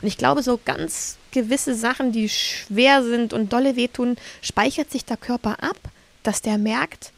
Und 0.03 0.07
ich 0.07 0.19
glaube, 0.19 0.43
so 0.43 0.61
ganz 0.63 1.17
gewisse 1.31 1.75
Sachen, 1.75 2.13
die 2.13 2.29
schwer 2.29 3.03
sind 3.03 3.33
und 3.33 3.53
dolle 3.53 3.75
wehtun, 3.77 4.17
speichert 4.43 4.91
sich 4.91 5.05
der 5.05 5.17
Körper 5.17 5.63
ab, 5.63 5.79
dass 6.23 6.43
der 6.43 6.59
merkt, 6.59 7.13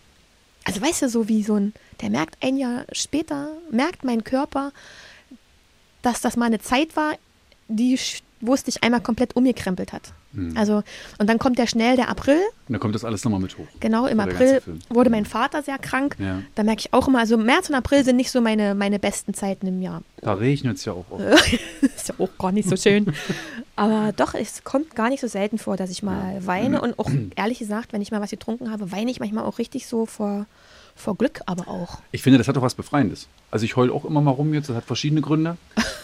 also 0.64 0.80
weißt 0.80 1.02
du, 1.02 1.08
so 1.08 1.28
wie 1.28 1.42
so 1.42 1.56
ein, 1.56 1.74
der 2.00 2.10
merkt 2.10 2.42
ein 2.42 2.56
Jahr 2.56 2.84
später, 2.92 3.48
merkt 3.70 4.04
mein 4.04 4.24
Körper, 4.24 4.72
dass 6.02 6.20
das 6.20 6.36
mal 6.36 6.46
eine 6.46 6.60
Zeit 6.60 6.96
war, 6.96 7.16
die, 7.68 7.98
wo 8.46 8.54
es 8.54 8.64
dich 8.64 8.82
einmal 8.82 9.00
komplett 9.00 9.36
umgekrempelt 9.36 9.92
hat. 9.92 10.12
Also, 10.56 10.82
und 11.18 11.28
dann 11.30 11.38
kommt 11.38 11.58
der 11.58 11.68
schnell, 11.68 11.94
der 11.94 12.08
April, 12.08 12.40
Und 12.66 12.72
dann 12.72 12.80
kommt 12.80 12.96
das 12.96 13.04
alles 13.04 13.22
nochmal 13.22 13.38
mit 13.38 13.56
hoch. 13.56 13.66
genau, 13.78 14.06
im 14.06 14.18
April 14.18 14.60
wurde 14.88 15.08
mein 15.08 15.26
Vater 15.26 15.62
sehr 15.62 15.78
krank. 15.78 16.16
Ja. 16.18 16.42
Da 16.56 16.64
merke 16.64 16.80
ich 16.80 16.92
auch 16.92 17.06
immer, 17.06 17.20
also 17.20 17.36
März 17.36 17.68
und 17.68 17.76
April 17.76 18.04
sind 18.04 18.16
nicht 18.16 18.32
so 18.32 18.40
meine, 18.40 18.74
meine 18.74 18.98
besten 18.98 19.32
Zeiten 19.32 19.68
im 19.68 19.80
Jahr. 19.80 20.02
Da 20.22 20.32
regnet 20.32 20.78
es 20.78 20.84
ja 20.86 20.92
auch. 20.92 21.04
oft. 21.08 21.22
ist 21.82 22.08
ja 22.08 22.14
auch 22.18 22.30
gar 22.36 22.50
nicht 22.50 22.68
so 22.68 22.76
schön. 22.76 23.14
Aber 23.76 24.12
doch, 24.16 24.34
es 24.34 24.64
kommt 24.64 24.96
gar 24.96 25.08
nicht 25.08 25.20
so 25.20 25.28
selten 25.28 25.58
vor, 25.58 25.76
dass 25.76 25.90
ich 25.90 26.02
mal 26.02 26.44
weine. 26.44 26.80
Und 26.80 26.98
auch 26.98 27.10
ehrlich 27.36 27.60
gesagt, 27.60 27.92
wenn 27.92 28.02
ich 28.02 28.10
mal 28.10 28.20
was 28.20 28.30
getrunken 28.30 28.72
habe, 28.72 28.90
weine 28.90 29.12
ich 29.12 29.20
manchmal 29.20 29.44
auch 29.44 29.58
richtig 29.58 29.86
so 29.86 30.04
vor, 30.04 30.46
vor 30.96 31.16
Glück, 31.16 31.42
aber 31.46 31.68
auch. 31.68 31.98
Ich 32.10 32.22
finde, 32.22 32.38
das 32.38 32.48
hat 32.48 32.56
doch 32.56 32.62
was 32.62 32.74
Befreiendes. 32.74 33.28
Also 33.52 33.64
ich 33.66 33.76
heule 33.76 33.92
auch 33.92 34.04
immer 34.04 34.20
mal 34.20 34.32
rum 34.32 34.52
jetzt, 34.52 34.68
das 34.68 34.74
hat 34.76 34.84
verschiedene 34.84 35.20
Gründe. 35.20 35.56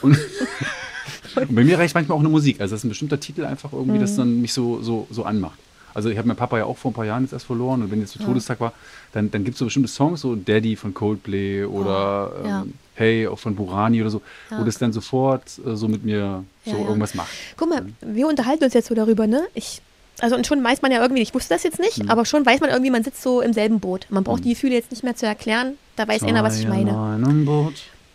Und, 0.02 0.16
und 1.36 1.54
bei 1.54 1.64
mir 1.64 1.78
reicht 1.78 1.94
manchmal 1.94 2.16
auch 2.16 2.20
eine 2.20 2.28
Musik. 2.28 2.60
Also 2.60 2.74
das 2.74 2.80
ist 2.80 2.84
ein 2.84 2.88
bestimmter 2.90 3.20
Titel 3.20 3.44
einfach 3.44 3.72
irgendwie, 3.72 3.98
das 3.98 4.16
dann 4.16 4.40
mich 4.40 4.52
so, 4.52 4.80
so, 4.82 5.06
so 5.10 5.24
anmacht. 5.24 5.58
Also 5.92 6.08
ich 6.08 6.16
habe 6.18 6.28
meinen 6.28 6.36
Papa 6.36 6.56
ja 6.58 6.64
auch 6.66 6.78
vor 6.78 6.92
ein 6.92 6.94
paar 6.94 7.04
Jahren 7.04 7.24
jetzt 7.24 7.32
erst 7.32 7.46
verloren 7.46 7.82
und 7.82 7.90
wenn 7.90 8.00
jetzt 8.00 8.12
so 8.12 8.22
Todestag 8.22 8.60
war, 8.60 8.72
dann, 9.12 9.28
dann 9.30 9.42
gibt 9.42 9.54
es 9.54 9.58
so 9.58 9.64
bestimmte 9.64 9.88
Songs, 9.88 10.20
so 10.20 10.36
Daddy 10.36 10.76
von 10.76 10.94
Coldplay 10.94 11.64
oder 11.64 12.32
Oh, 12.42 12.46
ja. 12.46 12.62
ähm, 12.62 12.74
Hey 12.94 13.26
auch 13.26 13.38
von 13.38 13.56
Burani 13.56 14.00
oder 14.02 14.10
so, 14.10 14.20
wo 14.50 14.56
Ja. 14.56 14.64
das 14.64 14.78
dann 14.78 14.92
sofort 14.92 15.42
äh, 15.66 15.74
so 15.74 15.88
mit 15.88 16.04
mir 16.04 16.44
so 16.64 16.70
Ja, 16.72 16.76
ja. 16.78 16.84
irgendwas 16.86 17.14
macht. 17.14 17.30
Guck 17.56 17.70
mal, 17.70 17.86
wir 18.02 18.28
unterhalten 18.28 18.62
uns 18.62 18.74
jetzt 18.74 18.88
so 18.88 18.94
darüber, 18.94 19.26
ne? 19.26 19.42
Ich, 19.54 19.80
also 20.20 20.36
und 20.36 20.46
schon 20.46 20.62
weiß 20.62 20.82
man 20.82 20.92
ja 20.92 21.00
irgendwie, 21.00 21.22
ich 21.22 21.34
wusste 21.34 21.54
das 21.54 21.62
jetzt 21.64 21.80
nicht, 21.80 22.08
aber 22.10 22.24
schon 22.26 22.44
weiß 22.46 22.60
man 22.60 22.68
irgendwie, 22.70 22.90
man 22.90 23.02
sitzt 23.02 23.22
so 23.22 23.40
im 23.40 23.52
selben 23.54 23.80
Boot. 23.80 24.06
Man 24.10 24.22
braucht 24.22 24.44
die 24.44 24.50
Gefühle 24.50 24.74
jetzt 24.74 24.90
nicht 24.92 25.02
mehr 25.02 25.16
zu 25.16 25.24
erklären. 25.26 25.72
Da 25.96 26.06
weiß 26.06 26.22
einer, 26.22 26.44
was 26.44 26.58
ich 26.60 26.68
meine. 26.68 26.90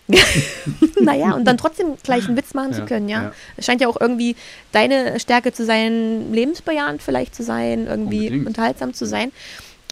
naja, 1.01 1.33
und 1.33 1.45
dann 1.45 1.57
trotzdem 1.57 1.95
gleich 2.03 2.27
einen 2.27 2.37
Witz 2.37 2.53
machen 2.53 2.73
zu 2.73 2.81
Ja, 2.81 2.85
können, 2.85 3.09
ja. 3.09 3.23
ja. 3.23 3.31
Es 3.57 3.65
scheint 3.65 3.81
ja 3.81 3.87
auch 3.87 3.99
irgendwie 3.99 4.35
deine 4.71 5.19
Stärke 5.19 5.51
zu 5.51 5.65
sein, 5.65 6.31
lebensbejahend 6.33 7.01
vielleicht 7.01 7.33
zu 7.35 7.43
sein, 7.43 7.87
irgendwie 7.87 8.25
Unbedingt. 8.27 8.47
unterhaltsam 8.47 8.93
zu 8.93 9.05
sein. 9.05 9.31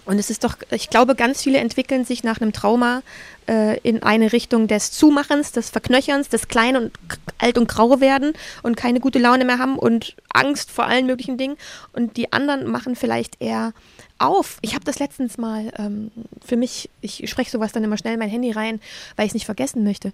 Und 0.04 0.18
es 0.18 0.30
ist 0.30 0.44
doch, 0.44 0.56
ich 0.70 0.90
glaube, 0.90 1.14
ganz 1.14 1.42
viele 1.42 1.58
entwickeln 1.58 2.04
sich 2.04 2.24
nach 2.24 2.40
einem 2.40 2.52
Trauma 2.52 3.02
äh, 3.48 3.78
in 3.80 4.02
eine 4.02 4.32
Richtung 4.32 4.68
des 4.68 4.92
Zumachens, 4.92 5.52
des 5.52 5.70
Verknöcherns, 5.70 6.28
des 6.28 6.48
Klein 6.48 6.76
und 6.76 6.92
alt 7.38 7.56
und 7.56 7.68
grau 7.68 8.00
werden 8.00 8.34
und 8.62 8.76
keine 8.76 9.00
gute 9.00 9.18
Laune 9.18 9.44
mehr 9.44 9.58
haben 9.58 9.78
und 9.78 10.14
Angst 10.32 10.70
vor 10.70 10.84
allen 10.86 11.06
möglichen 11.06 11.38
Dingen. 11.38 11.56
Und 11.92 12.16
die 12.16 12.32
anderen 12.32 12.70
machen 12.70 12.96
vielleicht 12.96 13.40
eher 13.40 13.72
auf. 14.18 14.58
Ich 14.60 14.74
habe 14.74 14.84
das 14.84 14.98
letztens 14.98 15.38
mal 15.38 15.72
ähm, 15.78 16.10
für 16.44 16.56
mich, 16.56 16.90
ich 17.00 17.28
spreche 17.28 17.50
sowas 17.50 17.72
dann 17.72 17.84
immer 17.84 17.98
schnell 17.98 18.14
in 18.14 18.20
mein 18.20 18.30
Handy 18.30 18.50
rein, 18.50 18.80
weil 19.16 19.26
ich 19.26 19.30
es 19.30 19.34
nicht 19.34 19.46
vergessen 19.46 19.84
möchte. 19.84 20.12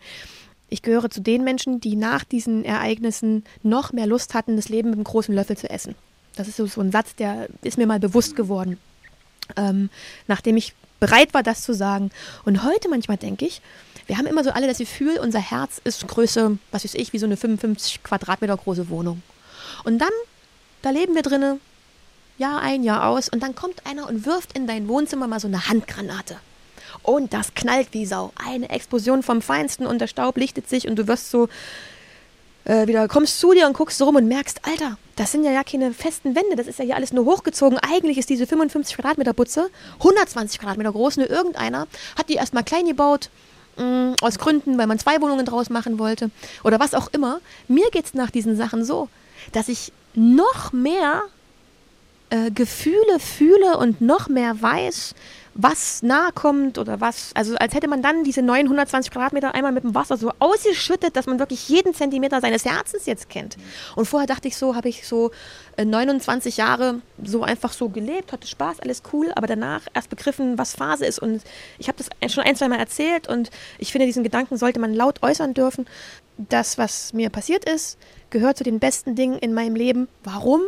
Ich 0.68 0.82
gehöre 0.82 1.10
zu 1.10 1.20
den 1.20 1.42
Menschen, 1.42 1.80
die 1.80 1.96
nach 1.96 2.22
diesen 2.22 2.64
Ereignissen 2.64 3.44
noch 3.64 3.92
mehr 3.92 4.06
Lust 4.06 4.34
hatten, 4.34 4.54
das 4.54 4.68
Leben 4.68 4.90
mit 4.90 4.98
einem 4.98 5.04
großen 5.04 5.34
Löffel 5.34 5.56
zu 5.56 5.68
essen. 5.68 5.96
Das 6.36 6.46
ist 6.46 6.56
so, 6.56 6.66
so 6.66 6.80
ein 6.80 6.92
Satz, 6.92 7.16
der 7.16 7.48
ist 7.62 7.76
mir 7.76 7.88
mal 7.88 7.98
bewusst 7.98 8.36
geworden, 8.36 8.78
ähm, 9.56 9.90
nachdem 10.26 10.56
ich 10.56 10.74
bereit 11.00 11.34
war, 11.34 11.42
das 11.42 11.62
zu 11.62 11.74
sagen. 11.74 12.10
Und 12.44 12.62
heute 12.62 12.88
manchmal 12.88 13.16
denke 13.16 13.46
ich, 13.46 13.62
wir 14.06 14.18
haben 14.18 14.26
immer 14.26 14.44
so 14.44 14.50
alle 14.50 14.66
das 14.66 14.78
Gefühl, 14.78 15.18
unser 15.18 15.38
Herz 15.38 15.80
ist 15.84 16.06
Größe, 16.06 16.58
was 16.70 16.84
weiß 16.84 16.94
ich, 16.94 17.12
wie 17.12 17.18
so 17.18 17.26
eine 17.26 17.36
55 17.36 18.02
Quadratmeter 18.02 18.56
große 18.56 18.88
Wohnung. 18.88 19.22
Und 19.84 19.98
dann, 19.98 20.10
da 20.82 20.90
leben 20.90 21.14
wir 21.14 21.22
drinne, 21.22 21.58
Jahr 22.38 22.60
ein, 22.60 22.82
Jahr 22.82 23.06
aus, 23.06 23.28
und 23.28 23.42
dann 23.42 23.54
kommt 23.54 23.86
einer 23.86 24.08
und 24.08 24.26
wirft 24.26 24.56
in 24.56 24.66
dein 24.66 24.88
Wohnzimmer 24.88 25.28
mal 25.28 25.40
so 25.40 25.48
eine 25.48 25.68
Handgranate. 25.68 26.36
Und 27.02 27.32
das 27.32 27.54
knallt 27.54 27.88
wie 27.92 28.06
Sau. 28.06 28.32
Eine 28.34 28.70
Explosion 28.70 29.22
vom 29.22 29.42
Feinsten 29.42 29.86
und 29.86 30.00
der 30.00 30.06
Staub 30.06 30.36
lichtet 30.36 30.68
sich 30.68 30.88
und 30.88 30.96
du 30.96 31.06
wirst 31.06 31.30
so 31.30 31.48
äh, 32.64 32.86
wieder, 32.86 33.08
kommst 33.08 33.40
zu 33.40 33.52
dir 33.52 33.66
und 33.66 33.72
guckst 33.72 33.98
so 33.98 34.04
rum 34.04 34.16
und 34.16 34.28
merkst, 34.28 34.60
Alter, 34.62 34.96
das 35.16 35.32
sind 35.32 35.44
ja 35.44 35.50
ja 35.50 35.64
keine 35.64 35.92
festen 35.92 36.34
Wände, 36.34 36.56
das 36.56 36.66
ist 36.66 36.78
ja 36.78 36.84
hier 36.84 36.96
alles 36.96 37.12
nur 37.12 37.24
hochgezogen. 37.24 37.78
Eigentlich 37.78 38.18
ist 38.18 38.30
diese 38.30 38.46
55 38.46 38.96
Quadratmeter 38.96 39.32
Butze 39.32 39.70
120 39.98 40.58
Quadratmeter 40.58 40.92
groß, 40.92 41.18
nur 41.18 41.30
irgendeiner 41.30 41.86
hat 42.16 42.28
die 42.28 42.34
erstmal 42.34 42.64
klein 42.64 42.86
gebaut, 42.86 43.30
mh, 43.76 44.16
aus 44.20 44.38
Gründen, 44.38 44.78
weil 44.78 44.86
man 44.86 44.98
zwei 44.98 45.20
Wohnungen 45.20 45.46
draus 45.46 45.70
machen 45.70 45.98
wollte 45.98 46.30
oder 46.64 46.80
was 46.80 46.94
auch 46.94 47.08
immer. 47.12 47.40
Mir 47.68 47.90
geht's 47.90 48.14
nach 48.14 48.30
diesen 48.30 48.56
Sachen 48.56 48.84
so, 48.84 49.08
dass 49.52 49.68
ich 49.68 49.92
noch 50.14 50.72
mehr 50.72 51.22
äh, 52.30 52.50
Gefühle 52.50 53.18
fühle 53.18 53.78
und 53.78 54.00
noch 54.00 54.28
mehr 54.28 54.60
weiß, 54.60 55.14
was 55.62 56.02
nahe 56.02 56.32
kommt 56.32 56.78
oder 56.78 57.00
was, 57.00 57.30
also 57.34 57.56
als 57.56 57.74
hätte 57.74 57.88
man 57.88 58.02
dann 58.02 58.24
diese 58.24 58.42
920 58.42 59.10
Quadratmeter 59.10 59.54
einmal 59.54 59.72
mit 59.72 59.84
dem 59.84 59.94
Wasser 59.94 60.16
so 60.16 60.32
ausgeschüttet, 60.38 61.16
dass 61.16 61.26
man 61.26 61.38
wirklich 61.38 61.68
jeden 61.68 61.94
Zentimeter 61.94 62.40
seines 62.40 62.64
Herzens 62.64 63.06
jetzt 63.06 63.28
kennt. 63.28 63.56
Und 63.96 64.06
vorher 64.06 64.26
dachte 64.26 64.48
ich 64.48 64.56
so, 64.56 64.74
habe 64.74 64.88
ich 64.88 65.06
so 65.06 65.30
äh, 65.76 65.84
29 65.84 66.56
Jahre 66.56 67.00
so 67.22 67.42
einfach 67.42 67.72
so 67.72 67.88
gelebt, 67.88 68.32
hatte 68.32 68.46
Spaß, 68.46 68.80
alles 68.80 69.02
cool, 69.12 69.32
aber 69.34 69.46
danach 69.46 69.82
erst 69.94 70.10
begriffen, 70.10 70.58
was 70.58 70.74
Phase 70.74 71.06
ist. 71.06 71.18
Und 71.18 71.42
ich 71.78 71.88
habe 71.88 71.98
das 71.98 72.32
schon 72.32 72.44
ein, 72.44 72.56
zwei 72.56 72.68
Mal 72.68 72.78
erzählt 72.78 73.28
und 73.28 73.50
ich 73.78 73.92
finde, 73.92 74.06
diesen 74.06 74.24
Gedanken 74.24 74.56
sollte 74.56 74.80
man 74.80 74.94
laut 74.94 75.22
äußern 75.22 75.54
dürfen. 75.54 75.86
Das, 76.36 76.78
was 76.78 77.12
mir 77.12 77.30
passiert 77.30 77.68
ist, 77.68 77.98
gehört 78.30 78.56
zu 78.56 78.64
den 78.64 78.78
besten 78.78 79.14
Dingen 79.14 79.38
in 79.38 79.52
meinem 79.52 79.74
Leben. 79.74 80.08
Warum? 80.24 80.62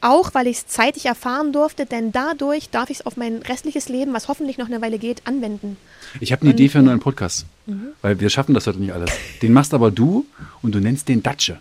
Auch 0.00 0.34
weil 0.34 0.46
ich 0.46 0.58
es 0.58 0.66
zeitig 0.66 1.06
erfahren 1.06 1.52
durfte, 1.52 1.84
denn 1.84 2.12
dadurch 2.12 2.70
darf 2.70 2.88
ich 2.90 3.00
es 3.00 3.06
auf 3.06 3.16
mein 3.16 3.38
restliches 3.38 3.88
Leben, 3.88 4.14
was 4.14 4.28
hoffentlich 4.28 4.56
noch 4.56 4.66
eine 4.66 4.80
Weile 4.80 4.98
geht, 4.98 5.26
anwenden. 5.26 5.76
Ich 6.20 6.32
habe 6.32 6.42
eine 6.42 6.52
Idee 6.52 6.68
für 6.68 6.78
einen 6.78 6.86
neuen 6.86 7.00
Podcast. 7.00 7.46
Mhm. 7.66 7.88
Weil 8.00 8.18
wir 8.20 8.30
schaffen 8.30 8.54
das 8.54 8.66
heute 8.66 8.78
nicht 8.78 8.92
alles. 8.92 9.10
Den 9.42 9.52
machst 9.52 9.74
aber 9.74 9.90
du 9.90 10.26
und 10.62 10.74
du 10.74 10.80
nennst 10.80 11.08
den 11.08 11.22
Datsche. 11.22 11.58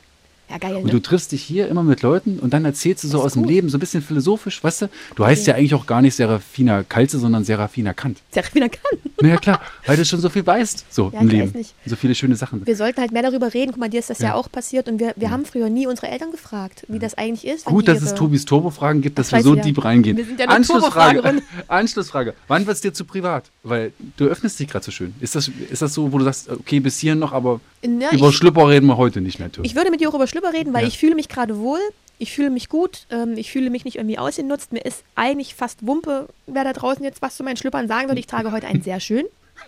Ja, 0.49 0.57
geil, 0.59 0.75
Und 0.77 0.85
ne? 0.85 0.91
du 0.91 0.99
triffst 1.01 1.33
dich 1.33 1.43
hier 1.43 1.67
immer 1.67 1.83
mit 1.83 2.01
Leuten 2.01 2.39
und 2.39 2.53
dann 2.53 2.63
erzählst 2.63 3.03
du 3.03 3.09
so 3.09 3.21
aus 3.21 3.33
dem 3.33 3.41
gut. 3.43 3.51
Leben, 3.51 3.69
so 3.69 3.75
ein 3.77 3.79
bisschen 3.81 4.01
philosophisch, 4.01 4.63
weißt 4.63 4.83
du? 4.83 4.89
Du 5.15 5.25
heißt 5.25 5.45
ja 5.45 5.55
eigentlich 5.55 5.73
auch 5.73 5.85
gar 5.85 6.01
nicht 6.01 6.15
Serafina 6.15 6.83
Kalze, 6.83 7.19
sondern 7.19 7.43
Serafina 7.43 7.93
Kant. 7.93 8.19
Serafina 8.31 8.69
kann. 8.69 8.97
Na 9.21 9.27
ja, 9.29 9.37
klar, 9.37 9.61
weil 9.85 9.97
du 9.97 10.05
schon 10.05 10.21
so 10.21 10.29
viel 10.29 10.45
weißt, 10.45 10.85
so 10.89 11.11
Ja, 11.13 11.19
im 11.19 11.27
Leben. 11.27 11.51
nicht. 11.51 11.73
So 11.85 11.95
viele 11.97 12.15
schöne 12.15 12.35
Sachen. 12.37 12.65
Wir 12.65 12.75
sollten 12.77 13.01
halt 13.01 13.11
mehr 13.11 13.23
darüber 13.23 13.53
reden. 13.53 13.71
Guck 13.71 13.79
mal, 13.81 13.89
dir 13.89 13.99
ist 13.99 14.09
das 14.09 14.19
ja, 14.19 14.29
Ja. 14.29 14.33
auch 14.35 14.49
passiert 14.49 14.87
und 14.87 14.99
wir, 15.01 15.13
wir 15.17 15.31
haben 15.31 15.43
früher 15.45 15.69
nie 15.69 15.85
unsere 15.85 16.07
Eltern 16.07 16.31
gefragt, 16.31 16.85
wie 16.87 16.99
das 16.99 17.15
eigentlich 17.17 17.45
ist. 17.45 17.65
Gut, 17.65 17.87
dass 17.89 18.01
es 18.01 18.15
Tobis 18.15 18.45
Turbo-Fragen 18.45 19.01
gibt, 19.01 19.19
dass 19.19 19.29
Das 19.29 19.39
wir 19.39 19.43
so 19.43 19.55
deep 19.55 19.83
reingehen. 19.83 20.15
Wir 20.15 20.23
sind 20.25 20.39
ja 20.39 20.47
Anschlussfrage. 20.47 21.41
Anschlussfrage. 21.67 22.33
Wann 22.47 22.65
wird 22.65 22.75
es 22.75 22.81
dir 22.81 22.93
zu 22.93 23.03
privat? 23.05 23.51
Weil 23.63 23.91
du 24.15 24.25
öffnest 24.25 24.59
dich 24.59 24.67
gerade 24.69 24.85
so 24.85 24.91
schön. 24.91 25.13
Ist 25.19 25.35
das, 25.35 25.49
ist 25.69 25.81
das 25.81 25.93
so, 25.93 26.11
wo 26.13 26.17
du 26.19 26.23
sagst, 26.23 26.49
okay, 26.49 26.79
bis 26.79 26.99
hierhin 26.99 27.19
noch, 27.19 27.33
aber 27.33 27.59
Na, 27.85 28.11
über 28.11 28.29
ich- 28.29 28.35
Schlüpper 28.35 28.67
reden 28.69 28.87
wir 28.87 28.97
heute 28.97 29.21
nicht 29.21 29.39
mehr, 29.39 29.51
Tobi. 29.51 29.67
Ich 29.67 29.75
würde 29.75 29.91
mit 29.91 30.01
dir 30.01 30.09
auch 30.09 30.13
über 30.15 30.27
Schlüpper 30.27 30.53
reden, 30.53 30.73
weil 30.73 30.81
Ja. 30.83 30.87
ich 30.87 30.97
fühle 30.97 31.15
mich 31.15 31.29
gerade 31.29 31.57
wohl. 31.59 31.79
Ich 32.19 32.33
fühle 32.33 32.49
mich 32.49 32.67
gut. 32.69 33.05
Ähm, 33.11 33.33
ich 33.37 33.51
fühle 33.51 33.69
mich 33.69 33.85
nicht 33.85 33.97
irgendwie 33.97 34.17
ausgenutzt. 34.17 34.71
Mir 34.73 34.83
ist 34.83 35.03
eigentlich 35.15 35.53
fast 35.53 35.85
Wumpe, 35.85 36.27
wer 36.47 36.63
da 36.63 36.73
draußen 36.73 37.03
jetzt 37.03 37.21
was 37.21 37.35
zu 37.37 37.43
meinen 37.43 37.57
Schlüppern 37.57 37.87
sagen 37.87 38.07
soll. 38.07 38.17
Ich 38.17 38.25
trage 38.27 38.51
heute 38.51 38.65
einen 38.67 38.81
sehr 38.81 38.99
schön. 38.99 39.25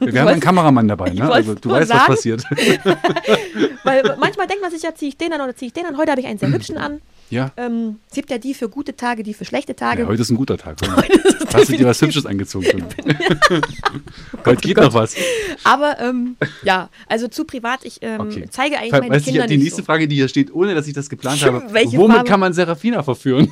Wir 0.00 0.20
haben 0.20 0.28
einen 0.28 0.40
Kameramann 0.40 0.86
dabei, 0.88 1.10
ne? 1.10 1.28
Also 1.32 1.54
du 1.54 1.70
weißt, 1.70 1.90
was 1.90 1.98
sagen. 1.98 2.12
passiert. 2.14 2.44
Weil 3.84 4.16
manchmal 4.18 4.46
denkt 4.46 4.62
man 4.62 4.70
sich 4.70 4.82
ja, 4.82 4.94
ziehe 4.94 5.08
ich 5.10 5.16
den 5.16 5.32
an 5.32 5.40
oder 5.40 5.54
ziehe 5.56 5.68
ich 5.68 5.72
den 5.72 5.86
an. 5.86 5.96
Heute 5.96 6.10
habe 6.12 6.20
ich 6.20 6.26
einen 6.26 6.38
sehr 6.38 6.50
hübschen 6.52 6.78
an. 6.78 7.00
Ja. 7.32 7.50
Ähm, 7.56 7.96
es 8.08 8.14
gibt 8.14 8.30
ja 8.30 8.38
die 8.38 8.54
für 8.54 8.68
gute 8.68 8.94
Tage, 8.94 9.22
die 9.22 9.34
für 9.34 9.44
schlechte 9.44 9.74
Tage. 9.74 10.02
ja, 10.02 10.08
heute 10.08 10.22
ist 10.22 10.30
ein 10.30 10.36
guter 10.36 10.56
Tag. 10.58 10.76
Hast 11.52 11.68
du 11.68 11.76
dir 11.76 11.86
was 11.86 12.00
Hübsches 12.00 12.24
angezogen? 12.26 12.66
heute 14.44 14.60
geht 14.60 14.76
noch 14.76 14.94
was. 14.94 15.16
Aber 15.64 15.98
ähm, 16.00 16.36
ja, 16.62 16.88
also 17.08 17.28
zu 17.28 17.44
privat. 17.44 17.84
Ich 17.84 17.98
ähm, 18.02 18.20
Okay. 18.20 18.44
zeige 18.50 18.78
eigentlich 18.78 18.92
meine 18.92 19.18
du, 19.18 19.24
Kinder 19.24 19.46
die 19.46 19.56
nicht 19.56 19.64
nächste 19.64 19.82
so. 19.82 19.86
Frage, 19.86 20.06
die 20.08 20.16
hier 20.16 20.28
steht, 20.28 20.54
ohne 20.54 20.74
dass 20.74 20.86
ich 20.86 20.94
das 20.94 21.08
geplant 21.10 21.42
habe. 21.44 21.62
Welche 21.72 21.96
Womit 21.98 22.16
Farbe? 22.16 22.28
kann 22.30 22.40
man 22.40 22.52
Serafina 22.52 23.02
verführen? 23.02 23.50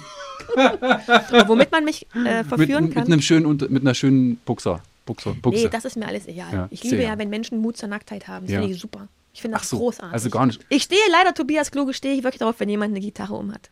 Womit 1.47 1.71
man 1.73 1.85
mich 1.85 2.07
äh, 2.15 2.39
Mit, 2.39 2.47
verführen 2.47 2.85
mit, 2.85 2.95
kann. 2.95 3.05
einem 3.07 3.21
schönen, 3.23 3.57
mit 3.69 3.83
einer 3.83 3.95
schönen 3.95 4.37
Buchser. 4.45 4.81
Buchse. 5.07 5.35
Nee, 5.47 5.69
das 5.71 5.85
ist 5.85 5.97
mir 5.97 6.07
alles 6.07 6.29
egal. 6.29 6.53
Ja, 6.53 6.69
ich 6.71 6.85
liebe 6.85 7.03
ja, 7.03 7.19
wenn 7.19 7.31
Menschen 7.31 7.59
Mut 7.59 7.77
zur 7.77 7.89
Nacktheit 7.89 8.29
haben. 8.29 8.47
Das 8.47 8.53
Ja. 8.55 8.61
finde 8.61 8.75
ich 8.75 8.81
super. 8.81 9.09
Ich 9.33 9.43
finde 9.43 9.59
das 9.59 9.69
so, 9.69 9.79
großartig. 9.79 10.13
also 10.13 10.31
gar 10.31 10.47
nicht. 10.47 10.65
Ich 10.69 10.83
stehe 10.83 11.01
leider, 11.11 11.35
Tobias 11.35 11.71
Kluge, 11.71 11.95
stehe 11.95 12.15
ich 12.15 12.25
wirklich 12.25 12.41
darauf, 12.41 12.59
wenn 12.61 12.69
jemand 12.69 12.93
eine 12.93 13.01
Gitarre 13.01 13.35
um 13.35 13.53
hat. 13.53 13.71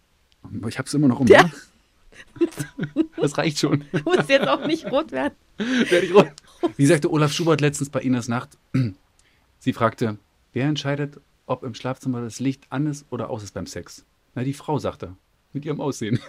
Ich 0.68 0.78
hab's 0.78 0.94
immer 0.94 1.08
noch 1.08 1.20
um. 1.20 1.26
Ja. 1.26 1.44
ne? 1.44 1.52
Das 3.20 3.36
reicht 3.38 3.58
schon. 3.58 3.84
Muss 4.04 4.28
jetzt 4.28 4.48
auch 4.48 4.66
nicht 4.66 4.86
rot 4.86 5.12
werden. 5.12 5.34
Werd 5.56 6.04
ich 6.04 6.14
rot. 6.14 6.30
Wie 6.76 6.86
sagte 6.86 7.10
Olaf 7.10 7.32
Schubert 7.32 7.60
letztens 7.60 7.90
bei 7.90 8.00
Ines 8.00 8.28
Nacht? 8.28 8.50
Sie 9.58 9.72
fragte, 9.72 10.18
wer 10.52 10.66
entscheidet, 10.66 11.20
ob 11.46 11.64
im 11.64 11.74
Schlafzimmer 11.74 12.20
das 12.20 12.40
Licht 12.40 12.64
an 12.70 12.86
ist 12.86 13.06
oder 13.10 13.30
aus 13.30 13.42
ist 13.42 13.54
beim 13.54 13.66
Sex? 13.66 14.04
Na, 14.34 14.44
die 14.44 14.54
Frau 14.54 14.78
sagte. 14.78 15.16
Mit 15.52 15.64
ihrem 15.64 15.80
Aussehen. 15.80 16.20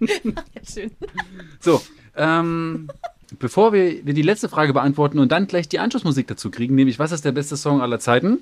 Ja, 0.00 0.62
schön. 0.64 0.90
So, 1.60 1.82
ähm, 2.16 2.88
bevor 3.38 3.72
wir, 3.72 4.02
die 4.02 4.22
letzte 4.22 4.48
Frage 4.48 4.72
beantworten 4.72 5.18
und 5.18 5.32
dann 5.32 5.46
gleich 5.46 5.68
die 5.68 5.78
Anschlussmusik 5.78 6.26
dazu 6.26 6.50
kriegen, 6.50 6.74
nämlich 6.74 6.98
was 6.98 7.12
ist 7.12 7.24
der 7.24 7.32
beste 7.32 7.56
Song 7.56 7.80
aller 7.80 7.98
Zeiten 7.98 8.38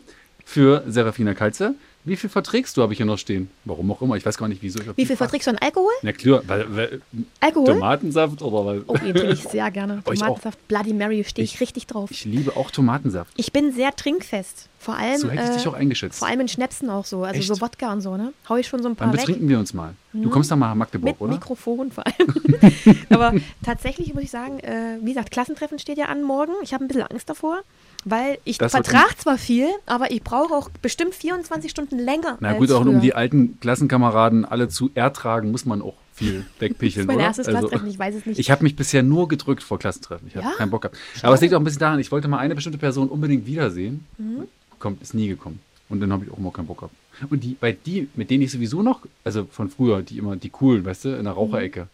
für 0.46 0.84
Serafina 0.86 1.34
Kalze? 1.34 1.74
Wie 2.04 2.14
viel 2.14 2.30
verträgst 2.30 2.76
du, 2.76 2.82
habe 2.82 2.92
ich 2.92 2.98
hier 2.98 3.04
noch 3.06 3.18
stehen? 3.18 3.50
Warum 3.64 3.90
auch 3.90 4.00
immer, 4.00 4.14
ich 4.14 4.24
weiß 4.24 4.38
gar 4.38 4.46
nicht, 4.46 4.62
wieso. 4.62 4.78
ich 4.78 4.86
Wie 4.96 5.04
viel 5.06 5.16
verträgst 5.16 5.48
du 5.48 5.50
an 5.50 5.58
Alkohol? 5.58 5.90
Na 6.02 6.12
klar, 6.12 6.40
weil, 6.46 6.76
weil 6.76 7.00
Alkohol? 7.40 7.66
Tomatensaft 7.74 8.40
oder 8.42 8.64
weil. 8.64 8.84
Oh, 8.86 8.94
den 8.96 9.12
trinke 9.12 9.32
ich 9.32 9.42
sehr 9.42 9.68
gerne. 9.72 10.02
Tomatensaft, 10.04 10.68
Bloody 10.68 10.92
Mary, 10.92 11.24
stehe 11.24 11.44
ich, 11.44 11.54
Ich- 11.54 11.60
richtig 11.60 11.88
drauf. 11.88 12.12
Ich 12.12 12.24
liebe 12.24 12.56
auch 12.56 12.70
Tomatensaft. 12.70 13.32
Ich 13.36 13.52
bin 13.52 13.72
sehr 13.72 13.90
trinkfest. 13.96 14.68
Vor 14.78 14.94
allem, 14.94 15.18
So 15.18 15.30
hätte 15.30 15.42
ich 15.42 15.50
äh, 15.50 15.54
dich 15.54 15.66
auch 15.66 15.74
eingeschätzt. 15.74 16.20
vor 16.20 16.28
allem 16.28 16.38
in 16.42 16.46
Schnäpsen 16.46 16.90
auch 16.90 17.04
so. 17.04 17.24
Also 17.24 17.40
Echt? 17.40 17.48
so 17.48 17.60
Wodka 17.60 17.92
und 17.92 18.02
so, 18.02 18.16
ne? 18.16 18.32
Hau 18.48 18.54
ich 18.54 18.68
schon 18.68 18.80
so 18.84 18.88
ein 18.88 18.94
paar 18.94 19.12
weg. 19.12 19.18
betrinken 19.18 19.48
wir 19.48 19.58
uns 19.58 19.74
mal? 19.74 19.94
Du 20.12 20.30
kommst 20.30 20.48
dann 20.52 20.60
mal 20.60 20.68
nach 20.68 20.74
Magdeburg, 20.76 21.10
Mit 21.14 21.20
oder? 21.20 21.32
Mikrofon 21.32 21.90
vor 21.90 22.04
allem. 22.06 22.32
Aber 23.10 23.34
tatsächlich 23.64 24.14
muss 24.14 24.22
ich 24.22 24.30
sagen, 24.30 24.60
äh, 24.60 24.98
wie 25.02 25.12
gesagt, 25.12 25.32
Klassentreffen 25.32 25.80
steht 25.80 25.98
ja 25.98 26.04
an 26.06 26.22
morgen. 26.22 26.52
Ich 26.62 26.72
habe 26.72 26.84
ein 26.84 26.88
bisschen 26.88 27.02
Angst 27.02 27.28
davor, 27.28 27.62
weil 28.06 28.38
ich 28.44 28.56
Das 28.56 28.72
vertrage 28.72 29.16
zwar 29.18 29.36
viel, 29.36 29.68
aber 29.84 30.10
ich 30.12 30.22
brauche 30.22 30.54
auch 30.54 30.70
bestimmt 30.80 31.14
24 31.14 31.70
Stunden 31.70 31.98
länger. 31.98 32.38
Na 32.40 32.54
gut, 32.54 32.70
auch 32.70 32.86
um 32.86 33.00
die 33.00 33.14
alten 33.14 33.58
Klassenkameraden 33.60 34.44
alle 34.44 34.68
zu 34.68 34.90
ertragen, 34.94 35.50
muss 35.50 35.66
man 35.66 35.82
auch 35.82 35.94
viel 36.14 36.46
Das 36.54 36.60
wegpicheln, 36.60 37.02
ist 37.02 37.06
mein 37.08 37.18
erstes 37.20 37.48
Also, 37.48 37.58
Klassentreffen, 37.58 37.90
ich 37.90 37.98
weiß 37.98 38.14
es 38.14 38.24
nicht. 38.26 38.38
Ich 38.38 38.50
habe 38.50 38.62
mich 38.62 38.76
bisher 38.76 39.02
nur 39.02 39.26
gedrückt 39.28 39.62
vor 39.62 39.78
Klassentreffen. 39.78 40.28
Ich 40.28 40.36
habe 40.36 40.46
Ja? 40.46 40.52
keinen 40.54 40.70
Bock 40.70 40.82
gehabt. 40.82 40.96
Aber 41.22 41.34
es 41.34 41.40
liegt 41.40 41.52
auch 41.52 41.58
ein 41.60 41.64
bisschen 41.64 41.80
daran, 41.80 41.98
ich 41.98 42.10
wollte 42.12 42.28
mal 42.28 42.38
eine 42.38 42.54
bestimmte 42.54 42.78
Person 42.78 43.08
unbedingt 43.08 43.44
wiedersehen. 43.44 44.06
Mhm. 44.18 44.44
Kommt, 44.78 45.02
ist 45.02 45.12
nie 45.14 45.26
gekommen. 45.28 45.60
Und 45.88 46.00
dann 46.00 46.12
habe 46.12 46.24
ich 46.24 46.30
auch 46.30 46.38
immer 46.38 46.52
keinen 46.52 46.66
Bock 46.66 46.78
gehabt. 46.78 46.94
Und 47.30 47.42
die, 47.42 47.56
bei 47.58 47.72
die, 47.72 48.08
mit 48.14 48.30
denen 48.30 48.42
ich 48.42 48.52
sowieso 48.52 48.82
noch, 48.82 49.00
also 49.24 49.46
von 49.50 49.68
früher, 49.70 50.02
die 50.02 50.18
immer, 50.18 50.36
die 50.36 50.50
coolen, 50.50 50.84
weißt 50.84 51.06
du, 51.06 51.08
in 51.16 51.24
der 51.24 51.32
Raucherecke, 51.32 51.88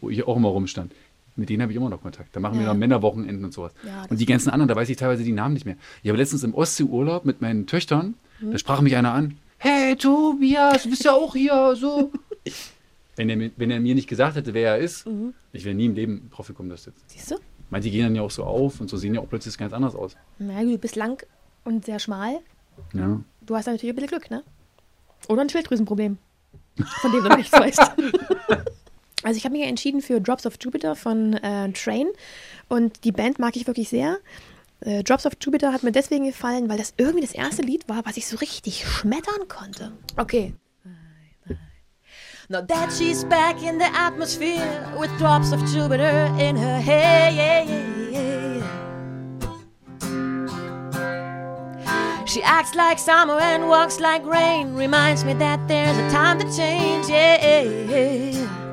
wo 0.00 0.10
ich 0.10 0.26
auch 0.26 0.36
immer 0.36 0.48
rumstand, 0.48 0.92
mit 1.36 1.48
denen 1.48 1.62
habe 1.62 1.72
ich 1.72 1.76
immer 1.76 1.88
noch 1.90 2.02
Kontakt. 2.02 2.34
Da 2.36 2.40
machen 2.40 2.54
wir 2.54 2.62
Ja. 2.62 2.68
dann 2.68 2.78
Männerwochenenden 2.78 3.44
und 3.44 3.52
sowas. 3.52 3.72
Ja, 3.86 4.04
und 4.08 4.20
die 4.20 4.26
ganzen 4.26 4.50
anderen, 4.50 4.68
da 4.68 4.76
weiß 4.76 4.88
ich 4.88 4.96
teilweise 4.96 5.24
die 5.24 5.32
Namen 5.32 5.54
nicht 5.54 5.64
mehr. 5.66 5.76
Ich 6.02 6.08
habe 6.10 6.18
letztens 6.18 6.42
im 6.42 6.54
Ostseeurlaub 6.54 7.24
mit 7.24 7.40
meinen 7.40 7.66
Töchtern, 7.66 8.14
Mhm. 8.40 8.52
da 8.52 8.58
sprach 8.58 8.80
mich 8.80 8.96
einer 8.96 9.12
an, 9.12 9.38
hey 9.58 9.96
Tobias, 9.96 10.82
du 10.82 10.90
bist 10.90 11.04
ja 11.04 11.12
auch 11.12 11.34
hier, 11.34 11.74
so. 11.76 12.10
Wenn 13.16 13.28
er, 13.28 13.36
mir- 13.36 13.50
wenn 13.56 13.70
er 13.70 13.78
mir 13.78 13.94
nicht 13.94 14.08
gesagt 14.08 14.36
hätte, 14.36 14.54
wer 14.54 14.70
er 14.76 14.78
ist, 14.78 15.06
Mhm. 15.06 15.34
ich 15.52 15.64
wäre 15.66 15.74
nie 15.74 15.84
im 15.86 15.94
Leben 15.94 16.30
drauf 16.34 16.46
gekommen, 16.48 16.70
dass 16.70 16.84
das. 16.84 16.94
Siehst 17.08 17.30
du? 17.30 17.36
Manche 17.70 17.90
gehen 17.90 18.02
dann 18.04 18.14
ja 18.14 18.22
auch 18.22 18.30
so 18.30 18.44
auf 18.44 18.80
und 18.80 18.88
so 18.90 18.96
sehen 18.96 19.14
ja 19.14 19.20
auch 19.20 19.28
plötzlich 19.28 19.56
ganz 19.58 19.72
anders 19.72 19.94
aus. 19.94 20.16
Na 20.38 20.62
gut, 20.62 20.72
du 20.74 20.78
bist 20.78 20.96
lang 20.96 21.22
und 21.64 21.84
sehr 21.84 21.98
schmal. 21.98 22.38
Ja. 22.94 23.20
Du 23.42 23.54
hast 23.56 23.66
natürlich 23.66 23.90
ein 23.92 23.96
bisschen 23.96 24.08
Glück, 24.10 24.30
ne? 24.30 24.42
Oder 25.28 25.42
ein 25.42 25.48
Schilddrüsenproblem, 25.50 26.16
von 27.00 27.12
dem 27.12 27.22
du 27.22 27.28
noch 27.28 27.36
nichts 27.36 27.52
weißt. 27.52 27.92
Also 29.22 29.36
ich 29.36 29.44
habe 29.44 29.56
mich 29.56 29.66
entschieden 29.66 30.02
für 30.02 30.20
Drops 30.20 30.46
of 30.46 30.54
Jupiter 30.60 30.96
von 30.96 31.34
äh, 31.34 31.70
Train 31.72 32.08
und 32.68 33.04
die 33.04 33.12
Band 33.12 33.38
mag 33.38 33.56
ich 33.56 33.66
wirklich 33.66 33.88
sehr. 33.88 34.18
Äh, 34.80 35.02
Drops 35.04 35.26
of 35.26 35.34
Jupiter 35.40 35.72
hat 35.72 35.82
mir 35.82 35.92
deswegen 35.92 36.24
gefallen, 36.24 36.68
weil 36.68 36.78
das 36.78 36.94
irgendwie 36.96 37.22
das 37.22 37.32
erste 37.32 37.62
Lied 37.62 37.88
war, 37.88 38.04
was 38.04 38.16
ich 38.16 38.26
so 38.26 38.36
richtig 38.38 38.86
schmettern 38.86 39.48
konnte. 39.48 39.92
Okay. 40.16 40.54
Now 42.48 42.60
that 42.60 42.92
she's 42.92 43.24
back 43.24 43.62
in 43.62 43.78
the 43.78 43.86
atmosphere 43.94 44.92
with 44.98 45.10
drops 45.18 45.52
of 45.52 45.60
Jupiter 45.72 46.26
in 46.38 46.56
her 46.56 46.78
hair. 46.78 47.30
She 52.26 52.42
acts 52.42 52.74
like 52.74 52.98
summer 52.98 53.38
and 53.38 53.68
walks 53.68 54.00
like 54.00 54.24
rain. 54.26 54.74
Reminds 54.74 55.24
me 55.24 55.34
that 55.34 55.60
there's 55.68 55.96
a 55.98 56.10
time 56.10 56.38
to 56.38 56.56
change. 56.56 57.08
Yeah. 57.08 58.71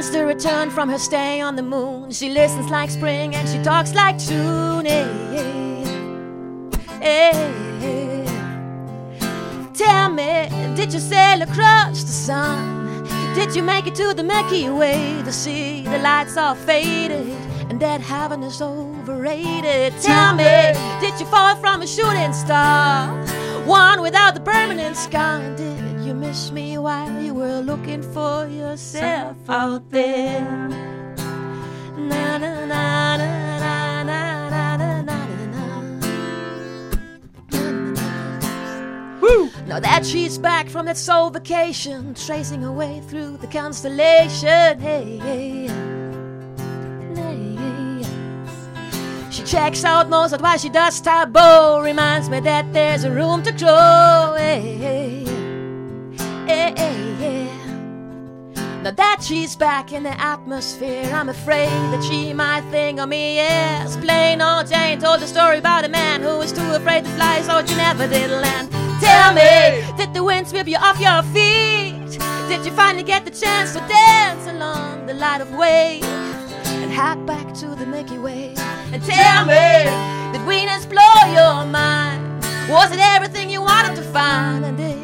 Since 0.00 0.16
the 0.16 0.24
return 0.24 0.70
from 0.70 0.88
her 0.88 0.98
stay 0.98 1.42
on 1.42 1.56
the 1.56 1.62
moon, 1.62 2.10
she 2.10 2.30
listens 2.30 2.70
like 2.70 2.88
spring 2.88 3.34
and 3.34 3.46
she 3.46 3.62
talks 3.62 3.92
like 3.94 4.16
June. 4.16 4.86
Yeah. 4.86 5.04
Eh, 7.02 7.32
eh. 7.82 8.24
Tell 9.74 10.08
me, 10.08 10.48
did 10.74 10.94
you 10.94 11.00
sail 11.00 11.42
across 11.42 12.02
the 12.02 12.12
sun? 12.12 13.04
Did 13.34 13.54
you 13.54 13.62
make 13.62 13.86
it 13.86 13.94
to 13.96 14.14
the 14.14 14.22
Milky 14.22 14.70
Way 14.70 15.20
to 15.22 15.30
see 15.30 15.82
the 15.82 15.98
lights 15.98 16.34
all 16.38 16.54
faded 16.54 17.28
and 17.68 17.78
that 17.80 18.00
heaven 18.00 18.42
is 18.42 18.62
overrated? 18.62 19.92
Tell 20.00 20.34
me, 20.34 20.72
did 21.02 21.20
you 21.20 21.26
fall 21.26 21.56
from 21.56 21.82
a 21.82 21.86
shooting 21.86 22.32
star? 22.32 23.06
One 23.66 24.00
without 24.00 24.32
the 24.32 24.40
permanent 24.40 24.96
scar? 24.96 25.40
Did 25.56 25.89
you 26.10 26.16
missed 26.16 26.52
me 26.52 26.76
while 26.76 27.22
you 27.22 27.32
were 27.32 27.60
looking 27.60 28.02
for 28.02 28.44
yourself 28.48 29.36
out 29.48 29.88
there. 29.90 30.68
Na 31.96 32.36
na 32.38 32.66
na 32.66 33.16
na. 33.16 33.30
Now 39.68 39.78
that 39.78 40.04
she's 40.04 40.36
back 40.36 40.68
from 40.68 40.86
that 40.86 40.96
soul 40.96 41.30
vacation, 41.30 42.14
tracing 42.14 42.62
her 42.62 42.72
way 42.72 43.00
through 43.06 43.36
the 43.36 43.46
constellation. 43.46 44.80
Hey, 44.80 45.16
hey, 45.18 45.68
hey. 47.14 48.04
She 49.30 49.44
checks 49.44 49.84
out 49.84 50.08
most 50.08 50.32
of 50.32 50.40
why 50.40 50.56
she 50.56 50.70
does 50.70 51.00
taboo. 51.00 51.80
Reminds 51.84 52.28
me 52.28 52.40
that 52.40 52.72
there's 52.72 53.04
a 53.04 53.12
room 53.12 53.44
to 53.44 53.52
grow. 53.52 54.34
Hey, 54.36 54.74
hey 54.74 55.39
hey. 56.50 57.50
Now 58.82 58.92
that 58.92 59.22
she's 59.22 59.56
back 59.56 59.92
in 59.92 60.02
the 60.02 60.20
atmosphere, 60.20 61.10
I'm 61.12 61.28
afraid 61.28 61.68
that 61.68 62.02
she 62.02 62.32
might 62.32 62.62
think 62.70 62.98
of 62.98 63.08
me 63.08 63.38
as 63.40 63.96
plain 63.98 64.40
old 64.40 64.66
Jane. 64.66 64.98
Told 64.98 65.22
a 65.22 65.26
story 65.26 65.58
about 65.58 65.84
a 65.84 65.88
man 65.88 66.22
who 66.22 66.38
was 66.38 66.52
too 66.52 66.72
afraid 66.72 67.04
to 67.04 67.10
fly, 67.10 67.42
so 67.42 67.64
she 67.66 67.76
never 67.76 68.06
did 68.06 68.30
land. 68.30 68.70
Tell 69.00 69.32
me, 69.34 69.84
did 69.96 70.14
the 70.14 70.24
wind 70.24 70.48
sweep 70.48 70.66
you 70.66 70.76
off 70.76 70.98
your 70.98 71.22
feet? 71.34 72.18
Did 72.48 72.64
you 72.64 72.72
finally 72.72 73.04
get 73.04 73.24
the 73.24 73.30
chance 73.30 73.74
to 73.74 73.80
dance 73.80 74.46
along 74.46 75.06
the 75.06 75.14
light 75.14 75.40
of 75.40 75.52
way? 75.54 76.00
and 76.82 76.92
hop 76.92 77.24
back 77.26 77.54
to 77.54 77.66
the 77.76 77.86
Milky 77.86 78.18
Way. 78.18 78.54
And 78.92 79.02
tell 79.04 79.44
me, 79.44 79.84
did 80.32 80.42
Venus 80.42 80.86
blow 80.86 81.14
your 81.32 81.64
mind? 81.66 82.42
Was 82.68 82.90
it 82.92 83.00
everything 83.00 83.50
you 83.50 83.62
wanted 83.62 83.96
to 83.96 84.02
find? 84.02 84.64
And 84.64 84.76
did 84.76 84.99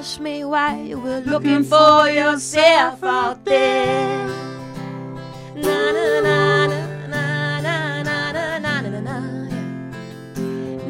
miss 0.00 0.18
me 0.18 0.44
while 0.44 0.82
you 0.82 0.98
were 0.98 1.20
looking 1.26 1.62
for 1.62 2.08
yourself 2.08 3.04
out 3.04 3.44
there? 3.44 4.26
Na 5.54 5.92
na 5.96 6.20
na 6.26 6.66
na 6.72 6.80
na 7.14 7.60
na 7.60 8.02
na 8.02 8.32
na 8.32 8.32
na 8.32 8.58
na 8.60 8.80
na 8.80 8.80
na 8.80 9.00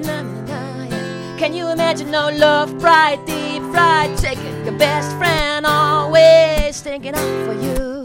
na 0.04 0.12
na. 0.12 0.58
Can 1.38 1.52
you 1.54 1.66
imagine 1.70 2.12
no 2.12 2.30
love, 2.30 2.70
pride, 2.78 3.18
deep 3.26 3.64
fried 3.72 4.16
chicken? 4.16 4.64
Your 4.64 4.78
best 4.78 5.10
friend 5.18 5.66
always 5.66 6.80
thinking 6.80 7.16
out 7.16 7.34
for 7.46 7.54
you. 7.66 8.04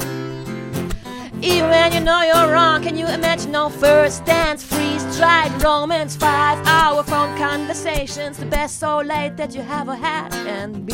Even 1.44 1.70
when 1.70 1.94
you 1.94 2.00
know 2.00 2.22
you're 2.24 2.52
wrong, 2.52 2.82
can 2.82 2.98
you 2.98 3.06
imagine 3.06 3.52
no 3.52 3.70
first 3.70 4.26
dance, 4.26 4.64
freeze 4.64 5.06
dried 5.18 5.52
romance, 5.62 6.16
five 6.16 6.58
hour 6.66 7.04
phone 7.04 7.35
conversations, 7.66 8.38
the 8.38 8.46
best 8.46 8.80
so 8.80 9.00
late 9.00 9.36
that 9.38 9.56
you 9.56 9.62
ever 9.62 9.96
had 9.96 10.32
and 10.46 10.86
be? 10.86 10.94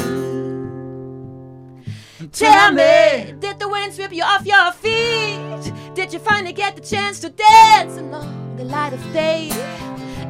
Tell 2.32 2.72
me, 2.72 3.34
did 3.40 3.60
the 3.60 3.68
wind 3.68 3.94
sweep 3.94 4.14
you 4.14 4.24
off 4.24 4.46
your 4.46 4.72
feet? 4.72 5.74
Did 5.94 6.14
you 6.14 6.20
finally 6.20 6.54
get 6.54 6.78
the 6.78 6.82
chance 6.82 7.20
to 7.20 7.30
dance 7.30 7.98
along 7.98 8.56
the 8.56 8.64
light 8.64 8.94
of 8.94 9.04
day 9.12 9.50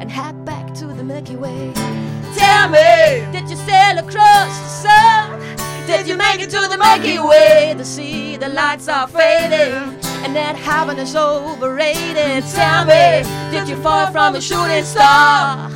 and 0.00 0.10
head 0.10 0.44
back 0.44 0.74
to 0.74 0.86
the 0.88 1.04
Milky 1.04 1.36
Way? 1.36 1.72
Tell 2.34 2.68
me, 2.68 3.24
did 3.30 3.48
you 3.48 3.54
sail 3.54 3.98
across 3.98 4.52
the 4.64 4.72
sun? 4.82 5.40
Did 5.86 6.08
you 6.08 6.16
make 6.16 6.40
it 6.40 6.50
to 6.50 6.66
the 6.68 6.76
Milky 6.76 7.20
Way 7.20 7.74
to 7.78 7.84
see 7.84 8.36
the 8.36 8.48
lights 8.48 8.88
are 8.88 9.06
fading 9.06 9.96
and 10.24 10.34
that 10.34 10.56
heaven 10.56 10.98
is 10.98 11.14
overrated? 11.14 12.42
Tell 12.50 12.84
me, 12.84 13.22
did 13.52 13.68
you 13.68 13.80
fall 13.80 14.10
from 14.10 14.34
a 14.34 14.40
shooting 14.40 14.82
star? 14.82 15.70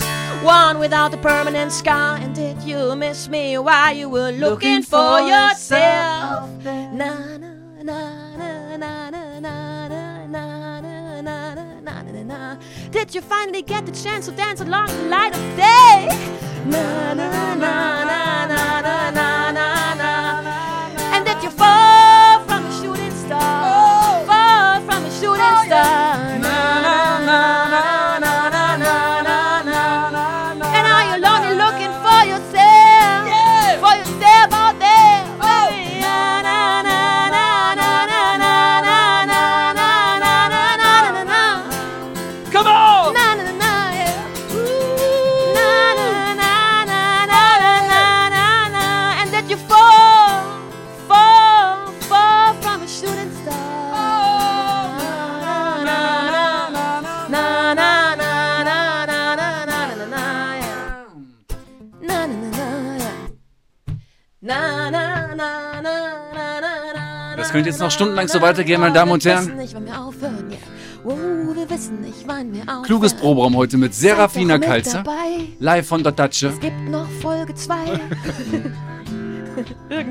One 0.46 0.78
without 0.78 1.12
a 1.12 1.16
permanent 1.16 1.72
scar, 1.72 2.18
and 2.18 2.32
did 2.32 2.62
you 2.62 2.94
miss 2.94 3.28
me 3.28 3.58
while 3.58 3.92
you 3.92 4.08
were 4.08 4.30
looking 4.30 4.80
for 4.82 5.20
yourself? 5.20 6.48
Na 6.62 6.88
na 6.92 7.50
na 7.82 8.36
na 8.36 8.76
na 8.76 9.10
na 9.10 9.40
na 9.40 9.40
na 9.40 9.88
na 9.88 10.80
na 11.20 11.54
na 11.82 12.02
na 12.02 12.22
na. 12.22 12.56
Did 12.92 13.12
you 13.12 13.22
finally 13.22 13.62
get 13.62 13.86
the 13.86 13.92
chance 13.92 14.26
to 14.26 14.32
dance 14.32 14.60
along 14.60 14.86
the 14.86 15.08
light 15.08 15.34
of 15.34 15.56
day? 15.56 16.08
Na 16.66 17.12
na 17.14 17.28
na 17.28 17.54
na 17.56 18.46
na 18.46 18.80
na 18.80 19.10
na 19.10 19.35
könnte 67.56 67.70
jetzt 67.70 67.80
noch 67.80 67.90
stundenlang 67.90 68.28
so 68.28 68.40
weitergehen, 68.42 68.80
meine 68.82 68.92
Damen 68.92 69.12
und 69.12 69.24
Herren. 69.24 69.50
Oh. 71.04 72.82
Kluges 72.82 73.14
Proberaum 73.14 73.56
heute 73.56 73.78
mit 73.78 73.94
Serafina 73.94 74.58
Kalzer. 74.58 75.02
Live 75.58 75.86
von 75.86 76.02
der 76.02 76.12
Datsche. 76.12 76.48
Es 76.48 76.60
gibt 76.60 76.78
noch 76.90 77.08
Folge 77.22 77.54
2. 77.54 77.74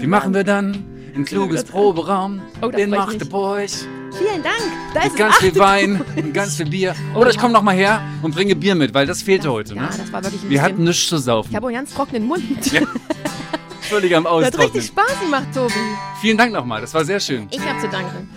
Die 0.02 0.08
machen 0.08 0.34
wir 0.34 0.43
dann. 0.43 0.84
Ein 1.16 1.24
kluges 1.24 1.64
Proberaum. 1.72 2.41
Oh, 2.64 2.70
ich 2.70 2.76
der 2.76 3.26
Boy. 3.26 3.68
Vielen 3.68 4.41
Dank. 4.43 4.56
Da 4.96 5.02
ist 5.02 5.10
Mit 5.12 5.18
ganz 5.18 5.36
viel 5.36 5.56
Wein 5.60 6.02
und 6.16 6.34
ganz 6.34 6.56
viel 6.56 6.66
Bier. 6.70 6.96
Oder 7.14 7.30
ich 7.30 7.38
komme 7.38 7.54
noch 7.54 7.62
mal 7.62 7.76
her 7.76 8.02
und 8.24 8.34
bringe 8.34 8.56
Bier 8.56 8.74
mit, 8.76 8.93
weil 8.93 9.06
das 9.06 9.22
fehlte 9.22 9.52
heute. 9.52 9.76
Ja, 9.76 9.84
Ne? 9.84 9.89
das 9.98 10.12
war 10.12 10.24
wirklich 10.24 10.41
ein 10.43 10.50
Wir 10.50 10.62
hatten 10.64 10.84
nichts 10.84 11.08
zu 11.10 11.18
Ich 11.18 11.22
saufen. 11.24 11.56
habe 11.56 11.68
einen 11.68 11.76
ganz 11.76 11.93
trockenen 11.93 12.26
Mund. 12.26 12.72
Ja. 12.72 12.82
Völlig 13.89 14.15
am 14.15 14.23
Das 14.23 14.45
hat 14.47 14.57
richtig. 14.59 14.86
Spaß 14.88 15.19
gemacht, 15.21 15.47
Tobi. 15.53 15.73
Vielen 16.21 16.38
Dank 16.38 16.53
nochmal, 16.53 16.81
das 16.81 16.93
war 16.93 17.05
sehr 17.05 17.19
schön. 17.19 17.47
Ich 17.51 17.59
habe 17.59 17.79
zu 17.79 17.88
danken. 17.89 18.29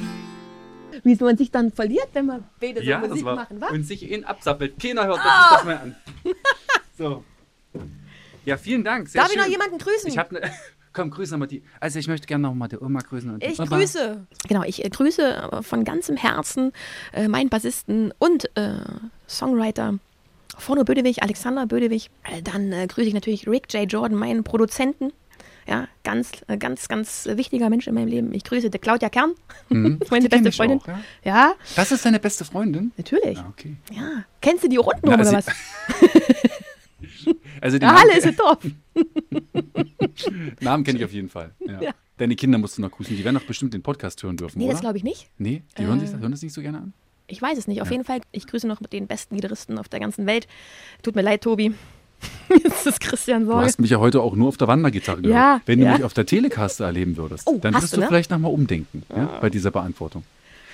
Wie 1.05 1.15
man 1.17 1.37
sich 1.37 1.51
dann 1.51 1.73
verliert, 1.73 2.09
wenn 2.13 2.27
man 2.27 2.45
beide 2.61 2.81
so 2.81 2.87
Ja, 2.87 3.01
das 3.01 3.09
Musik 3.11 3.25
war. 3.25 3.35
machen, 3.37 3.61
was? 3.61 3.71
Und 3.71 3.85
sich 3.85 4.11
ihn 4.11 4.25
absappelt. 4.25 4.79
Keiner 4.83 5.07
hört 5.07 5.19
das 5.19 5.53
nicht 5.53 5.65
mehr 5.67 5.81
an. 5.83 5.97
So. 6.99 7.23
Ja, 8.45 8.57
vielen 8.57 8.83
Dank. 8.83 9.09
Sehr 9.09 9.21
Darf 9.23 9.31
ich 9.31 9.35
schön. 9.37 9.45
noch 9.45 9.51
jemanden 9.51 9.79
grüßen? 9.79 10.09
Ich 10.11 10.19
habe 10.19 10.35
ne, 10.35 10.51
Komm, 10.93 11.11
grüße 11.13 11.31
nochmal 11.33 11.47
die. 11.47 11.63
Also 11.79 12.01
ich 12.01 12.09
möchte 12.09 12.27
gerne 12.27 12.43
nochmal 12.49 12.67
die 12.69 12.77
Oma 12.77 12.99
grüßen. 12.99 13.31
Und 13.35 13.41
die 13.43 13.47
Ich 13.47 13.61
Opa. 13.61 13.77
grüße. 13.77 14.27
Genau, 14.49 14.65
ich 14.65 14.85
äh, 14.85 14.89
grüße 14.89 15.23
äh, 15.53 15.63
von 15.63 15.85
ganzem 15.85 16.17
Herzen 16.17 16.73
äh, 17.13 17.29
meinen 17.29 17.51
Bassisten 17.51 18.13
und 18.19 18.47
äh, 18.57 18.73
Songwriter 19.29 19.95
Forno 20.59 20.83
Bödewig, 20.83 21.23
Alexander 21.23 21.67
Bödewig. 21.67 22.11
Äh, 22.25 22.43
dann 22.43 22.73
äh, 22.73 22.89
grüße 22.89 23.07
ich 23.07 23.15
natürlich 23.15 23.47
Rick 23.47 23.73
J. 23.73 23.85
Jordan, 23.91 24.19
meinen 24.19 24.43
Produzenten. 24.43 25.13
Ja, 25.69 25.87
ganz, 26.03 26.31
äh, 26.47 26.57
ganz, 26.57 26.89
ganz 26.89 27.27
äh, 27.27 27.37
wichtiger 27.37 27.69
Mensch 27.69 27.87
in 27.87 27.95
meinem 27.95 28.09
Leben. 28.09 28.33
Ich 28.33 28.43
grüße 28.45 28.71
die 28.71 28.79
Claudia 28.79 29.11
Kern, 29.11 29.35
Mhm. 29.69 30.01
meine 30.11 30.23
Die 30.25 30.29
beste 30.31 30.51
Freundin. 30.53 30.81
auch, 30.81 30.87
ja? 30.89 31.01
ja, 31.25 31.55
Das 31.77 31.93
ist 31.93 32.05
deine 32.07 32.19
beste 32.19 32.45
Freundin? 32.47 32.91
natürlich. 32.97 33.37
Ja, 33.37 33.47
okay. 33.49 33.77
Ja. 33.93 34.25
Kennst 34.41 34.65
du 34.65 34.69
die 34.69 34.77
Runden 34.79 35.01
Na, 35.03 35.15
oder 35.15 35.19
also- 35.27 35.33
was? 35.37 35.47
Also 37.61 37.79
den 37.79 37.83
Ja, 37.87 37.93
Namen, 37.93 37.99
Halle 38.01 38.17
ist 38.19 38.27
es 38.27 38.37
Dorf. 38.37 38.59
Namen 40.61 40.85
kenne 40.85 40.99
ich 40.99 41.05
auf 41.05 41.13
jeden 41.13 41.29
Fall. 41.29 41.51
Ja. 41.67 41.81
Ja. 41.83 41.91
Deine 42.17 42.35
Kinder 42.35 42.59
musst 42.59 42.79
du 42.79 42.83
noch 42.83 42.91
grüßen. 42.91 43.17
Die 43.17 43.25
werden 43.25 43.37
doch 43.37 43.45
bestimmt 43.45 43.75
den 43.75 43.83
Podcast 43.83 44.23
hören 44.23 44.37
dürfen, 44.37 44.59
Nee, 44.59 44.65
oder? 44.65 44.73
das 44.73 44.81
glaube 44.81 44.97
ich 44.97 45.05
nicht. 45.05 45.29
Nee, 45.39 45.63
die 45.77 45.85
hören, 45.85 46.01
sich, 46.01 46.11
Äh. 46.11 46.19
hören 46.19 46.33
das 46.33 46.43
nicht 46.43 46.53
so 46.55 46.63
gerne 46.63 46.79
an? 46.79 46.93
Ich 47.27 47.43
weiß 47.43 47.59
es 47.59 47.69
nicht. 47.69 47.83
Auf 47.83 47.91
jeden 47.91 48.05
Fall, 48.05 48.21
ich 48.33 48.47
grüße 48.47 48.67
noch 48.67 48.81
den 48.81 49.07
besten 49.07 49.37
Gitarristen 49.37 49.79
auf 49.79 49.89
der 49.89 50.01
ganzen 50.01 50.25
Welt. 50.27 50.49
Tut 51.03 51.15
mir 51.15 51.23
leid, 51.23 51.43
Tobi. 51.43 51.75
Jetzt 52.65 52.87
ist 52.87 53.01
Christian 53.01 53.43
Du 53.43 53.49
Sorge. 53.53 53.67
hast 53.67 53.81
mich 53.81 53.91
ja 53.91 53.99
heute 53.99 54.21
auch 54.23 54.35
nur 54.35 54.49
auf 54.49 54.57
der 54.57 54.69
Wandergitarre 54.69 55.21
gehört. 55.23 55.37
Ja, 55.37 55.61
Wenn 55.67 55.81
du 55.81 55.87
ja. 55.87 55.93
mich 55.95 56.05
auf 56.05 56.15
der 56.15 56.27
Telecaster 56.27 56.87
erleben 56.87 57.17
würdest, 57.17 57.47
Oh, 57.47 57.59
dann 57.61 57.75
würdest 57.75 57.93
du, 57.93 57.97
du, 57.97 58.01
ne? 58.03 58.09
vielleicht 58.09 58.31
nochmal 58.31 58.51
umdenken 58.53 59.03
ja, 59.15 59.39
bei 59.41 59.51
dieser 59.51 59.71
Beantwortung. 59.71 60.25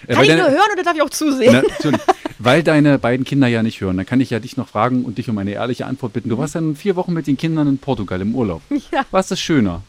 Äh, 0.05 0.09
Kann 0.09 0.16
weil 0.16 0.22
ich 0.24 0.28
deine- 0.30 0.42
nur 0.42 0.51
hören 0.51 0.68
oder 0.74 0.82
darf 0.82 0.95
ich 0.97 1.03
auch 1.03 1.11
zusehen? 1.11 1.51
Na, 1.53 1.62
natürlich. 1.68 2.01
Weil 2.38 2.62
deine 2.62 2.99
beiden 2.99 3.24
Kinder 3.24 3.47
ja 3.49 3.62
nicht 3.62 3.80
hören, 3.80 3.97
dann 3.97 4.07
kann 4.07 4.20
ich 4.20 4.30
ja 4.30 4.38
dich 4.38 4.57
noch 4.57 4.68
fragen 4.68 5.05
und 5.05 5.18
dich 5.18 5.28
um 5.28 5.38
eine 5.38 5.51
ehrliche 5.53 5.86
Antwort 5.86 6.12
bitten. 6.12 6.28
Du 6.28 6.38
warst 6.38 6.55
dann 6.55 6.76
vier 6.76 6.95
Wochen 6.97 7.12
mit 7.12 7.26
den 7.26 7.36
Kindern 7.36 7.66
in 7.68 7.78
Portugal 7.78 8.20
im 8.20 8.34
Urlaub. 8.34 8.62
Ja. 8.92 9.05
Was 9.11 9.30
ist 9.30 9.40
schöner? 9.40 9.82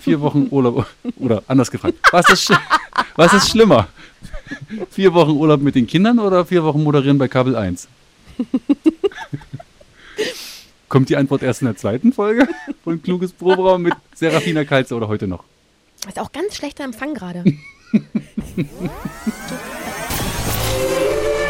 Vier 0.00 0.20
Wochen 0.20 0.48
Urlaub, 0.50 0.86
oder 1.16 1.42
anders 1.46 1.70
gefragt, 1.70 1.94
was 2.12 2.28
ist, 2.30 2.50
sch- 2.50 2.58
was 3.16 3.32
ist 3.32 3.48
schlimmer? 3.48 3.88
Vier 4.90 5.14
Wochen 5.14 5.30
Urlaub 5.30 5.62
mit 5.62 5.74
den 5.76 5.86
Kindern 5.86 6.18
oder 6.18 6.44
vier 6.44 6.62
Wochen 6.62 6.82
moderieren 6.84 7.16
bei 7.16 7.26
Kabel 7.26 7.56
1? 7.56 7.88
Kommt 10.88 11.08
die 11.10 11.16
Antwort 11.16 11.42
erst 11.42 11.60
in 11.62 11.66
der 11.66 11.76
zweiten 11.76 12.12
Folge 12.12 12.48
von 12.84 13.02
Kluges 13.02 13.32
Proberaum 13.32 13.82
mit 13.82 13.94
Serafina 14.14 14.64
Kalze 14.64 14.94
oder 14.94 15.08
heute 15.08 15.26
noch? 15.26 15.44
Ist 16.06 16.18
auch 16.18 16.32
ganz 16.32 16.54
schlechter 16.56 16.84
Empfang 16.84 17.14
gerade. 17.14 17.44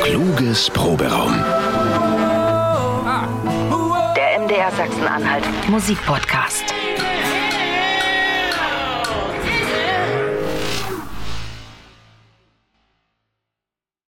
Kluges 0.03 0.70
Proberaum. 0.70 1.34
Der 4.16 4.41
MDR 4.41 4.70
Sachsen-Anhalt 4.72 5.45
Musikpodcast. 5.68 6.77